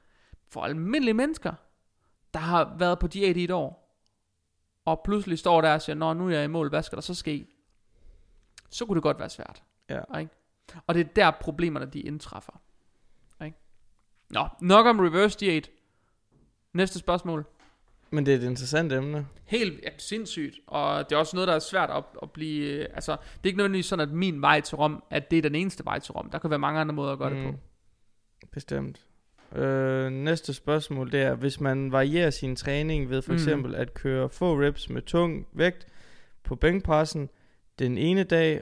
For 0.49 0.61
almindelige 0.61 1.13
mennesker, 1.13 1.53
der 2.33 2.39
har 2.39 2.75
været 2.79 2.99
på 2.99 3.07
diæt 3.07 3.37
i 3.37 3.43
et 3.43 3.51
år, 3.51 3.97
og 4.85 5.01
pludselig 5.03 5.39
står 5.39 5.61
der 5.61 5.73
og 5.73 5.81
siger, 5.81 5.95
Nå, 5.95 6.13
nu 6.13 6.27
er 6.27 6.31
jeg 6.33 6.43
i 6.43 6.47
mål, 6.47 6.69
hvad 6.69 6.83
skal 6.83 6.95
der 6.95 7.01
så 7.01 7.13
ske? 7.13 7.47
Så 8.69 8.85
kunne 8.85 8.95
det 8.95 9.03
godt 9.03 9.19
være 9.19 9.29
svært. 9.29 9.63
Ja. 9.89 10.17
Ikke? 10.19 10.31
Og 10.87 10.93
det 10.95 11.01
er 11.01 11.09
der 11.15 11.31
problemerne, 11.31 11.85
de 11.85 11.99
indtræffer. 11.99 12.61
Ikke? 13.45 13.57
Nå, 14.29 14.47
nok 14.61 14.85
om 14.85 14.99
reverse 14.99 15.39
diæt. 15.39 15.69
Næste 16.73 16.99
spørgsmål. 16.99 17.45
Men 18.11 18.25
det 18.25 18.33
er 18.33 18.37
et 18.37 18.43
interessant 18.43 18.93
emne. 18.93 19.27
Helt 19.45 19.79
ja, 19.83 19.89
sindssygt, 19.97 20.59
og 20.67 21.09
det 21.09 21.15
er 21.15 21.19
også 21.19 21.35
noget, 21.35 21.47
der 21.47 21.53
er 21.55 21.59
svært 21.59 21.89
at, 21.89 22.03
at 22.21 22.31
blive, 22.31 22.65
øh, 22.65 22.85
altså, 22.93 23.11
det 23.11 23.19
er 23.43 23.47
ikke 23.47 23.57
nødvendigvis 23.57 23.85
sådan, 23.85 24.09
at 24.09 24.15
min 24.15 24.41
vej 24.41 24.61
til 24.61 24.75
Rom, 24.77 25.03
at 25.09 25.31
det 25.31 25.37
er 25.37 25.41
den 25.41 25.55
eneste 25.55 25.85
vej 25.85 25.99
til 25.99 26.11
Rom. 26.11 26.29
Der 26.29 26.39
kan 26.39 26.49
være 26.49 26.59
mange 26.59 26.79
andre 26.79 26.95
måder 26.95 27.11
at 27.11 27.19
gøre 27.19 27.29
mm. 27.29 27.35
det 27.35 27.45
på. 27.53 27.59
Bestemt. 28.51 29.05
Øh, 29.55 30.11
næste 30.11 30.53
spørgsmål 30.53 31.11
det 31.11 31.21
er, 31.21 31.35
hvis 31.35 31.59
man 31.59 31.91
varierer 31.91 32.29
sin 32.29 32.55
træning 32.55 33.09
ved 33.09 33.21
for 33.21 33.31
Mm. 33.31 33.35
eksempel 33.35 33.75
at 33.75 33.93
køre 33.93 34.29
få 34.29 34.61
reps 34.61 34.89
med 34.89 35.01
tung 35.01 35.47
vægt 35.53 35.87
på 36.43 36.55
bænkpressen 36.55 37.29
den 37.79 37.97
ene 37.97 38.23
dag, 38.23 38.61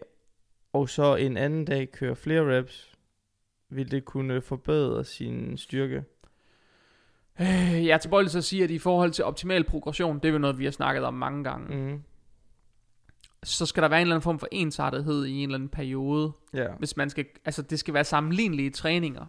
og 0.73 0.89
så 0.89 1.15
en 1.15 1.37
anden 1.37 1.65
dag 1.65 1.91
køre 1.91 2.15
flere 2.15 2.57
reps, 2.57 2.91
vil 3.69 3.91
det 3.91 4.05
kunne 4.05 4.41
forbedre 4.41 5.03
sin 5.03 5.57
styrke? 5.57 6.03
Øh, 7.41 7.85
jeg 7.85 7.93
er 7.93 7.97
tilbøjelig 7.97 8.31
til 8.31 8.37
at 8.37 8.43
sige, 8.43 8.63
at 8.63 8.71
i 8.71 8.79
forhold 8.79 9.11
til 9.11 9.25
optimal 9.25 9.63
progression, 9.63 10.19
det 10.19 10.25
er 10.25 10.31
jo 10.31 10.37
noget, 10.37 10.59
vi 10.59 10.63
har 10.63 10.71
snakket 10.71 11.03
om 11.03 11.13
mange 11.13 11.43
gange, 11.43 11.91
mm. 11.91 12.03
Så 13.43 13.65
skal 13.65 13.83
der 13.83 13.89
være 13.89 14.01
en 14.01 14.07
eller 14.07 14.15
anden 14.15 14.23
form 14.23 14.39
for 14.39 14.47
ensartethed 14.51 15.25
i 15.25 15.31
en 15.31 15.49
eller 15.49 15.55
anden 15.55 15.69
periode, 15.69 16.31
Ja, 16.53 16.67
hvis 16.79 16.97
man 16.97 17.09
skal, 17.09 17.25
altså 17.45 17.61
det 17.61 17.79
skal 17.79 17.93
være 17.93 18.03
sammenlignelige 18.03 18.69
træninger, 18.69 19.25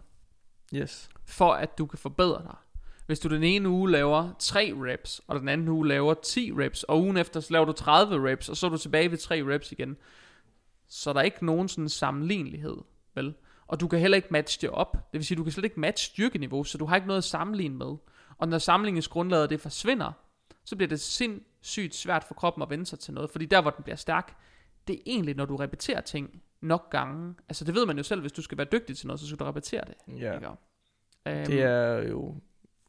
yes. 0.75 1.09
for 1.25 1.53
at 1.53 1.77
du 1.77 1.85
kan 1.85 1.99
forbedre 1.99 2.41
dig. 2.43 2.55
Hvis 3.05 3.19
du 3.19 3.29
den 3.29 3.43
ene 3.43 3.69
uge 3.69 3.91
laver 3.91 4.31
3 4.39 4.73
reps, 4.75 5.21
og 5.27 5.39
den 5.39 5.49
anden 5.49 5.67
uge 5.67 5.87
laver 5.87 6.13
10 6.13 6.51
reps, 6.51 6.83
og 6.83 7.01
ugen 7.01 7.17
efter 7.17 7.39
så 7.39 7.53
laver 7.53 7.65
du 7.65 7.71
30 7.71 8.29
reps, 8.29 8.49
og 8.49 8.57
så 8.57 8.65
er 8.65 8.69
du 8.69 8.77
tilbage 8.77 9.11
ved 9.11 9.17
3 9.17 9.43
reps 9.43 9.71
igen, 9.71 9.97
så 10.87 11.09
er 11.09 11.13
der 11.13 11.21
ikke 11.21 11.45
nogen 11.45 11.67
sådan 11.67 11.89
sammenlignelighed, 11.89 12.77
vel? 13.15 13.33
Og 13.67 13.79
du 13.79 13.87
kan 13.87 13.99
heller 13.99 14.15
ikke 14.15 14.27
matche 14.31 14.61
det 14.61 14.69
op. 14.69 14.93
Det 14.93 15.19
vil 15.19 15.25
sige, 15.25 15.37
du 15.37 15.43
kan 15.43 15.51
slet 15.51 15.63
ikke 15.63 15.79
matche 15.79 16.05
styrkeniveau, 16.11 16.63
så 16.63 16.77
du 16.77 16.85
har 16.85 16.95
ikke 16.95 17.07
noget 17.07 17.17
at 17.17 17.23
sammenligne 17.23 17.75
med. 17.77 17.95
Og 18.37 18.47
når 18.47 18.57
sammenligningsgrundlaget 18.57 19.49
det 19.49 19.61
forsvinder, 19.61 20.11
så 20.65 20.75
bliver 20.75 20.89
det 20.89 20.99
sindssygt 20.99 21.95
svært 21.95 22.23
for 22.23 22.33
kroppen 22.35 22.63
at 22.63 22.69
vende 22.69 22.85
sig 22.85 22.99
til 22.99 23.13
noget. 23.13 23.29
Fordi 23.29 23.45
der, 23.45 23.61
hvor 23.61 23.71
den 23.71 23.83
bliver 23.83 23.95
stærk, 23.95 24.35
det 24.87 24.95
er 24.95 24.99
egentlig, 25.05 25.35
når 25.35 25.45
du 25.45 25.55
repeterer 25.55 26.01
ting 26.01 26.41
nok 26.61 26.89
gange. 26.89 27.35
Altså 27.49 27.65
det 27.65 27.75
ved 27.75 27.85
man 27.85 27.97
jo 27.97 28.03
selv, 28.03 28.21
hvis 28.21 28.31
du 28.31 28.41
skal 28.41 28.57
være 28.57 28.67
dygtig 28.71 28.97
til 28.97 29.07
noget, 29.07 29.19
så 29.19 29.27
skal 29.27 29.39
du 29.39 29.43
repetere 29.45 29.83
det. 29.87 30.19
Ja. 30.21 30.33
Ikke? 30.33 30.47
Um, 30.49 30.55
Det 31.25 31.61
er 31.63 32.09
jo, 32.09 32.35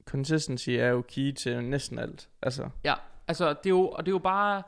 consistency 0.05 0.71
er 0.71 0.89
jo 0.89 1.03
key 1.09 1.33
til 1.33 1.65
næsten 1.65 1.99
alt. 1.99 2.29
Altså, 2.43 2.69
Ja, 2.85 2.95
altså 3.29 3.49
det 3.49 3.67
er 3.67 3.71
jo, 3.71 3.89
og 3.89 4.07
det 4.07 4.11
er 4.11 4.15
jo 4.15 4.19
bare 4.19 4.63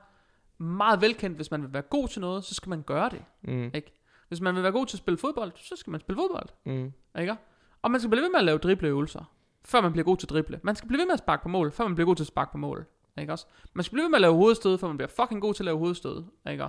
meget 0.58 1.00
velkendt, 1.00 1.36
hvis 1.36 1.50
man 1.50 1.62
vil 1.62 1.72
være 1.72 1.82
god 1.82 2.08
til 2.08 2.20
noget, 2.20 2.44
så 2.44 2.54
skal 2.54 2.70
man 2.70 2.82
gøre 2.82 3.10
det. 3.10 3.24
mm, 3.42 3.70
Ikke? 3.74 3.92
Hvis 4.28 4.40
man 4.40 4.54
vil 4.54 4.62
være 4.62 4.72
god 4.72 4.86
til 4.86 4.96
at 4.96 4.98
spille 4.98 5.18
fodbold, 5.18 5.52
så 5.56 5.76
skal 5.76 5.90
man 5.90 6.00
spille 6.00 6.16
fodbold. 6.20 6.48
mm, 6.64 6.92
Ikke? 7.20 7.36
Og 7.82 7.90
man 7.90 8.00
skal 8.00 8.10
blive 8.10 8.22
ved 8.22 8.30
med 8.30 8.38
at 8.38 8.44
lave 8.44 8.58
dribleøvelser, 8.58 9.24
før 9.64 9.80
man 9.80 9.92
bliver 9.92 10.04
god 10.04 10.16
til 10.16 10.26
at 10.26 10.30
drible. 10.30 10.60
Man 10.62 10.76
skal 10.76 10.88
blive 10.88 10.98
ved 10.98 11.06
med 11.06 11.12
at 11.12 11.18
sparke 11.18 11.42
på 11.42 11.48
mål, 11.48 11.72
før 11.72 11.84
man 11.84 11.94
bliver 11.94 12.06
god 12.06 12.16
til 12.16 12.22
at 12.22 12.26
sparke 12.28 12.52
på 12.52 12.58
mål. 12.58 12.86
Ikke 13.18 13.32
også? 13.32 13.46
Man 13.74 13.84
skal 13.84 13.94
blive 13.94 14.02
ved 14.02 14.08
med 14.10 14.16
at 14.16 14.20
lave 14.20 14.34
hovedstød, 14.34 14.78
før 14.78 14.86
man 14.88 14.96
bliver 14.96 15.08
fucking 15.08 15.40
god 15.40 15.54
til 15.54 15.62
at 15.62 15.64
lave 15.64 15.78
hovedstød. 15.78 16.24
Ikke? 16.50 16.68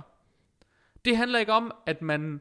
Det 1.04 1.16
handler 1.16 1.38
ikke 1.38 1.52
om, 1.52 1.72
at 1.86 2.02
man 2.02 2.40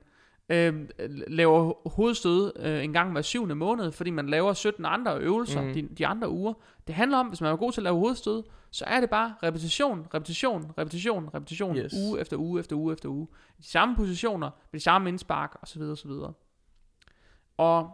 øh, 0.50 0.90
laver 1.28 1.90
hovedstød 1.90 2.52
øh, 2.60 2.84
en 2.84 2.94
gang 2.94 3.12
hver 3.12 3.22
syvende 3.22 3.56
måned, 3.56 3.92
fordi 3.92 4.10
man 4.10 4.30
laver 4.30 4.54
17 4.54 4.86
andre 4.86 5.20
øvelser 5.20 5.62
Mm. 5.62 5.74
de, 5.74 5.82
de 5.98 6.08
andre 6.08 6.30
uger. 6.30 6.54
Det 6.88 6.96
handler 6.96 7.18
om, 7.18 7.28
hvis 7.28 7.42
man 7.42 7.52
er 7.52 7.56
god 7.56 7.72
til 7.72 7.80
at 7.82 7.84
lave 7.84 7.96
hovedstød, 7.96 8.44
så 8.72 8.86
er 8.86 9.00
det 9.00 9.10
bare 9.10 9.36
repetition, 9.44 10.08
repetition, 10.14 10.74
repetition, 10.78 11.30
repetition, 11.34 11.76
Yes. 11.78 11.94
uge 11.94 12.20
efter 12.22 12.38
uge 12.38 12.60
efter 12.60 12.76
uge 12.76 12.94
efter 12.94 13.10
uge. 13.10 13.28
De 13.58 13.64
samme 13.64 13.96
positioner, 13.96 14.52
med 14.72 14.80
de 14.80 14.84
samme 14.84 15.10
indspark, 15.10 15.56
osv. 15.62 15.82
osv. 15.82 16.12
Og 17.58 17.92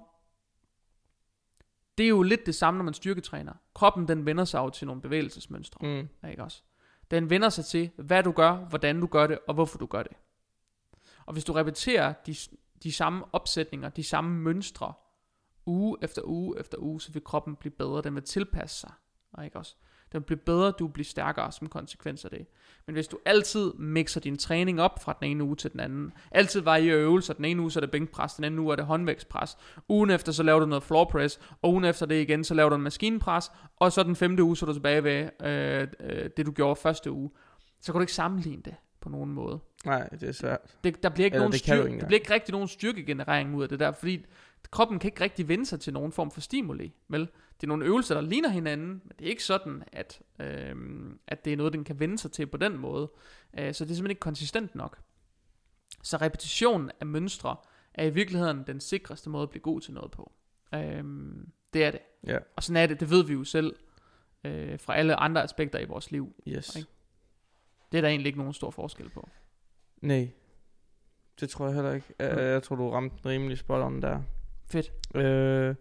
det 1.97 2.03
er 2.03 2.09
jo 2.09 2.21
lidt 2.21 2.45
det 2.45 2.55
samme, 2.55 2.77
når 2.77 2.83
man 2.85 2.93
styrketræner. 2.93 3.53
Kroppen, 3.73 4.07
den 4.07 4.25
vender 4.25 4.45
sig 4.45 4.59
jo 4.59 4.69
til 4.69 4.87
nogle 4.87 5.01
bevægelsesmønstre. 5.01 5.79
mm, 6.21 6.29
Ikke 6.29 6.43
også? 6.43 6.61
Den 7.11 7.29
vender 7.29 7.49
sig 7.49 7.65
til, 7.65 7.89
hvad 7.97 8.23
du 8.23 8.31
gør, 8.31 8.55
hvordan 8.55 8.99
du 9.01 9.07
gør 9.07 9.27
det, 9.27 9.39
og 9.47 9.53
hvorfor 9.53 9.77
du 9.77 9.85
gør 9.85 10.03
det. 10.03 10.11
Og 11.25 11.33
hvis 11.33 11.43
du 11.45 11.53
repeterer 11.53 12.13
de, 12.13 12.35
de 12.83 12.91
samme 12.91 13.25
opsætninger, 13.33 13.89
de 13.89 14.03
samme 14.03 14.39
mønstre, 14.39 14.93
uge 15.65 15.97
efter 16.01 16.21
uge 16.25 16.59
efter 16.59 16.77
uge, 16.77 17.01
så 17.01 17.11
vil 17.11 17.23
kroppen 17.23 17.55
blive 17.55 17.71
bedre. 17.71 18.01
Den 18.01 18.15
vil 18.15 18.23
tilpasse 18.23 18.79
sig. 18.79 18.91
Ikke 19.43 19.57
også? 19.59 19.75
Den 20.15 20.21
vil 20.21 20.25
blive 20.25 20.37
bedre, 20.45 20.71
du 20.71 20.85
vil 20.85 20.93
blive 20.93 21.05
stærkere 21.05 21.51
som 21.51 21.67
konsekvens 21.67 22.25
af 22.25 22.31
det. 22.31 22.47
Men 22.85 22.93
hvis 22.93 23.07
du 23.07 23.17
altid 23.25 23.73
mixer 23.73 24.21
din 24.21 24.37
træning 24.37 24.81
op 24.81 25.03
fra 25.03 25.17
den 25.19 25.31
ene 25.31 25.43
uge 25.43 25.55
til 25.55 25.71
den 25.71 25.79
anden, 25.79 26.13
altid 26.31 26.61
varierer 26.61 26.99
øvelser, 26.99 27.33
den 27.33 27.45
ene 27.45 27.61
uge 27.61 27.71
så 27.71 27.79
er 27.79 27.81
det 27.81 27.91
bænkpres, 27.91 28.33
den 28.33 28.43
anden 28.43 28.59
uge 28.59 28.71
er 28.71 28.75
det 28.75 28.85
håndvægtspres, 28.85 29.57
ugen 29.89 30.09
efter 30.09 30.31
så 30.31 30.43
laver 30.43 30.59
du 30.59 30.65
noget 30.65 30.83
floor 30.83 31.05
press, 31.05 31.39
og 31.61 31.71
ugen 31.71 31.83
efter 31.83 32.05
det 32.05 32.21
igen, 32.21 32.43
så 32.43 32.53
laver 32.53 32.69
du 32.69 32.75
en 32.75 32.81
maskinpres, 32.81 33.51
og 33.77 33.91
så 33.91 34.03
den 34.03 34.15
femte 34.15 34.43
uge, 34.43 34.57
så 34.57 34.65
er 34.65 34.67
du 34.67 34.73
tilbage 34.73 35.03
ved 35.03 35.29
øh, 35.41 35.87
øh, 35.99 36.29
det 36.37 36.45
du 36.45 36.51
gjorde 36.51 36.75
første 36.75 37.11
uge. 37.11 37.29
Så 37.81 37.91
kan 37.91 37.99
du 37.99 38.03
ikke 38.03 38.13
sammenligne 38.13 38.61
det 38.61 38.75
på 39.01 39.09
nogen 39.09 39.31
måde. 39.31 39.59
nej, 39.85 40.07
det 40.07 40.23
er 40.29 40.31
svært. 40.31 40.59
Det, 40.83 41.03
der 41.03 41.09
bliver 41.09 41.25
ikke 41.25 41.35
Eller 41.35 41.43
nogen 41.43 41.53
det 41.53 41.63
kan 41.63 41.77
du 41.77 41.81
styr, 41.81 41.87
ikke 41.87 42.01
der 42.01 42.07
bliver 42.07 42.19
ikke 42.19 42.33
rigtig 42.33 42.51
nogen 42.51 42.67
styrkegenerering 42.67 43.55
ud 43.55 43.63
af 43.63 43.69
det 43.69 43.79
der, 43.79 43.91
fordi 43.91 44.25
kroppen 44.71 44.99
kan 44.99 45.07
ikke 45.07 45.23
rigtig 45.23 45.47
vende 45.47 45.65
sig 45.65 45.79
til 45.79 45.93
nogen 45.93 46.11
form 46.11 46.31
for 46.31 46.41
stimuli, 46.41 46.93
vel? 47.07 47.29
Det 47.61 47.63
er 47.63 47.67
nogle 47.67 47.85
øvelser, 47.85 48.15
der 48.15 48.21
ligner 48.21 48.49
hinanden, 48.49 48.87
men 48.87 49.11
det 49.19 49.25
er 49.25 49.29
ikke 49.29 49.43
sådan, 49.43 49.83
at, 49.91 50.21
øhm, 50.39 51.19
at 51.27 51.45
det 51.45 51.53
er 51.53 51.57
noget, 51.57 51.73
den 51.73 51.83
kan 51.83 51.99
vende 51.99 52.17
sig 52.17 52.31
til 52.31 52.47
på 52.47 52.57
den 52.57 52.77
måde. 52.77 53.11
Øh, 53.59 53.73
så 53.73 53.85
det 53.85 53.91
er 53.91 53.95
simpelthen 53.95 54.09
ikke 54.09 54.19
konsistent 54.19 54.75
nok. 54.75 54.99
Så 56.03 56.17
repetition 56.17 56.91
af 56.99 57.05
mønstre 57.05 57.55
er 57.93 58.05
i 58.05 58.09
virkeligheden 58.09 58.63
den 58.67 58.79
sikreste 58.79 59.29
måde 59.29 59.43
at 59.43 59.49
blive 59.49 59.61
god 59.61 59.81
til 59.81 59.93
noget 59.93 60.11
på. 60.11 60.31
Øhm, 60.73 61.49
det 61.73 61.83
er 61.83 61.91
det. 61.91 61.99
Ja, 62.27 62.37
Og 62.55 62.63
sådan 62.63 62.83
er 62.83 62.87
det, 62.87 62.99
det 62.99 63.09
ved 63.09 63.23
vi 63.23 63.33
jo 63.33 63.43
selv 63.43 63.75
øh, 64.43 64.79
fra 64.79 64.95
alle 64.95 65.15
andre 65.15 65.43
aspekter 65.43 65.79
i 65.79 65.85
vores 65.85 66.11
liv. 66.11 66.35
yes. 66.47 66.75
Ikke? 66.75 66.89
Det 67.91 67.97
er 67.97 68.01
der 68.01 68.09
egentlig 68.09 68.27
ikke 68.27 68.39
nogen 68.39 68.53
stor 68.53 68.69
forskel 68.71 69.09
på. 69.09 69.29
Nej, 70.01 70.29
det 71.39 71.49
tror 71.49 71.65
jeg 71.65 71.75
heller 71.75 71.93
ikke. 71.93 72.13
Jeg, 72.19 72.31
Mm. 72.33 72.39
jeg 72.39 72.63
tror, 72.63 72.75
du 72.75 72.89
ramte 72.89 73.15
den 73.17 73.25
rimelig 73.31 73.57
spot 73.57 73.81
on 73.81 74.01
der. 74.01 74.21
Fedt. 74.65 74.93
Øh, 75.15 75.75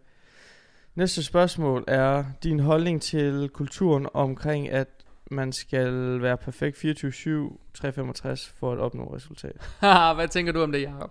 næste 0.94 1.22
spørgsmål 1.22 1.84
er 1.88 2.24
din 2.42 2.60
holdning 2.60 3.02
til 3.02 3.50
kulturen 3.52 4.06
omkring, 4.14 4.68
at 4.70 4.88
man 5.30 5.52
skal 5.52 6.22
være 6.22 6.36
perfekt 6.36 6.76
24-7, 6.76 6.80
365 7.74 8.54
for 8.58 8.72
at 8.72 8.78
opnå 8.78 9.14
resultat. 9.14 9.70
Hvad 10.14 10.28
tænker 10.28 10.52
du 10.52 10.62
om 10.62 10.72
det, 10.72 10.82
Jacob? 10.82 11.10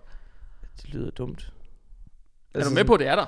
Det 0.82 0.94
lyder 0.94 1.12
dumt. 1.12 1.52
Er 2.54 2.64
du 2.64 2.70
med 2.70 2.86
på, 2.86 2.94
at 2.94 3.00
det 3.00 3.08
er 3.08 3.16
der? 3.16 3.26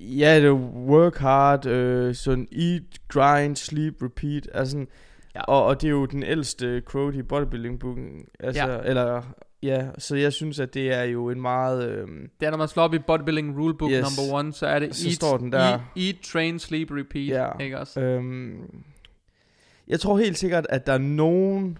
Ja, 0.00 0.36
det 0.36 0.44
er 0.46 0.52
work 0.52 1.16
hard, 1.16 1.66
øh, 1.66 2.14
sådan 2.14 2.48
eat, 2.52 2.82
grind, 3.08 3.56
sleep, 3.56 3.94
repeat. 4.02 4.48
Altså, 4.54 4.86
Ja. 5.34 5.40
Og, 5.42 5.64
og 5.64 5.80
det 5.80 5.86
er 5.86 5.90
jo 5.90 6.06
den 6.06 6.22
ældste 6.22 6.82
quote 6.90 7.18
i 7.18 7.22
bodybuilding-bogen. 7.22 8.26
Altså, 8.40 8.70
Ja. 8.70 8.78
Eller, 8.78 9.22
ja, 9.62 9.86
så 9.98 10.16
jeg 10.16 10.32
synes, 10.32 10.60
at 10.60 10.74
det 10.74 10.92
er 10.92 11.02
jo 11.02 11.30
en 11.30 11.40
meget... 11.40 11.88
Øhm, 11.90 12.30
Det 12.40 12.46
er, 12.46 12.50
når 12.50 12.58
man 12.58 12.68
slår 12.68 12.82
op 12.82 12.94
i 12.94 12.98
Bodybuilding 12.98 13.58
Rulebook 13.58 13.90
Yes. 13.90 14.18
number 14.18 14.34
one, 14.38 14.52
så 14.52 14.66
er 14.66 14.78
det 14.78 14.96
Så 14.96 15.08
eat, 15.08 15.14
står 15.14 15.36
den 15.38 15.52
der. 15.52 15.58
Eat, 15.58 15.80
eat, 15.96 16.16
train, 16.22 16.58
sleep, 16.58 16.90
repeat. 16.90 17.28
Ja. 17.28 17.58
Ikke 17.64 17.78
også? 17.78 18.00
øhm, 18.00 18.60
jeg 19.88 20.00
tror 20.00 20.18
helt 20.18 20.38
sikkert, 20.38 20.66
at 20.68 20.86
der 20.86 20.92
er 20.92 20.98
nogen, 20.98 21.78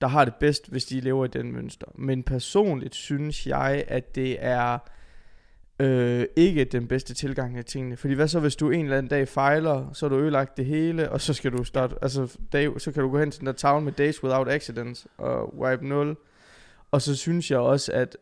der 0.00 0.06
har 0.06 0.24
det 0.24 0.34
bedst, 0.34 0.70
hvis 0.70 0.84
de 0.84 1.00
lever 1.00 1.24
i 1.24 1.28
den 1.28 1.52
mønster. 1.52 1.86
Men 1.94 2.22
personligt 2.22 2.94
synes 2.94 3.46
jeg, 3.46 3.84
at 3.88 4.14
det 4.14 4.36
er 4.40 4.78
øh, 5.80 6.24
ikke 6.36 6.64
den 6.64 6.86
bedste 6.88 7.14
tilgang 7.14 7.54
til 7.56 7.64
tingene. 7.64 7.96
Fordi 7.96 8.14
hvad 8.14 8.28
så, 8.28 8.40
hvis 8.40 8.56
du 8.56 8.70
en 8.70 8.84
eller 8.84 8.98
anden 8.98 9.10
dag 9.10 9.28
fejler, 9.28 9.92
så 9.92 10.08
har 10.08 10.16
du 10.16 10.22
ødelagt 10.22 10.56
det 10.56 10.64
hele, 10.66 11.10
og 11.10 11.20
så 11.20 11.34
skal 11.34 11.52
du 11.52 11.64
starte, 11.64 11.94
altså, 12.02 12.36
dag, 12.52 12.80
så 12.80 12.92
kan 12.92 13.02
du 13.02 13.10
gå 13.10 13.18
hen 13.18 13.30
til 13.30 13.40
den 13.40 13.46
der 13.46 13.52
tavle 13.52 13.84
med 13.84 13.92
Days 13.92 14.22
Without 14.24 14.48
Accidents 14.48 15.06
og 15.18 15.58
wipe 15.58 15.86
0. 15.88 16.16
Og 16.90 17.02
så 17.02 17.16
synes 17.16 17.50
jeg 17.50 17.58
også, 17.58 17.92
at 17.92 18.16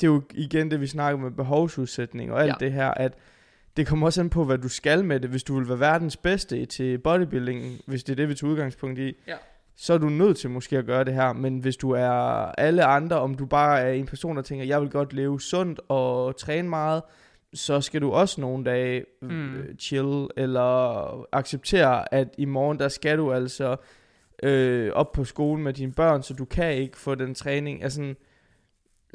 det 0.00 0.06
er 0.06 0.10
jo 0.12 0.22
igen 0.34 0.70
det, 0.70 0.80
vi 0.80 0.86
snakker 0.86 1.20
med 1.20 1.30
behovsudsætning 1.30 2.32
og 2.32 2.42
alt 2.42 2.48
Ja. 2.60 2.64
det 2.66 2.72
her, 2.72 2.90
at 2.90 3.14
det 3.76 3.86
kommer 3.86 4.06
også 4.06 4.20
an 4.20 4.30
på, 4.30 4.44
hvad 4.44 4.58
du 4.58 4.68
skal 4.68 5.04
med 5.04 5.20
det. 5.20 5.30
Hvis 5.30 5.42
du 5.42 5.58
vil 5.58 5.68
være 5.68 5.80
verdens 5.80 6.16
bedste 6.16 6.66
til 6.66 6.98
bodybuilding, 6.98 7.80
hvis 7.86 8.04
det 8.04 8.12
er 8.12 8.16
det, 8.16 8.28
vi 8.28 8.34
tager 8.34 8.50
udgangspunkt 8.50 8.98
i, 8.98 9.12
Ja. 9.28 9.34
så 9.76 9.92
er 9.94 9.98
du 9.98 10.08
nødt 10.08 10.36
til 10.38 10.50
måske 10.50 10.78
at 10.78 10.86
gøre 10.86 11.04
det 11.04 11.14
her. 11.14 11.32
Men 11.32 11.58
hvis 11.58 11.76
du 11.76 11.90
er 11.90 12.10
alle 12.58 12.84
andre, 12.84 13.20
om 13.20 13.34
du 13.34 13.46
bare 13.46 13.80
er 13.80 13.92
en 13.92 14.06
person, 14.06 14.36
der 14.36 14.42
tænker, 14.42 14.64
jeg 14.64 14.80
vil 14.80 14.90
godt 14.90 15.12
leve 15.12 15.40
sundt 15.40 15.80
og 15.88 16.36
træne 16.36 16.68
meget, 16.68 17.02
så 17.54 17.80
skal 17.80 18.00
du 18.00 18.10
også 18.12 18.40
nogle 18.40 18.64
dage 18.64 19.04
Mm. 19.22 19.28
mm. 19.28 19.78
chill, 19.78 20.26
eller 20.36 21.26
acceptere, 21.32 22.14
at 22.14 22.28
i 22.38 22.44
morgen, 22.44 22.78
der 22.78 22.88
skal 22.88 23.18
du 23.18 23.32
altså 23.32 23.76
øh, 24.42 24.92
op 24.92 25.12
på 25.12 25.24
skolen 25.24 25.64
med 25.64 25.72
dine 25.72 25.92
børn, 25.92 26.22
så 26.22 26.34
du 26.34 26.44
kan 26.44 26.74
ikke 26.74 26.98
få 26.98 27.14
den 27.14 27.34
træning. 27.34 27.82
Altså, 27.82 28.14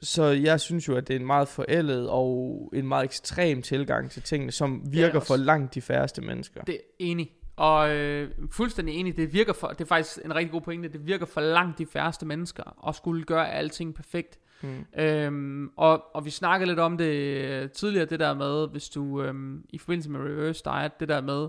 så 0.04 0.24
jeg 0.24 0.60
synes 0.60 0.88
jo, 0.88 0.96
at 0.96 1.08
det 1.08 1.16
er 1.16 1.20
en 1.20 1.26
meget 1.26 1.48
forældet 1.48 2.10
og 2.10 2.72
en 2.74 2.88
meget 2.88 3.04
ekstrem 3.04 3.62
tilgang 3.62 4.12
til 4.12 4.22
tingene, 4.22 4.52
som 4.52 4.82
virker 4.86 5.20
for 5.20 5.36
langt 5.36 5.76
de 5.76 5.82
færreste 5.82 6.22
mennesker. 6.22 6.62
Det 6.62 6.76
er 6.76 6.80
enig. 7.00 7.32
Og 7.56 7.96
øh, 7.96 8.32
fuldstændig 8.52 8.96
enig, 8.96 9.18
det 9.18 9.34
virker 9.34 9.54
for, 9.54 9.68
det 9.68 9.82
er 9.82 9.86
faktisk 9.86 10.20
en 10.26 10.36
rigtig 10.36 10.52
god 10.52 10.62
pointe, 10.62 10.90
det 10.90 11.08
virker 11.08 11.26
for 11.26 11.42
langt 11.42 11.78
de 11.78 11.86
færreste 11.86 12.26
mennesker 12.26 12.88
at 12.88 12.96
skulle 12.96 13.24
gøre 13.24 13.52
alting 13.52 13.96
perfekt. 13.96 14.40
Mm. 14.62 15.02
Øhm, 15.02 15.70
og, 15.78 16.16
og 16.16 16.26
vi 16.26 16.30
snakkede 16.30 16.68
lidt 16.68 16.80
om 16.80 16.98
det 16.98 17.14
øh, 17.14 17.70
tidligere, 17.70 18.06
det 18.06 18.20
der 18.20 18.34
med, 18.34 18.68
hvis 18.72 18.90
du 18.90 19.24
øhm, 19.24 19.66
i 19.70 19.78
forbindelse 19.78 20.10
med 20.10 20.20
reverse 20.20 20.64
diet, 20.66 21.00
det 21.00 21.10
der 21.10 21.22
med, 21.22 21.48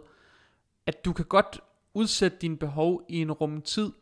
at 0.87 1.05
du 1.05 1.13
kan 1.13 1.25
godt 1.25 1.61
udsætte 1.95 2.37
dine 2.41 2.57
behov 2.57 3.03
i 3.09 3.21
en 3.21 3.33
rum 3.33 3.63
tid, 3.63 3.93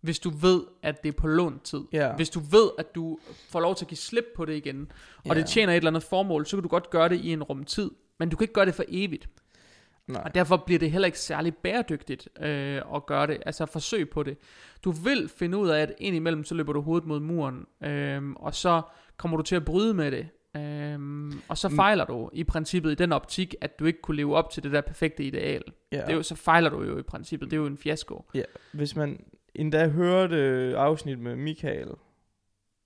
hvis 0.00 0.18
du 0.18 0.30
ved, 0.30 0.62
at 0.82 1.02
det 1.02 1.08
er 1.08 1.12
på 1.12 1.26
lånt 1.26 1.62
tid. 1.64 1.80
Ja. 1.92 2.12
Hvis 2.16 2.30
du 2.30 2.40
ved, 2.40 2.70
at 2.78 2.94
du 2.94 3.18
får 3.50 3.60
lov 3.60 3.74
til 3.74 3.84
at 3.84 3.88
give 3.88 3.98
slip 3.98 4.24
på 4.36 4.44
det 4.44 4.54
igen, 4.56 4.92
og 5.18 5.26
Ja. 5.26 5.34
det 5.40 5.46
tjener 5.46 5.72
et 5.72 5.76
eller 5.76 5.90
andet 5.90 6.02
formål, 6.02 6.46
så 6.46 6.56
kan 6.56 6.62
du 6.62 6.68
godt 6.68 6.90
gøre 6.90 7.08
det 7.08 7.20
i 7.20 7.32
en 7.32 7.42
rum 7.42 7.64
tid. 7.64 7.90
Men 8.18 8.28
du 8.28 8.36
kan 8.36 8.44
ikke 8.44 8.54
gøre 8.54 8.66
det 8.66 8.74
for 8.74 8.84
evigt. 8.88 9.28
Nej. 10.06 10.22
Og 10.24 10.34
derfor 10.34 10.56
bliver 10.56 10.78
det 10.78 10.90
heller 10.90 11.06
ikke 11.06 11.18
særlig 11.20 11.54
bæredygtigt 11.56 12.28
øh, 12.40 12.82
at 12.94 13.06
gøre 13.06 13.26
det, 13.26 13.42
altså 13.46 13.66
forsøg 13.66 14.10
på 14.10 14.22
det. 14.22 14.36
Du 14.84 14.90
vil 14.90 15.28
finde 15.28 15.58
ud 15.58 15.68
af, 15.68 15.80
at 15.80 15.92
indimellem 15.98 16.44
så 16.44 16.54
løber 16.54 16.72
du 16.72 16.80
hovedet 16.80 17.08
mod 17.08 17.20
muren, 17.20 17.66
øh, 17.82 18.30
og 18.32 18.54
så 18.54 18.82
kommer 19.16 19.36
du 19.36 19.42
til 19.42 19.56
at 19.56 19.64
bryde 19.64 19.94
med 19.94 20.10
det. 20.10 20.28
Øh, 20.58 21.32
og 21.48 21.58
så 21.58 21.68
Mm. 21.68 21.76
fejler 21.76 22.04
du 22.04 22.30
i 22.32 22.44
princippet 22.44 22.92
i 22.92 22.94
den 22.94 23.12
optik, 23.12 23.54
at 23.60 23.78
du 23.78 23.84
ikke 23.84 24.00
kunne 24.02 24.16
leve 24.16 24.36
op 24.36 24.50
til 24.50 24.62
det 24.62 24.72
der 24.72 24.80
perfekte 24.80 25.24
ideal. 25.24 25.62
Ja. 25.92 25.96
Det 26.00 26.10
er 26.10 26.14
jo, 26.14 26.22
så 26.22 26.34
fejler 26.34 26.70
du 26.70 26.82
jo 26.82 26.98
i 26.98 27.02
princippet, 27.02 27.50
det 27.50 27.56
er 27.56 27.60
jo 27.60 27.66
en 27.66 27.78
fiasko. 27.78 28.24
Hvis 28.72 28.96
man 28.96 29.24
endda 29.54 29.88
hørte 29.88 30.36
øh, 30.36 30.74
afsnit 30.76 31.18
med 31.18 31.36
Michael 31.36 31.88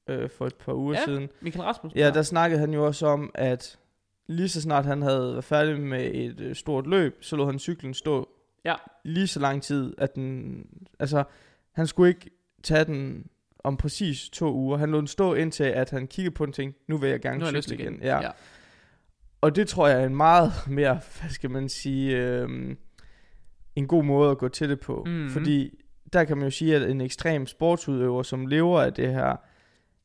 øh, 0.08 0.30
for 0.30 0.46
et 0.46 0.54
par 0.54 0.72
uger 0.74 0.94
Ja. 0.94 1.04
siden, 1.04 1.28
Michael 1.40 1.62
Rasmussen. 1.64 1.98
Ja, 2.00 2.10
der 2.10 2.22
snakkede 2.22 2.60
han 2.60 2.74
jo 2.74 2.86
også 2.86 3.06
om, 3.06 3.30
at 3.34 3.78
lige 4.26 4.48
så 4.48 4.60
snart 4.60 4.84
han 4.86 5.02
havde 5.02 5.32
været 5.32 5.44
færdig 5.44 5.80
med 5.80 6.10
et 6.14 6.40
øh, 6.40 6.54
stort 6.54 6.86
løb, 6.86 7.18
så 7.20 7.36
lå 7.36 7.46
han 7.46 7.58
cyklen 7.58 7.94
stå 7.94 8.28
Ja. 8.64 8.74
lige 9.04 9.26
så 9.26 9.40
lang 9.40 9.62
tid, 9.62 9.94
at 9.98 10.14
den, 10.14 10.64
altså, 10.98 11.24
han 11.72 11.86
skulle 11.86 12.08
ikke 12.08 12.30
tage 12.62 12.84
den 12.84 13.26
om 13.64 13.76
præcis 13.76 14.28
to 14.28 14.54
uger. 14.54 14.78
Han 14.78 14.90
lå 14.90 14.98
den 14.98 15.06
stå 15.06 15.34
indtil, 15.34 15.64
at 15.64 15.90
han 15.90 16.06
kiggede 16.06 16.34
på 16.34 16.46
den 16.46 16.50
og 16.50 16.54
tænkte, 16.54 16.80
nu 16.88 16.96
vil 16.96 17.10
jeg 17.10 17.20
gerne 17.20 17.46
cykle 17.46 17.58
lyst 17.58 17.70
igen. 17.70 17.94
igen. 17.94 18.02
Ja. 18.02 18.30
Og 19.40 19.56
det 19.56 19.68
tror 19.68 19.88
jeg 19.88 20.02
er 20.02 20.06
en 20.06 20.16
meget 20.16 20.52
mere, 20.68 21.00
hvad 21.20 21.30
skal 21.30 21.50
man 21.50 21.68
sige, 21.68 22.16
øh, 22.16 22.76
en 23.76 23.86
god 23.86 24.04
måde 24.04 24.30
at 24.30 24.38
gå 24.38 24.48
til 24.48 24.68
det 24.68 24.80
på. 24.80 25.04
Mhm. 25.06 25.28
Fordi 25.30 25.78
der 26.12 26.24
kan 26.24 26.36
man 26.36 26.46
jo 26.46 26.50
sige, 26.50 26.76
at 26.76 26.90
en 26.90 27.00
ekstrem 27.00 27.46
sportsudøver, 27.46 28.22
som 28.22 28.46
lever 28.46 28.80
af 28.80 28.92
det 28.92 29.12
her, 29.12 29.36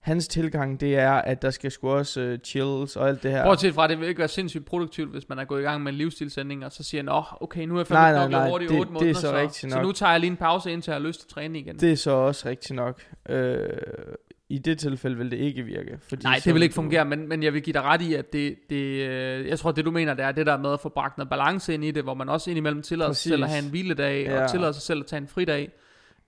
hans 0.06 0.28
tilgang, 0.28 0.80
det 0.80 0.96
er, 0.96 1.12
at 1.12 1.42
der 1.42 1.50
skal 1.50 1.72
sgu 1.72 1.90
også 1.90 2.22
uh, 2.34 2.38
chills 2.44 2.96
og 2.96 3.08
alt 3.10 3.24
det 3.24 3.32
her. 3.32 3.44
Bortset 3.44 3.74
fra, 3.74 3.88
det 3.88 4.00
vil 4.00 4.08
ikke 4.08 4.20
være 4.20 4.28
sindssygt 4.28 4.66
produktivt, 4.66 5.12
hvis 5.12 5.30
man 5.30 5.40
er 5.40 5.46
gået 5.46 5.60
i 5.62 5.64
gang 5.64 5.84
med 5.84 5.92
en 5.92 5.98
livsstilsænding, 5.98 6.66
og 6.66 6.72
så 6.72 6.84
siger, 6.84 7.04
nå, 7.04 7.24
okay, 7.42 7.66
nu 7.66 7.76
er 7.76 7.80
jeg 7.80 7.86
Nej, 7.90 8.12
fandme 8.14 8.20
nej, 8.20 8.28
knoklet 8.28 8.40
nej, 8.40 8.50
hårdt 8.50 8.64
i 8.64 8.68
det- 8.68 8.80
8 8.80 8.90
det 8.90 8.90
er 8.90 8.94
måneder, 8.94 9.14
så 9.14 9.22
så, 9.22 9.36
rigtigt 9.36 9.72
så 9.72 9.78
nok. 9.78 9.86
nu 9.86 9.92
tager 9.92 10.12
jeg 10.12 10.20
lige 10.20 10.32
en 10.32 10.38
pause, 10.38 10.72
indtil 10.72 10.92
jeg 10.92 11.02
har 11.02 11.08
lyst 11.08 11.20
til 11.20 11.26
at 11.26 11.30
træne 11.30 11.60
igen. 11.60 11.76
Det 11.80 11.92
er 11.92 11.96
så 11.96 12.12
også 12.12 12.50
rigtigt 12.50 12.76
nok. 12.76 13.02
Øh, 13.30 13.58
I 14.50 14.58
det 14.58 14.78
tilfælde 14.80 15.18
vil 15.18 15.32
det 15.32 15.38
ikke 15.38 15.64
virke. 15.64 15.98
Fordi 16.10 16.24
Nej, 16.24 16.40
det 16.46 16.54
vil 16.54 16.64
ikke 16.64 16.76
fungere, 16.76 17.06
men, 17.06 17.30
men 17.30 17.44
jeg 17.44 17.54
vil 17.54 17.62
give 17.62 17.74
dig 17.74 17.82
ret 17.82 18.02
i, 18.02 18.14
at 18.14 18.34
det, 18.34 18.56
det 18.70 18.76
øh, 19.10 19.48
jeg 19.48 19.60
tror, 19.60 19.72
det 19.72 19.86
du 19.86 19.92
mener, 19.92 20.14
det 20.14 20.26
er 20.26 20.32
det 20.32 20.46
der 20.46 20.58
med 20.58 20.74
at 20.74 20.80
få 20.80 20.90
bragt 20.90 21.18
noget 21.18 21.30
balance 21.30 21.74
ind 21.74 21.86
i 21.86 21.92
det, 21.92 22.04
hvor 22.04 22.14
man 22.14 22.30
også 22.30 22.50
indimellem 22.50 22.82
tillader 22.82 23.12
sig 23.12 23.30
selv 23.30 23.44
at 23.44 23.50
Præcis. 23.50 23.56
have 23.56 23.66
en 23.66 23.70
hviledag. 23.72 24.26
Ja. 24.26 24.44
og 24.44 24.52
tillader 24.52 24.72
sig 24.72 24.82
selv 24.82 25.00
at 25.00 25.06
tage 25.06 25.18
en 25.22 25.28
fridag. 25.28 25.70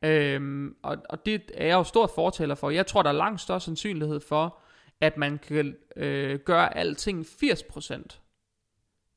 Øhm, 0.02 0.76
og, 0.84 0.98
og 1.10 1.26
det 1.26 1.52
er 1.54 1.66
jeg 1.66 1.74
jo 1.74 1.84
stor 1.84 2.08
fortaler 2.16 2.56
for. 2.56 2.70
Jeg 2.70 2.88
tror, 2.88 3.02
der 3.04 3.10
er 3.10 3.14
langt 3.14 3.42
større 3.42 3.60
sandsynlighed 3.62 4.20
for, 4.20 4.60
at 5.02 5.18
man 5.18 5.38
kan 5.38 5.76
øh, 5.96 6.40
gøre 6.40 6.78
alting 6.78 7.26
80% 7.26 8.20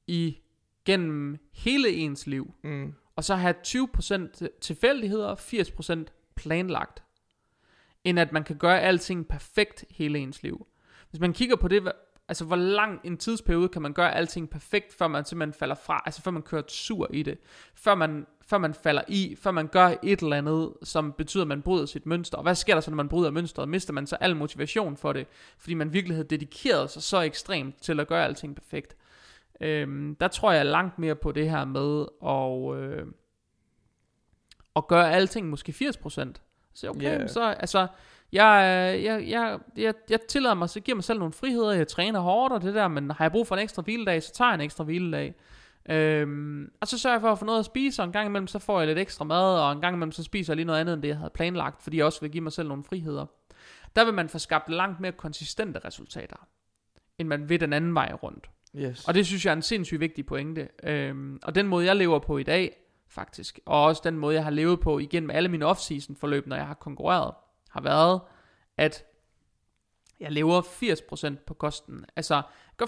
i 0.06 0.38
gennem 0.84 1.38
hele 1.52 1.88
ens 1.88 2.26
liv, 2.26 2.54
Mm. 2.62 2.94
og 3.16 3.24
så 3.24 3.34
have 3.34 3.54
20% 3.66 4.46
tilfældigheder 4.60 5.26
og 5.28 5.38
80% 5.40 6.04
planlagt, 6.36 7.02
end 8.04 8.20
at 8.20 8.32
man 8.32 8.44
kan 8.44 8.56
gøre 8.56 8.80
alting 8.80 9.28
perfekt 9.28 9.84
hele 9.90 10.18
ens 10.18 10.42
liv. 10.42 10.66
Hvis 11.10 11.20
man 11.20 11.32
kigger 11.32 11.56
på 11.56 11.68
det, 11.68 11.92
altså 12.30 12.44
hvor 12.44 12.56
lang 12.56 13.00
en 13.04 13.16
tidsperiode 13.16 13.68
kan 13.68 13.82
man 13.82 13.92
gøre 13.92 14.14
alting 14.14 14.50
perfekt, 14.50 14.94
før 14.94 15.08
man 15.08 15.24
simpelthen 15.24 15.58
falder 15.58 15.74
fra, 15.74 16.02
altså 16.06 16.22
før 16.22 16.30
man 16.30 16.42
kører 16.42 16.62
sur 16.68 17.10
i 17.12 17.22
det, 17.22 17.38
før 17.74 17.94
man, 17.94 18.26
før 18.42 18.58
man 18.58 18.74
falder 18.74 19.02
i, 19.08 19.36
før 19.38 19.50
man 19.50 19.66
gør 19.66 19.94
et 20.02 20.20
eller 20.20 20.36
andet, 20.36 20.72
som 20.82 21.12
betyder, 21.12 21.42
at 21.42 21.48
man 21.48 21.62
bryder 21.62 21.86
sit 21.86 22.06
mønster. 22.06 22.36
Og 22.36 22.42
hvad 22.42 22.54
sker 22.54 22.74
der 22.74 22.80
så, 22.80 22.90
når 22.90 22.96
man 22.96 23.08
bryder 23.08 23.30
mønstret? 23.30 23.68
Mister 23.68 23.92
man 23.92 24.06
så 24.06 24.16
al 24.20 24.36
motivation 24.36 24.96
for 24.96 25.12
det, 25.12 25.26
fordi 25.58 25.74
man 25.74 25.92
virkelig 25.92 26.16
havde 26.16 26.28
dedikeret 26.28 26.90
sig 26.90 27.02
så 27.02 27.20
ekstremt 27.20 27.82
til 27.82 28.00
at 28.00 28.08
gøre 28.08 28.24
alting 28.24 28.54
perfekt. 28.54 28.96
Øhm, 29.60 30.16
der 30.20 30.28
tror 30.28 30.52
jeg 30.52 30.66
langt 30.66 30.98
mere 30.98 31.14
på 31.14 31.32
det 31.32 31.50
her 31.50 31.64
med 31.64 32.06
at, 32.26 32.82
øh, 32.82 33.06
at 34.76 34.86
gøre 34.86 35.12
alting 35.12 35.48
måske 35.48 35.72
80%. 35.72 36.32
Så 36.74 36.88
okay, 36.88 37.18
yeah. 37.18 37.28
så 37.28 37.42
altså, 37.42 37.86
jeg, 38.32 39.00
jeg, 39.04 39.28
jeg, 39.28 39.58
jeg, 39.76 39.94
jeg 40.10 40.20
tillader 40.28 40.54
mig, 40.54 40.68
så 40.68 40.80
giver 40.80 40.94
mig 40.94 41.04
selv 41.04 41.18
nogle 41.18 41.32
friheder, 41.32 41.72
jeg 41.72 41.88
træner 41.88 42.20
hårdt 42.20 42.52
og 42.52 42.62
det 42.62 42.74
der, 42.74 42.88
men 42.88 43.10
har 43.10 43.24
jeg 43.24 43.32
brug 43.32 43.46
for 43.46 43.56
en 43.56 43.62
ekstra 43.62 43.82
hviledag, 43.82 44.22
så 44.22 44.32
tager 44.32 44.48
jeg 44.48 44.54
en 44.54 44.60
ekstra 44.60 44.84
hviledag. 44.84 45.34
Øhm, 45.88 46.70
og 46.80 46.88
så 46.88 46.98
sørger 46.98 47.14
jeg 47.14 47.20
for 47.20 47.32
at 47.32 47.38
få 47.38 47.44
noget 47.44 47.58
at 47.58 47.64
spise, 47.64 48.02
og 48.02 48.06
en 48.06 48.12
gang 48.12 48.26
imellem 48.26 48.46
så 48.46 48.58
får 48.58 48.80
jeg 48.80 48.86
lidt 48.86 48.98
ekstra 48.98 49.24
mad, 49.24 49.60
og 49.60 49.72
en 49.72 49.80
gang 49.80 49.94
imellem 49.94 50.12
så 50.12 50.22
spiser 50.22 50.52
jeg 50.52 50.56
lige 50.56 50.66
noget 50.66 50.80
andet, 50.80 50.94
end 50.94 51.02
det 51.02 51.08
jeg 51.08 51.16
havde 51.16 51.30
planlagt, 51.34 51.82
fordi 51.82 51.96
jeg 51.96 52.04
også 52.06 52.20
vil 52.20 52.30
give 52.30 52.42
mig 52.42 52.52
selv 52.52 52.68
nogle 52.68 52.84
friheder. 52.84 53.26
Der 53.96 54.04
vil 54.04 54.14
man 54.14 54.28
få 54.28 54.38
skabt 54.38 54.68
langt 54.68 55.00
mere 55.00 55.12
konsistente 55.12 55.80
resultater, 55.84 56.36
end 57.18 57.28
man 57.28 57.48
vil 57.48 57.60
den 57.60 57.72
anden 57.72 57.94
vej 57.94 58.12
rundt. 58.22 58.50
Yes. 58.76 59.08
Og 59.08 59.14
det 59.14 59.26
synes 59.26 59.44
jeg 59.44 59.50
er 59.50 59.56
en 59.56 59.62
sindssygt 59.62 60.00
vigtig 60.00 60.26
pointe. 60.26 60.68
Øhm, 60.82 61.38
og 61.42 61.54
den 61.54 61.66
måde, 61.66 61.86
jeg 61.86 61.96
lever 61.96 62.18
på 62.18 62.38
i 62.38 62.42
dag, 62.42 62.76
faktisk, 63.08 63.60
og 63.66 63.84
også 63.84 64.02
den 64.04 64.16
måde, 64.16 64.34
jeg 64.34 64.44
har 64.44 64.50
levet 64.50 64.80
på 64.80 64.98
igennem 64.98 65.30
alle 65.30 65.48
mine 65.48 65.70
off-season 65.70 66.16
forløb, 66.20 66.46
når 66.46 66.56
jeg 66.56 66.66
har 66.66 66.74
konkurreret, 66.74 67.34
har 67.70 67.80
været, 67.80 68.20
at 68.76 69.04
jeg 70.20 70.32
lever 70.32 70.62
80% 70.62 71.44
på 71.46 71.54
kosten. 71.54 72.04
Altså, 72.16 72.34
jeg 72.34 72.42
gør 72.76 72.86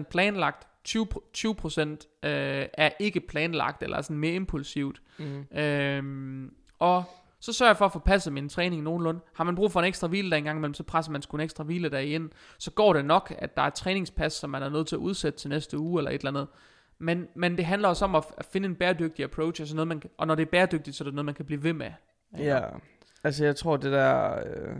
80% 0.00 0.02
planlagt, 0.02 0.66
20%, 0.88 0.98
20% 1.38 1.80
øh, 2.28 2.66
er 2.72 2.90
ikke 2.98 3.20
planlagt, 3.20 3.82
eller 3.82 4.02
sådan 4.02 4.18
mere 4.18 4.34
impulsivt. 4.34 5.02
Mm. 5.18 5.58
Øhm, 5.58 6.54
og 6.78 7.04
så 7.40 7.52
sørger 7.52 7.70
jeg 7.70 7.76
for 7.76 7.84
at 7.84 7.92
få 7.92 7.98
passet 7.98 8.32
min 8.32 8.48
træning 8.48 8.82
nogenlunde. 8.82 9.20
Har 9.34 9.44
man 9.44 9.54
brug 9.54 9.72
for 9.72 9.80
en 9.80 9.86
ekstra 9.86 10.06
hviledag 10.06 10.38
en 10.38 10.44
gang 10.44 10.58
imellem, 10.58 10.74
så 10.74 10.82
presser 10.82 11.12
man 11.12 11.22
sgu 11.22 11.36
en 11.36 11.42
ekstra 11.42 11.64
hviledag 11.64 12.06
ind. 12.06 12.30
Så 12.58 12.70
går 12.70 12.92
det 12.92 13.04
nok, 13.04 13.34
at 13.38 13.56
der 13.56 13.62
er 13.62 13.66
et 13.66 13.74
træningspas, 13.74 14.32
som 14.32 14.50
man 14.50 14.62
er 14.62 14.68
nødt 14.68 14.88
til 14.88 14.96
at 14.96 15.00
udsætte 15.00 15.38
til 15.38 15.50
næste 15.50 15.78
uge 15.78 16.00
eller 16.00 16.10
et 16.10 16.18
eller 16.18 16.30
andet. 16.30 16.48
Men, 16.98 17.28
men 17.34 17.56
det 17.56 17.64
handler 17.64 17.88
også 17.88 18.04
om 18.04 18.14
at, 18.14 18.24
at 18.36 18.44
finde 18.44 18.68
en 18.68 18.74
bæredygtig 18.74 19.24
approach, 19.24 19.60
altså 19.60 19.76
noget, 19.76 19.88
man, 19.88 20.02
og 20.18 20.26
når 20.26 20.34
det 20.34 20.42
er 20.42 20.50
bæredygtigt, 20.50 20.96
så 20.96 21.04
er 21.04 21.06
det 21.06 21.14
noget, 21.14 21.24
man 21.24 21.34
kan 21.34 21.44
blive 21.44 21.62
ved 21.62 21.72
med. 21.72 21.90
Ja, 22.38 22.60
altså 23.26 23.44
jeg 23.44 23.56
tror 23.56 23.76
det 23.76 23.92
der, 23.92 24.38
øh, 24.46 24.76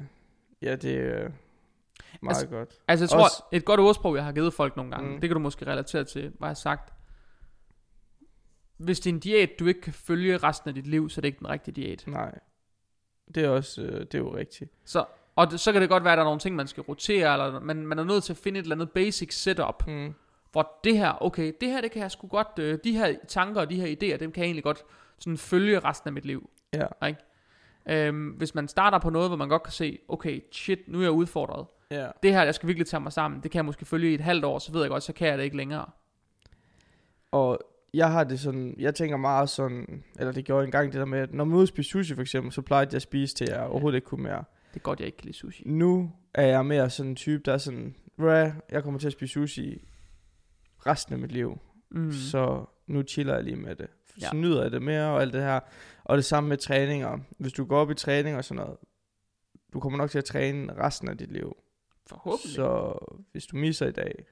ja 0.62 0.76
det 0.76 0.94
er 0.96 1.24
øh, 1.24 1.30
meget 2.22 2.36
Altså, 2.36 2.46
godt. 2.46 2.74
Altså 2.88 3.02
jeg 3.04 3.10
tror, 3.10 3.24
Også- 3.24 3.42
et 3.52 3.64
godt 3.64 3.80
ordsprog, 3.80 4.16
jeg 4.16 4.24
har 4.24 4.32
givet 4.32 4.54
folk 4.54 4.76
nogle 4.76 4.90
gange, 4.92 5.08
Mm. 5.14 5.20
det 5.20 5.28
kan 5.30 5.34
du 5.34 5.40
måske 5.40 5.66
relatere 5.66 6.04
til, 6.04 6.20
hvad 6.22 6.30
jeg 6.40 6.48
har 6.48 6.54
sagt. 6.54 6.92
hvis 8.76 9.00
det 9.00 9.10
er 9.10 9.14
en 9.14 9.20
diæt, 9.20 9.50
du 9.58 9.66
ikke 9.66 9.80
kan 9.80 9.92
følge 9.92 10.36
resten 10.38 10.68
af 10.68 10.74
dit 10.74 10.86
liv, 10.86 11.08
så 11.10 11.18
er 11.18 11.20
det 11.20 11.28
ikke 11.28 11.38
den 11.38 11.48
rigtige 11.48 11.74
diæt. 11.74 12.04
Nej. 12.06 12.38
Det 13.34 13.44
er 13.44 13.48
også, 13.48 13.82
øh, 13.82 14.00
det 14.00 14.14
er 14.14 14.18
jo 14.18 14.36
rigtigt. 14.36 14.70
Så, 14.84 15.04
og 15.36 15.50
det, 15.50 15.60
så 15.60 15.72
kan 15.72 15.80
det 15.80 15.88
godt 15.90 16.04
være, 16.04 16.12
at 16.12 16.16
der 16.16 16.22
er 16.22 16.26
nogle 16.26 16.40
ting, 16.40 16.56
man 16.56 16.66
skal 16.66 16.82
rotere, 16.82 17.32
eller 17.32 17.60
man, 17.60 17.86
man 17.86 17.98
er 17.98 18.04
nødt 18.04 18.24
til 18.24 18.32
at 18.32 18.36
finde 18.36 18.58
et 18.60 18.62
eller 18.62 18.76
andet 18.76 18.90
basic 18.90 19.34
setup, 19.42 19.86
Mm. 19.86 20.14
hvor 20.52 20.80
det 20.84 20.98
her, 20.98 21.22
okay, 21.22 21.52
det 21.60 21.68
her, 21.68 21.80
det 21.80 21.90
kan 21.90 22.02
jeg 22.02 22.10
sgu 22.10 22.26
godt, 22.26 22.58
øh, 22.58 22.78
de 22.84 22.92
her 22.96 23.14
tanker 23.28 23.60
og 23.60 23.70
de 23.70 23.76
her 23.80 23.86
idéer, 23.86 24.16
dem 24.18 24.32
kan 24.32 24.40
jeg 24.40 24.46
egentlig 24.46 24.64
godt 24.64 24.82
sådan 25.18 25.38
følge 25.38 25.78
resten 25.80 26.08
af 26.08 26.12
mit 26.12 26.24
liv. 26.24 26.50
Ja. 26.74 27.06
Ikke? 27.06 27.20
Øhm, 27.88 28.28
hvis 28.28 28.54
man 28.54 28.68
starter 28.68 28.98
på 28.98 29.10
noget, 29.10 29.28
hvor 29.28 29.36
man 29.36 29.48
godt 29.48 29.62
kan 29.62 29.72
se, 29.72 29.98
okay, 30.08 30.40
shit, 30.52 30.78
nu 30.88 30.98
er 30.98 31.02
jeg 31.02 31.10
udfordret. 31.10 31.66
Ja. 31.90 32.08
Det 32.22 32.32
her, 32.32 32.42
jeg 32.42 32.54
skal 32.54 32.66
virkelig 32.66 32.86
tage 32.86 33.00
mig 33.00 33.12
sammen. 33.12 33.40
Det 33.42 33.50
kan 33.50 33.56
jeg 33.58 33.64
måske 33.64 33.84
følge 33.84 34.10
i 34.10 34.14
et 34.14 34.20
halvt 34.20 34.44
år, 34.44 34.58
så 34.58 34.72
ved 34.72 34.80
jeg 34.80 34.90
godt, 34.90 35.02
så 35.02 35.12
kan 35.12 35.28
jeg 35.28 35.38
det 35.38 35.44
ikke 35.44 35.56
længere. 35.56 35.86
Og 37.30 37.58
jeg 37.94 38.10
har 38.12 38.24
det 38.24 38.40
sådan, 38.40 38.74
jeg 38.78 38.94
tænker 38.94 39.16
meget 39.16 39.48
sådan, 39.48 40.04
eller 40.18 40.32
det 40.32 40.44
gjorde 40.44 40.60
jeg 40.60 40.66
engang 40.66 40.92
det 40.92 40.98
der 40.98 41.04
med, 41.04 41.18
at 41.18 41.34
når 41.34 41.44
man 41.44 41.56
ude 41.56 41.66
spise 41.66 41.90
sushi 41.90 42.14
for 42.14 42.22
eksempel, 42.22 42.52
så 42.52 42.62
plejede 42.62 42.88
jeg 42.90 42.96
at 42.96 43.02
spise 43.02 43.34
til 43.34 43.46
jeg 43.50 43.60
overhovedet 43.60 43.96
ikke 43.96 44.06
kunne 44.06 44.22
mere. 44.22 44.44
Det 44.74 44.80
er 44.80 44.84
godt, 44.84 44.98
jeg 45.00 45.06
ikke 45.06 45.18
kan 45.18 45.24
lide 45.24 45.36
sushi. 45.36 45.62
Nu 45.66 46.12
er 46.34 46.46
jeg 46.46 46.66
mere 46.66 46.90
sådan 46.90 47.10
en 47.10 47.16
type, 47.16 47.42
der 47.44 47.52
er 47.52 47.58
sådan, 47.58 47.94
"Bruh, 48.16 48.48
jeg 48.70 48.82
kommer 48.82 49.00
til 49.00 49.06
at 49.06 49.12
spise 49.12 49.32
sushi 49.32 49.82
resten 50.86 51.12
af 51.14 51.18
mit 51.18 51.32
liv. 51.32 51.58
Mm. 51.90 52.12
Så 52.12 52.64
nu 52.86 53.02
chiller 53.02 53.34
jeg 53.34 53.44
lige 53.44 53.56
med 53.56 53.76
det. 53.76 53.86
Ja. 54.20 54.28
Så 54.28 54.36
nyder 54.36 54.62
jeg 54.62 54.72
det 54.72 54.82
mere 54.82 55.06
og 55.06 55.22
alt 55.22 55.32
det 55.32 55.42
her. 55.42 55.60
Og 56.06 56.16
det 56.16 56.24
samme 56.24 56.48
med 56.48 56.56
træninger. 56.56 57.18
Hvis 57.38 57.52
du 57.52 57.64
går 57.64 57.78
op 57.78 57.90
i 57.90 57.94
træning 57.94 58.36
og 58.36 58.44
sådan 58.44 58.62
noget, 58.62 58.76
du 59.72 59.80
kommer 59.80 59.98
nok 59.98 60.10
til 60.10 60.18
at 60.18 60.24
træne 60.24 60.72
resten 60.78 61.08
af 61.08 61.18
dit 61.18 61.32
liv. 61.32 61.56
Forhåbentlig. 62.06 62.54
Så 62.54 62.92
hvis 63.32 63.46
du 63.46 63.56
misser 63.56 63.86
i 63.86 63.92
dag, 63.92 64.26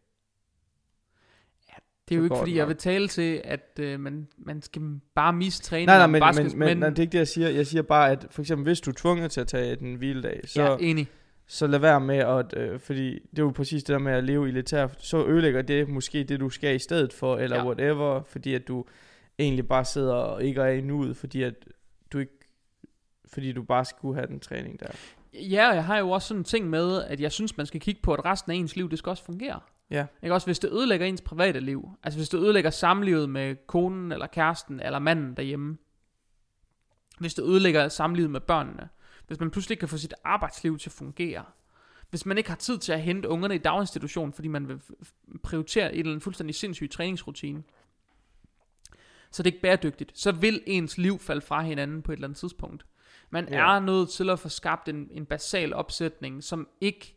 det 2.09 2.14
er 2.14 2.18
jo 2.18 2.25
ikke, 2.25 2.37
fordi 2.37 2.57
jeg 2.57 2.68
vil 2.68 2.77
tale 2.77 3.09
til, 3.09 3.41
at 3.45 3.79
øh, 3.81 4.01
man, 4.01 4.29
man 4.39 4.62
skal 4.62 4.83
bare 5.14 5.33
mistræne. 5.33 5.87
nej, 5.87 5.99
nej, 5.99 6.07
men, 6.07 6.20
bare 6.20 6.35
skal- 6.35 6.57
men, 6.57 6.59
men, 6.59 6.79
nej, 6.79 6.89
det 6.89 6.99
er 6.99 7.03
ikke 7.03 7.12
det, 7.12 7.18
jeg 7.18 7.29
siger. 7.29 7.49
Jeg 7.49 7.66
siger 7.66 7.83
bare, 7.83 8.11
at 8.11 8.27
for 8.31 8.43
eksempel, 8.43 8.64
hvis 8.64 8.81
du 8.81 8.91
er 8.91 8.95
tvunget 8.95 9.31
til 9.31 9.41
at 9.41 9.47
tage 9.47 9.81
en 9.81 9.95
hviledag, 9.95 10.41
så, 10.45 10.62
ja, 10.62 10.77
enig. 10.81 11.09
så 11.47 11.66
lad 11.66 11.79
være 11.79 12.01
med 12.01 12.16
at, 12.18 12.57
øh, 12.57 12.81
fordi 12.81 13.12
det 13.12 13.39
er 13.39 13.43
jo 13.43 13.51
præcis 13.51 13.85
det 13.85 13.93
der 13.93 13.99
med 13.99 14.12
at 14.12 14.25
leve 14.25 14.49
elitær, 14.49 14.87
så 14.99 15.27
ødelægger 15.27 15.62
det 15.62 15.89
måske 15.89 16.25
det, 16.25 16.41
du 16.41 16.51
skal 16.51 16.75
i 16.75 16.79
stedet 16.79 17.12
for, 17.12 17.37
eller 17.37 17.57
ja. 17.57 17.66
whatever, 17.66 18.22
fordi 18.22 18.55
at 18.55 18.68
du 18.68 18.85
egentlig 19.39 19.68
bare 19.68 19.85
sidder 19.85 20.14
og 20.14 20.45
ikke 20.45 20.61
er 20.61 20.66
i 20.66 20.80
nuet, 20.80 21.16
fordi 21.16 21.43
at 21.43 21.55
du 22.12 22.18
ikke, 22.18 22.39
fordi 23.26 23.53
du 23.53 23.62
bare 23.62 23.85
skulle 23.85 24.14
have 24.14 24.26
den 24.26 24.41
træning 24.41 24.80
der. 24.80 24.87
Ja, 25.32 25.68
og 25.68 25.74
jeg 25.74 25.85
har 25.85 25.99
jo 25.99 26.11
også 26.11 26.28
sådan 26.28 26.41
en 26.41 26.45
ting 26.45 26.70
med, 26.70 27.03
at 27.03 27.20
jeg 27.20 27.32
synes, 27.32 27.57
man 27.57 27.66
skal 27.66 27.80
kigge 27.80 28.01
på, 28.03 28.14
at 28.14 28.24
resten 28.24 28.53
af 28.53 28.57
ens 28.57 28.76
liv, 28.76 28.91
det 28.91 28.99
skal 28.99 29.11
også 29.11 29.24
fungere. 29.24 29.61
Ja. 29.91 30.07
Ikke 30.22 30.35
også, 30.35 30.47
hvis 30.47 30.59
det 30.59 30.72
ødelægger 30.72 31.07
ens 31.07 31.20
private 31.20 31.61
liv. 31.61 31.89
Altså 32.03 32.18
hvis 32.18 32.28
det 32.28 32.39
ødelægger 32.39 32.70
samlivet 32.70 33.30
med 33.30 33.57
konen, 33.66 34.12
eller 34.12 34.26
kæresten, 34.26 34.80
eller 34.80 34.99
manden 34.99 35.37
derhjemme. 35.37 35.78
Hvis 37.18 37.35
det 37.35 37.43
ødelægger 37.43 37.89
samlivet 37.89 38.30
med 38.30 38.41
børnene. 38.41 38.89
Hvis 39.26 39.41
man 39.41 39.51
pludselig 39.51 39.72
ikke 39.72 39.80
kan 39.80 39.89
få 39.89 39.97
sit 39.97 40.14
arbejdsliv 40.24 40.78
til 40.78 40.89
at 40.89 40.93
fungere. 40.93 41.45
Hvis 42.11 42.26
man 42.26 42.39
ikke 42.39 42.51
har 42.51 42.57
tid 42.57 42.78
til 42.78 42.93
at 42.93 43.03
hente 43.03 43.28
ungerne 43.28 43.55
i 43.55 43.59
daginstitution, 43.59 44.32
fordi 44.32 44.49
man 44.49 44.68
vil 44.68 44.80
prioritere 45.43 45.93
et 45.93 45.99
eller 45.99 46.12
andet 46.12 46.22
fuldstændig 46.22 46.55
sindssyg 46.55 46.91
træningsrutine. 46.91 47.62
Så 49.35 49.43
det 49.43 49.51
er 49.51 49.53
ikke 49.53 49.62
bæredygtigt. 49.62 50.18
Så 50.18 50.32
vil 50.32 50.62
ens 50.66 50.99
liv 50.99 51.18
falde 51.18 51.41
fra 51.41 51.62
hinanden 51.62 52.03
på 52.03 52.12
et 52.12 52.16
eller 52.16 52.26
andet 52.28 52.39
tidspunkt. 52.39 52.87
Man 53.30 53.49
Ja. 53.49 53.74
er 53.76 53.80
nødt 53.80 54.11
til 54.11 54.30
at 54.30 54.39
få 54.39 54.49
skabt 54.49 54.89
en, 54.89 55.09
en 55.11 55.26
basal 55.26 55.72
opsætning, 55.72 56.45
som 56.45 56.68
ikke 56.80 57.16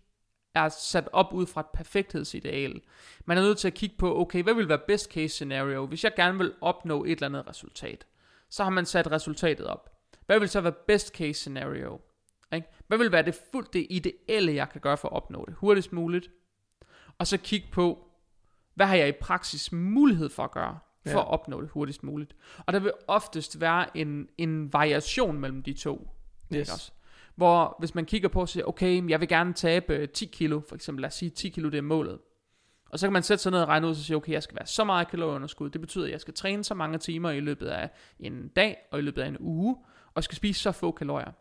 er 0.55 0.69
sat 0.69 1.09
op 1.13 1.33
ud 1.33 1.45
fra 1.47 1.61
et 1.61 1.65
perfekthedsideal. 1.73 2.81
Man 3.25 3.37
er 3.37 3.41
nødt 3.41 3.57
til 3.57 3.67
at 3.67 3.73
kigge 3.73 3.95
på, 3.97 4.19
okay, 4.21 4.43
hvad 4.43 4.53
vil 4.53 4.69
være 4.69 4.79
best 4.87 5.11
case 5.13 5.29
scenario, 5.29 5.85
hvis 5.85 6.03
jeg 6.03 6.13
gerne 6.15 6.37
vil 6.37 6.53
opnå 6.61 7.03
et 7.03 7.11
eller 7.11 7.25
andet 7.25 7.47
resultat. 7.47 8.05
Så 8.49 8.63
har 8.63 8.69
man 8.69 8.85
sat 8.85 9.11
resultatet 9.11 9.67
op. 9.67 9.89
Hvad 10.25 10.39
vil 10.39 10.49
så 10.49 10.61
være 10.61 10.73
best 10.87 11.07
case 11.15 11.33
scenario? 11.33 11.99
Ikke? 12.53 12.67
Hvad 12.87 12.97
vil 12.97 13.11
være 13.11 13.23
det 13.23 13.39
fuldt 13.51 13.73
det 13.73 13.87
ideelle, 13.89 14.53
jeg 14.53 14.69
kan 14.69 14.81
gøre 14.81 14.97
for 14.97 15.07
at 15.07 15.13
opnå 15.13 15.45
det 15.47 15.55
hurtigst 15.57 15.93
muligt? 15.93 16.29
Og 17.17 17.27
så 17.27 17.37
kigge 17.37 17.67
på, 17.71 18.07
hvad 18.75 18.85
har 18.85 18.95
jeg 18.95 19.07
i 19.09 19.11
praksis 19.21 19.71
mulighed 19.71 20.29
for 20.29 20.43
at 20.43 20.51
gøre, 20.51 20.79
for 21.07 21.17
Ja. 21.19 21.23
at 21.25 21.27
opnå 21.27 21.61
det 21.61 21.69
hurtigst 21.69 22.03
muligt? 22.03 22.35
Og 22.65 22.73
der 22.73 22.79
vil 22.79 22.91
oftest 23.07 23.61
være 23.61 23.97
en, 23.97 24.29
en 24.37 24.73
variation 24.73 25.39
mellem 25.39 25.63
de 25.63 25.73
to. 25.73 26.09
Ikke 26.51 26.61
også? 26.73 26.91
Hvor 27.35 27.75
hvis 27.79 27.95
man 27.95 28.05
kigger 28.05 28.29
på 28.29 28.41
og 28.41 28.49
siger, 28.49 28.65
okay, 28.65 29.09
jeg 29.09 29.19
vil 29.19 29.27
gerne 29.27 29.53
tabe 29.53 29.93
øh, 29.95 30.09
10 30.09 30.25
kilo, 30.25 30.61
for 30.67 30.75
eksempel 30.75 31.01
lad 31.01 31.07
os 31.07 31.13
sige 31.13 31.29
10 31.29 31.49
kilo, 31.49 31.69
det 31.69 31.77
er 31.77 31.81
målet. 31.81 32.19
Og 32.89 32.99
så 32.99 33.05
kan 33.07 33.13
man 33.13 33.23
sætte 33.23 33.43
sig 33.43 33.51
ned 33.51 33.61
og 33.61 33.67
regne 33.67 33.85
ud 33.87 33.91
og 33.91 33.97
sige, 33.97 34.17
okay, 34.17 34.31
jeg 34.31 34.43
skal 34.43 34.55
være 34.55 34.65
så 34.65 34.83
meget 34.83 35.07
kalorieunderskud. 35.07 35.69
Det 35.69 35.81
betyder, 35.81 36.05
at 36.05 36.11
jeg 36.11 36.21
skal 36.21 36.33
træne 36.33 36.63
så 36.63 36.73
mange 36.73 36.97
timer 36.97 37.31
i 37.31 37.39
løbet 37.39 37.67
af 37.67 37.89
en 38.19 38.47
dag 38.47 38.77
og 38.91 38.99
i 38.99 39.01
løbet 39.01 39.21
af 39.21 39.27
en 39.27 39.37
uge, 39.39 39.77
og 40.13 40.23
skal 40.23 40.35
spise 40.35 40.61
så 40.61 40.71
få 40.71 40.91
kalorier. 40.91 41.31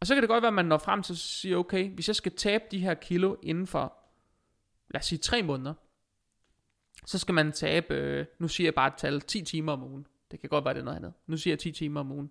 Og 0.00 0.06
så 0.06 0.14
kan 0.14 0.22
det 0.22 0.28
godt 0.28 0.42
være, 0.42 0.48
at 0.48 0.54
man 0.54 0.64
når 0.64 0.78
frem 0.78 1.02
til 1.02 1.12
at 1.12 1.18
sige, 1.18 1.56
okay, 1.56 1.94
hvis 1.94 2.08
jeg 2.08 2.16
skal 2.16 2.32
tabe 2.36 2.64
de 2.70 2.78
her 2.78 2.94
kilo 2.94 3.36
inden 3.42 3.66
for, 3.66 3.94
lad 4.90 5.00
os 5.00 5.06
sige 5.06 5.18
3 5.18 5.42
måneder, 5.42 5.74
så 7.06 7.18
skal 7.18 7.34
man 7.34 7.52
tabe, 7.52 7.94
øh, 7.94 8.26
nu 8.38 8.48
siger 8.48 8.66
jeg 8.66 8.74
bare 8.74 8.88
et 8.88 8.94
tal, 8.94 9.20
10 9.20 9.42
timer 9.42 9.72
om 9.72 9.82
ugen. 9.82 10.06
Det 10.30 10.40
kan 10.40 10.48
godt 10.48 10.64
være, 10.64 10.74
det 10.74 10.80
er 10.80 10.84
noget 10.84 10.96
andet. 10.96 11.12
Nu 11.26 11.36
siger 11.36 11.52
jeg 11.52 11.58
10 11.58 11.72
timer 11.72 12.00
om 12.00 12.12
ugen. 12.12 12.30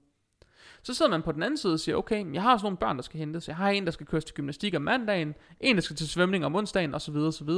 Så 0.84 0.94
sidder 0.94 1.12
man 1.12 1.22
på 1.22 1.32
den 1.32 1.44
anden 1.44 1.58
side 1.58 1.74
og 1.74 1.80
siger, 1.80 1.96
okay, 1.96 2.34
jeg 2.34 2.42
har 2.42 2.54
også 2.54 2.64
nogle 2.64 2.78
børn, 2.78 2.96
der 2.96 3.02
skal 3.02 3.20
hentes. 3.20 3.48
Jeg 3.48 3.56
har 3.56 3.70
en, 3.70 3.86
der 3.86 3.92
skal 3.92 4.06
køres 4.06 4.26
til 4.26 4.36
gymnastik 4.36 4.76
om 4.76 4.82
mandagen, 4.82 5.36
en, 5.60 5.76
der 5.76 5.82
skal 5.82 5.96
til 5.96 6.10
svømning 6.10 6.46
om 6.46 6.56
onsdagen, 6.56 6.96
osv. 6.96 7.16
osv. 7.16 7.50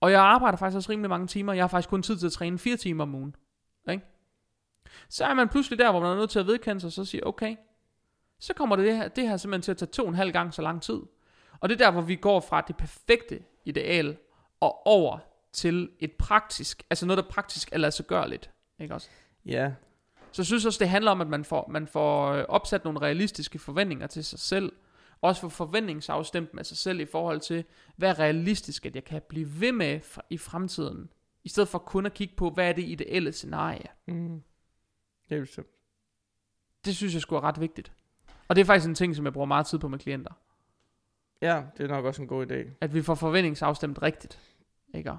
Og 0.00 0.10
jeg 0.10 0.20
arbejder 0.20 0.58
faktisk 0.58 0.76
også 0.76 0.92
rimelig 0.92 1.10
mange 1.10 1.26
timer. 1.26 1.52
Jeg 1.52 1.62
har 1.62 1.68
faktisk 1.68 1.88
kun 1.88 2.02
tid 2.02 2.16
til 2.16 2.26
at 2.26 2.32
træne 2.32 2.58
4 2.58 2.76
timer 2.76 3.02
om 3.02 3.14
ugen. 3.14 3.36
Ikke? 3.90 4.04
Så 5.08 5.24
er 5.24 5.34
man 5.34 5.48
pludselig 5.48 5.78
der, 5.78 5.90
hvor 5.90 6.00
man 6.00 6.10
er 6.10 6.16
nødt 6.16 6.30
til 6.30 6.38
at 6.38 6.46
vedkende 6.46 6.80
sig, 6.80 6.86
og 6.88 6.92
så 6.92 7.04
siger, 7.04 7.24
okay, 7.24 7.56
så 8.40 8.54
kommer 8.54 8.76
det 8.76 8.96
her, 8.96 9.08
det 9.08 9.28
her 9.28 9.36
simpelthen 9.36 9.62
til 9.62 9.70
at 9.70 9.76
tage 9.76 9.90
to 9.90 10.02
og 10.02 10.08
en 10.08 10.14
halv 10.14 10.32
gang 10.32 10.54
så 10.54 10.62
lang 10.62 10.82
tid. 10.82 11.00
Og 11.60 11.68
det 11.68 11.80
er 11.80 11.84
der, 11.84 11.90
hvor 11.90 12.00
vi 12.00 12.16
går 12.16 12.40
fra 12.40 12.60
det 12.60 12.76
perfekte 12.76 13.42
ideal 13.64 14.16
og 14.60 14.86
over 14.86 15.18
til 15.52 15.90
et 15.98 16.12
praktisk, 16.12 16.82
altså 16.90 17.06
noget, 17.06 17.24
der 17.24 17.30
praktisk 17.30 17.68
er 17.72 17.78
lade 17.78 17.92
sig 17.92 18.06
gøre 18.06 18.30
lidt. 18.30 18.50
Ikke 18.78 18.94
også? 18.94 19.08
Ja, 19.44 19.72
Så 20.32 20.42
jeg 20.42 20.46
synes 20.46 20.66
også, 20.66 20.78
det 20.78 20.88
handler 20.88 21.10
om, 21.10 21.20
at 21.20 21.28
man 21.28 21.44
får, 21.44 21.68
man 21.68 21.86
får 21.86 22.32
øh, 22.32 22.44
opsat 22.48 22.84
nogle 22.84 23.00
realistiske 23.00 23.58
forventninger 23.58 24.06
til 24.06 24.24
sig 24.24 24.38
selv. 24.38 24.72
Også 25.20 25.40
få 25.40 25.48
forventningsafstemt 25.48 26.54
med 26.54 26.64
sig 26.64 26.76
selv 26.76 27.00
i 27.00 27.04
forhold 27.04 27.40
til, 27.40 27.64
hvad 27.96 28.10
er 28.10 28.18
realistisk, 28.18 28.86
at 28.86 28.94
jeg 28.94 29.04
kan 29.04 29.22
blive 29.28 29.60
ved 29.60 29.72
med 29.72 30.00
i 30.30 30.38
fremtiden. 30.38 31.10
I 31.44 31.48
stedet 31.48 31.68
for 31.68 31.78
kun 31.78 32.06
at 32.06 32.14
kigge 32.14 32.34
på, 32.36 32.50
hvad 32.50 32.68
er 32.68 32.72
det 32.72 32.82
ideelle 32.84 33.32
scenarie. 33.32 33.86
mm. 34.06 34.42
helt 35.28 35.42
bestemt. 35.42 35.66
Det 36.84 36.96
synes 36.96 37.14
jeg 37.14 37.22
skulle 37.22 37.42
er 37.42 37.44
ret 37.44 37.60
vigtigt. 37.60 37.92
Og 38.48 38.56
det 38.56 38.62
er 38.62 38.66
faktisk 38.66 38.88
en 38.88 38.94
ting, 38.94 39.16
som 39.16 39.24
jeg 39.24 39.32
bruger 39.32 39.46
meget 39.46 39.66
tid 39.66 39.78
på 39.78 39.88
med 39.88 39.98
klienter. 39.98 40.32
Ja, 41.42 41.62
det 41.76 41.84
er 41.84 41.88
nok 41.88 42.04
også 42.04 42.22
en 42.22 42.28
god 42.28 42.50
idé. 42.50 42.70
At 42.80 42.94
vi 42.94 43.02
får 43.02 43.14
forventningsafstemt 43.14 44.02
rigtigt. 44.02 44.40
Ikke? 44.94 45.12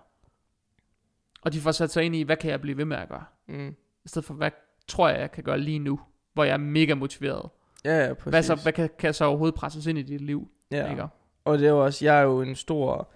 Og 1.45 1.53
de 1.53 1.59
får 1.59 1.71
sat 1.71 1.91
sig 1.91 2.03
ind 2.03 2.15
i, 2.15 2.21
hvad 2.21 2.37
kan 2.37 2.51
jeg 2.51 2.61
blive 2.61 2.77
ved 2.77 2.85
med 2.85 2.97
at 2.97 3.09
gøre? 3.09 3.25
Mm. 3.47 3.75
I 4.05 4.07
stedet 4.07 4.25
for, 4.25 4.33
hvad 4.33 4.51
tror 4.87 5.09
jeg, 5.09 5.19
jeg 5.19 5.31
kan 5.31 5.43
gøre 5.43 5.59
lige 5.59 5.79
nu? 5.79 5.99
Hvor 6.33 6.43
jeg 6.43 6.53
er 6.53 6.57
mega 6.57 6.93
motiveret. 6.93 7.49
Ja, 7.85 8.07
ja, 8.07 8.13
præcis. 8.13 8.29
Hvad, 8.29 8.43
så, 8.43 8.55
hvad 8.55 8.73
kan, 8.73 8.89
kan 8.99 9.13
så 9.13 9.25
overhovedet 9.25 9.55
presses 9.55 9.85
ind 9.85 9.97
i 9.97 10.01
dit 10.01 10.21
liv? 10.21 10.47
ja. 10.71 10.89
Ikke? 10.89 11.07
Og 11.45 11.57
det 11.57 11.65
er 11.65 11.69
jo 11.69 11.85
også, 11.85 12.05
jeg 12.05 12.19
er 12.19 12.21
jo 12.21 12.41
en 12.41 12.55
stor 12.55 13.11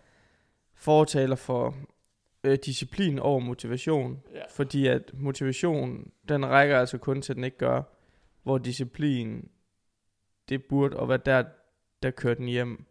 fortaler 0.76 1.36
for 1.36 1.76
øh, 2.44 2.58
disciplin 2.66 3.20
over 3.20 3.40
motivation. 3.40 4.20
Ja. 4.34 4.42
Fordi 4.50 4.88
at 4.88 5.12
motivation, 5.14 6.12
den 6.30 6.46
rækker 6.46 6.80
altså 6.80 6.98
kun 6.98 7.22
til, 7.22 7.36
den 7.36 7.44
ikke 7.44 7.58
gør. 7.58 7.82
Hvor 8.44 8.58
disciplin, 8.58 9.50
det 10.50 10.64
burde 10.64 11.00
at 11.02 11.10
være 11.10 11.20
der, 11.26 11.44
der 12.04 12.12
kører 12.12 12.34
den 12.34 12.46
hjem. 12.46 12.86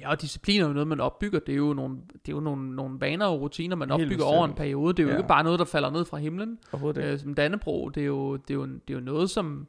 Ja, 0.00 0.10
og 0.10 0.20
disciplin 0.22 0.60
er 0.60 0.66
jo 0.66 0.72
noget, 0.72 0.88
man 0.88 1.00
opbygger. 1.00 1.38
Det 1.38 1.52
er 1.52 1.56
jo 1.56 1.72
nogle, 1.72 1.96
det 2.12 2.28
er 2.28 2.32
jo 2.32 2.40
nogle, 2.40 2.76
nogle 2.76 3.00
vaner 3.00 3.26
og 3.26 3.40
rutiner, 3.40 3.76
man 3.76 3.90
Helt 3.90 4.02
opbygger 4.02 4.24
over 4.24 4.44
en 4.44 4.54
periode. 4.54 4.92
Det 4.94 4.98
er 4.98 5.02
jo 5.04 5.10
Ja. 5.10 5.16
ikke 5.16 5.28
bare 5.28 5.44
noget, 5.44 5.58
der 5.58 5.64
falder 5.64 5.90
ned 5.90 6.04
fra 6.04 6.16
himlen. 6.18 6.58
Øh, 6.96 7.18
som 7.18 7.34
Dannebro, 7.34 7.88
det 7.88 8.00
er, 8.02 8.06
jo, 8.06 8.36
det, 8.36 8.50
er 8.50 8.54
jo, 8.54 8.66
det 8.66 8.90
er 8.90 8.94
jo 8.94 9.00
noget, 9.00 9.30
som... 9.30 9.66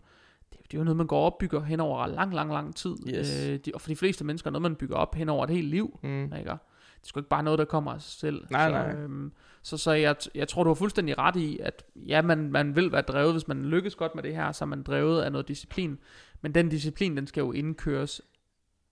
Det 0.52 0.58
er, 0.58 0.60
jo- 0.60 0.64
det 0.72 0.74
er 0.74 0.78
jo 0.78 0.84
noget, 0.84 0.98
man 0.98 1.08
går 1.08 1.20
og 1.20 1.26
opbygger 1.26 1.62
hen 1.64 1.80
over 1.80 2.08
lang, 2.08 2.34
lang, 2.34 2.52
lang 2.52 2.76
tid. 2.76 2.96
Yes. 3.08 3.48
Øh, 3.50 3.60
de, 3.66 3.72
og 3.74 3.82
for 3.82 3.88
de 3.90 3.96
fleste 3.96 4.26
mennesker 4.26 4.50
er 4.50 4.52
noget, 4.52 4.62
man 4.62 4.76
bygger 4.76 4.96
op 4.96 5.16
hen 5.16 5.30
over 5.30 5.44
et 5.44 5.50
helt 5.50 5.68
liv. 5.68 6.00
Mm. 6.04 6.24
Ikke? 6.24 6.36
Det 6.36 6.50
er 6.50 6.58
sgu 7.04 7.20
ikke 7.20 7.30
bare 7.30 7.44
noget, 7.44 7.60
der 7.60 7.66
kommer 7.66 7.92
af 7.94 8.02
sig 8.02 8.20
selv. 8.20 8.42
Nej, 8.52 8.68
så, 8.70 8.72
nej. 8.72 8.94
Øhm, 8.96 9.32
så, 9.64 9.78
så 9.78 9.92
jeg, 9.92 10.16
jeg 10.36 10.48
tror, 10.48 10.64
du 10.64 10.70
har 10.70 10.76
fuldstændig 10.76 11.18
ret 11.18 11.36
i, 11.36 11.60
at 11.64 11.84
ja, 11.96 12.22
man, 12.22 12.52
man 12.52 12.76
vil 12.76 12.92
være 12.92 13.02
drevet, 13.02 13.32
hvis 13.34 13.48
man 13.48 13.66
lykkes 13.66 13.96
godt 13.96 14.16
med 14.16 14.24
det 14.24 14.36
her, 14.36 14.52
så 14.52 14.64
er 14.64 14.68
man 14.68 14.84
drevet 14.84 15.22
af 15.22 15.32
noget 15.32 15.48
disciplin. 15.48 15.98
Men 16.42 16.56
den 16.56 16.70
disciplin, 16.70 17.18
den 17.18 17.28
skal 17.28 17.42
jo 17.42 17.52
indkøres. 17.52 18.22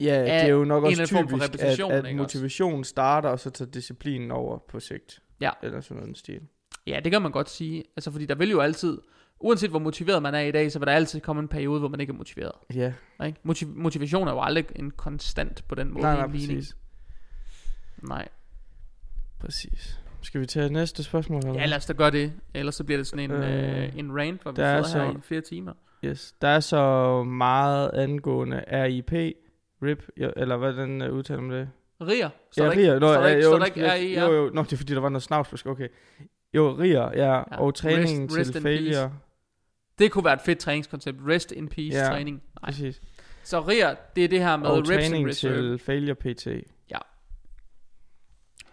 Ja, 0.01 0.23
det 0.23 0.31
er 0.31 0.47
jo 0.47 0.63
nok 0.63 0.83
også 0.83 1.05
typisk, 1.05 1.43
at, 1.43 1.61
at 1.61 1.71
ikke 1.71 1.85
også? 1.85 2.13
motivation 2.15 2.83
starter, 2.83 3.29
og 3.29 3.39
så 3.39 3.49
tager 3.49 3.71
disciplinen 3.71 4.31
over 4.31 4.57
på 4.57 4.79
sigt. 4.79 5.21
Ja. 5.41 5.49
Eller 5.63 5.81
sådan 5.81 6.01
noget 6.03 6.17
stil. 6.17 6.41
Ja, 6.87 6.99
det 7.03 7.11
kan 7.11 7.21
man 7.21 7.31
godt 7.31 7.49
sige. 7.49 7.83
Altså, 7.97 8.11
fordi 8.11 8.25
der 8.25 8.35
vil 8.35 8.49
jo 8.51 8.59
altid, 8.59 8.97
uanset 9.39 9.69
hvor 9.69 9.79
motiveret 9.79 10.21
man 10.23 10.35
er 10.35 10.39
i 10.39 10.51
dag, 10.51 10.71
så 10.71 10.79
vil 10.79 10.85
der 10.85 10.93
altid 10.93 11.19
komme 11.19 11.39
en 11.41 11.47
periode, 11.47 11.79
hvor 11.79 11.89
man 11.89 11.99
ikke 11.99 12.11
er 12.13 12.17
motiveret. 12.17 12.51
Ja, 12.73 12.93
Ikke? 13.25 13.39
Motiv- 13.43 13.67
motivation 13.75 14.27
er 14.27 14.31
jo 14.31 14.41
aldrig 14.41 14.65
en 14.75 14.91
konstant 14.91 15.63
på 15.67 15.75
den 15.75 15.91
måde 15.93 16.01
nej, 16.03 16.15
nej, 16.15 16.27
præcis. 16.27 16.75
Nej. 18.03 18.27
Præcis. 19.39 19.99
Skal 20.21 20.41
vi 20.41 20.45
tage 20.45 20.69
næste 20.69 21.03
spørgsmål? 21.03 21.41
Eller? 21.45 21.59
Ja, 21.59 21.65
lad 21.65 21.77
os 21.77 21.85
da 21.85 21.93
gøre 21.93 22.11
det. 22.11 22.33
Ellers 22.53 22.75
så 22.75 22.83
bliver 22.83 22.97
det 22.99 23.07
sådan 23.07 23.31
en, 23.31 23.37
øh, 23.43 23.83
Øh, 23.83 23.97
en 23.99 24.17
rant, 24.19 24.41
hvor 24.41 24.51
vi 24.51 24.61
der 24.61 24.67
er 24.67 24.83
sidder 24.83 25.05
her 25.05 25.11
så- 25.13 25.17
i 25.17 25.21
flere 25.21 25.41
timer. 25.41 25.73
Yes. 26.05 26.35
Der 26.41 26.47
er 26.47 26.59
så 26.59 27.23
meget 27.23 27.89
angående 27.93 28.63
RIP, 28.71 29.11
RIP, 29.83 30.03
ja, 30.17 30.29
eller 30.37 30.57
hvordan 30.57 31.01
uh, 31.01 31.09
udtaler 31.17 31.41
man 31.41 31.51
det? 31.59 31.69
Rier. 32.01 32.29
Står 32.51 32.63
ja, 32.63 32.69
der 32.69 32.77
ikke, 32.77 32.91
Rier. 32.91 32.99
Nå, 32.99 33.07
står 33.13 33.21
der 33.21 33.27
ja, 33.29 33.35
ikke, 33.35 33.47
jo, 33.49 33.59
der 33.59 33.65
ikke 33.65 33.93
RIR? 33.93 34.25
Jo, 34.25 34.31
jo, 34.43 34.49
nå, 34.53 34.63
det 34.63 34.73
er 34.73 34.77
fordi, 34.77 34.93
der 34.93 34.99
var 34.99 35.09
noget 35.09 35.23
snavsbusk, 35.23 35.65
okay. 35.65 35.87
Jo, 36.53 36.75
Rier, 36.79 37.11
ja, 37.15 37.35
Ja, 37.35 37.41
og 37.57 37.75
træningen 37.75 38.29
rest- 38.29 38.37
rest 38.39 38.51
til 38.51 38.61
failure. 38.61 39.13
Det 39.99 40.11
kunne 40.11 40.25
være 40.25 40.33
et 40.33 40.41
fedt 40.41 40.59
træningskoncept. 40.59 41.17
Rest 41.27 41.51
in 41.51 41.67
peace 41.67 41.97
Ja, 41.97 42.05
træning. 42.07 42.35
Nej. 42.61 42.71
Præcis. 42.71 43.01
Så 43.43 43.59
Rier, 43.61 43.95
det 44.15 44.23
er 44.23 44.27
det 44.27 44.39
her 44.39 44.57
med 44.57 44.67
Og 44.67 44.77
reps 44.77 45.11
and 45.11 45.27
reserve. 45.27 45.55
til 45.77 45.79
failure 45.79 46.15
PT. 46.15 46.47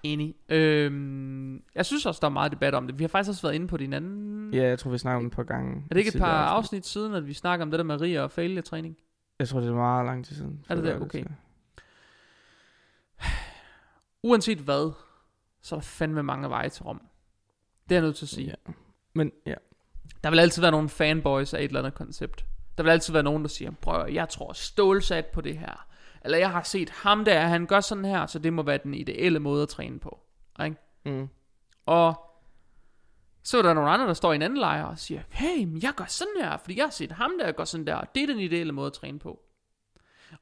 Enig. 0.03 0.35
Øhm, 0.49 1.63
jeg 1.75 1.87
synes 1.87 2.07
også, 2.07 2.19
der 2.21 2.27
er 2.27 2.31
meget 2.31 2.53
debat 2.53 2.75
om 2.75 2.87
det. 2.87 2.99
Vi 2.99 3.05
har 3.05 3.09
faktisk 3.09 3.29
også 3.31 3.43
været 3.43 3.55
inde 3.55 3.69
på 3.69 3.77
det 3.77 3.83
i 3.83 3.87
en 3.87 3.93
anden... 3.93 4.55
Ja, 4.55 4.63
jeg 4.69 4.79
tror, 4.79 4.91
vi 4.91 4.99
snakker 4.99 5.17
om 5.17 5.25
det 5.25 5.31
et 5.33 5.37
par 5.37 5.43
gange. 5.43 5.77
Er 5.91 5.95
det 5.95 5.97
ikke 5.97 6.09
et 6.15 6.21
par 6.21 6.27
afsnit. 6.45 6.57
afsnit 6.59 6.87
siden, 6.87 7.15
at 7.15 7.27
vi 7.27 7.33
snakker 7.33 7.65
om 7.67 7.71
det 7.71 7.79
der 7.79 7.85
med 7.85 8.01
Rier 8.01 8.23
og 8.23 8.31
failure 8.31 8.63
træning? 8.63 8.97
Jeg 9.39 9.49
tror, 9.49 9.61
det 9.61 9.69
er 9.69 9.75
meget 9.75 10.07
lang 10.07 10.25
tid 10.25 10.37
siden. 10.37 10.65
Er 10.69 10.75
det 10.75 10.85
det? 10.85 11.03
Okay. 11.03 11.25
så- 11.25 11.29
Uanset 14.29 14.59
hvad, 14.59 14.93
så 15.63 15.75
er 15.75 15.79
der 15.81 15.85
fandme 15.85 16.23
mange 16.23 16.49
veje 16.51 16.69
til 16.69 16.83
Rom. 16.83 17.01
Det 17.89 17.95
er 17.95 17.99
jeg 17.99 18.03
nødt 18.03 18.17
til 18.17 18.25
at 18.25 18.29
sige. 18.29 18.47
Ja. 18.47 18.73
Men 19.13 19.33
ja, 19.47 19.55
Der 20.25 20.31
vil 20.31 20.39
altid 20.39 20.63
være 20.63 20.71
nogle 20.71 20.89
fanboys 20.89 21.55
af 21.55 21.59
et 21.59 21.65
eller 21.65 21.81
andet 21.81 21.95
koncept. 21.95 22.45
Der 22.79 22.83
vil 22.85 22.91
altid 22.91 23.13
være 23.13 23.23
nogen, 23.23 23.43
der 23.43 23.49
siger, 23.49 23.71
prøv 23.71 24.09
jeg 24.13 24.29
tror 24.29 24.53
stålsat 24.53 25.27
på 25.27 25.41
det 25.41 25.59
her. 25.59 25.87
Eller 26.25 26.39
jeg 26.39 26.51
har 26.51 26.63
set 26.63 26.91
ham 26.91 27.25
der, 27.25 27.41
han 27.41 27.67
gør 27.67 27.81
sådan 27.81 28.05
her, 28.05 28.27
så 28.27 28.39
det 28.39 28.53
må 28.53 28.63
være 28.63 28.79
den 28.83 28.95
ideelle 28.95 29.39
måde 29.39 29.63
at 29.63 29.69
træne 29.69 29.99
på. 30.01 30.21
Ikke? 30.65 30.77
mm. 31.05 31.29
Og 31.87 32.28
så 33.49 33.59
er 33.59 33.63
der 33.63 33.75
nogle 33.75 33.91
andre, 33.91 34.07
der 34.07 34.15
står 34.15 34.33
i 34.33 34.35
en 34.35 34.43
anden 34.43 34.59
lejr 34.59 34.85
og 34.85 34.99
siger, 34.99 35.23
hey, 35.29 35.65
men 35.65 35.83
jeg 35.83 35.93
gør 35.97 36.05
sådan 36.05 36.35
her, 36.41 36.57
fordi 36.57 36.77
jeg 36.77 36.85
har 36.85 36.91
set 36.91 37.13
ham 37.13 37.33
der 37.41 37.53
gør 37.53 37.65
sådan 37.65 37.87
der, 37.87 37.95
og 37.95 38.15
det 38.15 38.23
er 38.23 38.27
den 38.27 38.39
ideelle 38.39 38.73
måde 38.73 38.87
at 38.87 38.93
træne 38.93 39.19
på. 39.19 39.41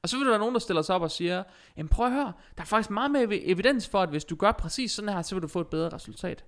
Og 0.02 0.08
så 0.08 0.16
vil 0.16 0.26
der 0.26 0.32
være 0.32 0.38
nogen, 0.38 0.54
der 0.54 0.60
stiller 0.60 0.82
sig 0.82 0.94
op 0.94 1.02
og 1.02 1.10
siger, 1.10 1.42
jamen 1.76 1.88
prøv 1.88 2.06
at 2.06 2.12
høre, 2.12 2.32
der 2.56 2.62
er 2.62 2.64
faktisk 2.64 2.90
meget 2.90 3.10
mere 3.10 3.34
evidens 3.34 3.88
for, 3.88 4.02
at 4.02 4.08
hvis 4.08 4.24
du 4.24 4.36
gør 4.36 4.52
præcis 4.52 4.92
sådan 4.92 5.08
her, 5.08 5.22
så 5.22 5.34
vil 5.34 5.42
du 5.42 5.48
få 5.48 5.60
et 5.60 5.66
bedre 5.66 5.88
resultat. 5.88 6.44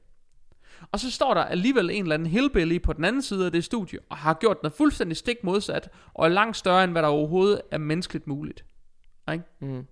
Og 0.93 1.01
så 1.01 1.11
står 1.11 1.35
der 1.35 1.45
alligevel 1.45 1.91
en 1.91 2.03
eller 2.03 2.15
anden 2.15 2.29
hillbilly 2.29 2.83
på 2.83 2.93
den 2.93 3.05
anden 3.05 3.23
side 3.23 3.47
af 3.47 3.53
det 3.53 3.65
studie, 3.65 3.99
og 4.11 4.17
har 4.17 4.35
gjort 4.35 4.63
noget 4.63 4.75
fuldstændig 4.75 5.17
stik 5.17 5.45
modsat, 5.45 5.91
og 6.15 6.25
er 6.25 6.29
langt 6.29 6.57
større, 6.57 6.85
end 6.85 6.93
hvad 6.93 7.03
der 7.03 7.09
overhovedet 7.09 7.61
er 7.71 7.79
menneskeligt 7.79 8.27
muligt. 8.27 8.65
Ikke? 9.33 9.45
Mm. 9.61 9.87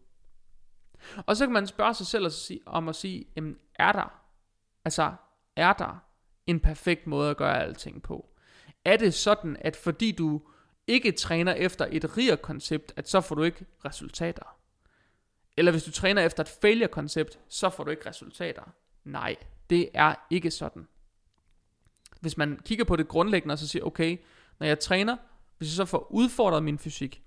Og 1.27 1.37
så 1.37 1.47
kan 1.47 1.53
man 1.53 1.67
spørge 1.67 1.95
sig 1.95 2.07
selv 2.07 2.25
og 2.25 2.33
sige, 2.33 2.61
om 2.67 2.89
at 2.89 2.97
sige, 2.97 3.25
jamen, 3.37 3.57
er 3.75 3.93
der, 3.93 4.21
altså, 4.85 5.13
er 5.57 5.73
der 5.73 6.06
en 6.47 6.61
perfekt 6.61 7.07
måde 7.07 7.31
at 7.31 7.37
gøre 7.37 7.63
alting 7.63 8.03
på? 8.03 8.29
Er 8.85 8.97
det 8.97 9.15
sådan, 9.15 9.57
at 9.61 9.77
fordi 9.77 10.13
du 10.13 10.43
ikke 10.87 11.13
træner 11.13 11.55
efter 11.55 11.87
et 11.91 12.17
RIR-koncept, 12.17 12.93
at 12.97 13.09
så 13.09 13.21
får 13.21 13.35
du 13.35 13.43
ikke 13.43 13.67
resultater? 13.85 14.57
Eller 15.57 15.73
hvis 15.73 15.85
du 15.85 15.91
træner 15.91 16.23
efter 16.23 16.43
et 16.43 16.49
failure-koncept, 16.49 17.39
så 17.49 17.71
får 17.71 17.85
du 17.85 17.91
ikke 17.91 18.09
resultater? 18.09 18.63
Nej, 19.05 19.37
det 19.71 19.89
er 19.95 20.15
ikke 20.31 20.51
sådan. 20.51 20.89
Hvis 22.21 22.37
man 22.37 22.61
kigger 22.65 22.85
på 22.85 22.97
det 22.97 23.09
grundlæggende 23.09 23.53
og 23.53 23.59
så 23.59 23.69
siger, 23.69 23.85
okay, 23.85 24.19
når 24.59 24.67
jeg 24.67 24.79
træner, 24.79 25.17
hvis 25.59 25.69
jeg 25.69 25.77
så 25.77 25.85
får 25.85 26.07
udfordret 26.11 26.63
min 26.63 26.79
fysik, 26.79 27.23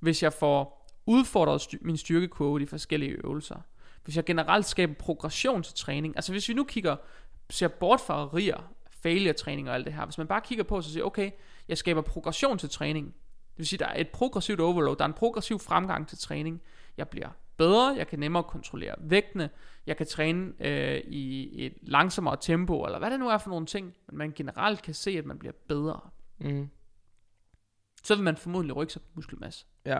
hvis 0.00 0.22
jeg 0.22 0.32
får 0.32 0.88
udfordret 1.06 1.60
styr- 1.60 1.78
min 1.80 1.96
styrkekurve 1.96 2.60
i 2.60 2.62
de 2.62 2.66
forskellige 2.68 3.12
øvelser, 3.12 3.60
hvis 4.04 4.16
jeg 4.16 4.24
generelt 4.24 4.66
skaber 4.66 4.94
progression 4.94 5.62
til 5.62 5.74
træning, 5.74 6.16
altså 6.16 6.32
hvis 6.32 6.48
vi 6.48 6.54
nu 6.54 6.64
kigger, 6.64 6.96
ser 7.50 7.68
bort 7.68 8.00
fra 8.00 8.24
rier, 8.24 8.72
failure 8.90 9.32
træning 9.32 9.68
og 9.68 9.74
alt 9.74 9.86
det 9.86 9.94
her, 9.94 10.04
hvis 10.04 10.18
man 10.18 10.26
bare 10.26 10.40
kigger 10.40 10.64
på, 10.64 10.82
så 10.82 10.92
siger, 10.92 11.04
okay, 11.04 11.30
jeg 11.68 11.78
skaber 11.78 12.00
progression 12.00 12.58
til 12.58 12.70
træning, 12.70 13.06
det 13.06 13.58
vil 13.58 13.66
sige, 13.66 13.78
der 13.78 13.86
er 13.86 14.00
et 14.00 14.08
progressivt 14.08 14.60
overload, 14.60 14.96
der 14.96 15.04
er 15.04 15.08
en 15.08 15.14
progressiv 15.14 15.58
fremgang 15.58 16.08
til 16.08 16.18
træning, 16.18 16.62
jeg 16.96 17.08
bliver 17.08 17.28
bedre, 17.56 17.94
jeg 17.96 18.06
kan 18.06 18.18
nemmere 18.18 18.42
kontrollere 18.42 18.94
vægtene, 18.98 19.50
jeg 19.86 19.96
kan 19.96 20.06
træne 20.06 20.52
øh, 20.60 21.00
i 21.06 21.66
et 21.66 21.74
langsommere 21.82 22.36
tempo, 22.40 22.84
eller 22.84 22.98
hvad 22.98 23.10
det 23.10 23.20
nu 23.20 23.28
er 23.28 23.38
for 23.38 23.50
nogle 23.50 23.66
ting, 23.66 23.94
men 24.08 24.18
man 24.18 24.32
generelt 24.32 24.82
kan 24.82 24.94
se, 24.94 25.10
at 25.10 25.24
man 25.24 25.38
bliver 25.38 25.52
bedre. 25.68 26.00
Mm. 26.38 26.68
Så 28.04 28.14
vil 28.14 28.24
man 28.24 28.36
formodentlig 28.36 28.76
rykke 28.76 28.92
sig 28.92 29.02
på 29.02 29.08
muskelmasse. 29.14 29.66
Ja. 29.84 29.98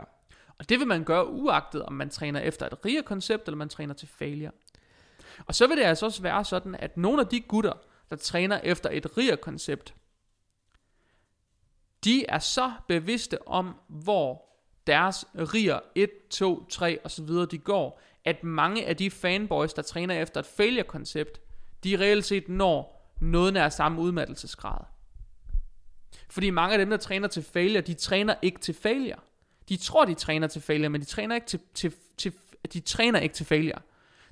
Og 0.58 0.68
det 0.68 0.78
vil 0.78 0.86
man 0.86 1.04
gøre 1.04 1.28
uagtet, 1.28 1.82
om 1.82 1.92
man 1.92 2.10
træner 2.10 2.40
efter 2.40 2.66
et 2.66 2.84
rigere 2.84 3.02
koncept, 3.02 3.48
eller 3.48 3.56
man 3.56 3.68
træner 3.68 3.94
til 3.94 4.08
failure. 4.08 4.50
Og 5.46 5.54
så 5.54 5.66
vil 5.66 5.76
det 5.76 5.84
altså 5.84 6.06
også 6.06 6.22
være 6.22 6.44
sådan, 6.44 6.74
at 6.74 6.96
nogle 6.96 7.20
af 7.20 7.26
de 7.26 7.40
gutter, 7.40 7.72
der 8.10 8.16
træner 8.16 8.60
efter 8.62 8.90
et 8.92 9.18
rigere 9.18 9.36
koncept, 9.36 9.94
de 12.04 12.26
er 12.26 12.38
så 12.38 12.72
bevidste 12.88 13.48
om, 13.48 13.74
hvor 13.88 14.48
deres 14.86 15.24
riger 15.34 15.80
1, 15.94 16.10
2, 16.30 16.64
3 16.64 16.98
og 17.04 17.10
så 17.10 17.22
videre 17.22 17.46
de 17.46 17.58
går, 17.58 18.00
at 18.24 18.44
mange 18.44 18.86
af 18.86 18.96
de 18.96 19.10
fanboys, 19.10 19.72
der 19.72 19.82
træner 19.82 20.22
efter 20.22 20.40
et 20.40 20.46
failure-koncept, 20.46 21.40
de 21.84 21.98
reelt 21.98 22.24
set 22.24 22.48
når 22.48 22.98
noget 23.20 23.52
nær 23.52 23.68
samme 23.68 24.00
udmattelsesgrad. 24.00 24.84
Fordi 26.30 26.50
mange 26.50 26.72
af 26.72 26.78
dem, 26.78 26.90
der 26.90 26.96
træner 26.96 27.28
til 27.28 27.42
failure, 27.42 27.80
de 27.80 27.94
træner 27.94 28.34
ikke 28.42 28.60
til 28.60 28.74
failure. 28.74 29.18
De 29.68 29.76
tror, 29.76 30.04
de 30.04 30.14
træner 30.14 30.46
til 30.46 30.62
failure, 30.62 30.88
men 30.88 31.00
de 31.00 31.06
træner 31.06 31.34
ikke 31.34 31.46
til, 31.46 31.60
til, 31.74 31.92
til, 32.16 32.32
de 32.72 32.80
træner 32.80 33.18
ikke 33.18 33.34
til 33.34 33.46
failure. 33.46 33.80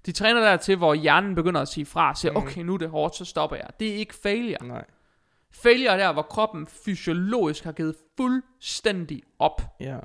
De 0.07 0.13
træner 0.13 0.41
der 0.41 0.57
til, 0.57 0.77
hvor 0.77 0.95
hjernen 0.95 1.35
begynder 1.35 1.61
at 1.61 1.69
sige 1.69 1.87
fra, 1.87 2.11
og 2.11 2.17
siger, 2.17 2.33
Mhm. 2.33 2.43
okay, 2.43 2.61
nu 2.63 2.75
er 2.75 2.79
det 2.79 2.91
hårdt, 2.91 3.17
så 3.17 3.25
stopper 3.25 3.57
jeg. 3.57 3.71
Det 3.81 3.89
er 3.91 3.95
ikke 3.95 4.15
failure. 4.15 4.67
Nej. 4.67 4.85
Failure 5.51 5.93
er 5.93 5.97
der, 5.97 6.13
hvor 6.13 6.23
kroppen 6.23 6.67
fysiologisk 6.67 7.65
har 7.65 7.73
givet 7.73 7.97
fuldstændig 8.17 9.23
op. 9.39 9.63
Ja. 9.81 9.99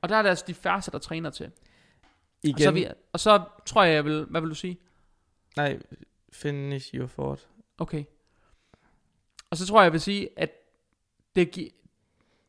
Og 0.00 0.08
der 0.08 0.16
er 0.16 0.22
det 0.22 0.28
altså 0.28 0.44
de 0.48 0.54
færreste, 0.54 0.90
der 0.90 0.98
træner 0.98 1.30
til. 1.30 1.50
Igen. 2.42 2.54
Og 2.54 2.60
så, 2.60 2.70
vi, 2.70 2.86
og 3.12 3.20
så 3.20 3.42
tror 3.66 3.82
jeg, 3.84 3.94
jeg 3.94 4.04
vil, 4.04 4.24
hvad 4.24 4.40
vil 4.40 4.50
du 4.50 4.54
sige? 4.54 4.78
Nej, 5.56 5.78
finish 6.32 6.94
your 6.94 7.06
thought. 7.06 7.48
Okay. 7.78 8.04
Og 9.50 9.56
så 9.56 9.66
tror 9.66 9.80
jeg, 9.80 9.84
jeg 9.84 9.92
vil 9.92 10.00
sige, 10.00 10.28
at 10.36 10.50
det 11.36 11.50
gi- 11.50 11.72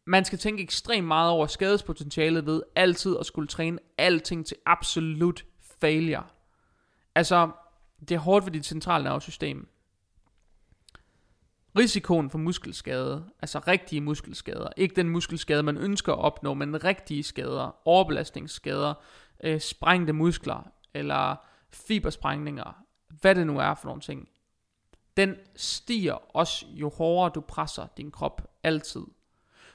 man 0.05 0.25
skal 0.25 0.39
tænke 0.39 0.63
ekstremt 0.63 1.07
meget 1.07 1.32
over 1.32 1.47
skadespotentialet 1.47 2.45
ved 2.45 2.61
altid 2.75 3.17
at 3.19 3.25
skulle 3.25 3.47
træne 3.47 3.80
alting 3.97 4.45
til 4.45 4.57
absolut 4.65 5.45
failure. 5.82 6.23
Altså, 7.18 7.51
det 7.99 8.11
er 8.11 8.20
hårdt 8.20 8.45
ved 8.45 8.51
dit 8.51 8.65
centrale 8.65 9.03
nervesystem. 9.03 9.70
Risikoen 11.78 12.30
for 12.30 12.38
muskelskade, 12.38 13.30
altså 13.41 13.59
rigtige 13.59 14.01
muskelskader, 14.01 14.70
ikke 14.78 14.95
den 14.95 15.09
muskelskade, 15.09 15.63
man 15.63 15.78
ønsker 15.78 16.13
at 16.13 16.20
opnå, 16.20 16.53
men 16.53 16.84
rigtige 16.84 17.24
skader, 17.24 17.88
overbelastningsskader, 17.88 18.93
øh, 19.43 19.61
sprængte 19.61 20.13
muskler, 20.13 20.72
eller 20.93 21.36
fibersprængninger, 21.70 22.84
hvad 23.22 23.36
det 23.36 23.47
nu 23.47 23.59
er 23.59 23.74
for 23.74 23.88
nogle 23.88 24.01
ting, 24.01 24.30
den 25.18 25.36
stiger 25.55 26.36
også, 26.36 26.65
jo 26.70 26.89
hårdere 26.89 27.32
du 27.36 27.41
presser 27.41 27.88
din 27.97 28.11
krop, 28.11 28.41
altid. 28.63 29.03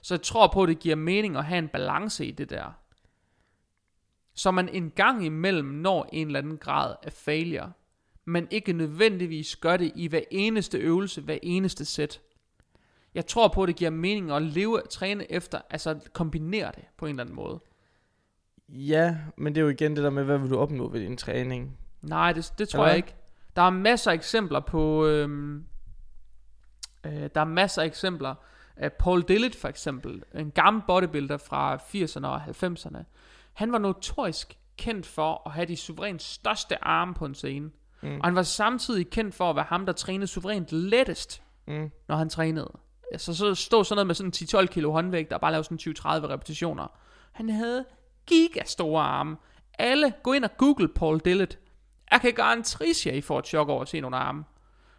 Så 0.03 0.15
jeg 0.15 0.23
tror 0.23 0.47
på, 0.47 0.63
at 0.63 0.69
det 0.69 0.79
giver 0.79 0.97
mening 0.97 1.37
at 1.37 1.45
have 1.45 1.59
en 1.59 1.69
balance 1.69 2.27
i 2.27 2.31
det 2.31 2.51
der. 2.51 2.82
Så 4.35 4.51
man 4.51 4.69
en 4.69 4.91
gang 4.91 5.25
imellem 5.25 5.67
når 5.67 6.09
en 6.13 6.27
eller 6.27 6.39
anden 6.39 6.59
grad 6.59 6.95
af 7.03 7.13
failure, 7.13 7.73
men 8.25 8.49
ikke 8.51 8.73
nødvendigvis 8.73 9.57
gør 9.57 9.77
det 9.77 9.93
i 9.95 10.09
hver 10.09 10.21
eneste 10.31 10.79
øvelse, 10.79 11.21
hver 11.21 11.39
eneste 11.43 11.85
sæt. 11.85 12.21
Jeg 13.15 13.27
tror 13.27 13.49
på, 13.49 13.63
at 13.63 13.69
det 13.69 13.77
giver 13.77 13.91
mening 13.91 14.31
at 14.31 14.43
leve, 14.43 14.83
træne 14.91 15.33
efter, 15.33 15.61
altså 15.71 16.01
kombinere 16.13 16.73
det 16.75 16.85
på 16.97 17.07
en 17.07 17.11
eller 17.11 17.23
anden 17.23 17.37
måde. 17.37 17.61
Ja, 18.69 19.17
men 19.37 19.55
det 19.55 19.61
er 19.61 19.65
jo 19.65 19.69
igen 19.69 19.97
det 19.97 20.05
der 20.05 20.11
med, 20.11 20.25
hvad 20.25 20.39
vil 20.39 20.51
du 20.51 20.59
opnå 20.59 20.89
ved 20.89 21.01
din 21.01 21.17
træning? 21.17 21.79
Nej, 22.03 22.33
det, 22.33 22.53
det 22.59 22.69
tror 22.69 22.81
Eller 22.81 22.89
jeg 22.89 22.97
ikke. 22.97 23.15
Der 23.57 23.63
er 23.63 23.71
masser 23.71 24.11
af 24.11 24.15
eksempler 24.15 24.61
på... 24.61 25.07
Øhm, 25.07 25.65
øh, 27.07 27.31
der 27.35 27.41
er 27.41 27.45
masser 27.45 27.83
af 27.83 27.87
eksempler. 27.87 28.35
Uh, 28.83 28.89
Paul 28.89 29.23
Dillett 29.23 29.57
for 29.57 29.69
eksempel, 29.69 30.23
en 30.35 30.51
gammel 30.51 30.83
bodybuilder 30.87 31.37
fra 31.37 31.77
80'erne 31.77 32.27
og 32.27 32.43
90'erne. 32.43 33.03
Han 33.53 33.73
var 33.73 33.79
notorisk 33.79 34.59
kendt 34.77 35.07
for 35.07 35.43
at 35.47 35.53
have 35.53 35.67
de 35.67 35.77
suverænt 35.77 36.23
største 36.23 36.85
arme 36.85 37.15
på 37.15 37.25
en 37.27 37.35
scene. 37.35 37.71
Mm. 38.03 38.15
Og 38.21 38.25
han 38.25 38.35
var 38.35 38.43
samtidig 38.43 39.11
kendt 39.11 39.35
for 39.35 39.51
at 39.51 39.57
være 39.57 39.65
ham, 39.69 39.87
der 39.87 39.93
trænede 39.93 40.27
suverænt 40.27 40.73
lettest, 40.73 41.43
Mm. 41.67 41.91
når 42.09 42.17
han 42.17 42.29
trænede. 42.29 42.71
Altså 43.13 43.35
så 43.35 43.55
stod 43.55 43.85
sådan 43.85 43.97
noget 43.97 44.07
med 44.07 44.15
sådan 44.15 44.63
10-12 44.65 44.67
kilo 44.67 44.93
håndvægt, 44.93 45.31
der 45.31 45.39
bare 45.39 45.51
lavede 45.53 45.65
sådan 45.65 45.79
20-30 45.79 46.29
repetitioner. 46.29 46.87
Han 47.33 47.49
havde 47.51 47.85
gigastore 48.27 49.03
arme. 49.03 49.37
Alle, 49.79 50.13
gå 50.23 50.33
ind 50.33 50.45
og 50.45 50.51
google 50.57 50.89
Paul 50.89 51.19
Dillett. 51.19 51.59
Jeg 52.11 52.21
kan 52.21 52.33
garantere, 52.33 52.89
at 53.13 53.17
I 53.17 53.21
får 53.21 53.39
et 53.39 53.47
chok 53.47 53.69
over 53.69 53.83
at 53.83 53.89
se 53.89 54.01
nogle 54.01 54.17
arme. 54.17 54.45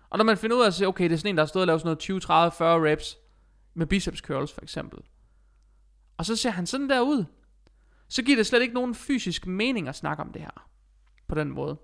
Og 0.10 0.18
når 0.18 0.26
man 0.26 0.38
finder 0.38 0.56
ud 0.58 0.62
af 0.62 0.68
at 0.68 0.74
se, 0.74 0.86
okay, 0.86 1.04
det 1.04 1.12
er 1.12 1.18
sådan 1.18 1.30
en, 1.30 1.38
der 1.38 1.44
har 1.44 1.48
stået 1.48 1.64
og 1.64 1.68
lavet 1.68 1.82
sådan 1.82 1.88
noget 1.88 2.00
20, 2.00 2.20
30, 2.20 2.52
40 2.52 2.92
reps 2.92 3.18
med 3.74 3.86
biceps 3.86 4.20
curls 4.20 4.54
for 4.54 4.62
eksempel. 4.62 5.00
Og 6.18 6.26
så 6.26 6.36
ser 6.36 6.50
han 6.50 6.66
sådan 6.66 6.90
der 6.90 7.02
ud. 7.02 7.26
Så 8.14 8.24
giver 8.24 8.38
det 8.38 8.48
slet 8.48 8.62
ikke 8.62 8.74
nogen 8.74 8.96
fysisk 8.96 9.48
mening 9.48 9.88
at 9.88 9.96
snakke 9.96 10.24
om 10.24 10.32
det 10.32 10.42
her. 10.42 10.68
På 11.28 11.36
den 11.36 11.50
måde. 11.50 11.78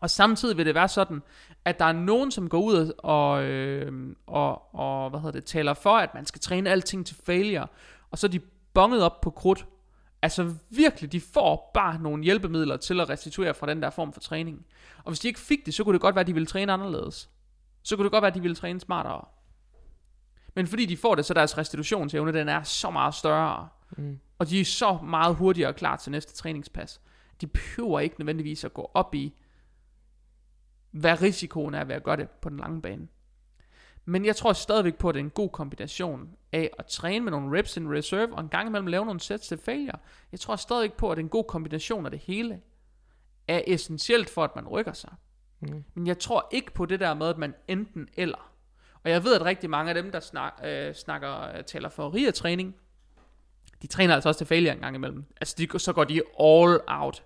Og 0.00 0.10
samtidig 0.10 0.56
vil 0.56 0.66
det 0.66 0.74
være 0.74 0.88
sådan, 0.88 1.22
at 1.64 1.78
der 1.78 1.84
er 1.84 1.92
nogen, 1.92 2.30
som 2.30 2.48
går 2.48 2.60
ud 2.60 2.92
og, 2.98 3.44
øh, 3.44 4.16
og, 4.26 4.74
og 4.74 5.10
hvad 5.10 5.20
hedder 5.20 5.32
det, 5.32 5.44
taler 5.44 5.74
for, 5.74 5.96
at 5.96 6.14
man 6.14 6.26
skal 6.26 6.40
træne 6.40 6.70
alting 6.70 7.06
til 7.06 7.16
failure, 7.16 7.66
og 8.10 8.18
så 8.18 8.26
er 8.26 8.30
de 8.30 8.40
bonget 8.74 9.02
op 9.02 9.20
på 9.20 9.30
krudt. 9.30 9.66
Altså 10.22 10.54
virkelig, 10.70 11.12
de 11.12 11.20
får 11.20 11.70
bare 11.74 11.98
nogle 11.98 12.24
hjælpemidler 12.24 12.76
til 12.76 13.00
at 13.00 13.08
restituere 13.08 13.54
fra 13.54 13.66
den 13.66 13.82
der 13.82 13.90
form 13.90 14.12
for 14.12 14.20
træning. 14.20 14.66
Og 15.04 15.10
hvis 15.10 15.20
de 15.20 15.28
ikke 15.28 15.40
fik 15.40 15.66
det, 15.66 15.74
så 15.74 15.84
kunne 15.84 15.92
det 15.92 16.00
godt 16.00 16.14
være, 16.14 16.20
at 16.20 16.26
de 16.26 16.34
ville 16.34 16.46
træne 16.46 16.72
anderledes. 16.72 17.30
Så 17.82 17.96
kunne 17.96 18.04
det 18.04 18.12
godt 18.12 18.22
være, 18.22 18.30
at 18.30 18.34
de 18.34 18.42
ville 18.42 18.56
træne 18.56 18.80
smartere. 18.80 19.24
Men 20.54 20.66
fordi 20.66 20.86
de 20.86 20.96
får 20.96 21.14
det, 21.14 21.24
så 21.24 21.34
deres 21.34 21.58
restitutionsevne, 21.58 22.32
den 22.32 22.48
er 22.48 22.62
så 22.62 22.90
meget 22.90 23.14
større. 23.14 23.68
Mm. 23.96 24.18
Og 24.38 24.48
de 24.48 24.60
er 24.60 24.64
så 24.64 24.98
meget 25.02 25.36
hurtigere 25.36 25.74
klar 25.74 25.96
til 25.96 26.12
næste 26.12 26.34
træningspas. 26.34 27.00
De 27.40 27.46
behøver 27.46 28.00
ikke 28.00 28.16
nødvendigvis 28.18 28.64
at 28.64 28.74
gå 28.74 28.90
op 28.94 29.14
i, 29.14 29.34
hvad 30.90 31.22
risikoen 31.22 31.74
er 31.74 31.84
ved 31.84 31.94
at 31.94 32.02
gøre 32.02 32.16
det 32.16 32.30
på 32.30 32.48
den 32.48 32.56
lange 32.56 32.82
bane. 32.82 33.08
Men 34.04 34.24
jeg 34.24 34.36
tror 34.36 34.52
stadigvæk 34.52 34.94
på, 34.94 35.08
at 35.08 35.14
det 35.14 35.20
er 35.20 35.24
en 35.24 35.30
god 35.30 35.50
kombination 35.50 36.36
af 36.52 36.70
at 36.78 36.86
træne 36.86 37.24
med 37.24 37.32
nogle 37.32 37.58
reps 37.58 37.76
in 37.76 37.92
reserve, 37.92 38.34
og 38.34 38.40
en 38.40 38.48
gang 38.48 38.68
imellem 38.68 38.86
lave 38.86 39.04
nogle 39.04 39.20
sets 39.20 39.48
til 39.48 39.58
failure. 39.58 39.98
Jeg 40.32 40.40
tror 40.40 40.56
stadigvæk 40.56 40.92
på, 40.92 41.10
at 41.10 41.16
det 41.16 41.22
er 41.22 41.24
en 41.24 41.30
god 41.30 41.44
kombination 41.44 42.04
af 42.04 42.10
det 42.10 42.20
hele, 42.20 42.60
er 43.48 43.62
essentielt 43.66 44.30
for, 44.30 44.44
at 44.44 44.56
man 44.56 44.68
rykker 44.68 44.92
sig. 44.92 45.14
Mm. 45.60 45.84
Men 45.94 46.06
jeg 46.06 46.18
tror 46.18 46.48
ikke 46.50 46.72
på 46.74 46.86
det 46.86 47.00
der 47.00 47.14
med, 47.14 47.26
at 47.26 47.38
man 47.38 47.54
enten 47.68 48.08
eller. 48.14 48.52
Og 49.04 49.10
jeg 49.10 49.24
ved, 49.24 49.34
at 49.34 49.44
rigtig 49.44 49.70
mange 49.70 49.88
af 49.88 50.02
dem, 50.02 50.12
der 50.12 50.20
snak, 50.20 50.52
øh, 50.64 50.94
snakker, 50.94 51.56
øh, 51.56 51.64
taler 51.64 51.88
for 51.88 52.14
RIA-træning, 52.14 52.76
de 53.82 53.86
træner 53.86 54.14
altså 54.14 54.28
også 54.28 54.38
til 54.38 54.46
failure 54.46 54.72
en 54.72 54.80
gang 54.80 54.96
imellem. 54.96 55.24
Altså, 55.40 55.54
de, 55.58 55.78
så 55.78 55.92
går 55.92 56.04
de 56.04 56.22
all 56.40 56.80
out. 56.86 57.24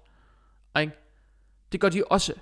Ikke? 0.81 0.93
Det 1.73 1.81
gør 1.81 1.89
de 1.89 2.05
også. 2.05 2.35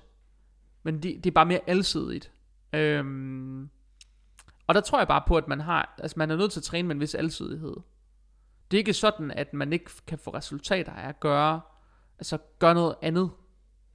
Men 0.82 1.02
de, 1.02 1.08
det 1.08 1.26
er 1.26 1.34
bare 1.34 1.46
mere 1.46 1.60
alsidigt. 1.66 2.32
Øhm, 2.72 3.70
og 4.66 4.74
der 4.74 4.80
tror 4.80 4.98
jeg 4.98 5.08
bare 5.08 5.22
på, 5.26 5.36
at 5.36 5.48
man 5.48 5.60
har, 5.60 5.94
altså 5.98 6.18
man 6.18 6.30
er 6.30 6.36
nødt 6.36 6.52
til 6.52 6.60
at 6.60 6.64
træne 6.64 6.88
med 6.88 6.94
en 6.94 7.00
vis 7.00 7.14
alsidighed. 7.14 7.76
Det 8.70 8.76
er 8.76 8.78
ikke 8.78 8.92
sådan, 8.92 9.30
at 9.30 9.54
man 9.54 9.72
ikke 9.72 9.90
kan 10.06 10.18
få 10.18 10.30
resultater 10.34 10.92
af 10.92 11.08
at 11.08 11.20
gøre, 11.20 11.60
altså 12.18 12.38
gøre 12.58 12.74
noget 12.74 12.94
andet, 13.02 13.30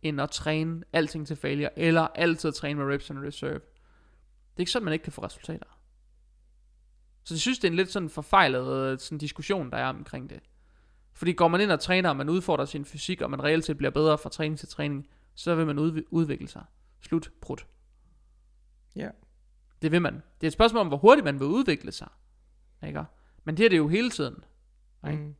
end 0.02 0.22
at 0.22 0.30
træne 0.30 0.84
alting 0.94 1.28
til 1.28 1.36
failure, 1.36 1.80
eller 1.80 2.08
altid 2.16 2.48
at 2.48 2.54
træne 2.54 2.80
med 2.80 2.94
reps 2.94 3.10
and 3.10 3.20
reserve. 3.20 3.54
Det 3.54 4.58
er 4.58 4.60
ikke 4.60 4.72
sådan, 4.72 4.86
man 4.86 4.94
ikke 4.94 5.04
kan 5.04 5.14
få 5.14 5.24
resultater. 5.24 5.75
Så 7.26 7.34
jeg 7.34 7.40
synes, 7.40 7.60
det 7.60 7.68
er 7.68 7.72
en 7.72 7.76
lidt 7.76 7.92
sådan 7.92 8.10
forfejlet 8.10 8.74
øh, 8.78 9.00
sådan 9.00 9.18
diskussion, 9.18 9.72
der 9.72 9.78
er 9.78 9.88
omkring 9.90 10.30
det. 10.30 10.40
Fordi 11.14 11.34
går 11.34 11.48
man 11.48 11.62
ind 11.62 11.72
og 11.72 11.80
træner, 11.80 12.10
og 12.10 12.18
man 12.18 12.30
udfordrer 12.30 12.66
sin 12.66 12.86
fysik, 12.86 13.22
og 13.22 13.30
man 13.30 13.44
reelt 13.44 13.66
set 13.66 13.78
bliver 13.78 13.92
bedre 13.92 14.18
fra 14.18 14.30
træning 14.30 14.60
til 14.60 14.68
træning, 14.68 15.08
så 15.36 15.56
vil 15.56 15.66
man 15.66 15.80
udvi- 15.80 16.08
udvikle 16.12 16.48
sig. 16.48 16.64
Slut. 17.02 17.32
Prut. 17.42 17.68
Ja. 18.96 19.10
Det 19.82 19.92
vil 19.92 20.02
man. 20.02 20.14
Det 20.14 20.44
er 20.44 20.48
et 20.48 20.54
spørgsmål 20.54 20.82
om, 20.82 20.88
hvor 20.88 20.98
hurtigt 20.98 21.26
man 21.26 21.40
vil 21.40 21.48
udvikle 21.48 21.92
sig. 21.92 22.08
Ikke? 22.88 23.04
Men 23.44 23.58
det 23.58 23.66
er 23.66 23.70
det 23.70 23.78
jo 23.78 23.88
hele 23.88 24.10
tiden. 24.10 24.44
Ikke? 25.08 25.24
Mm. 25.24 25.36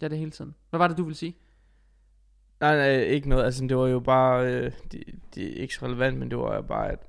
Det 0.00 0.02
er 0.02 0.08
det 0.08 0.18
hele 0.18 0.30
tiden. 0.30 0.54
Hvad 0.70 0.78
var 0.78 0.88
det, 0.88 0.96
du 0.98 1.02
ville 1.02 1.16
sige? 1.16 1.36
Nej, 2.60 2.76
nej, 2.76 3.00
ikke 3.00 3.28
noget. 3.28 3.44
Altså, 3.44 3.66
det 3.66 3.76
var 3.76 3.86
jo 3.86 4.00
bare... 4.00 4.54
Øh, 4.54 4.72
det, 4.92 5.04
det 5.34 5.58
er 5.58 5.62
ikke 5.62 5.74
så 5.74 5.86
relevant, 5.86 6.18
men 6.18 6.30
det 6.30 6.38
var 6.38 6.54
jo 6.54 6.62
bare, 6.62 6.90
at... 6.90 7.06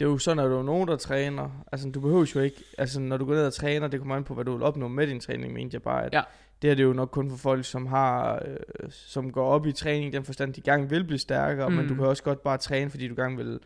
Det 0.00 0.06
er 0.06 0.10
jo 0.10 0.18
sådan, 0.18 0.44
at 0.44 0.50
der 0.50 0.58
er 0.58 0.62
nogen, 0.62 0.88
der 0.88 0.96
træner. 0.96 1.64
Altså, 1.72 1.90
du 1.90 2.00
behøver 2.00 2.32
jo 2.34 2.40
ikke... 2.40 2.64
Altså, 2.78 3.00
når 3.00 3.16
du 3.16 3.24
går 3.24 3.34
ned 3.34 3.46
og 3.46 3.52
træner, 3.54 3.88
det 3.88 4.00
kommer 4.00 4.16
an 4.16 4.24
på, 4.24 4.34
hvad 4.34 4.44
du 4.44 4.52
vil 4.52 4.62
opnå 4.62 4.88
med 4.88 5.06
din 5.06 5.20
træning, 5.20 5.52
mente 5.52 5.74
jeg 5.74 5.82
bare. 5.82 6.04
At 6.04 6.12
Ja. 6.14 6.22
Det 6.62 6.70
er 6.70 6.74
det 6.74 6.82
jo 6.84 6.92
nok 6.92 7.08
kun 7.10 7.30
for 7.30 7.36
folk, 7.36 7.64
som 7.64 7.86
har... 7.86 8.42
Øh, 8.46 8.56
som 8.90 9.32
går 9.32 9.46
op 9.46 9.66
i 9.66 9.72
træning, 9.72 10.12
den 10.12 10.24
forstand, 10.24 10.54
de 10.54 10.60
gerne 10.60 10.88
vil 10.88 11.04
blive 11.04 11.18
stærkere, 11.18 11.68
mm. 11.68 11.74
men 11.76 11.86
du 11.88 11.92
Mm. 11.94 11.98
kan 11.98 12.06
også 12.08 12.22
godt 12.22 12.42
bare 12.42 12.58
træne, 12.58 12.90
fordi 12.90 13.08
du 13.08 13.14
gerne 13.14 13.36
vil 13.36 13.58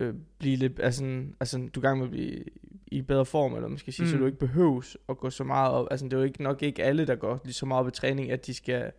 øh, 0.00 0.14
blive 0.38 0.56
lidt... 0.56 0.80
Altså, 0.82 1.22
altså, 1.40 1.68
du 1.74 1.80
gerne 1.80 2.00
vil 2.00 2.08
blive 2.08 2.44
i 2.86 3.02
bedre 3.02 3.24
form, 3.26 3.54
eller 3.54 3.68
man 3.68 3.78
skal 3.78 3.92
sige, 3.92 4.04
mm. 4.06 4.10
så 4.10 4.16
du 4.16 4.26
ikke 4.26 4.38
behøves 4.38 4.96
at 5.08 5.18
gå 5.18 5.30
så 5.30 5.44
meget 5.44 5.72
op. 5.72 5.86
Altså, 5.90 6.06
det 6.06 6.12
er 6.12 6.16
jo 6.18 6.22
ikke, 6.24 6.42
nok 6.42 6.62
ikke 6.62 6.84
alle, 6.84 7.06
der 7.06 7.14
går 7.14 7.40
lige 7.44 7.54
så 7.54 7.66
meget 7.66 7.80
op 7.80 7.88
i 7.88 7.90
træning, 7.90 8.30
at 8.30 8.46
de 8.46 8.54
skal... 8.54 8.92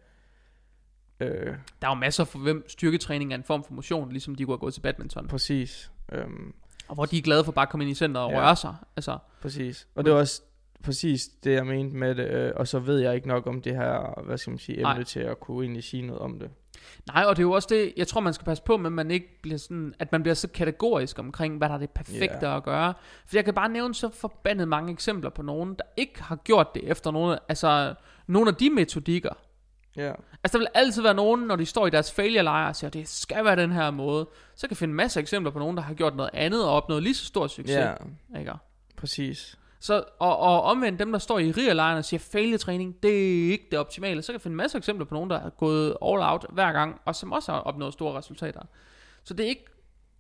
Øh, 1.20 1.30
Der 1.82 1.88
er 1.88 1.92
jo 1.92 1.94
masser 1.94 2.24
for 2.24 2.40
hvem 2.40 2.66
styrketræning 2.70 3.32
er 3.34 3.38
en 3.38 3.44
form 3.44 3.64
for 3.64 3.74
motion, 3.74 4.10
ligesom 4.10 4.36
de 4.36 4.44
kunne 4.46 4.54
have 4.54 4.60
gået 4.60 4.74
til 4.74 4.82
badminton. 4.82 5.28
præcis. 5.28 5.92
Øhm, 6.12 6.54
Og 6.88 6.96
hvor 6.96 7.06
de 7.06 7.18
er 7.18 7.22
glade 7.22 7.44
for 7.44 7.52
bare 7.52 7.64
at 7.64 7.70
komme 7.70 7.84
ind 7.84 7.92
i 7.92 7.96
centret 7.96 8.26
og 8.26 8.32
Ja. 8.32 8.40
røre 8.40 8.56
sig. 8.56 8.76
Altså, 8.96 9.18
præcis. 9.42 9.88
Og 9.96 10.06
det 10.06 10.14
var 10.14 10.20
også 10.20 10.42
præcis 10.84 11.28
det, 11.44 11.52
jeg 11.54 11.66
mente 11.66 11.96
med 11.96 12.16
det. 12.16 12.28
Øh, 12.28 12.52
og 12.56 12.68
så 12.68 12.80
ved 12.80 13.00
jeg 13.00 13.16
ikke 13.16 13.28
nok 13.28 13.48
om 13.48 13.62
det 13.62 13.76
her, 13.76 14.22
hvad 14.26 14.38
skal 14.38 14.52
man 14.52 14.58
sige, 14.60 14.76
emne 14.78 14.84
Nej. 14.94 15.04
til 15.04 15.20
at 15.20 15.40
kunne 15.40 15.64
egentlig 15.64 15.84
sige 15.84 16.02
noget 16.08 16.22
om 16.22 16.40
det. 16.40 16.50
nej, 17.14 17.24
og 17.24 17.36
det 17.36 17.42
er 17.42 17.48
jo 17.48 17.52
også 17.52 17.68
det, 17.72 17.94
jeg 17.98 18.08
tror, 18.08 18.22
man 18.22 18.34
skal 18.34 18.46
passe 18.46 18.64
på 18.64 18.78
med, 18.78 18.86
at 18.86 18.92
man 18.94 19.12
ikke 19.12 19.42
bliver 19.42 19.58
sådan, 19.58 19.94
at 20.00 20.12
man 20.12 20.24
bliver 20.24 20.36
så 20.36 20.48
kategorisk 20.48 21.20
omkring, 21.20 21.58
hvad 21.58 21.70
der 21.70 21.76
er 21.76 21.80
det 21.80 21.90
perfekte 21.90 22.48
Ja. 22.48 22.58
at 22.58 22.64
gøre. 22.64 22.94
For 23.28 23.38
jeg 23.38 23.46
kan 23.46 23.54
bare 23.54 23.70
nævne 23.70 23.96
så 23.96 24.10
forbandet 24.10 24.68
mange 24.68 24.92
eksempler 24.94 25.30
på 25.30 25.42
nogen, 25.42 25.70
der 25.76 25.84
ikke 25.98 26.24
har 26.24 26.36
gjort 26.36 26.68
det 26.76 26.84
efter 26.84 27.12
nogle, 27.12 27.40
altså, 27.50 27.94
nogle 28.28 28.50
af 28.50 28.56
de 28.56 28.70
metodikker. 28.70 29.34
Ja. 29.98 30.12
Altså 30.44 30.58
der 30.58 30.58
vil 30.58 30.68
altid 30.74 31.02
være 31.02 31.14
nogen, 31.14 31.42
når 31.42 31.56
de 31.56 31.66
står 31.66 31.88
i 31.88 31.90
deres 31.90 32.12
failure-lejr 32.12 32.68
og 32.68 32.76
siger, 32.76 32.90
det 32.90 33.08
skal 33.08 33.46
være 33.46 33.56
den 33.56 33.72
her 33.72 33.92
måde. 33.92 34.28
Så 34.56 34.68
kan 34.68 34.72
jeg 34.72 34.78
finde 34.78 34.94
masser 34.94 35.20
af 35.20 35.22
eksempler 35.22 35.52
på 35.52 35.60
nogen, 35.60 35.78
der 35.78 35.84
har 35.84 35.94
gjort 35.94 36.16
noget 36.16 36.30
andet 36.34 36.66
og 36.66 36.72
opnået 36.72 37.04
lige 37.04 37.16
så 37.16 37.26
stor 37.26 37.48
succes. 37.48 37.76
Ja, 37.76 37.94
Ikke? 38.40 38.52
præcis. 38.98 39.58
Så, 39.80 40.04
og, 40.20 40.38
og 40.38 40.62
omvendt 40.64 41.00
dem, 41.00 41.12
der 41.12 41.20
står 41.20 41.40
i 41.40 41.52
RIA-lejren 41.52 41.98
og 41.98 42.06
siger, 42.06 42.20
failure-træning, 42.20 43.04
det 43.04 43.12
er 43.12 43.52
ikke 43.52 43.68
det 43.72 43.80
optimale. 43.80 44.22
Så 44.22 44.28
kan 44.28 44.34
jeg 44.34 44.42
finde 44.42 44.58
masser 44.58 44.78
af 44.78 44.80
eksempler 44.80 45.06
på 45.06 45.14
nogen, 45.14 45.30
der 45.30 45.40
har 45.40 45.50
gået 45.50 45.88
all 45.88 46.22
out 46.22 46.46
hver 46.50 46.72
gang, 46.72 47.02
og 47.06 47.16
som 47.16 47.32
også 47.32 47.52
har 47.52 47.60
opnået 47.60 47.94
store 47.94 48.18
resultater. 48.18 48.62
Så 49.24 49.34
det 49.34 49.44
er 49.44 49.50
ikke, 49.50 49.66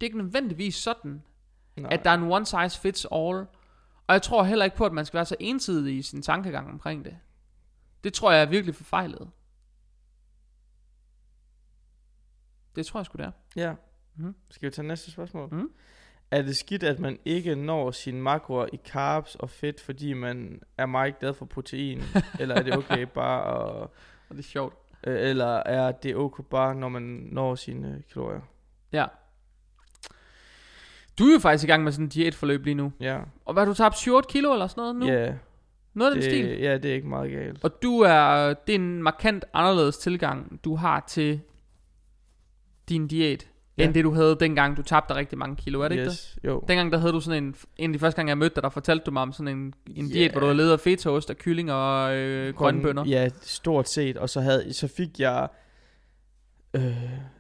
det 0.02 0.06
er 0.06 0.10
ikke 0.10 0.18
nødvendigvis 0.18 0.76
sådan, 0.76 1.24
Nej. 1.78 1.94
at 1.94 2.04
der 2.04 2.10
er 2.10 2.14
en 2.16 2.32
one 2.32 2.45
size 2.45 2.82
fits 2.82 3.08
all. 3.12 3.45
Og 4.08 4.14
jeg 4.14 4.22
tror 4.22 4.44
heller 4.44 4.66
ikke 4.66 4.78
på, 4.78 4.86
at 4.86 4.94
man 4.94 5.06
skal 5.06 5.18
være 5.18 5.26
så 5.26 5.36
ensidig 5.40 5.98
i 5.98 6.02
sin 6.02 6.22
tankegang 6.22 6.70
omkring 6.70 7.06
det. 7.06 7.18
Det 8.04 8.14
tror 8.14 8.32
jeg 8.32 8.41
er 8.41 8.45
virkelig 8.45 8.76
forfejlet. 8.76 9.28
Det 12.78 12.86
tror 12.86 12.99
jeg 12.99 13.06
sgu 13.06 13.18
det 13.18 13.26
er. 13.26 13.32
Ja. 13.56 13.74
Mhm. 14.16 14.36
Skal 14.52 14.66
vi 14.70 14.72
tage 14.72 14.88
næste 14.88 15.12
spørgsmål? 15.12 15.49
Mhm. 15.52 15.70
Er 16.32 16.41
det 16.41 16.58
skidt, 16.58 16.84
at 16.84 16.99
man 16.99 17.20
ikke 17.26 17.56
når 17.56 17.91
sine 17.91 18.22
makroer 18.22 18.66
i 18.74 18.78
carbs 18.88 19.36
og 19.36 19.49
fedt, 19.49 19.82
fordi 19.82 20.14
man 20.14 20.62
er 20.78 20.86
meget 20.86 21.20
glad 21.20 21.34
for 21.34 21.45
protein? 21.45 22.02
eller 22.40 22.56
er 22.56 22.64
det 22.64 22.78
okay 22.78 23.02
bare 23.14 23.40
at... 23.41 23.88
Og 24.30 24.36
det 24.36 24.40
er 24.40 24.44
sjovt. 24.44 24.76
øh, 25.08 25.30
Eller 25.30 25.56
er 25.66 25.91
det 25.91 26.16
okay 26.16 26.44
bare, 26.49 26.76
når 26.76 26.90
man 26.90 27.02
når 27.32 27.56
sine 27.56 28.04
kalorier? 28.14 28.41
Ja. 28.91 29.06
Du 31.20 31.24
er 31.26 31.34
jo 31.34 31.40
faktisk 31.40 31.64
i 31.64 31.68
gang 31.68 31.84
med 31.84 31.91
sådan 31.91 32.06
en 32.06 32.10
diætforløb 32.10 32.66
lige 32.66 32.76
nu. 32.76 32.91
Ja. 32.99 33.20
Og 33.45 33.54
hvad 33.54 33.64
har 33.64 33.72
du 33.72 33.74
tabt 33.76 33.98
7 33.98 34.22
kilo 34.30 34.54
eller 34.54 34.68
sådan 34.68 34.82
noget 34.82 34.95
nu? 34.95 35.06
Ja, 35.06 35.34
Noget 35.94 36.12
af 36.12 36.16
den 36.16 36.24
stil. 36.24 36.45
det, 36.49 36.60
ja, 36.62 36.78
det 36.78 36.91
er 36.91 36.95
ikke 36.95 37.08
meget 37.08 37.32
galt. 37.32 37.64
Og 37.64 37.82
du 37.84 37.99
er, 37.99 38.54
det 38.54 38.76
er 38.76 38.80
en 38.80 39.04
markant 39.04 39.45
anderledes 39.54 39.98
tilgang, 39.98 40.60
du 40.64 40.76
har 40.76 40.99
til 41.08 41.41
din 42.89 43.07
diæt, 43.07 43.47
Ja. 43.77 43.85
end 43.85 43.93
det 43.93 44.03
du 44.03 44.11
havde 44.14 44.38
dengang, 44.39 44.77
du 44.77 44.81
tabte 44.81 45.15
rigtig 45.15 45.38
mange 45.38 45.55
kilo, 45.55 45.81
er 45.81 45.88
det 45.88 45.95
ikke 45.95 46.05
det? 46.05 46.11
yes, 46.11 46.39
Jo. 46.43 46.64
Dengang 46.68 46.91
der 46.91 46.97
havde 46.97 47.14
du 47.14 47.19
sådan 47.19 47.43
en, 47.43 47.55
en 47.77 47.89
af 47.89 47.93
de 47.93 47.99
første 47.99 48.15
gange 48.15 48.30
jeg 48.30 48.38
mødte 48.38 48.55
dig, 48.55 48.64
der 48.64 48.69
fortalte 48.69 49.03
du 49.05 49.11
mig 49.11 49.22
om 49.22 49.31
sådan 49.34 49.57
en, 49.57 49.73
en 49.95 50.05
Ja. 50.07 50.14
diæt, 50.14 50.31
hvor 50.31 50.39
du 50.39 50.45
havde 50.45 50.57
levet 50.57 50.72
af 50.72 50.80
fetaost 50.80 51.30
og 51.30 51.35
kylling 51.35 51.72
og 51.72 52.15
øh, 52.15 52.53
grønne 52.55 52.81
bønner. 52.81 53.05
Ja, 53.05 53.30
stort 53.41 53.89
set. 53.89 54.18
Og 54.18 54.30
så, 54.30 54.41
havde, 54.41 54.73
så 54.73 54.88
fik 54.88 55.19
jeg 55.19 55.47
øh, 56.73 56.97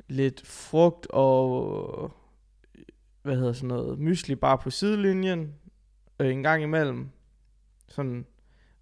lidt 0.07 0.47
frugt 0.47 1.07
og 1.09 2.11
hvad 3.21 3.35
hedder 3.35 3.53
sådan 3.53 3.67
noget, 3.67 3.99
mysli 3.99 4.35
bare 4.35 4.57
på 4.57 4.69
sidelinjen 4.69 5.53
øh, 6.19 6.31
en 6.31 6.43
gang 6.43 6.63
imellem. 6.63 7.09
Sådan, 7.87 8.25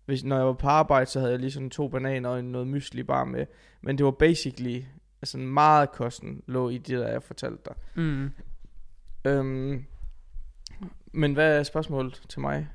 hvis, 0.06 0.24
når 0.24 0.36
jeg 0.38 0.46
var 0.46 0.54
på 0.54 0.68
arbejde, 0.68 1.06
så 1.06 1.20
havde 1.20 1.32
jeg 1.32 1.40
lige 1.40 1.52
sådan 1.52 1.70
to 1.70 1.88
bananer 1.88 2.30
og 2.30 2.44
noget 2.44 2.68
mysli 2.68 3.04
bare 3.04 3.26
med. 3.26 3.46
Men 3.82 3.98
det 3.98 4.06
var 4.06 4.12
basically, 4.12 4.82
altså 5.22 5.38
meget 5.38 5.92
kosten 5.92 6.42
lå 6.48 6.70
i 6.70 6.78
det, 6.78 7.00
der 7.00 7.08
jeg 7.08 7.24
fortalte 7.24 7.62
dig. 7.66 7.76
Mm. 8.04 8.32
Øhm, 9.26 9.86
men 11.14 11.34
hvad 11.34 11.60
er 11.60 11.64
spørgsmålet 11.64 12.22
til 12.30 12.40
mig? 12.42 12.68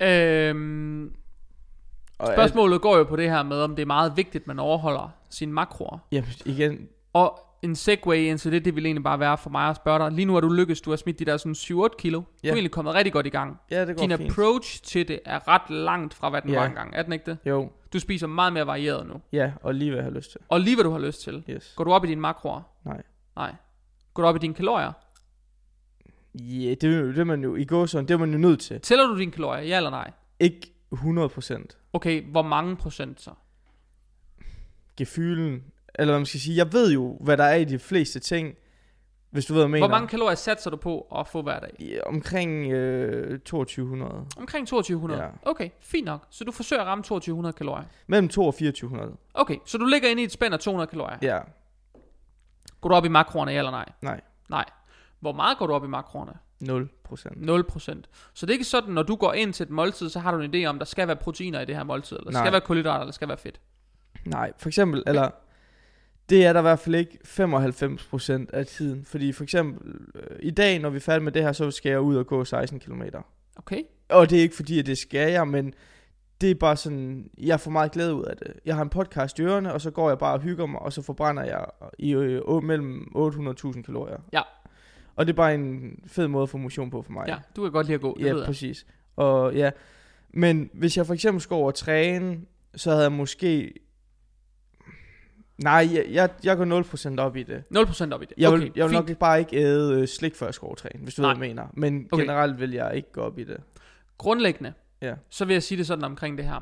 Øhm, 0.00 1.14
Og 2.18 2.28
er- 2.28 2.34
spørgsmålet 2.34 2.80
går 2.82 2.96
jo 2.96 3.04
på 3.04 3.16
det 3.16 3.30
her 3.30 3.42
med, 3.42 3.56
om 3.62 3.76
det 3.76 3.82
er 3.82 3.86
meget 3.86 4.16
vigtigt, 4.16 4.46
man 4.46 4.58
overholder 4.58 5.08
sine 5.30 5.52
makroer. 5.52 5.98
Jamen, 6.12 6.30
igen, 6.44 6.88
Og 7.12 7.40
en 7.62 7.76
segway 7.76 8.16
ind 8.18 8.38
til 8.38 8.52
det, 8.52 8.64
det 8.64 8.76
vil 8.76 8.86
egentlig 8.86 9.02
bare 9.04 9.20
være 9.20 9.38
for 9.38 9.50
mig 9.50 9.68
at 9.68 9.76
spørge 9.76 9.98
dig. 9.98 10.12
Lige 10.12 10.26
nu 10.26 10.32
har 10.34 10.40
du 10.40 10.48
lykkes, 10.48 10.80
du 10.80 10.90
har 10.90 10.96
smidt 10.96 11.18
de 11.18 11.24
der 11.24 11.36
sådan 11.36 11.54
7-8 11.54 11.96
kilo. 11.98 12.18
Du 12.20 12.24
Ja. 12.44 12.48
er 12.48 12.52
egentlig 12.52 12.70
kommet 12.70 12.94
rigtig 12.94 13.12
godt 13.12 13.26
i 13.26 13.30
gang. 13.30 13.60
ja, 13.70 13.86
det 13.86 13.96
går 13.96 14.06
Din 14.06 14.16
fint. 14.18 14.30
approach 14.30 14.82
til 14.82 15.08
det 15.08 15.20
er 15.24 15.48
ret 15.48 15.70
langt 15.70 16.14
fra, 16.14 16.30
hvad 16.30 16.42
den 16.42 16.50
Ja. 16.50 16.58
var 16.58 16.66
engang. 16.66 16.92
Er 16.94 17.02
den 17.02 17.12
ikke 17.12 17.24
det? 17.30 17.38
Jo, 17.46 17.70
Du 17.92 17.98
spiser 17.98 18.26
meget 18.26 18.52
mere 18.52 18.66
varieret 18.66 19.06
nu. 19.06 19.14
ja, 19.32 19.52
og 19.62 19.74
lige 19.74 19.90
hvad 19.90 19.98
jeg 19.98 20.04
har 20.04 20.10
lyst 20.10 20.30
til. 20.30 20.40
Og 20.48 20.60
lige 20.60 20.76
hvad 20.76 20.84
du 20.84 20.90
har 20.90 20.98
lyst 20.98 21.22
til. 21.22 21.44
Yes. 21.50 21.72
Går 21.76 21.84
du 21.84 21.92
op 21.92 22.04
i 22.04 22.08
dine 22.08 22.20
makroer? 22.20 22.62
Nej. 22.84 23.02
Nej. 23.36 23.54
Går 24.14 24.22
du 24.22 24.28
op 24.28 24.36
i 24.36 24.38
dine 24.38 24.54
kalorier? 24.54 24.92
Ja, 26.34 26.64
yeah, 26.64 26.70
det, 26.70 26.82
det 26.82 27.18
er 27.18 27.24
man 27.24 27.42
jo 27.42 27.56
i 27.56 27.64
går 27.64 27.86
sådan, 27.86 28.08
det 28.08 28.14
er 28.14 28.18
man 28.18 28.32
jo 28.32 28.38
nødt 28.38 28.60
til. 28.60 28.80
Tæller 28.80 29.06
du 29.06 29.18
dine 29.18 29.32
kalorier? 29.32 29.62
Ja 29.62 29.76
eller 29.76 29.90
nej? 29.90 30.10
Ikke 30.40 30.72
100%. 30.94 31.76
Okay, 31.92 32.22
hvor 32.30 32.42
mange 32.42 32.76
procent 32.76 33.20
så? 33.20 33.30
Gefylen 34.96 35.62
eller 35.94 36.12
hvad 36.12 36.18
man 36.18 36.26
skal 36.26 36.40
sige, 36.40 36.56
jeg 36.56 36.72
ved 36.72 36.92
jo, 36.92 37.18
hvad 37.20 37.36
der 37.36 37.44
er 37.44 37.54
i 37.54 37.64
de 37.64 37.78
fleste 37.78 38.18
ting, 38.20 38.54
hvis 39.30 39.46
du 39.46 39.52
ved, 39.52 39.60
hvad 39.60 39.64
jeg 39.64 39.70
mener. 39.70 39.86
Hvor 39.86 39.96
mange 39.96 40.08
kalorier 40.08 40.34
satser 40.34 40.70
du 40.70 40.76
på 40.76 41.00
at 41.18 41.28
få 41.28 41.42
hver 41.42 41.60
dag? 41.60 41.70
I, 41.78 41.98
omkring 42.06 42.72
øh, 42.72 43.40
2200. 43.40 44.26
Omkring 44.36 44.68
2200. 44.68 45.22
Ja. 45.22 45.28
Okay, 45.42 45.68
fint 45.80 46.04
nok. 46.04 46.26
Så 46.30 46.44
du 46.44 46.52
forsøger 46.52 46.82
at 46.82 46.88
ramme 46.88 47.04
2200 47.04 47.52
kalorier. 47.52 47.84
Mellem 48.06 48.28
2 48.28 48.46
og 48.46 48.54
2400. 48.54 49.16
Okay, 49.34 49.56
så 49.66 49.78
du 49.78 49.84
ligger 49.84 50.08
inde 50.08 50.22
i 50.22 50.24
et 50.24 50.32
spænd 50.32 50.54
af 50.54 50.60
200 50.60 50.90
kalorier. 50.90 51.18
Ja, 51.22 51.38
Går 52.80 52.88
du 52.88 52.94
op 52.94 53.04
i 53.04 53.08
makroerne, 53.08 53.52
ja 53.52 53.58
eller 53.58 53.70
nej? 53.70 53.88
nej. 54.02 54.20
Nej. 54.50 54.64
Hvor 55.20 55.32
meget 55.32 55.58
går 55.58 55.66
du 55.66 55.72
op 55.72 55.84
i 55.84 55.88
makroerne? 55.88 56.32
0 56.60 56.88
procent. 57.04 57.50
0%. 57.50 58.02
Så 58.34 58.46
det 58.46 58.50
er 58.50 58.54
ikke 58.54 58.64
sådan, 58.64 58.94
når 58.94 59.02
du 59.02 59.16
går 59.16 59.32
ind 59.32 59.52
til 59.52 59.64
et 59.64 59.70
måltid, 59.70 60.08
så 60.08 60.18
har 60.18 60.32
du 60.32 60.40
en 60.40 60.54
idé 60.54 60.66
om, 60.68 60.78
der 60.78 60.84
skal 60.84 61.06
være 61.08 61.16
proteiner 61.16 61.60
i 61.60 61.64
det 61.64 61.76
her 61.76 61.84
måltid, 61.84 62.16
eller 62.16 62.30
der 62.30 62.38
Nej. 62.38 62.44
skal 62.44 62.52
være 62.52 62.60
kulhydrater, 62.60 62.94
eller 63.00 63.06
der 63.06 63.12
skal 63.12 63.28
være 63.28 63.38
fedt. 63.38 63.60
Nej, 64.24 64.52
for 64.58 64.68
eksempel, 64.68 65.02
eller 65.06 65.30
det 66.30 66.46
er 66.46 66.52
der 66.52 66.60
i 66.60 66.62
hvert 66.62 66.78
fald 66.78 66.94
ikke 66.94 67.18
95% 67.24 68.46
af 68.52 68.66
tiden. 68.66 69.04
Fordi 69.04 69.32
for 69.32 69.42
eksempel, 69.42 69.94
øh, 70.14 70.36
i 70.42 70.50
dag, 70.50 70.78
når 70.78 70.90
vi 70.90 70.96
er 70.96 71.00
færdige 71.00 71.24
med 71.24 71.32
det 71.32 71.42
her, 71.42 71.52
så 71.52 71.70
skal 71.70 71.90
jeg 71.90 72.00
ud 72.00 72.16
og 72.16 72.26
gå 72.26 72.44
16 72.44 72.80
km. 72.80 73.02
Okay? 73.56 73.82
Og 74.08 74.30
det 74.30 74.38
er 74.38 74.42
ikke 74.42 74.56
fordi, 74.56 74.78
at 74.78 74.86
det 74.86 74.98
skal 74.98 75.32
jeg, 75.32 75.48
men 75.48 75.74
det 76.40 76.50
er 76.50 76.54
bare 76.54 76.76
sådan, 76.76 77.30
jeg 77.38 77.60
får 77.60 77.70
meget 77.70 77.92
glæde 77.92 78.14
ud 78.14 78.24
af 78.24 78.36
det. 78.36 78.52
Jeg 78.64 78.74
har 78.76 78.82
en 78.82 78.88
podcast 78.88 79.38
i 79.38 79.42
ørerne, 79.42 79.72
og 79.72 79.80
så 79.80 79.90
går 79.90 80.08
jeg 80.08 80.18
bare 80.18 80.34
og 80.34 80.40
hygger 80.40 80.66
mig, 80.66 80.80
og 80.82 80.92
så 80.92 81.02
forbrænder 81.02 81.42
jeg 81.44 81.64
i 81.98 82.14
øh, 82.14 82.40
å- 82.40 82.60
mellem 82.60 83.12
800.000 83.16 83.82
kalorier. 83.82 84.16
Ja. 84.32 84.40
Og 85.16 85.26
det 85.26 85.32
er 85.32 85.36
bare 85.36 85.54
en 85.54 85.98
fed 86.06 86.28
måde 86.28 86.42
at 86.42 86.48
få 86.48 86.58
motion 86.58 86.90
på 86.90 87.02
for 87.02 87.12
mig. 87.12 87.24
Ja, 87.28 87.36
du 87.56 87.62
kan 87.62 87.72
godt 87.72 87.86
lide 87.86 87.94
at 87.94 88.00
gå, 88.00 88.16
det 88.18 88.24
ja 88.26 88.30
ved 88.30 88.38
jeg. 88.38 88.46
præcis. 88.46 88.86
Og 89.16 89.54
ja, 89.54 89.70
men 90.34 90.70
hvis 90.72 90.96
jeg 90.96 91.06
for 91.06 91.14
eksempel 91.14 91.40
skulle 91.40 91.56
over 91.58 91.66
og 91.66 91.74
træne, 91.74 92.38
så 92.74 92.90
havde 92.90 93.02
jeg 93.02 93.12
måske... 93.12 93.72
Nej, 95.62 95.88
jeg, 95.92 96.06
jeg, 96.10 96.30
jeg 96.44 96.56
går 96.56 97.16
0% 97.16 97.20
op 97.20 97.36
i 97.36 97.42
det. 97.42 97.64
0% 97.74 98.12
op 98.14 98.22
i 98.22 98.24
det. 98.24 98.34
Jeg 98.38 98.48
okay, 98.48 98.62
vil, 98.62 98.72
jeg 98.76 98.84
vil 98.84 98.96
fint. 98.96 99.08
nok 99.08 99.16
bare 99.18 99.38
ikke 99.38 99.56
æde 99.56 100.00
øh, 100.00 100.08
slik, 100.08 100.34
før 100.34 100.50
træne, 100.50 101.02
hvis 101.04 101.14
du 101.14 101.22
Nej. 101.22 101.30
ved, 101.30 101.36
hvad 101.38 101.46
jeg 101.48 101.54
mener. 101.56 101.68
Men 101.74 102.08
Okay. 102.12 102.22
generelt 102.22 102.60
vil 102.60 102.70
jeg 102.72 102.96
ikke 102.96 103.12
gå 103.12 103.20
op 103.20 103.38
i 103.38 103.44
det. 103.44 103.62
Grundlæggende, 104.18 104.72
Ja. 105.02 105.14
så 105.28 105.44
vil 105.44 105.52
jeg 105.54 105.62
sige 105.62 105.78
det 105.78 105.86
sådan 105.86 106.04
omkring 106.04 106.38
det 106.38 106.46
her. 106.46 106.60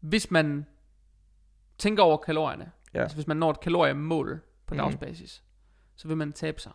Hvis 0.00 0.30
man 0.30 0.66
tænker 1.78 2.02
over 2.02 2.16
kalorierne, 2.16 2.70
Ja. 2.94 3.00
altså 3.02 3.16
hvis 3.16 3.26
man 3.26 3.36
når 3.36 3.50
et 3.50 3.60
kaloriemål 3.60 4.40
på 4.66 4.74
Mhm. 4.74 4.82
dagsbasis, 4.82 5.42
så 5.96 6.08
vil 6.08 6.16
man 6.16 6.32
tabe 6.32 6.60
sig, 6.60 6.72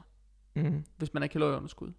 Mm. 0.55 0.85
hvis 0.97 1.13
man 1.13 1.23
er 1.23 1.27
kalorieunderskud. 1.27 1.91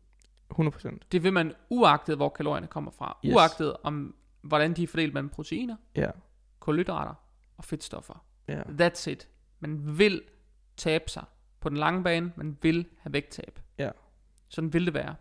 100%. 0.51 1.07
Det 1.13 1.23
vil 1.23 1.33
man 1.33 1.53
uagtet, 1.71 2.17
hvor 2.17 2.29
kalorierne 2.29 2.67
kommer 2.67 2.91
fra. 2.91 3.19
Yes. 3.27 3.35
Uagtet 3.35 3.77
om, 3.83 4.15
hvordan 4.43 4.75
de 4.75 4.83
er 4.83 4.87
fordelt 4.87 5.15
mellem 5.15 5.29
proteiner, 5.29 5.77
Ja. 5.97 6.11
Kulhydrater 6.63 7.15
og 7.57 7.65
fedtstoffer. 7.65 8.25
Ja. 8.49 8.63
That's 8.63 9.11
it. 9.11 9.29
Man 9.61 9.99
vil 9.99 10.23
tabe 10.77 11.11
sig 11.11 11.25
på 11.61 11.69
den 11.69 11.77
lange 11.77 12.05
bane. 12.05 12.33
Man 12.37 12.59
vil 12.63 12.87
have 12.99 13.13
vægttab. 13.13 13.61
Ja. 13.79 13.91
Sådan 14.49 14.73
vil 14.73 14.87
det 14.87 14.95
være. 14.95 15.17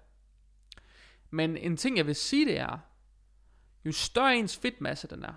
Men 1.30 1.58
en 1.58 1.78
ting, 1.78 1.98
jeg 1.98 2.08
vil 2.08 2.16
sige, 2.16 2.46
det 2.46 2.60
er, 2.60 2.80
jo 3.86 3.92
større 3.92 4.36
ens 4.36 4.58
fedtmasse 4.58 5.08
den 5.08 5.24
er, 5.24 5.34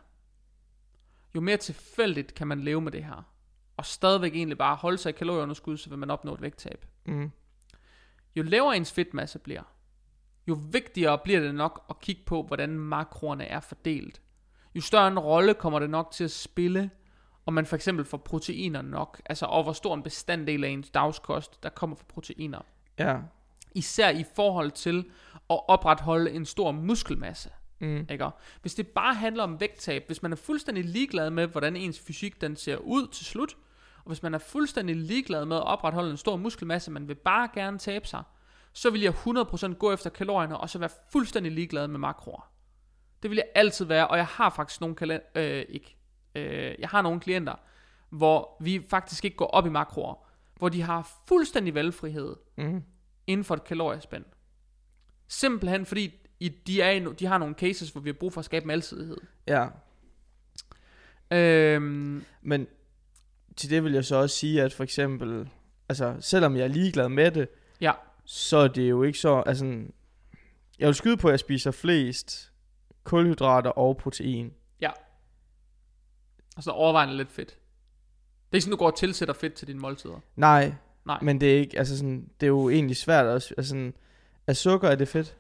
jo 1.35 1.41
mere 1.41 1.57
tilfældigt 1.57 2.35
kan 2.35 2.47
man 2.47 2.61
leve 2.61 2.81
med 2.81 2.93
det 2.93 3.05
her. 3.05 3.31
Og 3.77 3.87
stadigvæk 3.87 4.35
egentlig 4.35 4.59
bare 4.59 4.77
holde 4.77 4.99
sig 4.99 5.11
i 5.11 5.13
kalorieunderskud, 5.13 5.77
så 5.77 5.89
vil 5.89 5.99
man 5.99 6.11
opnå 6.11 6.35
et 6.35 6.43
vægttab. 6.43 6.87
Mm. 7.05 7.31
Jo 8.37 8.43
lavere 8.43 8.77
ens 8.77 8.93
fedtmasse 8.93 9.39
bliver, 9.39 9.63
jo 10.49 10.59
vigtigere 10.71 11.19
bliver 11.19 11.41
det 11.41 11.55
nok 11.55 11.85
at 11.91 12.01
kigge 12.01 12.23
på, 12.27 12.43
hvordan 12.43 12.79
makroerne 12.79 13.45
er 13.45 13.61
fordelt. 13.61 14.23
Jo 14.75 14.81
større 14.81 15.09
en 15.09 15.19
rolle 15.19 15.55
kommer 15.55 15.79
det 15.79 15.91
nok 15.91 16.11
til 16.11 16.25
at 16.25 16.31
spille, 16.31 16.91
om 17.47 17.55
man 17.55 17.67
for 17.67 17.77
eksempel 17.77 18.05
får 18.05 18.19
proteiner 18.19 18.83
nok, 18.83 19.21
altså 19.27 19.47
og 19.47 19.63
hvor 19.63 19.73
stor 19.73 19.95
en 19.95 20.03
bestanddel 20.03 20.65
af 20.65 20.69
ens 20.69 20.91
dagskost, 20.91 21.63
der 21.63 21.69
kommer 21.69 21.97
fra 21.97 22.05
proteiner. 22.09 22.61
Ja. 22.99 23.17
Især 23.75 24.09
i 24.09 24.25
forhold 24.37 24.71
til 24.71 24.99
at 25.51 25.69
opretholde 25.69 26.31
en 26.31 26.47
stor 26.47 26.73
muskelmasse. 26.73 27.51
Mm. 27.81 28.07
Ikke? 28.11 28.31
Hvis 28.63 28.75
det 28.75 28.89
bare 28.89 29.15
handler 29.15 29.43
om 29.43 29.61
vægttab, 29.61 30.07
hvis 30.07 30.23
man 30.23 30.33
er 30.33 30.37
fuldstændig 30.37 30.85
ligeglad 30.85 31.31
med, 31.31 31.47
hvordan 31.47 31.77
ens 31.77 32.01
fysik 32.01 32.41
den 32.41 32.57
ser 32.57 32.77
ud 32.77 33.07
til 33.07 33.27
slut, 33.27 33.57
og 33.97 34.09
hvis 34.11 34.23
man 34.23 34.35
er 34.35 34.39
fuldstændig 34.39 34.97
ligeglad 34.97 35.45
med 35.45 35.57
at 35.57 35.65
opretholde 35.65 36.11
en 36.11 36.17
stor 36.17 36.37
muskelmasse, 36.37 36.91
man 36.91 37.09
vil 37.09 37.15
bare 37.15 37.49
gerne 37.55 37.79
tabe 37.79 38.07
sig, 38.07 38.23
så 38.73 38.91
vil 38.91 39.01
jeg 39.01 39.15
100% 39.27 39.75
gå 39.75 39.93
efter 39.93 40.11
kalorierne, 40.11 40.57
og 40.57 40.71
så 40.71 40.79
være 40.79 40.91
fuldstændig 41.13 41.53
ligeglad 41.53 41.89
med 41.89 41.99
makroer. 41.99 42.51
Det 43.25 43.31
vil 43.31 43.37
jeg 43.37 43.47
altid 43.55 43.85
være, 43.85 44.09
og 44.09 44.17
jeg 44.17 44.27
har 44.27 44.51
faktisk 44.51 44.81
nogle 44.81 44.97
kalender, 44.97 45.27
øh, 45.35 45.65
ikke, 45.69 45.97
øh, 46.35 46.75
jeg 46.79 46.89
har 46.89 47.03
nogle 47.03 47.21
klienter, 47.21 47.55
hvor 48.11 48.57
vi 48.61 48.83
faktisk 48.91 49.25
ikke 49.25 49.37
går 49.37 49.47
op 49.47 49.67
i 49.67 49.69
makroer, 49.69 50.15
hvor 50.59 50.69
de 50.69 50.83
har 50.83 51.09
fuldstændig 51.29 51.75
valgfrihed 51.75 52.37
Mm. 52.57 52.83
inden 53.27 53.45
for 53.45 53.55
et 53.55 53.65
kaloriespænd. 53.65 54.25
Simpelthen 55.29 55.87
fordi 55.87 56.15
i, 56.41 56.49
de, 56.49 56.83
er 56.83 56.91
i, 56.91 57.05
de 57.15 57.27
har 57.27 57.39
nogle 57.39 57.55
cases, 57.55 57.91
hvor 57.91 58.01
vi 58.01 58.09
har 58.09 58.15
brug 58.15 58.33
for 58.33 58.39
at 58.39 58.45
skabe 58.45 58.65
en 58.65 58.71
alsidighed. 58.71 59.17
Ja. 59.47 59.67
Øhm, 61.31 62.25
Men 62.43 62.67
til 63.57 63.71
det 63.71 63.85
vil 63.85 63.93
jeg 63.93 64.05
så 64.05 64.17
også 64.17 64.37
sige, 64.37 64.63
at 64.63 64.73
for 64.73 64.85
eksempel, 64.85 65.49
altså 65.89 66.17
selvom 66.21 66.57
jeg 66.57 66.65
er 66.65 66.69
ligeglad 66.69 67.09
med 67.09 67.31
det, 67.31 67.49
ja, 67.81 67.93
så 68.25 68.57
er 68.57 68.69
det 68.69 68.91
jo 68.91 69.03
ikke 69.03 69.19
så, 69.19 69.43
altså, 69.47 69.65
jeg 70.79 70.87
vil 70.87 70.95
skyde 70.95 71.17
på, 71.17 71.29
at 71.29 71.33
jeg 71.33 71.41
spiser 71.41 71.71
flest 71.71 72.53
kulhydrater 73.05 73.71
og 73.71 73.97
protein. 73.97 74.53
altså 76.57 76.71
overvejende 76.71 77.17
lidt 77.17 77.31
fedt. 77.33 77.49
Det 77.49 77.57
er 78.53 78.57
ikke 78.57 78.63
sådan, 78.63 78.71
du 78.73 78.77
går 78.77 78.87
og 78.87 78.97
tilsætter 78.97 79.35
fedt 79.35 79.55
til 79.55 79.69
dine 79.69 79.79
måltider. 79.79 80.21
Nej, 80.37 80.73
Nej. 81.07 81.19
men 81.23 81.41
det 81.41 81.55
er 81.55 81.59
ikke, 81.59 81.79
altså 81.79 81.97
sådan, 81.99 82.29
det 82.41 82.47
er 82.47 82.51
jo 82.51 82.69
egentlig 82.71 82.97
svært 82.97 83.27
også, 83.27 83.55
altså 83.59 83.69
sådan, 83.69 83.95
er 84.47 84.53
sukker, 84.53 84.89
er 84.89 84.95
det 84.95 85.09
fedt? 85.09 85.37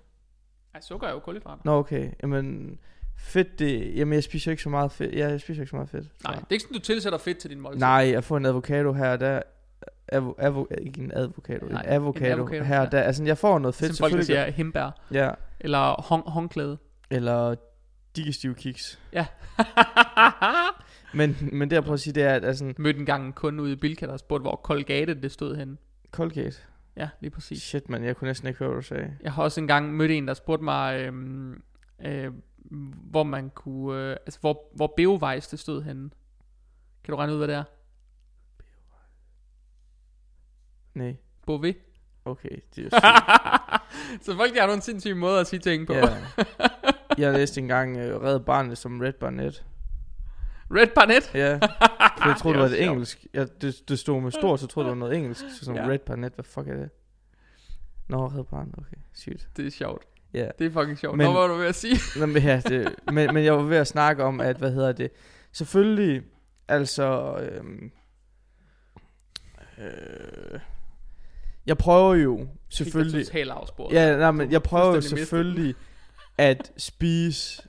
Ej, 0.75 0.81
sukker 0.81 1.07
er 1.07 1.13
jo 1.13 1.19
kulhydrater. 1.19 1.63
Nå 1.65 1.79
okay, 1.79 2.11
jamen 2.23 2.79
fedt 3.19 3.59
det, 3.59 3.97
jamen 3.97 4.15
jeg 4.15 4.25
spiser 4.25 4.51
ikke 4.51 4.63
så 4.63 4.69
meget 4.69 4.93
fedt, 4.93 5.15
ja, 5.15 5.29
jeg 5.29 5.41
spiser 5.41 5.63
ikke 5.63 5.71
så 5.71 5.77
meget 5.77 5.89
fedt. 5.91 6.09
Nej, 6.25 6.35
det 6.35 6.43
er 6.43 6.47
ikke 6.51 6.63
sådan, 6.63 6.75
du 6.75 6.81
tilsætter 6.83 7.19
fedt 7.19 7.39
til 7.39 7.51
dine 7.51 7.61
måltider. 7.61 7.87
Nej, 7.87 8.11
jeg 8.13 8.25
får 8.25 8.37
en 8.37 8.47
avocado 8.47 8.93
her 8.93 9.13
og 9.13 9.21
der, 9.21 9.43
avo, 10.09 10.35
avo, 10.39 10.67
ikke 10.79 11.01
en 11.01 11.13
avocado, 11.13 11.67
Nej, 11.67 11.81
en 11.83 11.89
en 11.89 11.93
avocado, 11.93 12.33
avocado, 12.33 12.65
her 12.65 12.79
og 12.81 12.85
ja. 12.85 12.91
der, 12.99 13.03
altså 13.03 13.25
jeg 13.25 13.39
får 13.39 13.59
noget 13.59 13.75
fedt 13.75 13.97
Som 13.97 14.11
folk 14.11 14.23
siger 14.23 14.51
himbær. 14.51 15.01
Ja, 15.13 15.31
Eller 15.61 16.03
hong, 16.03 16.31
håndklæde. 16.31 16.79
Eller 17.15 17.55
digestive 18.17 18.55
kiks. 18.55 18.99
Ja. 19.13 19.27
Men, 21.15 21.37
men 21.53 21.71
det 21.71 21.77
jeg 21.77 21.83
prøver 21.83 21.95
at 21.95 22.01
sige, 22.01 22.15
det 22.15 22.23
er, 22.23 22.35
at 22.35 22.45
altså, 22.45 22.75
Mødte 22.79 23.01
en 23.01 23.07
gang 23.07 23.27
en 23.27 23.33
kunde 23.33 23.63
ude 23.63 23.73
i 23.73 23.77
Bilka, 23.77 24.07
der 24.07 24.17
spurgte, 24.17 24.43
hvor 24.43 24.61
Colgate 24.65 25.15
det 25.15 25.33
stod 25.33 25.57
henne. 25.57 25.77
Colgate. 26.11 26.57
Ja, 26.97 27.09
lige 27.21 27.31
præcis. 27.31 27.63
Shit, 27.63 27.89
man, 27.89 28.05
jeg 28.05 28.17
kunne 28.17 28.29
næsten 28.29 28.49
ikke 28.49 28.59
høre, 28.59 28.69
hvad 28.69 28.83
du 28.83 28.87
sagde. 28.87 29.17
Jeg 29.23 29.33
har 29.33 29.43
også 29.43 29.61
engang 29.61 29.95
mødt 29.95 30.11
en, 30.11 30.29
der 30.29 30.35
spurgte 30.35 30.65
mig, 30.65 31.01
øhm, 31.01 31.63
øh, 32.05 32.33
hvor 33.11 33.23
man 33.23 33.51
kunne, 33.51 34.11
øh, 34.11 34.11
altså 34.27 34.41
hvor, 34.41 34.71
hvor 34.77 34.95
Beovejs 34.97 35.49
det 35.49 35.59
stod 35.59 35.83
henne. 35.83 36.11
Kan 37.05 37.13
du 37.13 37.17
regne 37.17 37.33
ud, 37.33 37.39
hvad 37.39 37.49
det 37.49 37.57
er? 37.57 37.65
Nej, 40.95 41.17
Beauvais. 41.47 41.77
okay, 42.25 42.57
det 42.77 42.85
er 42.85 42.89
sygt. 44.19 44.25
så 44.25 44.37
folk 44.37 44.55
de 44.55 44.61
har 44.61 44.67
nogle 44.67 44.83
sindssyge 44.83 45.15
måder 45.15 45.41
at 45.41 45.47
sige 45.47 45.61
ting 45.61 45.87
på. 45.87 45.93
ja. 45.93 46.17
Jeg 47.19 47.33
læste 47.33 47.61
engang 47.61 47.97
uh, 47.97 48.23
Red 48.23 48.41
Barnet 48.41 48.79
som 48.79 49.01
Red 49.01 49.13
Barnet. 49.13 49.65
Red 50.71 50.87
Barnet. 50.95 51.31
Ja, 51.35 51.59
for 52.19 52.29
jeg 52.29 52.37
troede, 52.39 52.55
det 52.59 52.63
var 52.63 52.69
det 52.69 52.83
engelsk. 52.85 53.27
Ja, 53.35 53.45
det, 53.61 53.89
det 53.89 53.99
stod 53.99 54.21
med 54.21 54.31
stort, 54.31 54.61
så 54.61 54.67
troede 54.67 54.87
det 54.89 54.91
var 54.91 54.99
noget 54.99 55.17
engelsk. 55.17 55.45
Så 55.59 55.65
som 55.65 55.75
Ja. 55.75 55.89
Red 55.89 55.99
Barnet, 55.99 56.33
hvad 56.35 56.45
fuck 56.45 56.69
er 56.69 56.77
det? 56.77 56.91
Nå, 58.09 58.27
Red 58.27 58.45
Barnet, 58.45 58.75
okay, 58.79 58.97
sygt. 59.13 59.49
Det 59.57 59.67
er 59.67 59.71
sjovt. 59.71 60.03
Ja, 60.35 60.49
Det 60.59 60.67
er 60.67 60.71
fucking 60.71 60.99
sjovt. 60.99 61.17
Men-. 61.17 61.27
Nå, 61.27 61.33
hvad 61.33 61.41
var 61.41 61.49
du 61.49 61.55
ved 61.55 61.67
at 61.67 61.75
sige? 61.75 61.97
Nå, 62.21 62.27
men, 62.27 62.43
ja 62.43 62.61
det, 62.69 62.95
men, 63.13 63.35
men 63.35 63.45
jeg 63.45 63.55
var 63.55 63.63
ved 63.63 63.77
at 63.77 63.87
snakke 63.87 64.25
om, 64.25 64.41
at, 64.41 64.57
hvad 64.57 64.73
hedder 64.73 64.93
det, 64.93 65.11
selvfølgelig, 65.53 66.23
altså, 66.69 67.37
øhm, 67.39 67.91
øh, 69.79 70.61
jeg 71.67 71.79
prøver 71.79 72.15
jo 72.15 72.47
selvfølgelig, 72.69 73.27
Total 73.27 73.51
afspor. 73.51 73.93
ja, 73.93 74.17
nej, 74.17 74.31
men 74.31 74.53
jeg 74.53 74.63
prøver 74.63 74.87
jo 74.87 74.93
fuldstændig 74.93 75.21
mistet 75.21 75.29
selvfølgelig 75.29 75.75
at 76.39 76.73
spise, 76.77 77.63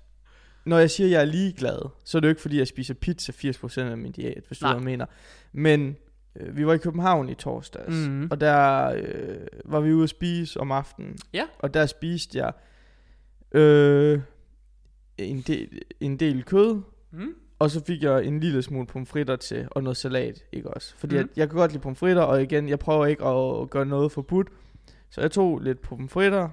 når 0.66 0.78
jeg 0.80 0.92
siger, 0.92 1.08
at 1.08 1.12
jeg 1.12 1.22
er 1.22 1.26
ligeglad, 1.26 1.90
så 2.06 2.18
er 2.18 2.20
det 2.20 2.28
jo 2.28 2.30
ikke 2.30 2.42
fordi, 2.42 2.58
jeg 2.58 2.68
spiser 2.68 2.94
pizza 2.94 3.32
80% 3.32 3.82
af 3.82 3.98
min 3.98 4.12
diæt, 4.12 4.44
hvis 4.48 4.60
du 4.60 4.66
Nej. 4.66 4.74
ved, 4.74 4.82
hvad 4.82 4.92
jeg 4.92 4.98
mener. 4.98 5.06
Men 5.54 5.96
øh, 6.36 6.58
vi 6.58 6.66
var 6.68 6.74
i 6.74 6.78
København 6.78 7.30
i 7.30 7.36
torsdags, 7.36 8.08
Mhm. 8.08 8.28
og 8.32 8.42
der 8.42 8.86
øh, 8.96 9.38
var 9.66 9.80
vi 9.80 9.94
ude 9.94 10.04
at 10.04 10.10
spise 10.10 10.60
om 10.60 10.72
aftenen. 10.72 11.18
Ja. 11.34 11.44
Og 11.60 11.74
der 11.74 11.86
spiste 11.86 12.38
jeg 12.38 12.52
øh, 13.52 14.20
en, 15.18 15.42
del, 15.42 15.82
en 16.00 16.18
del 16.18 16.44
kød, 16.44 16.82
Mm? 17.12 17.34
og 17.60 17.72
så 17.72 17.84
fik 17.86 18.04
jeg 18.04 18.26
en 18.26 18.40
lille 18.40 18.62
smule 18.62 18.88
pomfritter 18.88 19.36
til, 19.36 19.68
og 19.72 19.84
noget 19.84 19.98
salat, 19.98 20.44
ikke 20.52 20.70
også? 20.74 20.94
Fordi 20.98 21.16
mm. 21.16 21.18
jeg, 21.20 21.28
jeg 21.36 21.50
kan 21.50 21.58
godt 21.58 21.72
lide 21.72 21.82
pomfritter, 21.82 22.22
og 22.22 22.42
igen, 22.44 22.70
jeg 22.70 22.80
prøver 22.80 23.06
ikke 23.06 23.26
at 23.26 23.70
gøre 23.70 23.86
noget 23.86 24.12
forbudt. 24.12 24.48
Så 25.10 25.22
jeg 25.22 25.32
tog 25.32 25.60
lidt 25.60 25.82
pomfritter, 25.82 26.50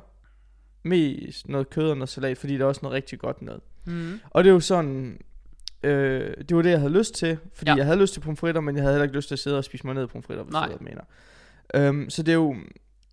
mest 0.83 1.49
noget 1.49 1.71
kød 1.71 1.91
og 1.91 1.97
noget 1.97 2.09
salat, 2.09 2.39
fordi 2.39 2.53
det 2.53 2.61
er 2.61 2.65
også 2.67 2.81
noget 2.83 2.95
rigtig 2.95 3.19
godt 3.19 3.43
noget. 3.43 3.61
Mm. 3.85 4.21
Og 4.31 4.45
det 4.45 4.51
er 4.51 4.55
jo 4.55 4.61
sådan, 4.61 5.19
Øh, 5.85 6.35
det 6.49 6.57
var 6.57 6.63
det, 6.63 6.71
jeg 6.71 6.79
havde 6.81 6.93
lyst 6.93 7.15
til, 7.15 7.39
fordi 7.55 7.71
Ja. 7.71 7.77
jeg 7.77 7.85
havde 7.85 7.99
lyst 7.99 8.13
til 8.15 8.21
pomfritter, 8.21 8.61
men 8.61 8.77
jeg 8.77 8.83
havde 8.83 8.95
heller 8.95 9.05
ikke 9.05 9.17
lyst 9.17 9.29
til 9.29 9.35
at 9.35 9.39
sidde 9.39 9.59
og 9.59 9.65
spise 9.65 9.87
mig 9.87 9.95
ned 9.95 10.07
pomfritter, 10.07 10.45
hvis 10.45 10.53
Nej. 10.53 10.67
du 10.67 10.73
ved, 10.73 10.79
hvad 10.79 10.91
jeg 10.91 10.99
mener. 11.75 11.89
Øhm, 11.89 12.11
så 12.11 12.23
det 12.23 12.33
er 12.33 12.37
jo... 12.37 12.57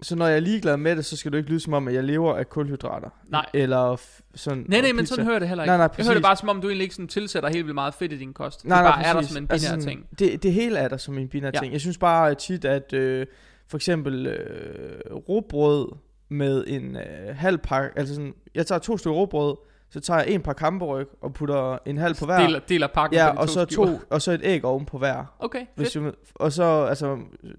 Så 0.02 0.16
når 0.16 0.28
jeg 0.28 0.36
er 0.36 0.40
ligeglad 0.40 0.78
med 0.78 0.96
det, 0.96 1.06
så 1.06 1.18
skal 1.18 1.32
du 1.32 1.38
ikke 1.38 1.50
lyde 1.50 1.60
som 1.60 1.74
om, 1.74 1.88
at 1.88 1.94
jeg 1.94 2.04
lever 2.04 2.36
af 2.36 2.50
kulhydrater. 2.50 3.10
Nej. 3.28 3.46
Eller 3.54 3.96
f- 3.96 4.22
sådan... 4.36 4.66
Nej, 4.68 4.82
nej, 4.82 4.92
men 4.92 5.06
sådan 5.06 5.26
hører 5.26 5.40
det 5.40 5.48
heller 5.48 5.64
ikke. 5.64 5.70
Nej, 5.70 5.78
nej, 5.78 5.90
jeg 5.98 6.06
hører 6.06 6.14
det 6.14 6.24
bare 6.24 6.36
som 6.36 6.50
om, 6.50 6.62
du 6.62 6.68
egentlig 6.68 6.84
ikke 6.84 6.96
sådan 6.96 7.08
tilsætter 7.08 7.50
helt 7.50 7.66
vildt 7.66 7.76
meget 7.76 7.94
fedt 7.94 8.14
i 8.14 8.18
din 8.18 8.34
kost. 8.34 8.66
Nej, 8.66 8.78
det 8.78 8.84
nej, 8.84 8.92
bare 8.92 9.06
er 9.06 9.14
der 9.14 9.22
som 9.22 9.38
en 9.38 9.48
binær 9.48 9.72
altså, 9.72 9.90
ting. 9.90 10.06
Det, 10.20 10.44
det 10.44 10.54
hele 10.54 10.78
er 10.78 10.88
der 10.88 10.98
som 10.98 11.18
en 11.18 11.28
binær 11.28 11.52
ja. 11.54 11.60
ting. 11.60 11.74
Jeg 11.74 11.82
synes 11.82 11.98
bare 11.98 12.36
tit, 12.36 12.66
at 12.66 12.94
øh, 12.94 13.26
for 13.68 13.78
eksempel 13.78 14.28
øh, 14.28 15.16
råbrød 15.30 15.96
med 16.30 16.64
en 16.68 16.96
øh, 16.96 17.36
halv 17.36 17.58
pakke, 17.58 18.00
altså 18.00 18.16
sådan, 18.16 18.34
jeg 18.56 18.66
tager 18.68 18.80
to 18.80 18.98
stykker 18.98 19.16
råbrød, 19.18 19.56
så 19.92 20.00
tager 20.00 20.20
jeg 20.20 20.30
en 20.30 20.42
par 20.42 20.54
kamperyg 20.54 21.08
og 21.22 21.34
putter 21.34 21.78
en 21.86 21.98
halv 21.98 22.16
på 22.16 22.26
hver. 22.26 22.40
Deler, 22.40 22.60
deler 22.60 22.88
pakken 22.88 23.18
ja, 23.20 23.32
på 23.32 23.36
de 23.36 23.40
og 23.42 23.48
to 23.48 23.54
så 23.54 23.66
skiver. 23.70 23.86
to, 23.88 24.00
og 24.10 24.22
så 24.22 24.32
et 24.32 24.42
æg 24.44 24.66
oven 24.66 24.86
på 24.86 24.98
hver. 24.98 25.36
Okay, 25.40 25.66
Hvis 25.76 25.94
fedt. 25.94 26.06
du, 26.06 26.12
og 26.36 26.52
så, 26.52 26.64
altså, 26.90 27.18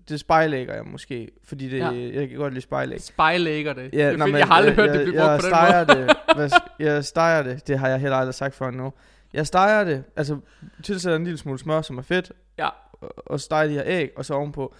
det 0.09 0.20
spejlægger 0.20 0.74
jeg 0.74 0.84
måske, 0.86 1.30
fordi 1.44 1.68
det, 1.68 1.78
Ja. 1.78 1.90
jeg 2.20 2.28
kan 2.28 2.38
godt 2.38 2.52
lide 2.55 2.62
spejlæg. 2.62 3.01
Spejlægger 3.01 3.72
det. 3.72 3.90
Ja, 3.92 4.10
fedt. 4.10 4.18
men 4.18 4.36
jeg 4.36 4.47
har 4.47 4.55
aldrig 4.55 4.74
hørt 4.74 4.86
jeg, 4.90 4.98
det 4.98 5.06
blive 5.06 5.22
jeg, 5.24 5.40
brugt 5.40 5.52
på 5.55 5.92
den 5.94 5.97
måde. 6.36 6.48
det. 6.48 6.62
Jeg 6.86 7.05
steger 7.05 7.42
det. 7.42 7.66
Det 7.68 7.78
har 7.78 7.88
jeg 7.88 7.98
heller 8.01 8.16
aldrig 8.16 8.34
sagt 8.34 8.55
før 8.55 8.70
nu. 8.70 8.92
Jeg 9.32 9.47
steger 9.47 9.84
det, 9.84 10.05
altså 10.16 10.38
tilsætter 10.82 11.16
en 11.16 11.24
lille 11.24 11.38
smule 11.38 11.59
smør, 11.59 11.82
som 11.82 11.98
er 11.98 12.02
fedt, 12.02 12.32
Ja. 12.59 12.68
og, 12.92 13.12
og 13.26 13.40
steger 13.40 13.66
de 13.66 13.72
her 13.72 13.82
æg, 13.86 14.10
og 14.16 14.24
så 14.24 14.34
ovenpå. 14.34 14.74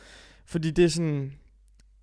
Fordi 0.47 0.71
det 0.71 0.85
er 0.85 0.89
sådan, 0.89 1.33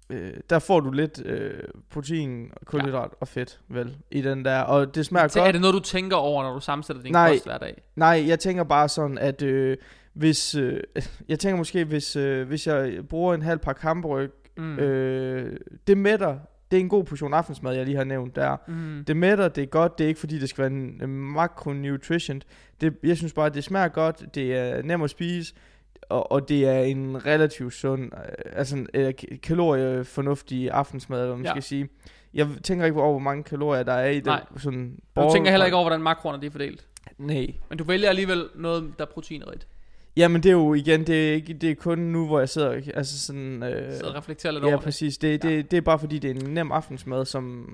øh, 0.10 0.34
der 0.50 0.60
får 0.60 0.80
du 0.80 0.92
lidt 0.92 1.22
øh, 1.26 1.54
protein, 1.92 2.52
kulhydrat 2.66 3.10
og 3.22 3.28
fedt, 3.28 3.60
vel, 3.70 3.98
i 4.12 4.22
den 4.22 4.46
der. 4.46 4.60
Og 4.62 4.96
det 4.96 5.06
smager 5.06 5.28
Så 5.28 5.40
godt. 5.40 5.48
er 5.48 5.52
det 5.52 5.62
noget, 5.62 5.74
du 5.74 5.80
tænker 5.80 6.16
over, 6.16 6.44
når 6.44 6.54
du 6.54 6.60
sammensætter 6.60 7.04
din 7.04 7.12
Nej. 7.12 7.32
kost 7.34 7.46
hver 7.46 7.58
dag? 7.58 7.82
Nej, 7.96 8.24
jeg 8.28 8.40
tænker 8.40 8.64
bare 8.64 8.90
sådan, 8.90 9.18
at 9.18 9.42
øh, 9.42 9.78
hvis, 10.14 10.56
øh, 10.56 10.80
jeg 11.30 11.40
tænker 11.40 11.58
måske, 11.58 11.86
hvis, 11.86 12.16
øh, 12.16 12.48
hvis 12.48 12.68
jeg 12.68 12.94
bruger 13.10 13.34
en 13.34 13.42
halv 13.42 13.60
pakke 13.60 13.82
hamburg, 13.82 14.30
Mm. 14.60 14.80
øh, 14.80 15.58
det 15.88 15.98
mætter, 15.98 16.38
det 16.72 16.78
er 16.78 16.82
en 16.82 16.90
god 16.90 17.04
portion 17.04 17.34
aftensmad, 17.34 17.76
jeg 17.76 17.86
lige 17.86 17.98
har 17.98 18.04
nævnt 18.04 18.36
der. 18.36 18.58
mm. 18.68 19.04
Det 19.08 19.18
mætter, 19.18 19.48
det 19.48 19.62
er 19.62 19.66
godt, 19.68 19.98
det 19.98 20.04
er 20.04 20.08
ikke 20.08 20.20
fordi, 20.20 20.40
det 20.40 20.50
skal 20.50 20.62
være 20.62 20.72
en, 20.72 21.00
en 21.04 21.10
macronutrition. 21.32 22.42
Det, 22.82 22.94
jeg 23.04 23.18
synes 23.18 23.34
bare, 23.34 23.50
det 23.50 23.64
smager 23.64 23.88
godt, 23.88 24.36
det 24.36 24.56
er 24.58 24.82
nemt 24.82 25.04
at 25.04 25.10
spise, 25.10 25.54
og, 26.10 26.32
og 26.32 26.50
det 26.50 26.66
er 26.68 26.80
en 26.82 27.26
relativt 27.26 27.74
sund, 27.74 28.04
øh, 28.04 28.52
altså 28.54 28.76
en 28.76 28.88
øh, 28.94 29.14
kaloriefornuftig 29.44 30.72
aftensmad, 30.72 31.22
eller 31.22 31.36
man 31.36 31.46
Ja. 31.46 31.52
skal 31.52 31.64
sige. 31.64 31.90
Jeg 32.34 32.48
tænker 32.64 32.86
ikke 32.86 33.02
over, 33.02 33.12
hvor 33.12 33.20
mange 33.20 33.44
kalorier 33.44 33.84
der 33.84 33.94
er 33.94 34.10
i 34.10 34.16
den. 34.16 34.26
Nej. 34.26 34.44
Sådan 34.58 35.00
Du 35.16 35.30
tænker 35.34 35.52
heller 35.52 35.66
ikke 35.66 35.76
over, 35.78 35.84
hvordan 35.86 36.02
makroerne 36.02 36.46
er 36.46 36.50
fordelt. 36.52 36.88
Nej. 37.18 37.48
Men 37.70 37.78
du 37.78 37.84
vælger 37.84 38.10
alligevel 38.10 38.50
noget, 38.56 38.94
der 39.00 39.06
er 39.06 39.10
proteinrigt. 39.10 39.68
Jamen 40.18 40.44
det 40.44 40.50
er 40.50 40.54
jo 40.54 40.74
igen, 40.74 41.08
det 41.08 41.30
er, 41.30 41.34
ikke, 41.34 41.54
det 41.54 41.72
er 41.72 41.76
kun 41.76 42.00
nu, 42.00 42.26
hvor 42.28 42.40
jeg 42.40 42.50
sidder, 42.50 42.82
altså 42.94 43.20
sådan... 43.20 43.64
Øh, 43.64 43.94
Så 44.00 44.12
reflekterer 44.16 44.54
lidt 44.54 44.64
ja, 44.64 44.68
over 44.68 44.76
det. 44.78 44.84
præcis. 44.84 45.18
Det, 45.18 45.44
Ja. 45.44 45.50
det, 45.50 45.72
det 45.72 45.78
er 45.78 45.82
bare 45.82 46.00
fordi, 46.00 46.20
det 46.20 46.32
er 46.32 46.36
en 46.46 46.54
nem 46.54 46.72
aftensmad, 46.72 47.26
som 47.26 47.70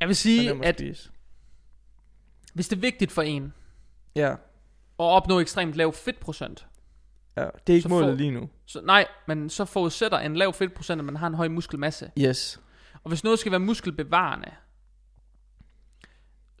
Jeg 0.00 0.08
vil 0.08 0.16
sige, 0.16 0.50
at 0.50 0.56
at 0.64 0.74
spise. 0.78 1.10
hvis 2.54 2.68
det 2.68 2.76
er 2.76 2.80
vigtigt 2.80 3.12
for 3.12 3.22
en 3.22 3.52
Ja, 4.16 4.30
at 4.32 4.36
opnå 4.98 5.40
ekstremt 5.40 5.74
lav 5.74 5.92
fedtprocent, 5.92 6.66
ja. 7.38 7.48
Det 7.66 7.72
er 7.72 7.74
ikke 7.74 7.82
Så 7.82 7.88
målet 7.88 8.16
lige 8.16 8.30
nu. 8.30 8.48
så 8.66 8.80
nej, 8.84 9.06
men 9.26 9.50
så 9.50 9.64
forudsætter 9.64 10.18
en 10.18 10.36
lav 10.36 10.52
fedtprocent, 10.52 10.98
at 11.00 11.04
man 11.04 11.16
har 11.16 11.26
en 11.26 11.34
høj 11.34 11.48
muskelmasse. 11.48 12.10
Yes. 12.18 12.60
Og 13.04 13.08
hvis 13.08 13.24
noget 13.24 13.38
skal 13.38 13.52
være 13.52 13.60
muskelbevarende, 13.60 14.50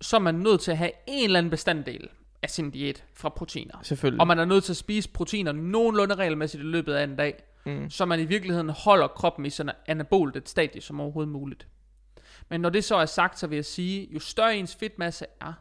så 0.00 0.16
er 0.16 0.20
man 0.20 0.34
nødt 0.34 0.60
til 0.60 0.70
at 0.70 0.78
have 0.78 0.90
en 1.06 1.24
eller 1.24 1.38
anden 1.38 1.50
bestanddel 1.50 2.08
af 2.42 2.50
sin 2.50 2.70
diæt 2.70 3.04
fra 3.14 3.28
proteiner. 3.28 3.74
Selvfølgelig. 3.82 4.20
Og 4.20 4.26
man 4.26 4.38
er 4.38 4.44
nødt 4.44 4.64
til 4.64 4.72
at 4.72 4.76
spise 4.76 5.08
proteiner 5.08 5.52
nogenlunde 5.52 6.14
regelmæssigt 6.14 6.62
i 6.62 6.66
løbet 6.66 6.94
af 6.94 7.04
en 7.04 7.16
dag, 7.16 7.42
mm. 7.66 7.90
så 7.90 8.04
man 8.04 8.20
i 8.20 8.24
virkeligheden 8.24 8.70
holder 8.70 9.08
kroppen 9.08 9.46
i 9.46 9.50
sådan 9.50 9.74
anabolt 9.86 10.36
et 10.36 10.48
stadie 10.48 10.80
som 10.80 11.00
overhovedet 11.00 11.32
muligt. 11.32 11.66
Men 12.48 12.60
når 12.60 12.70
det 12.70 12.84
så 12.84 12.96
er 12.96 13.06
sagt, 13.06 13.38
så 13.38 13.46
vil 13.46 13.56
jeg 13.56 13.64
sige, 13.64 14.08
jo 14.10 14.20
større 14.20 14.56
ens 14.56 14.76
fedtmasse 14.76 15.26
er, 15.40 15.52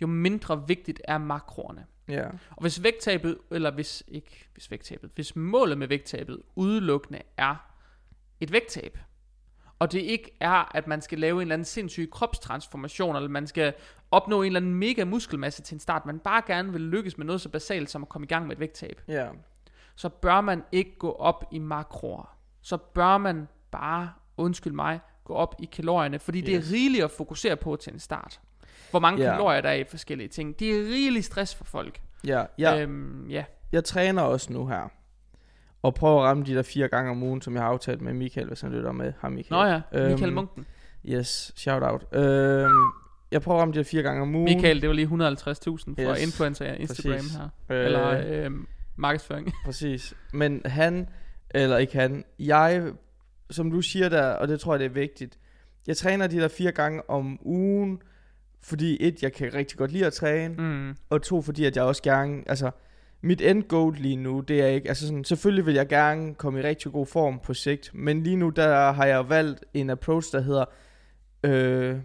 jo 0.00 0.06
mindre 0.06 0.68
vigtigt 0.68 1.00
er 1.04 1.18
makroerne. 1.18 1.86
Ja. 2.08 2.26
Og 2.50 2.60
hvis 2.60 2.82
vægttabet, 2.82 3.38
eller 3.50 3.70
hvis 3.70 4.02
ikke, 4.08 4.48
hvis 4.52 4.70
vægttabet, 4.70 5.10
hvis 5.14 5.36
målet 5.36 5.78
med 5.78 5.88
vægttabet 5.88 6.42
udelukkende 6.56 7.20
er 7.36 7.54
et 8.40 8.52
vægttab, 8.52 8.98
og 9.78 9.92
det 9.92 9.98
ikke 10.00 10.36
er, 10.40 10.76
at 10.76 10.86
man 10.86 11.00
skal 11.02 11.18
lave 11.18 11.34
en 11.36 11.40
eller 11.40 11.54
anden 11.54 11.64
sindssyg 11.64 12.08
kropstransformation, 12.12 13.16
eller 13.16 13.28
man 13.28 13.46
skal 13.46 13.72
opnå 14.10 14.42
en 14.42 14.46
eller 14.46 14.60
anden 14.60 14.74
mega 14.74 15.04
muskelmasse 15.04 15.62
til 15.62 15.74
en 15.74 15.80
start, 15.80 16.06
man 16.06 16.18
bare 16.18 16.42
gerne 16.46 16.72
vil 16.72 16.80
lykkes 16.80 17.18
med 17.18 17.26
noget 17.26 17.40
så 17.40 17.48
basalt 17.48 17.90
som 17.90 18.02
at 18.02 18.08
komme 18.08 18.24
i 18.24 18.28
gang 18.28 18.46
med 18.46 18.56
et 18.56 18.60
vægttab, 18.60 19.02
Ja. 19.08 19.28
så 19.96 20.08
bør 20.08 20.40
man 20.40 20.62
ikke 20.72 20.98
gå 20.98 21.12
op 21.12 21.44
i 21.52 21.58
makroer. 21.58 22.36
Så 22.62 22.76
bør 22.76 23.18
man 23.18 23.48
bare, 23.70 24.12
undskyld 24.36 24.72
mig, 24.72 25.00
gå 25.24 25.34
op 25.34 25.54
i 25.58 25.64
kalorierne, 25.64 26.18
fordi 26.18 26.40
det 26.40 26.54
er 26.54 26.60
Yes. 26.60 26.72
rigeligt 26.72 27.04
at 27.04 27.10
fokusere 27.10 27.56
på 27.56 27.76
til 27.76 27.92
en 27.92 27.98
start. 27.98 28.40
Hvor 28.90 28.98
mange 29.00 29.22
Ja. 29.24 29.30
kalorier 29.30 29.60
der 29.60 29.68
er 29.68 29.72
i 29.74 29.84
forskellige 29.84 30.28
ting. 30.28 30.58
Det 30.60 30.70
er 30.70 30.78
rigelig 30.84 31.24
stress 31.24 31.54
for 31.54 31.64
folk. 31.64 32.00
Ja. 32.26 32.44
ja. 32.58 32.80
Øhm, 32.82 33.26
ja. 33.30 33.44
Jeg 33.72 33.84
træner 33.84 34.22
også 34.22 34.52
nu 34.52 34.66
her. 34.66 34.92
Og 35.82 35.94
prøver 35.94 36.20
at 36.22 36.24
ramme 36.28 36.44
de 36.44 36.54
der 36.54 36.62
fire 36.62 36.88
gange 36.88 37.10
om 37.10 37.22
ugen, 37.22 37.42
som 37.42 37.54
jeg 37.54 37.62
har 37.62 37.68
aftalt 37.68 38.00
med 38.00 38.12
Michael, 38.12 38.46
hvis 38.46 38.60
han 38.60 38.72
lytter 38.72 38.92
med. 38.92 39.12
Ham 39.20 39.32
Michael. 39.32 39.60
Nå 39.60 39.64
ja, 39.66 40.08
Michael 40.08 40.24
Øhm, 40.24 40.34
Munken. 40.34 40.66
Yes, 41.08 41.52
shout 41.56 41.82
out. 41.82 42.04
Øhm, 42.12 42.70
jeg 43.30 43.42
prøver 43.42 43.58
at 43.58 43.60
ramme 43.62 43.74
de 43.74 43.78
der 43.78 43.84
fire 43.84 44.02
gange 44.02 44.22
om 44.22 44.34
ugen. 44.34 44.44
Michael, 44.54 44.80
det 44.82 44.88
var 44.88 44.94
lige 44.94 45.06
150.000 45.06 45.10
for 46.04 46.12
Yes, 46.12 46.22
influencer 46.26 46.64
Instagram 46.72 47.16
præcis. 47.16 47.34
her. 47.36 47.48
Øh, 47.70 47.84
Eller 47.84 48.22
øh, 48.44 48.50
markedsføring. 48.96 49.52
Præcis. 49.64 50.14
Men 50.32 50.62
han, 50.64 51.08
eller 51.50 51.76
ikke 51.78 51.92
han, 51.98 52.24
jeg, 52.38 52.92
som 53.50 53.70
du 53.70 53.80
siger 53.82 54.08
der, 54.08 54.26
og 54.30 54.48
det 54.48 54.60
tror 54.60 54.72
jeg, 54.74 54.80
det 54.80 54.86
er 54.86 54.90
vigtigt, 54.90 55.38
jeg 55.86 55.96
træner 55.96 56.26
de 56.26 56.36
der 56.40 56.48
fire 56.48 56.72
gange 56.72 57.10
om 57.10 57.38
ugen, 57.42 58.02
fordi 58.62 58.96
et, 59.00 59.22
jeg 59.22 59.32
kan 59.32 59.54
rigtig 59.54 59.78
godt 59.78 59.92
lide 59.92 60.06
at 60.06 60.12
træne, 60.12 60.54
Mm. 60.58 60.96
og 61.10 61.22
to, 61.22 61.42
fordi 61.42 61.64
at 61.64 61.76
jeg 61.76 61.84
også 61.84 62.02
gerne, 62.02 62.42
altså, 62.46 62.70
mit 63.20 63.40
end 63.40 63.62
goal 63.62 63.94
lige 63.94 64.16
nu, 64.16 64.40
det 64.40 64.62
er 64.62 64.66
ikke, 64.66 64.88
altså 64.88 65.06
sådan, 65.06 65.24
selvfølgelig 65.24 65.66
vil 65.66 65.74
jeg 65.74 65.88
gerne 65.88 66.34
komme 66.34 66.60
i 66.60 66.62
rigtig 66.62 66.92
god 66.92 67.06
form 67.06 67.40
på 67.44 67.54
sigt, 67.54 67.90
men 67.94 68.22
lige 68.22 68.36
nu, 68.36 68.48
der 68.48 68.92
har 68.92 69.06
jeg 69.06 69.28
valgt 69.28 69.64
en 69.74 69.90
approach, 69.90 70.32
der 70.32 70.40
hedder, 70.40 70.64
øh, 71.44 71.96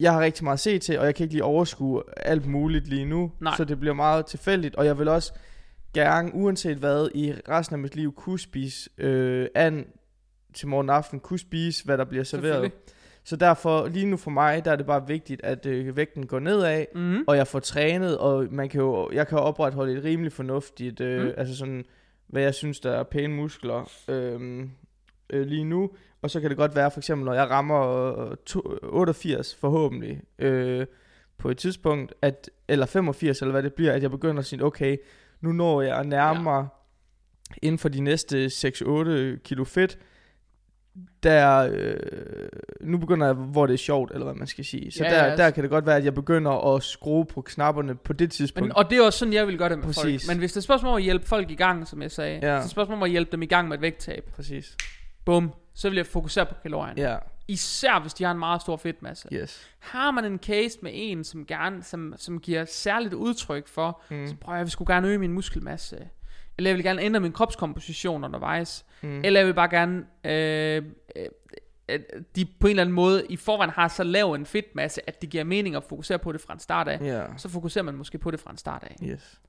jeg 0.00 0.12
har 0.12 0.20
rigtig 0.20 0.44
meget 0.44 0.56
at 0.56 0.60
se 0.60 0.78
til, 0.78 0.98
og 0.98 1.06
jeg 1.06 1.14
kan 1.14 1.24
ikke 1.24 1.34
lige 1.34 1.44
overskue 1.44 2.02
alt 2.16 2.46
muligt 2.46 2.88
lige 2.88 3.04
nu, 3.04 3.32
Nej. 3.40 3.56
så 3.56 3.64
det 3.64 3.80
bliver 3.80 3.94
meget 3.94 4.26
tilfældigt, 4.26 4.74
og 4.76 4.86
jeg 4.86 4.98
vil 4.98 5.08
også 5.08 5.32
gerne, 5.94 6.34
uanset 6.34 6.76
hvad, 6.76 7.08
i 7.14 7.34
resten 7.48 7.74
af 7.74 7.78
mit 7.78 7.96
liv, 7.96 8.14
kunne 8.14 8.38
spise 8.38 8.90
øh, 8.98 9.48
an 9.54 9.86
til 10.54 10.68
morgen 10.68 10.90
aften, 10.90 11.20
kunne 11.20 11.38
spise, 11.38 11.84
hvad 11.84 11.98
der 11.98 12.04
bliver 12.04 12.24
serveret. 12.24 12.72
Så 13.28 13.36
derfor, 13.36 13.88
lige 13.88 14.06
nu 14.06 14.16
for 14.16 14.30
mig, 14.30 14.64
der 14.64 14.70
er 14.72 14.76
det 14.76 14.86
bare 14.86 15.06
vigtigt, 15.06 15.40
at 15.44 15.66
øh, 15.66 15.96
vægten 15.96 16.26
går 16.26 16.38
nedad, 16.38 16.84
Mm. 16.94 17.24
og 17.26 17.36
jeg 17.36 17.46
får 17.46 17.58
trænet, 17.58 18.18
og 18.18 18.46
man 18.50 18.68
kan 18.68 18.80
jo, 18.80 19.10
jeg 19.12 19.26
kan 19.28 19.38
opretholde 19.38 19.92
et 19.98 20.04
rimelig 20.04 20.32
fornuftigt, 20.32 21.00
øh, 21.00 21.24
Mm. 21.24 21.32
altså 21.36 21.56
sådan, 21.56 21.84
hvad 22.26 22.42
jeg 22.42 22.54
synes, 22.54 22.80
der 22.80 22.90
er 22.90 23.02
pæne 23.02 23.34
muskler 23.34 23.90
øh, 24.08 24.66
øh, 25.30 25.46
lige 25.46 25.64
nu. 25.64 25.90
Og 26.22 26.30
så 26.30 26.40
kan 26.40 26.50
det 26.50 26.56
godt 26.58 26.76
være, 26.76 26.90
for 26.90 27.00
eksempel, 27.00 27.24
når 27.24 27.34
jeg 27.34 27.50
rammer 27.50 28.16
øh, 28.30 28.36
to, 28.46 28.60
88 28.82 29.54
forhåbentlig 29.54 30.20
øh, 30.38 30.86
på 31.38 31.50
et 31.50 31.58
tidspunkt, 31.58 32.14
at, 32.22 32.50
eller 32.68 32.86
85, 32.86 33.40
eller 33.42 33.52
hvad 33.52 33.62
det 33.62 33.74
bliver, 33.74 33.92
at 33.92 34.02
jeg 34.02 34.10
begynder 34.10 34.38
at 34.38 34.46
sige, 34.46 34.64
okay, 34.64 34.96
nu 35.40 35.52
når 35.52 35.82
jeg 35.82 36.04
nærmere 36.04 36.56
ja. 37.50 37.54
inden 37.62 37.78
for 37.78 37.88
de 37.88 38.00
næste 38.00 38.46
6-8 38.46 39.38
kilo 39.44 39.64
fedt, 39.64 39.98
der, 41.22 41.70
øh, 41.72 41.96
nu 42.80 42.98
begynder 42.98 43.26
jeg, 43.26 43.34
hvor 43.34 43.66
det 43.66 43.74
er 43.74 43.78
sjovt, 43.78 44.12
eller 44.12 44.24
hvad 44.24 44.34
man 44.34 44.46
skal 44.46 44.64
sige. 44.64 44.92
Så 44.92 45.04
Ja, 45.04 45.10
der, 45.10 45.24
ja, 45.24 45.36
der 45.36 45.50
kan 45.50 45.62
det 45.62 45.70
godt 45.70 45.86
være, 45.86 45.96
at 45.96 46.04
jeg 46.04 46.14
begynder 46.14 46.74
at 46.74 46.82
skrue 46.82 47.26
på 47.26 47.42
knapperne 47.42 47.94
på 47.94 48.12
det 48.12 48.30
tidspunkt. 48.32 48.68
Men, 48.68 48.76
og 48.76 48.90
det 48.90 48.98
er 48.98 49.02
også 49.02 49.18
sådan, 49.18 49.34
jeg 49.34 49.46
vil 49.46 49.58
gøre 49.58 49.68
det 49.68 49.78
med 49.78 49.84
Præcis. 49.86 50.02
folk. 50.26 50.34
Men 50.34 50.38
hvis 50.38 50.52
det 50.52 50.56
er 50.56 50.62
spørgsmål 50.62 50.90
om 50.90 50.96
at 50.96 51.02
hjælpe 51.02 51.26
folk 51.26 51.50
i 51.50 51.54
gang, 51.54 51.88
som 51.88 52.02
jeg 52.02 52.10
sagde, 52.10 52.32
ja. 52.34 52.46
Det 52.46 52.60
er 52.60 52.60
et 52.64 52.70
spørgsmål 52.70 52.96
om 52.96 53.02
at 53.02 53.10
hjælpe 53.10 53.32
dem 53.32 53.42
i 53.42 53.46
gang 53.46 53.68
med 53.68 53.76
et 53.76 53.82
vægttab, 53.82 54.30
Præcis. 54.36 54.76
bum, 55.24 55.52
så 55.74 55.88
vil 55.88 55.96
jeg 55.96 56.06
fokusere 56.06 56.46
på 56.46 56.54
kalorierne. 56.62 57.00
Ja, 57.02 57.16
Især 57.48 58.00
hvis 58.00 58.14
de 58.14 58.24
har 58.24 58.30
en 58.32 58.38
meget 58.38 58.60
stor 58.60 58.76
fedtmasse. 58.76 59.28
yes. 59.32 59.68
Har 59.78 60.10
man 60.10 60.24
en 60.24 60.38
case 60.38 60.78
med 60.82 60.90
en, 60.94 61.24
som 61.24 61.46
gerne, 61.46 61.82
som, 61.82 62.14
som 62.16 62.40
giver 62.40 62.64
særligt 62.64 63.14
udtryk 63.14 63.68
for, 63.68 64.02
Mm. 64.10 64.26
så 64.26 64.34
prøver 64.40 64.54
jeg, 64.54 64.58
jeg 64.58 64.64
vil 64.64 64.70
sgu 64.70 64.84
gerne 64.88 65.08
øge 65.08 65.18
min 65.18 65.32
muskelmasse. 65.32 65.96
Eller 66.58 66.70
jeg 66.70 66.76
vil 66.76 66.84
gerne 66.84 67.02
ændre 67.02 67.20
min 67.20 67.32
kropskomposition 67.32 68.24
undervejs. 68.24 68.86
Mm. 69.02 69.20
Eller 69.24 69.40
jeg 69.40 69.46
vil 69.46 69.54
bare 69.54 69.68
gerne, 69.68 70.06
øh, 70.24 70.82
øh, 71.88 72.00
de 72.36 72.44
på 72.60 72.66
en 72.66 72.70
eller 72.70 72.82
anden 72.82 72.94
måde 72.94 73.26
i 73.28 73.36
forvejen 73.36 73.70
har 73.70 73.88
så 73.88 74.04
lav 74.04 74.32
en 74.32 74.46
fedtmasse, 74.46 75.08
at 75.08 75.22
det 75.22 75.30
giver 75.30 75.44
mening 75.44 75.76
at 75.76 75.84
fokusere 75.84 76.18
på 76.18 76.32
det 76.32 76.40
fra 76.40 76.52
en 76.52 76.58
start 76.60 76.88
af. 76.88 77.00
Ja, 77.00 77.24
Så 77.36 77.48
fokuserer 77.48 77.84
man 77.84 77.94
måske 77.94 78.18
på 78.18 78.30
det 78.30 78.40
fra 78.40 78.50
en 78.50 78.56
start 78.56 78.84
af. 78.84 78.96
yes. 79.04 79.40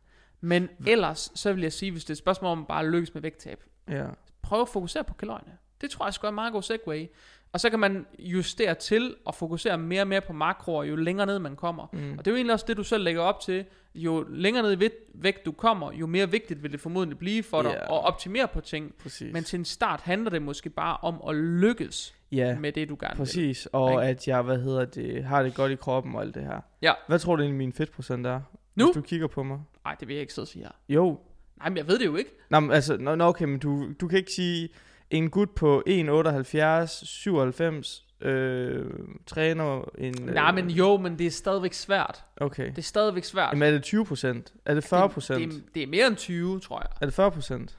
Men 0.41 0.69
ellers, 0.87 1.31
så 1.35 1.53
vil 1.53 1.61
jeg 1.61 1.73
sige, 1.73 1.91
hvis 1.91 2.03
det 2.05 2.09
er 2.09 2.13
et 2.13 2.17
spørgsmål 2.17 2.51
om 2.51 2.65
bare 2.65 2.83
at 2.83 2.89
lykkes 2.91 3.13
med 3.13 3.21
vægttab, 3.21 3.63
Ja. 3.89 4.05
prøv 4.41 4.61
at 4.61 4.69
fokusere 4.69 5.03
på 5.03 5.13
kalorierne. 5.13 5.51
Det 5.81 5.89
tror 5.89 6.05
jeg 6.05 6.13
sgu 6.13 6.27
er 6.27 6.29
en 6.29 6.35
meget 6.35 6.53
god 6.53 6.61
segue. 6.61 7.07
Og 7.53 7.59
så 7.59 7.69
kan 7.69 7.79
man 7.79 8.05
justere 8.19 8.73
til 8.75 9.15
og 9.25 9.35
fokusere 9.35 9.77
mere 9.77 10.01
og 10.01 10.07
mere 10.07 10.21
på 10.21 10.33
makroer, 10.33 10.83
jo 10.83 10.95
længere 10.95 11.25
ned 11.27 11.39
man 11.39 11.55
kommer. 11.55 11.87
Mm. 11.93 12.11
Og 12.11 12.17
det 12.25 12.27
er 12.27 12.31
jo 12.31 12.35
egentlig 12.35 12.53
også 12.53 12.65
det, 12.67 12.77
du 12.77 12.83
selv 12.83 13.03
lægger 13.03 13.21
op 13.21 13.39
til. 13.39 13.65
Jo 13.95 14.25
længere 14.29 14.63
ned 14.63 14.81
i 14.81 14.89
vægt- 15.13 15.45
du 15.45 15.51
kommer, 15.51 15.91
jo 15.93 16.07
mere 16.07 16.31
vigtigt 16.31 16.63
vil 16.63 16.71
det 16.71 16.79
formodentlig 16.79 17.17
blive 17.17 17.43
for 17.43 17.61
dig 17.61 17.69
Ja. 17.71 17.83
at 17.83 18.03
optimere 18.05 18.47
på 18.47 18.61
ting. 18.61 18.93
Præcis. 19.01 19.33
Men 19.33 19.43
til 19.43 19.59
en 19.59 19.65
start 19.65 20.01
handler 20.01 20.29
det 20.29 20.41
måske 20.41 20.69
bare 20.69 20.97
om 21.01 21.21
at 21.29 21.35
lykkes 21.35 22.15
ja, 22.31 22.59
med 22.59 22.71
det, 22.71 22.89
du 22.89 22.97
gerne 22.99 23.13
vil. 23.13 23.17
præcis. 23.17 23.65
Og 23.71 23.91
Ikke? 23.91 24.03
at 24.03 24.27
jeg, 24.27 24.41
hvad 24.41 24.57
hedder 24.57 24.85
det, 24.85 25.23
har 25.23 25.43
det 25.43 25.55
godt 25.55 25.71
i 25.71 25.75
kroppen 25.75 26.15
og 26.15 26.21
alt 26.21 26.35
det 26.35 26.43
her. 26.43 26.61
Ja. 26.81 26.93
Hvad 27.07 27.19
tror 27.19 27.35
du 27.35 27.41
egentlig, 27.41 27.57
min 27.57 27.73
fedtprocent 27.73 28.27
er? 28.27 28.41
Nu? 28.75 28.85
Hvis 28.85 28.93
du 28.95 29.01
kigger 29.01 29.27
på 29.27 29.43
mig. 29.43 29.59
Nej, 29.85 29.95
det 29.99 30.07
vil 30.07 30.13
jeg 30.13 30.21
ikke 30.21 30.33
sidde 30.33 30.43
og 30.43 30.47
sige 30.47 30.63
her. 30.63 30.71
Jo. 30.89 31.19
Nej, 31.59 31.69
men 31.69 31.77
jeg 31.77 31.87
ved 31.87 31.99
det 31.99 32.05
jo 32.05 32.15
ikke. 32.15 32.29
Nå, 32.49 32.59
men 32.59 32.71
altså, 32.71 32.97
nå, 32.97 33.15
nå, 33.15 33.23
okay, 33.25 33.45
men 33.45 33.59
du, 33.59 33.85
du 34.01 34.07
kan 34.07 34.17
ikke 34.19 34.31
sige, 34.31 34.69
en 35.11 35.29
gut 35.29 35.49
på 35.49 35.83
1,78, 35.87 37.05
97, 37.05 38.05
øh, 38.21 38.85
træner 39.25 39.89
en... 39.97 40.29
Øh, 40.29 40.33
Nej, 40.33 40.51
men 40.51 40.69
jo, 40.69 40.97
men 40.97 41.17
det 41.19 41.27
er 41.27 41.31
stadigvæk 41.31 41.73
svært. 41.73 42.25
Okay. 42.37 42.69
Det 42.69 42.77
er 42.77 42.81
stadigvæk 42.81 43.23
svært. 43.23 43.49
Jamen 43.51 43.67
er 43.67 43.71
det 43.71 43.83
20 43.83 44.05
procent? 44.05 44.53
Er 44.65 44.73
det 44.73 44.83
40 44.83 45.09
procent? 45.09 45.39
Det, 45.39 45.51
det, 45.65 45.75
det 45.75 45.83
er 45.83 45.87
mere 45.87 46.07
end 46.07 46.15
20, 46.15 46.59
tror 46.59 46.79
jeg. 46.79 46.89
Er 47.01 47.05
det 47.05 47.13
40 47.13 47.31
procent? 47.31 47.77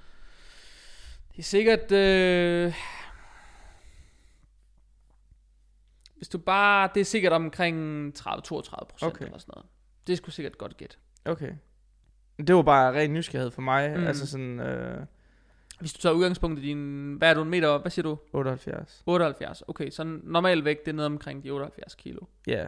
Det 1.32 1.38
er 1.38 1.42
sikkert... 1.42 1.92
Øh, 1.92 2.74
hvis 6.16 6.28
du 6.28 6.38
bare... 6.38 6.88
Det 6.94 7.00
er 7.00 7.04
sikkert 7.04 7.32
omkring 7.32 8.08
30-32 8.18 8.22
procent 8.40 8.86
Okay. 9.02 9.24
eller 9.24 9.38
sådan 9.38 9.52
noget. 9.54 9.66
Det 10.06 10.16
sgu 10.16 10.30
sikkert 10.30 10.58
godt 10.58 10.76
gæt. 10.76 10.98
Okay. 11.24 11.52
Det 12.46 12.54
var 12.54 12.62
bare 12.62 12.92
ren 12.92 13.12
nysgerrighed 13.14 13.50
for 13.50 13.62
mig. 13.62 13.94
Mm. 13.96 14.06
Altså 14.06 14.26
sådan 14.26 14.60
øh, 14.60 15.06
Hvis 15.80 15.92
du 15.92 16.00
tager 16.00 16.14
udgangspunkt 16.14 16.58
i 16.58 16.62
din... 16.62 17.14
Hvad 17.14 17.30
er 17.30 17.34
du, 17.34 17.42
en 17.42 17.50
meter? 17.50 17.78
Hvad 17.78 17.90
siger 17.90 18.02
du? 18.02 18.18
78. 18.32 19.02
78. 19.06 19.62
Okay, 19.68 19.90
så 19.90 20.04
normal 20.04 20.64
vægt, 20.64 20.84
det 20.84 20.92
er 20.92 20.96
nede 20.96 21.06
omkring 21.06 21.44
de 21.44 21.50
78 21.50 21.94
kilo. 21.94 22.20
Ja. 22.46 22.66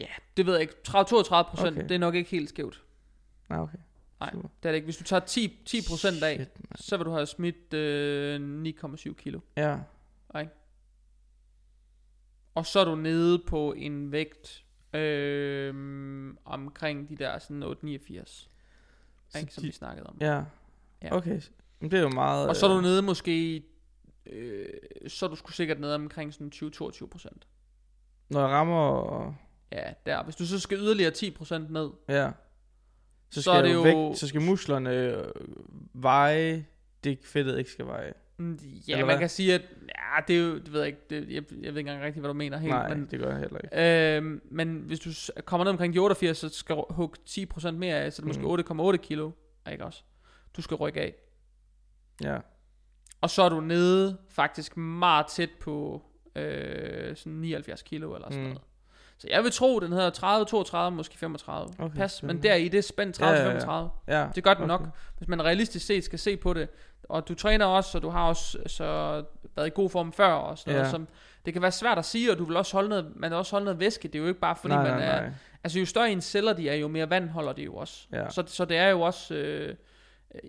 Ja, 0.00 0.08
det 0.36 0.46
ved 0.46 0.52
jeg 0.52 0.62
ikke. 0.62 0.74
30-32 0.88 0.92
procent, 1.42 1.76
okay. 1.76 1.82
Det 1.82 1.94
er 1.94 1.98
nok 1.98 2.14
ikke 2.14 2.30
helt 2.30 2.48
skævt. 2.48 2.82
Nej, 3.48 3.58
okay. 3.58 3.78
Nej, 4.20 4.30
det 4.30 4.42
er 4.62 4.68
det 4.70 4.74
ikke. 4.74 4.84
Hvis 4.84 4.96
du 4.96 5.04
tager 5.04 5.20
10, 5.20 5.58
10 5.64 5.78
procent 5.88 6.22
af, 6.22 6.38
man. 6.38 6.48
så 6.74 6.96
vil 6.96 7.06
du 7.06 7.10
have 7.10 7.26
smidt 7.26 7.74
øh, 7.74 8.64
9,7 8.82 9.14
kilo. 9.14 9.40
Ja. 9.56 9.78
Og 12.54 12.66
så 12.66 12.80
er 12.80 12.84
du 12.84 12.94
nede 12.94 13.38
på 13.38 13.72
en 13.72 14.12
vægt 14.12 14.64
øh, 14.94 15.74
omkring 16.44 17.08
de 17.08 17.16
der 17.16 17.38
sådan 17.38 17.62
8,89, 17.62 18.48
Så 19.34 19.40
ikke, 19.40 19.54
som 19.54 19.60
de- 19.62 19.66
vi 19.66 19.72
snakkede 19.72 20.06
om. 20.06 20.16
Ja. 20.20 20.42
Ja. 21.02 21.16
Okay. 21.16 21.40
Men 21.80 21.90
det 21.90 21.96
er 21.98 22.02
jo 22.02 22.08
meget... 22.08 22.48
Og 22.48 22.56
så 22.56 22.66
er 22.66 22.70
du 22.70 22.76
øh, 22.76 22.82
nede 22.82 23.02
måske, 23.02 23.62
øh, 24.26 24.66
så 25.08 25.26
er 25.26 25.30
du 25.30 25.36
sgu 25.36 25.50
sikkert 25.52 25.80
nede 25.80 25.94
omkring 25.94 26.34
sådan 26.34 26.52
20-22 26.54 27.06
procent. 27.06 27.46
Når 28.28 28.40
jeg 28.40 28.48
rammer... 28.48 29.34
Ja, 29.72 29.92
der. 30.06 30.22
Hvis 30.24 30.36
du 30.36 30.46
så 30.46 30.60
skal 30.60 30.78
yderligere 30.78 31.10
10 31.10 31.30
procent 31.30 31.70
ned, 31.70 31.90
Ja. 32.08 32.30
Så 33.30 33.42
Så 33.42 33.42
skal, 33.42 33.52
er 33.52 33.56
jeg 33.56 33.64
det 33.64 33.74
jo 33.74 33.82
væk, 34.08 34.16
så 34.16 34.28
skal 34.28 34.40
musklerne 34.42 34.90
øh, 34.90 35.24
veje, 35.94 36.66
det 37.04 37.18
fedtet 37.24 37.58
ikke 37.58 37.70
skal 37.70 37.86
veje. 37.86 38.12
Mm, 38.36 38.58
ja, 38.88 38.92
Eller 38.92 38.96
man 38.96 39.14
hvad? 39.14 39.18
kan 39.18 39.28
sige, 39.28 39.54
at 39.54 39.62
ja, 39.88 40.20
det 40.28 40.36
er 40.36 40.40
jo, 40.40 40.54
det 40.58 40.72
ved 40.72 40.80
jeg 40.80 40.86
ikke, 40.86 41.00
det, 41.10 41.16
jeg, 41.20 41.28
jeg 41.34 41.44
ved 41.50 41.66
ikke 41.66 41.80
engang 41.80 42.02
rigtigt, 42.02 42.20
hvad 42.22 42.28
du 42.28 42.34
mener 42.34 42.58
helt, 42.58 42.70
Nej, 42.70 42.88
men 42.94 43.06
det 43.10 43.18
gør 43.20 43.30
jeg 43.30 43.38
heller 43.38 43.58
ikke. 43.64 44.16
Øhm, 44.16 44.40
men 44.50 44.76
hvis 44.86 45.00
du 45.00 45.10
kommer 45.44 45.64
ned 45.64 45.70
omkring 45.70 45.94
de 45.94 45.98
88, 45.98 46.38
så 46.38 46.48
skal 46.48 46.76
du 46.76 46.84
hugge 46.90 47.16
10% 47.28 47.70
mere 47.70 47.96
af, 47.96 48.12
så 48.12 48.22
det 48.22 48.24
er 48.36 48.42
måske 48.44 48.74
Mm. 48.74 48.80
8,8 48.90 48.96
kilo, 48.96 49.30
ikke 49.72 49.84
også? 49.84 50.02
Du 50.56 50.62
skal 50.62 50.74
rykke 50.76 51.00
af. 51.00 51.14
Ja. 52.22 52.38
Og 53.20 53.30
så 53.30 53.42
er 53.42 53.48
du 53.48 53.60
nede 53.60 54.18
faktisk 54.28 54.76
meget 54.76 55.26
tæt 55.26 55.50
på 55.60 56.02
øh, 56.36 57.16
sådan 57.16 57.32
79 57.32 57.82
kilo 57.82 58.14
eller 58.14 58.28
sådan 58.30 58.42
Mm. 58.44 58.48
noget. 58.48 58.62
Så 59.18 59.26
jeg 59.30 59.42
vil 59.44 59.52
tro, 59.52 59.80
den 59.80 59.92
hedder 59.92 60.10
30, 60.10 60.46
32, 60.46 60.96
måske 60.96 61.18
35. 61.18 61.68
Okay, 61.78 61.96
Pas, 61.96 62.22
men 62.22 62.42
der 62.42 62.54
i 62.54 62.68
det 62.68 62.84
spænd 62.84 63.12
30 63.12 63.32
Ja, 63.36 63.42
ja, 63.42 63.44
ja. 63.46 63.52
35. 63.52 63.90
Ja. 64.08 64.26
Det 64.34 64.44
gør 64.44 64.54
den 64.54 64.70
okay. 64.70 64.84
nok, 64.84 64.94
hvis 65.18 65.28
man 65.28 65.44
realistisk 65.44 65.86
set 65.86 66.04
skal 66.04 66.18
se 66.18 66.36
på 66.36 66.52
det. 66.52 66.68
Og 67.08 67.28
du 67.28 67.34
træner 67.34 67.64
også, 67.66 67.98
og 67.98 68.02
du 68.02 68.08
har 68.08 68.28
også 68.28 68.58
så 68.66 68.84
været 69.56 69.66
i 69.66 69.70
god 69.74 69.90
form 69.90 70.12
før 70.12 70.32
og 70.32 70.58
sådan 70.58 70.72
noget. 70.72 70.86
Ja. 70.86 70.90
Som, 70.90 71.08
det 71.44 71.52
kan 71.52 71.62
være 71.62 71.72
svært 71.72 71.98
at 71.98 72.04
sige, 72.04 72.32
og 72.32 72.38
du 72.38 72.44
vil 72.44 72.56
også 72.56 72.76
holde 72.76 72.88
noget, 72.88 73.12
man 73.16 73.30
vil 73.30 73.36
også 73.38 73.52
holde 73.52 73.64
noget 73.64 73.80
væske. 73.80 74.08
Det 74.08 74.14
er 74.14 74.22
jo 74.22 74.28
ikke 74.28 74.40
bare 74.40 74.56
fordi, 74.56 74.74
nej, 74.74 74.82
man 74.82 74.92
nej, 74.92 75.06
er... 75.06 75.20
nej. 75.20 75.30
Altså 75.64 75.78
jo 75.78 75.86
større 75.86 76.10
ens 76.12 76.24
celler 76.24 76.52
de 76.52 76.68
er, 76.68 76.74
jo 76.74 76.88
mere 76.88 77.10
vand 77.10 77.28
holder 77.28 77.52
de 77.52 77.62
jo 77.62 77.74
også. 77.74 78.06
Ja. 78.12 78.30
Så, 78.30 78.42
så 78.46 78.64
det 78.64 78.76
er 78.76 78.88
jo 78.88 79.00
også... 79.00 79.34
Øh, 79.34 79.74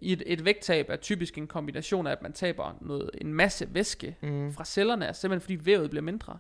et, 0.02 0.24
et 0.26 0.46
vægttab 0.46 0.90
er 0.90 0.96
typisk 0.96 1.38
en 1.38 1.48
kombination 1.48 2.08
af, 2.08 2.12
at 2.12 2.22
man 2.22 2.34
taber 2.34 2.78
noget, 2.82 3.10
en 3.22 3.34
masse 3.34 3.68
væske 3.72 4.18
Mm. 4.22 4.54
fra 4.54 4.66
cellerne, 4.66 5.08
altså 5.08 5.22
simpelthen 5.22 5.42
fordi 5.42 5.66
vævet 5.66 5.90
bliver 5.90 6.04
mindre. 6.04 6.38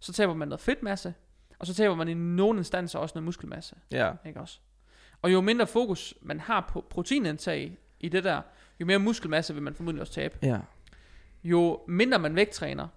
Så 0.00 0.12
taber 0.12 0.34
man 0.34 0.48
noget 0.48 0.60
fedtmasse, 0.60 1.14
og 1.64 1.68
så 1.68 1.74
taber 1.74 1.94
man 1.94 2.08
i 2.08 2.14
nogle 2.14 2.58
instanser 2.58 2.98
også 2.98 3.12
noget 3.14 3.24
muskelmasse. 3.24 3.76
Ja. 3.90 4.12
Ikke 4.26 4.40
også? 4.40 4.58
Og 5.22 5.32
jo 5.32 5.40
mindre 5.40 5.66
fokus 5.66 6.14
man 6.22 6.40
har 6.40 6.70
på 6.72 6.84
proteinindtag 6.90 7.78
i 8.00 8.08
det 8.08 8.24
der, 8.24 8.42
jo 8.80 8.86
mere 8.86 8.98
muskelmasse 8.98 9.54
vil 9.54 9.62
man 9.62 9.74
formodentlig 9.74 10.00
også 10.00 10.12
tabe. 10.12 10.38
Ja. 10.42 10.60
Jo 11.44 11.84
mindre 11.88 12.18
man 12.18 12.36
vægttræner, 12.36 12.88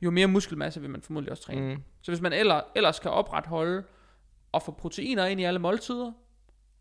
jo 0.00 0.10
mere 0.10 0.26
muskelmasse 0.26 0.80
vil 0.80 0.90
man 0.90 1.02
formodentlig 1.02 1.30
også 1.30 1.42
træne. 1.42 1.74
Mm. 1.74 1.82
Så 2.02 2.10
hvis 2.10 2.20
man 2.20 2.32
ellers, 2.32 2.62
ellers 2.74 2.98
kan 2.98 3.10
opretholde 3.10 3.84
og 4.52 4.62
få 4.62 4.72
proteiner 4.72 5.26
ind 5.26 5.40
i 5.40 5.44
alle 5.44 5.58
måltider, 5.58 6.12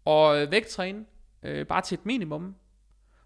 og 0.06 0.42
øh, 0.42 0.52
vægttræne 0.52 1.06
øh, 1.44 1.68
bare 1.68 1.82
til 1.82 1.98
et 1.98 2.06
minimum, 2.06 2.56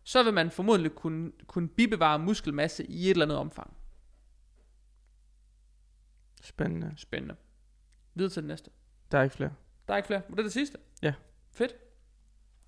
så 0.03 0.23
vil 0.23 0.33
man 0.33 0.51
formodentlig 0.51 0.95
kunne, 0.95 1.31
kunne 1.47 1.67
bibevare 1.67 2.19
muskelmasse 2.19 2.85
i 2.85 3.05
et 3.05 3.11
eller 3.11 3.25
andet 3.25 3.38
omfang. 3.38 3.73
Spændende. 6.41 6.93
Spændende. 6.97 7.35
Videre 8.15 8.31
til 8.31 8.41
det 8.41 8.47
næste. 8.47 8.69
Der 9.11 9.17
er 9.17 9.23
ikke 9.23 9.35
flere. 9.35 9.51
Der 9.88 9.93
er 9.93 9.97
ikke 9.97 10.07
flere. 10.07 10.21
Var 10.29 10.35
det 10.35 10.45
det 10.45 10.53
sidste? 10.53 10.77
Ja. 11.01 11.13
Fedt. 11.51 11.71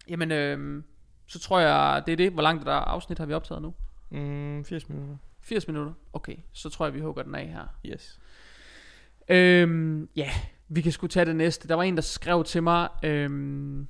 Jamen, 0.10 0.32
øh, 0.32 0.84
så 1.26 1.40
tror 1.40 1.60
jeg, 1.60 2.04
det 2.06 2.12
er 2.12 2.16
det. 2.16 2.32
Hvor 2.32 2.42
langt 2.42 2.62
er 2.62 2.72
der 2.72 2.78
afsnit 2.78 3.18
har 3.20 3.26
vi 3.26 3.34
optaget 3.34 3.62
nu? 3.62 3.74
Mm, 4.10 4.66
80 4.66 4.90
minutter. 4.90 5.18
80 5.42 5.68
minutter. 5.68 5.94
Okay, 6.14 6.38
så 6.52 6.70
tror 6.70 6.86
jeg, 6.86 6.94
vi 6.94 7.00
hugger 7.00 7.24
den 7.24 7.36
af 7.36 7.48
her. 7.48 7.68
Yes. 7.86 8.20
Øhm, 9.30 10.10
ja, 10.16 10.30
vi 10.68 10.82
kan 10.82 10.92
sgu 10.92 11.08
tage 11.08 11.26
det 11.26 11.36
næste. 11.36 11.68
Der 11.68 11.76
var 11.76 11.84
en, 11.84 11.96
der 11.96 12.02
skrev 12.02 12.44
til 12.44 12.64
mig, 12.64 12.90
øhm, 13.04 13.88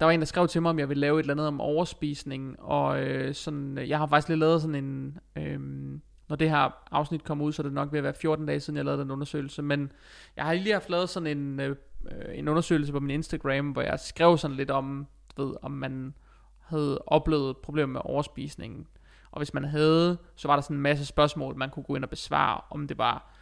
der 0.00 0.06
var 0.06 0.12
en, 0.12 0.20
der 0.20 0.26
skrev 0.26 0.48
til 0.48 0.62
mig, 0.62 0.70
om 0.70 0.78
jeg 0.78 0.88
ville 0.88 1.00
lave 1.00 1.20
et 1.20 1.22
eller 1.22 1.34
andet 1.34 1.46
om 1.46 1.60
overspisning, 1.60 2.60
og 2.60 3.02
øh, 3.02 3.34
sådan, 3.34 3.78
øh, 3.78 3.88
jeg 3.88 3.98
har 3.98 4.06
faktisk 4.06 4.28
lige 4.28 4.38
lavet 4.38 4.60
sådan 4.62 4.74
en, 4.74 5.18
øhm, 5.36 6.02
når 6.28 6.36
det 6.36 6.50
her 6.50 6.70
afsnit 6.90 7.24
kommer 7.24 7.44
ud, 7.44 7.52
så 7.52 7.62
er 7.62 7.64
det 7.64 7.72
nok 7.72 7.92
ved 7.92 7.98
at 7.98 8.04
være 8.04 8.14
14 8.14 8.46
dage 8.46 8.60
siden, 8.60 8.76
jeg 8.76 8.84
lavede 8.84 9.02
den 9.02 9.10
undersøgelse, 9.10 9.62
men 9.62 9.92
jeg 10.36 10.44
har 10.44 10.54
lige 10.54 10.72
haft 10.72 10.90
lavet 10.90 11.08
sådan 11.08 11.38
en, 11.38 11.60
øh, 11.60 11.76
øh, 12.10 12.38
en 12.38 12.48
undersøgelse 12.48 12.92
på 12.92 13.00
min 13.00 13.10
Instagram, 13.10 13.70
hvor 13.70 13.82
jeg 13.82 14.00
skrev 14.00 14.38
sådan 14.38 14.56
lidt 14.56 14.70
om, 14.70 15.06
du 15.36 15.46
ved, 15.46 15.54
om 15.62 15.70
man 15.70 16.14
havde 16.60 16.98
oplevet 17.06 17.56
problemer 17.56 17.92
med 17.92 18.00
overspisningen, 18.04 18.86
og 19.30 19.40
hvis 19.40 19.54
man 19.54 19.64
havde, 19.64 20.18
så 20.36 20.48
var 20.48 20.54
der 20.54 20.60
sådan 20.60 20.76
en 20.76 20.82
masse 20.82 21.06
spørgsmål, 21.06 21.56
man 21.56 21.70
kunne 21.70 21.82
gå 21.82 21.96
ind 21.96 22.04
og 22.04 22.10
besvare, 22.10 22.60
om 22.70 22.88
det 22.88 22.98
var 22.98 23.34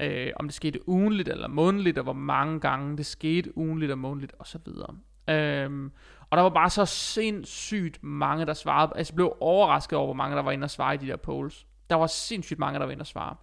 øh, 0.00 0.32
om 0.36 0.48
det 0.48 0.54
skete 0.54 0.88
ugenligt 0.88 1.28
eller 1.28 1.48
månedligt, 1.48 1.98
og 1.98 2.04
hvor 2.04 2.12
mange 2.12 2.60
gange 2.60 2.96
det 2.96 3.06
skete 3.06 3.58
ugenligt 3.58 3.92
og 3.92 3.98
månedligt, 3.98 4.34
og 4.38 4.46
så 4.46 4.58
videre. 4.64 4.94
Øhm, 5.28 5.92
og 6.30 6.36
der 6.36 6.42
var 6.42 6.50
bare 6.50 6.70
så 6.70 6.84
sindssygt 6.84 8.02
mange, 8.02 8.46
der 8.46 8.54
svarede. 8.54 8.92
Altså, 8.96 9.12
jeg 9.12 9.16
blev 9.16 9.36
overrasket 9.40 9.96
over, 9.98 10.06
hvor 10.06 10.14
mange, 10.14 10.36
der 10.36 10.42
var 10.42 10.52
inde 10.52 10.64
og 10.64 10.70
svare 10.70 10.94
i 10.94 10.98
de 10.98 11.06
der 11.06 11.16
polls. 11.16 11.66
Der 11.90 11.96
var 11.96 12.06
sindssygt 12.06 12.58
mange, 12.58 12.78
der 12.78 12.84
var 12.84 12.92
inde 12.92 13.02
og 13.02 13.06
svare. 13.06 13.36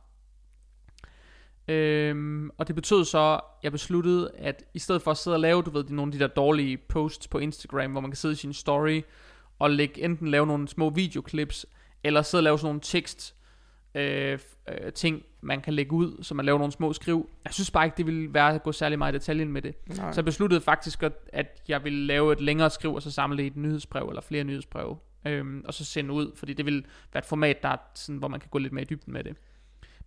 Øhm, 1.67 2.49
og 2.57 2.67
det 2.67 2.75
betød 2.75 3.05
så, 3.05 3.33
at 3.33 3.41
jeg 3.63 3.71
besluttede, 3.71 4.31
at 4.37 4.63
i 4.73 4.79
stedet 4.79 5.01
for 5.01 5.11
at 5.11 5.17
sidde 5.17 5.35
og 5.35 5.39
lave, 5.39 5.61
du 5.61 5.69
ved, 5.69 5.83
nogle 5.83 6.09
af 6.09 6.19
de 6.19 6.23
der 6.23 6.27
dårlige 6.27 6.77
posts 6.77 7.27
på 7.27 7.37
Instagram, 7.37 7.91
hvor 7.91 8.01
man 8.01 8.11
kan 8.11 8.15
sidde 8.15 8.33
i 8.33 8.35
sin 8.37 8.53
story, 8.53 9.01
og 9.59 9.71
lægge, 9.71 10.03
enten 10.03 10.27
lave 10.27 10.47
nogle 10.47 10.67
små 10.67 10.89
videoklips, 10.89 11.65
eller 12.03 12.21
sidde 12.21 12.39
og 12.39 12.43
lave 12.43 12.59
sådan 12.59 12.67
nogle 12.67 12.79
tekst, 12.83 13.35
øh, 13.95 14.39
øh, 14.69 14.93
ting, 14.93 15.23
man 15.41 15.61
kan 15.61 15.73
lægge 15.73 15.93
ud, 15.93 16.23
så 16.23 16.33
man 16.33 16.45
laver 16.45 16.57
nogle 16.59 16.71
små 16.71 16.93
skriv. 16.93 17.29
Jeg 17.45 17.53
synes 17.53 17.71
bare 17.71 17.85
ikke, 17.85 17.97
det 17.97 18.05
ville 18.05 18.33
være 18.33 18.55
at 18.55 18.63
gå 18.63 18.71
særlig 18.71 18.97
meget 18.97 19.13
i 19.13 19.17
detaljen 19.17 19.51
med 19.51 19.61
det. 19.61 19.75
Nej. 19.97 20.11
Så 20.11 20.17
jeg 20.21 20.25
besluttede 20.25 20.61
faktisk, 20.61 21.03
at, 21.03 21.13
at 21.33 21.61
jeg 21.67 21.83
ville 21.83 22.05
lave 22.05 22.33
et 22.33 22.41
længere 22.41 22.69
skriv, 22.69 22.93
og 22.93 23.01
så 23.01 23.11
samle 23.11 23.43
i 23.43 23.47
et 23.47 23.55
nyhedsbrev, 23.55 24.07
eller 24.07 24.21
flere 24.21 24.43
nyhedsbreve, 24.43 24.97
øhm, 25.25 25.63
og 25.67 25.73
så 25.73 25.85
sende 25.85 26.13
ud, 26.13 26.31
fordi 26.35 26.53
det 26.53 26.65
vil 26.65 26.85
være 27.13 27.19
et 27.19 27.25
format, 27.25 27.63
der 27.63 27.69
er 27.69 27.77
sådan, 27.95 28.17
hvor 28.19 28.27
man 28.27 28.39
kan 28.39 28.49
gå 28.49 28.57
lidt 28.57 28.73
mere 28.73 28.81
i 28.81 28.87
dybden 28.89 29.13
med 29.13 29.23
det. 29.23 29.35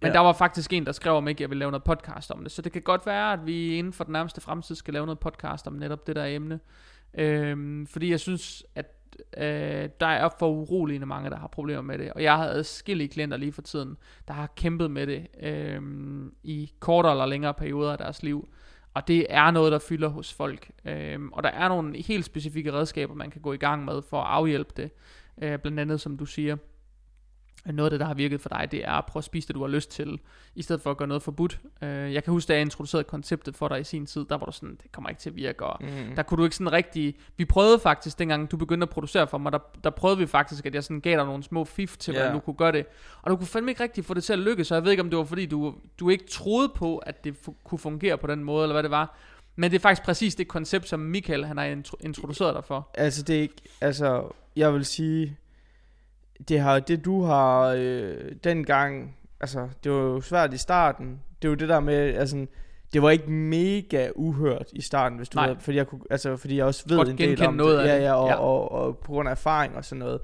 Men 0.01 0.09
Ja. 0.09 0.13
der 0.13 0.21
var 0.21 0.33
faktisk 0.33 0.73
en, 0.73 0.87
der 0.87 0.93
skrev, 0.93 1.13
om 1.15 1.29
ikke 1.29 1.43
jeg 1.43 1.51
ville 1.51 1.59
lave 1.59 1.71
noget 1.71 1.85
podcast 1.85 2.31
om 2.31 2.43
det. 2.43 2.53
Så 2.53 2.63
det 2.63 2.73
kan 2.73 2.83
godt 2.83 3.07
være, 3.07 3.33
at 3.33 3.47
vi 3.47 3.75
inden 3.77 3.93
for 3.93 4.05
den 4.05 4.13
nærmeste 4.13 4.41
fremtid 4.41 4.75
skal 4.75 4.95
lave 4.95 5.07
noget 5.07 5.19
podcast 5.19 5.67
om 5.67 5.73
netop 5.73 6.07
det 6.07 6.17
der 6.17 6.25
emne. 6.25 6.61
Øhm, 7.15 7.87
fordi 7.87 8.11
jeg 8.11 8.21
synes, 8.21 8.65
at 8.75 8.87
øh, 9.37 9.89
der 10.01 10.07
er 10.07 10.29
for 10.39 10.49
uroligende 10.51 11.07
mange, 11.07 11.31
der 11.31 11.37
har 11.37 11.47
problemer 11.47 11.83
med 11.83 11.99
det. 11.99 12.13
Og 12.13 12.23
jeg 12.23 12.37
har 12.37 12.45
adskillige 12.45 13.09
klienter 13.09 13.37
lige 13.37 13.53
for 13.53 13.63
tiden, 13.63 13.97
der 14.29 14.35
har 14.35 14.53
kæmpet 14.57 14.91
med 14.91 15.07
det 15.07 15.27
øhm, 15.43 16.35
i 16.43 16.73
kortere 16.81 17.13
eller 17.13 17.27
længere 17.27 17.55
perioder 17.55 17.93
af 17.93 17.99
deres 17.99 18.23
liv. 18.23 18.49
Og 18.95 19.09
det 19.09 19.27
er 19.29 19.51
noget, 19.51 19.73
der 19.73 19.79
fylder 19.79 20.09
hos 20.09 20.33
folk. 20.33 20.71
Øhm, 20.85 21.33
og 21.33 21.43
der 21.43 21.49
er 21.49 21.69
nogle 21.69 22.03
helt 22.03 22.25
specifikke 22.25 22.73
redskaber, 22.73 23.15
man 23.15 23.31
kan 23.31 23.41
gå 23.41 23.53
i 23.53 23.57
gang 23.57 23.85
med 23.85 24.03
for 24.03 24.21
at 24.21 24.27
afhjælpe 24.27 24.73
det. 24.77 24.91
Øh, 25.43 25.59
blandt 25.59 25.81
andet, 25.81 26.01
som 26.01 26.17
du 26.17 26.27
siger, 26.27 26.57
noget 27.73 27.87
af 27.87 27.91
det, 27.91 28.01
der 28.01 28.07
har 28.07 28.15
virket 28.15 28.41
for 28.41 28.49
dig, 28.49 28.69
det 28.73 28.85
er 28.85 28.93
at 28.93 29.07
prøve 29.07 29.21
at 29.21 29.25
spise 29.25 29.49
det, 29.49 29.55
du 29.55 29.61
har 29.61 29.69
lyst 29.69 29.91
til, 29.91 30.19
i 30.55 30.63
stedet 30.63 30.83
for 30.83 30.91
at 30.91 30.97
gøre 30.97 31.09
noget 31.09 31.23
forbudt. 31.23 31.61
Øh, 31.83 32.15
jeg 32.15 32.25
kan 32.25 32.33
huske, 32.33 32.49
da 32.49 32.53
jeg 32.53 32.63
introducerede 32.63 33.05
konceptet 33.05 33.57
for 33.57 33.69
dig 33.69 33.81
i 33.81 33.85
sin 33.85 34.07
tid, 34.07 34.25
der 34.25 34.37
var 34.37 34.47
du 34.47 34.53
sådan, 34.53 34.79
det 34.83 34.93
kommer 34.93 35.11
ikke 35.11 35.21
til 35.21 35.31
at 35.31 35.37
virke, 35.37 35.65
og 35.65 35.77
Mm. 35.83 36.15
der 36.17 36.23
kunne 36.23 36.39
du 36.39 36.45
ikke 36.45 36.57
sådan 36.57 36.73
rigtig... 36.73 37.15
Vi 37.37 37.45
prøvede 37.45 37.79
faktisk, 37.79 38.19
dengang 38.19 38.51
du 38.51 38.57
begyndte 38.57 38.85
at 38.85 38.91
producere 38.91 39.27
for 39.27 39.39
mig, 39.39 39.53
der, 39.53 39.59
der 39.85 39.91
prøvede 39.91 40.19
vi 40.19 40.27
faktisk, 40.27 40.67
at 40.67 40.75
jeg 40.75 40.85
sådan 40.85 41.01
gav 41.01 41.17
dig 41.17 41.27
nogle 41.27 41.43
små 41.43 41.65
fif 41.65 41.97
til, 41.97 42.13
Ja. 42.15 42.19
hvordan 42.21 42.35
du 42.35 42.41
kunne 42.41 42.57
gøre 42.57 42.73
det. 42.73 42.87
Og 43.23 43.31
du 43.31 43.37
kunne 43.37 43.47
fandme 43.47 43.71
ikke 43.71 43.83
rigtig 43.83 44.05
få 44.05 44.15
det 44.15 44.25
til 44.25 44.33
at 44.33 44.39
lykkes, 44.39 44.67
så 44.67 44.75
jeg 44.75 44.85
ved 44.85 44.91
ikke, 44.91 45.03
om 45.03 45.11
det 45.11 45.17
var 45.19 45.25
fordi, 45.25 45.47
du, 45.47 45.75
du 46.01 46.09
ikke 46.09 46.25
troede 46.27 46.69
på, 46.77 46.99
at 46.99 47.25
det 47.25 47.37
kunne 47.65 47.79
fungere 47.79 48.19
på 48.19 48.27
den 48.27 48.45
måde, 48.45 48.65
eller 48.65 48.75
hvad 48.75 48.83
det 48.83 48.91
var. 48.91 49.17
Men 49.57 49.71
det 49.71 49.77
er 49.77 49.81
faktisk 49.81 50.03
præcis 50.03 50.35
det 50.35 50.49
koncept, 50.49 50.89
som 50.89 51.01
Michael 51.01 51.45
han 51.45 51.57
har 51.59 51.65
intro- 51.75 51.97
introduceret 52.01 52.55
dig 52.55 52.65
for. 52.65 52.91
Altså 52.95 53.23
det 53.23 53.37
er 53.37 53.41
ikke, 53.41 53.55
altså 53.81 54.33
jeg 54.57 54.75
vil 54.75 54.85
sige, 54.85 55.37
det 56.49 56.61
har, 56.61 56.79
det 56.81 57.05
du 57.05 57.23
har 57.23 57.75
øh, 57.79 58.15
dengang, 58.45 59.17
altså 59.41 59.69
det 59.85 59.93
var 59.93 59.99
jo 59.99 60.21
svært 60.21 60.55
i 60.55 60.59
starten, 60.59 61.21
det 61.43 61.49
er 61.49 61.51
jo 61.51 61.55
det 61.55 61.69
der 61.69 61.81
med, 61.81 61.95
altså 62.15 62.47
det 62.93 63.03
var 63.03 63.11
ikke 63.11 63.31
mega 63.31 64.09
uhørt 64.15 64.67
i 64.73 64.81
starten, 64.83 65.19
hvis 65.19 65.29
du 65.29 65.39
Nej. 65.39 65.49
ved, 65.49 65.57
fordi 65.61 65.77
jeg 65.77 65.87
kunne, 65.87 66.01
altså 66.11 66.37
fordi 66.37 66.57
jeg 66.57 66.65
også 66.65 66.85
ved 66.89 66.97
Godt 66.97 67.09
en 67.09 67.19
del 67.19 67.43
om 67.47 67.55
noget 67.55 67.79
af 67.79 67.83
det, 67.85 67.91
ja, 67.91 67.97
det. 67.99 68.03
ja, 68.05 68.13
og, 68.15 68.27
Ja. 68.29 68.33
ja. 68.33 68.39
Og, 68.41 68.73
og, 68.73 68.87
og, 68.87 68.99
på 68.99 69.13
grund 69.13 69.29
af 69.29 69.33
erfaring 69.33 69.77
og 69.77 69.85
sådan 69.85 69.99
noget. 69.99 70.21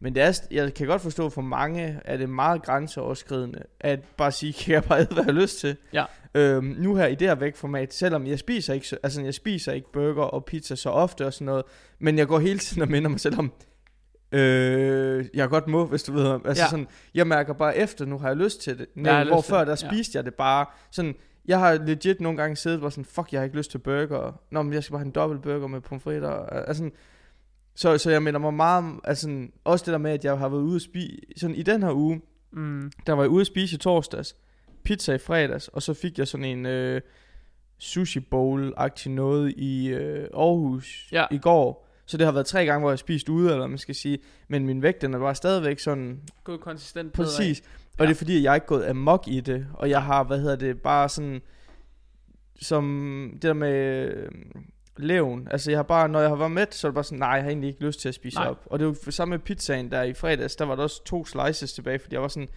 Men 0.00 0.14
det 0.14 0.22
er, 0.22 0.40
jeg 0.50 0.74
kan 0.74 0.86
godt 0.86 1.02
forstå, 1.02 1.28
for 1.28 1.40
mange 1.42 2.00
er 2.04 2.16
det 2.16 2.28
meget 2.30 2.62
grænseoverskridende, 2.62 3.62
at 3.80 4.00
bare 4.16 4.32
sige, 4.32 4.52
kan 4.64 4.74
jeg 4.74 4.84
bare 4.84 4.98
æde, 5.00 5.06
hvad 5.06 5.16
jeg 5.16 5.34
har 5.34 5.40
lyst 5.40 5.60
til. 5.60 5.76
Ja. 5.92 6.04
Øhm, 6.34 6.76
nu 6.78 6.94
her 6.94 7.06
i 7.06 7.14
det 7.14 7.28
her 7.28 7.34
vægtformat, 7.34 7.94
selvom 7.94 8.26
jeg 8.26 8.38
spiser 8.38 8.74
ikke, 8.74 8.88
så- 8.88 8.96
altså 9.02 9.22
jeg 9.22 9.34
spiser 9.34 9.72
ikke 9.72 9.92
burger 9.92 10.22
og 10.22 10.44
pizza 10.44 10.74
så 10.76 10.90
ofte 10.90 11.26
og 11.26 11.32
sådan 11.32 11.44
noget, 11.46 11.62
men 11.98 12.18
jeg 12.18 12.26
går 12.26 12.38
hele 12.38 12.58
tiden 12.58 12.82
og 12.82 12.88
minder 12.90 13.08
mig 13.10 13.20
selv 13.20 13.38
om, 13.38 13.52
øh, 14.32 15.24
jeg 15.34 15.48
godt 15.48 15.66
må, 15.68 15.86
hvis 15.86 16.02
du 16.02 16.12
ved, 16.12 16.32
altså 16.32 16.62
Ja. 16.62 16.64
ja. 16.64 16.70
sådan, 16.70 16.86
jeg 17.14 17.26
mærker 17.26 17.52
bare 17.52 17.76
efter, 17.76 18.04
nu 18.04 18.18
har 18.18 18.28
jeg 18.28 18.36
lyst 18.36 18.60
til 18.60 18.78
det, 18.78 18.86
Nej, 18.94 19.24
hvor 19.24 19.40
før 19.40 19.64
der 19.64 19.70
ja. 19.70 19.76
spiste 19.76 20.16
jeg 20.16 20.24
det 20.24 20.34
bare, 20.34 20.66
sådan, 20.90 21.14
jeg 21.48 21.58
har 21.58 21.74
legit 21.86 22.20
nogle 22.20 22.38
gange 22.38 22.56
siddet 22.56 22.78
hvor 22.80 22.88
sådan, 22.88 23.04
fuck, 23.04 23.32
jeg 23.32 23.40
har 23.40 23.44
ikke 23.44 23.56
lyst 23.56 23.70
til 23.70 23.78
burger, 23.78 24.40
nå, 24.50 24.62
men 24.62 24.72
jeg 24.72 24.82
skal 24.84 24.92
bare 24.92 24.98
have 25.00 25.06
en 25.06 25.12
dobbelt 25.12 25.42
burger 25.42 25.66
med 25.66 25.80
pomfritter, 25.80 26.30
altså, 26.46 26.90
så, 27.74 27.98
så 27.98 28.10
jeg 28.10 28.22
minder 28.22 28.40
mig 28.40 28.54
meget 28.54 28.78
om, 28.78 29.00
altså, 29.04 29.46
også 29.64 29.84
det 29.84 29.92
der 29.92 29.98
med, 29.98 30.10
at 30.10 30.24
jeg 30.24 30.38
har 30.38 30.48
været 30.48 30.62
ude 30.62 30.76
at 30.76 30.82
spise, 30.82 31.16
sådan 31.36 31.56
i 31.56 31.62
den 31.62 31.82
her 31.82 31.92
uge, 31.92 32.20
Mm. 32.52 32.90
der 33.06 33.12
var 33.12 33.22
jeg 33.22 33.30
ude 33.30 33.40
at 33.40 33.46
spise 33.46 33.74
i 33.74 33.78
torsdags, 33.78 34.36
pizza 34.84 35.14
i 35.14 35.18
fredags, 35.18 35.68
og 35.68 35.82
så 35.82 35.94
fik 35.94 36.18
jeg 36.18 36.28
sådan 36.28 36.44
en 36.44 36.66
øh, 36.66 37.00
sushi 37.78 38.20
bowl-agtig 38.20 39.08
noget 39.10 39.54
i 39.56 39.88
øh, 39.88 40.28
Aarhus 40.34 41.08
Ja. 41.12 41.26
i 41.30 41.38
går. 41.38 41.87
Så 42.10 42.16
det 42.16 42.26
har 42.26 42.32
været 42.32 42.46
tre 42.46 42.64
gange, 42.66 42.80
hvor 42.80 42.88
jeg 42.88 42.92
har 42.92 42.96
spist 42.96 43.28
ude, 43.28 43.52
eller 43.52 43.66
man 43.66 43.78
skal 43.78 43.94
sige. 43.94 44.18
Men 44.48 44.66
min 44.66 44.82
vægt, 44.82 45.02
den 45.02 45.14
er 45.14 45.18
bare 45.18 45.34
stadigvæk 45.34 45.78
sådan, 45.78 46.20
God 46.44 46.58
konsistent 46.58 47.12
præcis. 47.12 47.60
Og 47.60 47.66
Ja. 47.98 48.04
det 48.04 48.10
er 48.10 48.14
fordi, 48.14 48.36
at 48.36 48.42
jeg 48.42 48.50
er 48.50 48.54
ikke 48.54 48.66
gået 48.66 48.86
amok 48.86 49.24
i 49.26 49.40
det, 49.40 49.66
og 49.74 49.90
jeg 49.90 50.02
har, 50.02 50.24
hvad 50.24 50.38
hedder 50.38 50.56
det, 50.56 50.82
bare 50.82 51.08
sådan, 51.08 51.40
som 52.60 53.30
det 53.32 53.42
der 53.42 53.52
med 53.52 53.74
øh, 54.08 54.28
leven. 54.96 55.48
Altså 55.50 55.70
jeg 55.70 55.78
har 55.78 55.82
bare, 55.82 56.08
når 56.08 56.20
jeg 56.20 56.28
har 56.28 56.36
været 56.36 56.50
med, 56.50 56.66
så 56.70 56.86
er 56.86 56.90
det 56.90 56.94
bare 56.94 57.04
sådan, 57.04 57.18
nej, 57.18 57.28
jeg 57.28 57.42
har 57.42 57.50
egentlig 57.50 57.68
ikke 57.68 57.84
lyst 57.84 58.00
til 58.00 58.08
at 58.08 58.14
spise 58.14 58.36
Nej. 58.36 58.48
op. 58.48 58.62
Og 58.66 58.78
det 58.78 58.86
var 58.86 59.10
samme 59.10 59.30
med 59.30 59.38
pizzaen 59.38 59.90
der 59.90 60.02
i 60.02 60.14
fredags, 60.14 60.56
der 60.56 60.64
var 60.64 60.74
der 60.74 60.82
også 60.82 61.04
to 61.04 61.24
slices 61.26 61.72
tilbage, 61.72 61.98
fordi 61.98 62.14
jeg 62.14 62.22
var 62.22 62.28
sådan, 62.28 62.48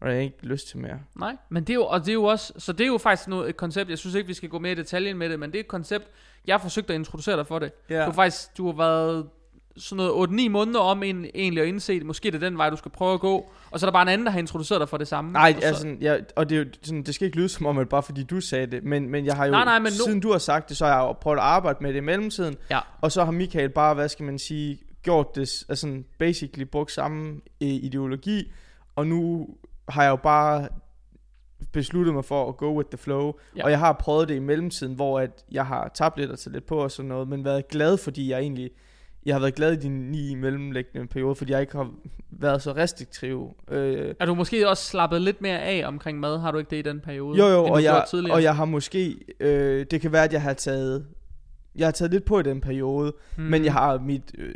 og 0.00 0.08
jeg 0.08 0.16
har 0.16 0.22
ikke 0.22 0.36
lyst 0.42 0.68
til 0.68 0.78
mere. 0.78 0.98
Nej, 1.14 1.36
men 1.48 1.62
det 1.64 1.70
er 1.70 1.74
jo, 1.74 1.84
og 1.84 2.00
det 2.00 2.08
er 2.08 2.12
jo 2.12 2.24
også, 2.24 2.52
så 2.58 2.72
det 2.72 2.80
er 2.84 2.88
jo 2.88 2.98
faktisk 2.98 3.28
noget, 3.28 3.48
et 3.48 3.56
koncept, 3.56 3.90
jeg 3.90 3.98
synes 3.98 4.14
ikke, 4.14 4.26
vi 4.26 4.34
skal 4.34 4.48
gå 4.48 4.58
mere 4.58 4.72
i 4.72 4.74
detaljen 4.74 5.16
med 5.18 5.28
det, 5.30 5.40
men 5.40 5.50
det 5.50 5.56
er 5.56 5.60
et 5.60 5.68
koncept, 5.68 6.04
jeg 6.46 6.54
har 6.54 6.58
forsøgt 6.58 6.90
at 6.90 6.94
introducere 6.94 7.36
dig 7.36 7.46
for 7.46 7.58
det. 7.58 7.72
Ja. 7.90 7.98
Du 7.98 8.04
har 8.04 8.12
faktisk, 8.12 8.56
du 8.58 8.66
har 8.66 8.72
været 8.76 9.26
sådan 9.76 9.96
noget 10.06 10.28
8-9 10.28 10.48
måneder 10.48 10.80
om 10.80 11.02
en, 11.02 11.26
egentlig 11.34 11.62
at 11.62 11.68
indse 11.68 11.94
det. 11.94 12.06
Måske 12.06 12.30
det 12.30 12.42
er 12.42 12.48
den 12.48 12.58
vej, 12.58 12.70
du 12.70 12.76
skal 12.76 12.90
prøve 12.90 13.14
at 13.14 13.20
gå. 13.20 13.52
Og 13.70 13.80
så 13.80 13.86
er 13.86 13.90
der 13.90 13.92
bare 13.92 14.02
en 14.02 14.08
anden, 14.08 14.26
der 14.26 14.32
har 14.32 14.38
introduceret 14.38 14.80
dig 14.80 14.88
for 14.88 14.96
det 14.96 15.08
samme. 15.08 15.32
Nej, 15.32 15.52
og 15.56 15.62
så, 15.62 15.68
altså, 15.68 15.96
jeg, 16.00 16.20
og 16.36 16.50
det, 16.50 16.58
er 16.58 16.64
jo 16.64 16.66
sådan, 16.82 17.02
det 17.02 17.14
skal 17.14 17.24
ikke 17.26 17.36
lyde 17.38 17.48
som 17.48 17.66
om, 17.66 17.78
at 17.78 17.88
bare 17.88 18.02
fordi 18.02 18.22
du 18.22 18.40
sagde 18.40 18.66
det, 18.66 18.84
men, 18.84 19.08
men 19.08 19.24
jeg 19.26 19.36
har 19.36 19.44
jo, 19.46 19.50
Nej, 19.50 19.64
nej, 19.64 19.78
men 19.78 19.84
nu- 19.86 20.04
siden 20.04 20.20
du 20.20 20.30
har 20.32 20.38
sagt 20.38 20.68
det, 20.68 20.76
så 20.76 20.84
har 20.86 20.92
jeg 20.92 21.00
jo 21.00 21.12
prøvet 21.12 21.36
at 21.38 21.42
arbejde 21.44 21.78
med 21.80 21.90
det 21.92 21.96
i 21.96 22.00
mellemtiden, 22.00 22.56
Ja. 22.70 22.78
og 23.00 23.12
så 23.12 23.24
har 23.24 23.32
Michael 23.32 23.68
bare, 23.68 23.94
hvad 23.94 24.08
skal 24.08 24.24
man 24.24 24.38
sige, 24.38 24.78
gjort 25.02 25.34
det, 25.34 25.40
altså 25.40 25.74
sådan 25.76 26.04
basically 26.18 26.64
brugt 26.64 26.92
samme 26.92 27.28
øh, 27.62 27.68
ideologi, 27.68 28.52
og 28.96 29.06
nu 29.06 29.48
har 29.88 30.02
jeg 30.02 30.10
jo 30.10 30.16
bare 30.16 30.68
besluttet 31.72 32.14
mig 32.14 32.24
for 32.24 32.48
at 32.48 32.56
go 32.56 32.76
with 32.76 32.88
the 32.90 32.98
flow, 32.98 33.32
Ja. 33.56 33.64
og 33.64 33.70
jeg 33.70 33.78
har 33.78 33.92
prøvet 33.92 34.28
det 34.28 34.34
i 34.34 34.38
mellemtiden, 34.38 34.94
hvor 34.94 35.20
at 35.20 35.44
jeg 35.52 35.66
har 35.66 35.90
tabt 35.94 36.18
lidt 36.18 36.30
og 36.30 36.38
taget 36.38 36.52
lidt 36.54 36.66
på 36.66 36.76
og 36.76 36.90
sådan 36.90 37.08
noget, 37.08 37.28
men 37.28 37.44
været 37.44 37.68
glad, 37.68 37.96
fordi 37.96 38.30
jeg 38.30 38.40
egentlig, 38.40 38.70
jeg 39.26 39.34
har 39.34 39.40
været 39.40 39.54
glad 39.54 39.72
i 39.72 39.76
de 39.76 39.88
ni 39.88 40.34
mellemliggende 40.34 41.06
perioder, 41.06 41.34
fordi 41.34 41.52
jeg 41.52 41.60
ikke 41.60 41.72
har 41.76 41.90
været 42.30 42.62
så 42.62 42.72
restriktiv. 42.72 43.56
Øh, 43.70 44.14
Er 44.20 44.26
du 44.26 44.34
måske 44.34 44.68
også 44.68 44.84
slappet 44.84 45.22
lidt 45.22 45.40
mere 45.42 45.60
af 45.62 45.86
omkring 45.86 46.20
mad? 46.20 46.38
Har 46.38 46.50
du 46.50 46.58
ikke 46.58 46.70
det 46.70 46.76
i 46.76 46.82
den 46.82 47.00
periode? 47.00 47.38
Jo, 47.38 47.46
jo, 47.46 47.64
og 47.64 47.82
jeg, 47.82 48.04
tidligere? 48.10 48.36
og 48.36 48.42
jeg 48.42 48.56
har 48.56 48.64
måske, 48.64 49.16
øh, 49.40 49.86
det 49.90 50.00
kan 50.00 50.12
være, 50.12 50.24
at 50.24 50.32
jeg 50.32 50.42
har 50.42 50.52
taget, 50.52 51.06
jeg 51.76 51.86
har 51.86 51.92
taget 51.92 52.10
lidt 52.12 52.24
på 52.24 52.38
i 52.40 52.42
den 52.42 52.60
periode, 52.60 53.12
mm. 53.36 53.42
men 53.42 53.64
jeg 53.64 53.72
har, 53.72 53.98
mit, 53.98 54.34
øh, 54.38 54.54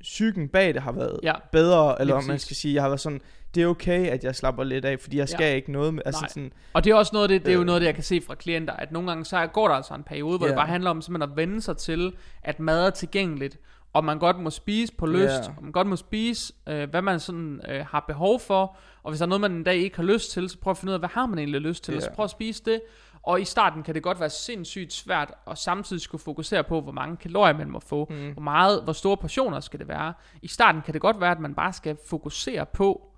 psyken 0.00 0.48
bag 0.48 0.74
det 0.74 0.82
har 0.82 0.92
været 0.92 1.20
Ja, 1.22 1.32
bedre, 1.52 2.00
eller 2.00 2.14
om 2.14 2.24
man 2.24 2.38
skal 2.38 2.56
sige, 2.56 2.74
jeg 2.74 2.82
har 2.82 2.88
været 2.88 3.00
sådan, 3.00 3.20
det 3.54 3.62
er 3.62 3.66
okay, 3.66 4.06
at 4.06 4.24
jeg 4.24 4.34
slapper 4.34 4.64
lidt 4.64 4.84
af, 4.84 5.00
fordi 5.00 5.16
jeg 5.18 5.28
skal 5.28 5.44
ja. 5.44 5.54
ikke 5.54 5.72
noget 5.72 5.94
med, 5.94 6.02
altså 6.06 6.20
Nej. 6.20 6.28
sådan, 6.28 6.52
og 6.72 6.84
det 6.84 6.90
er 6.90 6.94
også 6.94 7.10
noget 7.12 7.24
af 7.24 7.28
det, 7.28 7.42
det 7.42 7.48
er 7.50 7.54
jo 7.54 7.60
Øh. 7.60 7.66
noget 7.66 7.80
det, 7.80 7.86
jeg 7.86 7.94
kan 7.94 8.04
se 8.04 8.20
fra 8.26 8.34
klienter, 8.34 8.72
at 8.74 8.92
nogle 8.92 9.08
gange 9.08 9.24
så 9.24 9.46
går 9.46 9.68
der 9.68 9.74
altså 9.74 9.94
en 9.94 10.02
periode, 10.02 10.38
hvor 10.38 10.46
Ja. 10.46 10.50
det 10.52 10.56
bare 10.56 10.66
handler 10.66 10.90
om 10.90 11.02
simpelthen 11.02 11.30
at 11.30 11.36
vende 11.36 11.62
sig 11.62 11.76
til, 11.76 12.12
at 12.42 12.60
mad 12.60 12.86
er 12.86 12.90
tilgængeligt, 12.90 13.58
og 13.92 14.04
man 14.04 14.18
godt 14.18 14.38
må 14.38 14.50
spise 14.50 14.92
på 14.94 15.06
lyst, 15.06 15.24
Ja. 15.24 15.48
og 15.56 15.62
man 15.62 15.72
godt 15.72 15.86
må 15.86 15.96
spise, 15.96 16.52
øh, 16.68 16.90
hvad 16.90 17.02
man 17.02 17.20
sådan 17.20 17.60
øh, 17.68 17.86
har 17.90 18.04
behov 18.08 18.40
for, 18.40 18.76
og 19.02 19.10
hvis 19.10 19.18
der 19.18 19.26
er 19.26 19.28
noget, 19.28 19.40
man 19.40 19.52
en 19.52 19.64
dag 19.64 19.76
ikke 19.76 19.96
har 19.96 20.02
lyst 20.04 20.30
til, 20.30 20.48
så 20.50 20.58
prøv 20.58 20.70
at 20.70 20.76
finde 20.76 20.90
ud 20.90 20.94
af, 20.94 21.00
hvad 21.00 21.08
har 21.12 21.26
man 21.26 21.38
egentlig 21.38 21.60
lyst 21.60 21.84
til, 21.84 21.92
Ja. 21.92 21.96
og 21.98 22.02
så 22.02 22.10
prøv 22.10 22.24
at 22.24 22.30
spise 22.30 22.62
det, 22.64 22.80
og 23.22 23.40
i 23.40 23.44
starten 23.44 23.82
kan 23.82 23.94
det 23.94 24.02
godt 24.02 24.20
være 24.20 24.30
sindssygt 24.30 24.92
svært, 24.92 25.32
at 25.50 25.58
samtidig 25.58 26.02
skulle 26.02 26.22
fokusere 26.22 26.64
på, 26.64 26.80
hvor 26.80 26.92
mange 26.92 27.16
kalorier 27.16 27.56
man 27.56 27.70
må 27.70 27.80
få, 27.80 28.06
mm, 28.10 28.32
hvor 28.32 28.42
meget, 28.42 28.82
hvor 28.84 28.92
store 28.92 29.16
portioner 29.16 29.60
skal 29.60 29.78
det 29.80 29.88
være. 29.88 30.12
I 30.42 30.48
starten 30.48 30.82
kan 30.82 30.94
det 30.94 31.00
godt 31.00 31.20
være, 31.20 31.30
at 31.30 31.40
man 31.40 31.54
bare 31.54 31.72
skal 31.72 31.96
fokusere 32.08 32.66
på, 32.66 33.10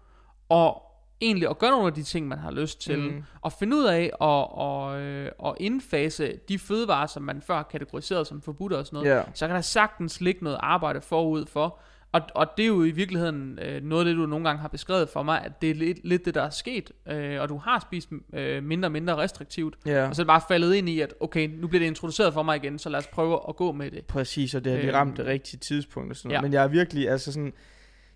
og 0.49 0.83
egentlig 1.21 1.49
at 1.51 1.59
gøre 1.59 1.71
nogle 1.71 1.87
af 1.87 1.93
de 1.95 2.03
ting, 2.03 2.29
man 2.29 2.39
har 2.39 2.51
lyst 2.51 2.81
til, 2.81 2.99
Mm. 2.99 3.23
og 3.41 3.53
finde 3.53 3.77
ud 3.77 3.85
af 3.85 4.03
at, 4.05 4.13
og, 4.51 5.01
øh, 5.01 5.31
at 5.47 5.53
indfase 5.61 6.33
de 6.49 6.59
fødevarer, 6.59 7.07
som 7.07 7.23
man 7.23 7.43
før 7.43 7.55
har 7.57 7.63
kategoriseret 7.63 8.27
som 8.27 8.43
forbudte 8.43 8.79
og 8.79 8.87
sådan 8.87 8.97
noget, 8.97 9.11
ja, 9.17 9.23
så 9.35 9.47
kan 9.47 9.55
der 9.57 9.61
sagtens 9.63 10.21
ligge 10.21 10.45
noget 10.45 10.59
arbejde 10.63 11.01
forud 11.01 11.47
for. 11.47 11.79
Og, 12.13 12.21
og 12.35 12.47
det 12.57 12.63
er 12.63 12.67
jo 12.67 12.85
i 12.85 12.91
virkeligheden 12.91 13.59
øh, 13.63 13.83
noget 13.83 14.01
af 14.01 14.05
det, 14.05 14.17
du 14.17 14.27
nogle 14.27 14.45
gange 14.49 14.61
har 14.61 14.69
beskrevet 14.69 15.09
for 15.09 15.23
mig, 15.23 15.45
at 15.45 15.63
det 15.63 15.71
er 15.71 15.75
lidt, 15.75 15.99
lidt 16.05 16.25
det, 16.25 16.35
der 16.35 16.43
er 16.43 16.51
sket, 16.51 16.93
øh, 17.09 17.41
og 17.41 17.49
du 17.49 17.57
har 17.57 17.79
spist 17.81 18.09
øh, 18.33 18.63
mindre 18.65 18.87
og 18.87 18.93
mindre 18.93 19.17
restriktivt, 19.17 19.75
ja. 19.87 20.09
og 20.09 20.17
så 20.17 20.23
er 20.23 20.25
det 20.25 20.29
bare 20.29 20.41
faldet 20.49 20.75
ind 20.75 20.89
i, 20.89 21.01
at 21.01 21.15
okay, 21.21 21.49
nu 21.49 21.69
bliver 21.69 21.81
det 21.81 21.87
introduceret 21.87 22.33
for 22.35 22.43
mig 22.43 22.57
igen, 22.57 22.79
så 22.79 22.89
lad 22.89 22.99
os 22.99 23.07
prøve 23.07 23.41
at 23.49 23.57
gå 23.57 23.73
med 23.73 23.91
det. 23.91 24.05
Præcis, 24.07 24.55
og 24.55 24.65
det 24.65 24.73
har 24.73 24.79
lige 24.79 24.89
Øhm, 24.89 24.97
ramt 24.97 25.17
det 25.17 25.27
rigtige 25.27 25.61
tidspunkt 25.61 26.11
og 26.11 26.17
sådan 26.17 26.29
noget. 26.29 26.37
ja. 26.37 26.43
Men 26.43 26.53
jeg 26.53 26.65
er 26.65 26.69
virkelig, 26.69 27.09
altså 27.11 27.33
sådan, 27.33 27.53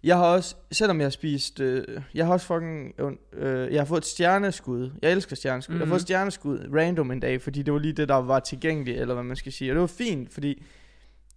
jeg 0.04 0.16
har 0.16 0.24
også, 0.24 0.54
selvom 0.72 0.98
jeg 1.00 1.04
har 1.04 1.10
spist, 1.10 1.60
øh, 1.60 1.84
jeg 2.14 2.26
har 2.26 2.32
også 2.32 2.46
fucking, 2.46 2.94
øh, 3.32 3.72
jeg 3.72 3.80
har 3.80 3.84
fået 3.86 3.98
et 4.00 4.06
stjerneskud. 4.06 4.90
Jeg 5.02 5.12
elsker 5.12 5.36
stjerneskud. 5.36 5.72
Mm-hmm. 5.74 5.80
Jeg 5.80 5.86
har 5.86 5.86
Mhm. 5.86 5.90
fået 5.90 5.98
et 5.98 6.02
stjerneskud 6.02 6.68
random 6.76 7.10
en 7.10 7.20
dag, 7.20 7.42
fordi 7.42 7.62
det 7.62 7.72
var 7.72 7.78
lige 7.80 7.92
det, 7.92 8.08
der 8.08 8.14
var 8.14 8.40
tilgængeligt, 8.40 9.00
eller 9.00 9.14
hvad 9.14 9.24
man 9.24 9.36
skal 9.36 9.52
sige. 9.52 9.70
Og 9.70 9.74
det 9.74 9.80
var 9.80 9.86
fint, 9.86 10.32
fordi 10.32 10.62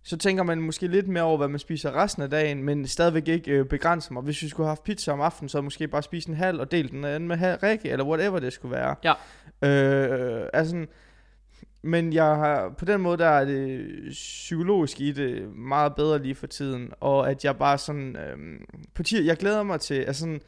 så 0.06 0.18
tænker 0.18 0.44
man 0.44 0.62
måske 0.62 0.88
lidt 0.88 1.08
mere 1.08 1.24
over, 1.24 1.38
hvad 1.38 1.48
man 1.48 1.60
spiser 1.60 1.92
resten 2.04 2.24
af 2.24 2.30
dagen, 2.30 2.64
men 2.64 2.88
stadigvæk 2.88 3.28
ikke 3.28 3.52
øh, 3.52 3.66
begrænser 3.66 4.14
mig. 4.14 4.24
Hvis 4.24 4.42
vi 4.42 4.50
skulle 4.50 4.66
have 4.66 4.72
haft 4.72 4.84
pizza 4.84 5.12
om 5.12 5.22
aftenen, 5.22 5.50
så 5.50 5.62
måske 5.62 5.88
bare 5.88 6.04
spist 6.04 6.28
en 6.28 6.34
halv 6.36 6.60
og 6.60 6.72
delt 6.72 6.92
den 6.92 7.06
anden 7.06 7.28
med 7.28 7.64
Rikke, 7.64 7.90
eller 7.90 8.06
whatever 8.06 8.40
det 8.40 8.54
skulle 8.54 8.76
være. 8.76 8.96
Ja. 9.04 9.14
Øh, 9.68 10.48
altså, 10.54 10.86
men 11.84 12.14
jeg 12.14 12.26
har, 12.36 12.70
på 12.78 12.86
den 12.86 13.02
måde, 13.02 13.18
der 13.18 13.28
er 13.28 13.46
det 13.46 13.88
psykologisk 14.12 15.02
i 15.02 15.12
det 15.12 15.56
meget 15.56 15.96
bedre 15.96 16.20
lige 16.20 16.36
for 16.36 16.48
tiden, 16.48 16.92
og 17.00 17.30
at 17.30 17.46
jeg 17.46 17.58
bare 17.58 17.78
sådan, 17.78 18.16
øhm, 18.18 18.66
på 18.94 19.04
tier, 19.04 19.24
jeg 19.24 19.38
glæder 19.38 19.64
mig 19.64 19.80
til, 19.80 19.94
altså 19.96 20.20
sådan, 20.20 20.42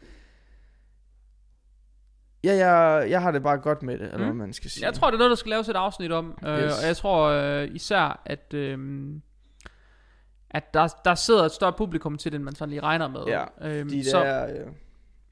ja, 2.43 2.53
jeg, 2.67 3.09
jeg 3.09 3.21
har 3.21 3.31
det 3.31 3.43
bare 3.43 3.57
godt 3.57 3.83
med 3.83 3.93
det, 3.97 4.05
eller 4.05 4.17
Mm. 4.17 4.23
hvad 4.23 4.33
man 4.33 4.53
skal 4.53 4.69
sige. 4.69 4.85
Jeg 4.85 4.93
tror, 4.93 5.07
det 5.07 5.13
er 5.15 5.17
noget, 5.17 5.29
der 5.29 5.35
skal 5.35 5.49
laves 5.49 5.69
et 5.69 5.75
afsnit 5.75 6.11
om. 6.11 6.37
Øh, 6.47 6.59
Yes. 6.63 6.81
og 6.81 6.87
jeg 6.87 6.97
tror 6.97 7.27
øh, 7.29 7.67
især, 7.75 8.21
at, 8.25 8.53
øh, 8.53 9.09
at 10.49 10.73
der, 10.73 10.87
der 11.05 11.15
sidder 11.15 11.43
et 11.43 11.51
større 11.51 11.73
publikum 11.73 12.17
til 12.17 12.31
det, 12.31 12.35
end 12.35 12.43
man 12.43 12.55
sådan 12.55 12.69
lige 12.69 12.81
regner 12.81 13.07
med. 13.07 13.21
Ja, 13.27 13.43
øh, 13.61 13.89
de 13.89 14.05
så 14.09 14.19
der, 14.19 14.45
øh, 14.45 14.67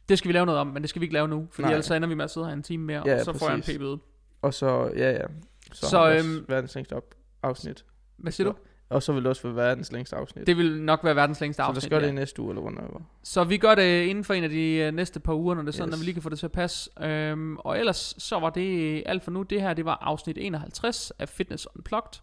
det 0.10 0.18
skal 0.18 0.28
vi 0.30 0.34
lave 0.34 0.46
noget 0.46 0.62
om, 0.62 0.68
men 0.68 0.82
det 0.82 0.90
skal 0.90 1.00
vi 1.00 1.04
ikke 1.06 1.14
lave 1.14 1.28
nu. 1.28 1.48
Nej. 1.60 1.70
ellers 1.72 1.86
så 1.86 1.94
ender 1.94 2.08
vi 2.08 2.16
med 2.16 2.24
at 2.24 2.32
sidde 2.32 2.46
her 2.48 2.54
en 2.54 2.64
time 2.64 2.86
mere, 2.86 3.04
Ja, 3.06 3.16
og 3.20 3.26
så 3.26 3.34
får 3.34 3.46
jeg 3.48 3.56
en 3.56 3.62
præcis. 3.62 3.76
p-bøde. 3.78 3.98
og 4.42 4.54
så, 4.54 4.92
ja, 4.96 5.12
ja, 5.12 5.26
så, 5.74 5.82
Så, 5.82 5.90
så 5.90 6.12
øhm, 6.12 6.46
verdens 6.48 6.76
længste 6.76 6.94
op, 6.94 7.16
afsnit. 7.44 7.86
Hvad 8.18 8.32
siger 8.32 8.48
du? 8.52 8.56
Og 8.90 9.04
så 9.04 9.14
vil 9.14 9.22
det 9.24 9.30
også 9.30 9.42
være 9.44 9.56
verdens 9.56 9.92
længste 9.92 10.16
afsnit. 10.16 10.48
Det 10.48 10.58
vil 10.58 10.82
nok 10.82 11.04
være 11.04 11.16
verdens 11.16 11.42
længste 11.42 11.58
så 11.58 11.64
afsnit. 11.64 11.82
der 11.82 11.88
skal 11.88 11.96
ja. 11.96 12.02
det 12.02 12.08
i 12.12 12.16
næste 12.16 12.42
uge, 12.42 12.50
eller 12.52 12.62
hvornår. 12.62 13.02
Så 13.24 13.44
vi 13.44 13.58
gør 13.58 13.76
det 13.76 14.04
inden 14.04 14.24
for 14.24 14.34
en 14.34 14.44
af 14.44 14.50
de 14.50 14.76
øh, 14.76 14.92
næste 14.94 15.20
par 15.20 15.34
uger, 15.34 15.56
når 15.56 15.62
det 15.62 15.68
er 15.68 15.72
sådan, 15.72 15.88
Yes. 15.90 15.94
at 15.94 16.00
vi 16.00 16.06
lige 16.06 16.14
kan 16.14 16.22
få 16.24 16.30
det 16.30 16.40
til 16.40 16.46
at 16.46 16.52
passe. 16.52 16.90
Øhm, 17.04 17.58
og 17.58 17.80
ellers 17.80 18.16
så 18.18 18.40
var 18.40 18.50
det 18.50 19.04
alt 19.06 19.24
for 19.24 19.32
nu. 19.32 19.44
Det 19.44 19.62
her, 19.62 19.74
det 19.74 19.86
var 19.86 19.98
afsnit 20.02 20.38
51 20.42 21.12
af 21.20 21.30
Fitness 21.30 21.68
Unplugged. 21.76 22.20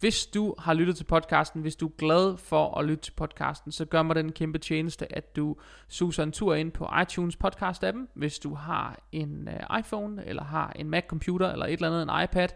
Hvis 0.00 0.26
du 0.26 0.54
har 0.58 0.74
lyttet 0.74 0.96
til 0.96 1.04
podcasten, 1.04 1.60
hvis 1.60 1.76
du 1.76 1.86
er 1.86 1.92
glad 1.98 2.36
for 2.36 2.78
at 2.78 2.84
lytte 2.84 3.02
til 3.02 3.12
podcasten, 3.12 3.72
så 3.72 3.84
gør 3.84 4.02
mig 4.02 4.16
den 4.16 4.32
kæmpe 4.32 4.58
tjeneste, 4.58 5.16
at 5.16 5.36
du 5.36 5.56
suser 5.88 6.22
en 6.22 6.32
tur 6.32 6.54
ind 6.54 6.72
på 6.72 6.88
iTunes 7.02 7.36
podcast-appen. 7.44 8.08
Hvis 8.14 8.38
du 8.38 8.54
har 8.54 8.98
en 9.12 9.48
øh, 9.48 9.78
iPhone, 9.78 10.26
eller 10.26 10.44
har 10.44 10.72
en 10.76 10.90
Mac-computer, 10.90 11.52
eller 11.52 11.66
et 11.66 11.72
eller 11.72 11.88
andet, 11.88 12.02
en 12.02 12.24
iPad, 12.24 12.48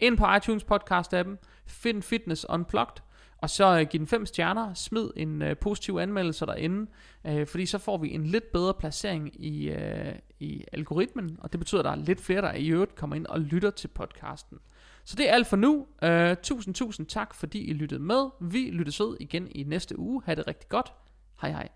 ind 0.00 0.16
på 0.16 0.26
iTunes 0.36 0.64
podcast-appen, 0.72 1.36
find 1.66 2.02
Fitness 2.02 2.46
Unplugged, 2.48 3.02
og 3.38 3.50
så 3.50 3.80
øh, 3.80 3.86
giv 3.86 3.98
den 3.98 4.06
fem 4.06 4.26
stjerner, 4.26 4.74
smid 4.74 5.10
en 5.16 5.42
øh, 5.42 5.56
positiv 5.56 5.96
anmeldelse 5.96 6.46
derinde, 6.46 6.90
øh, 7.26 7.46
fordi 7.46 7.66
så 7.66 7.78
får 7.78 7.98
vi 7.98 8.14
en 8.14 8.26
lidt 8.26 8.52
bedre 8.52 8.74
placering 8.74 9.44
i, 9.44 9.70
øh, 9.70 10.14
i 10.40 10.64
algoritmen, 10.72 11.36
og 11.40 11.52
det 11.52 11.60
betyder, 11.60 11.80
at 11.80 11.84
der 11.84 11.90
er 11.90 11.96
lidt 11.96 12.20
flere, 12.20 12.42
der 12.42 12.52
i 12.52 12.68
øvrigt 12.68 12.94
kommer 12.94 13.16
ind 13.16 13.26
og 13.26 13.40
lytter 13.40 13.70
til 13.70 13.88
podcasten. 13.88 14.58
Så 15.10 15.16
det 15.16 15.28
er 15.28 15.32
alt 15.32 15.46
for 15.46 15.56
nu. 15.56 15.86
Uh, 16.02 16.34
tusind, 16.42 16.74
tusind 16.74 17.06
tak, 17.06 17.34
fordi 17.34 17.64
I 17.64 17.72
lyttede 17.72 18.02
med. 18.02 18.30
Vi 18.40 18.70
lyttes 18.70 19.00
ved 19.00 19.16
igen 19.20 19.48
i 19.50 19.62
næste 19.62 19.98
uge. 19.98 20.22
Ha' 20.26 20.34
det 20.34 20.46
rigtig 20.46 20.68
godt. 20.68 20.92
Hej 21.40 21.50
hej. 21.50 21.68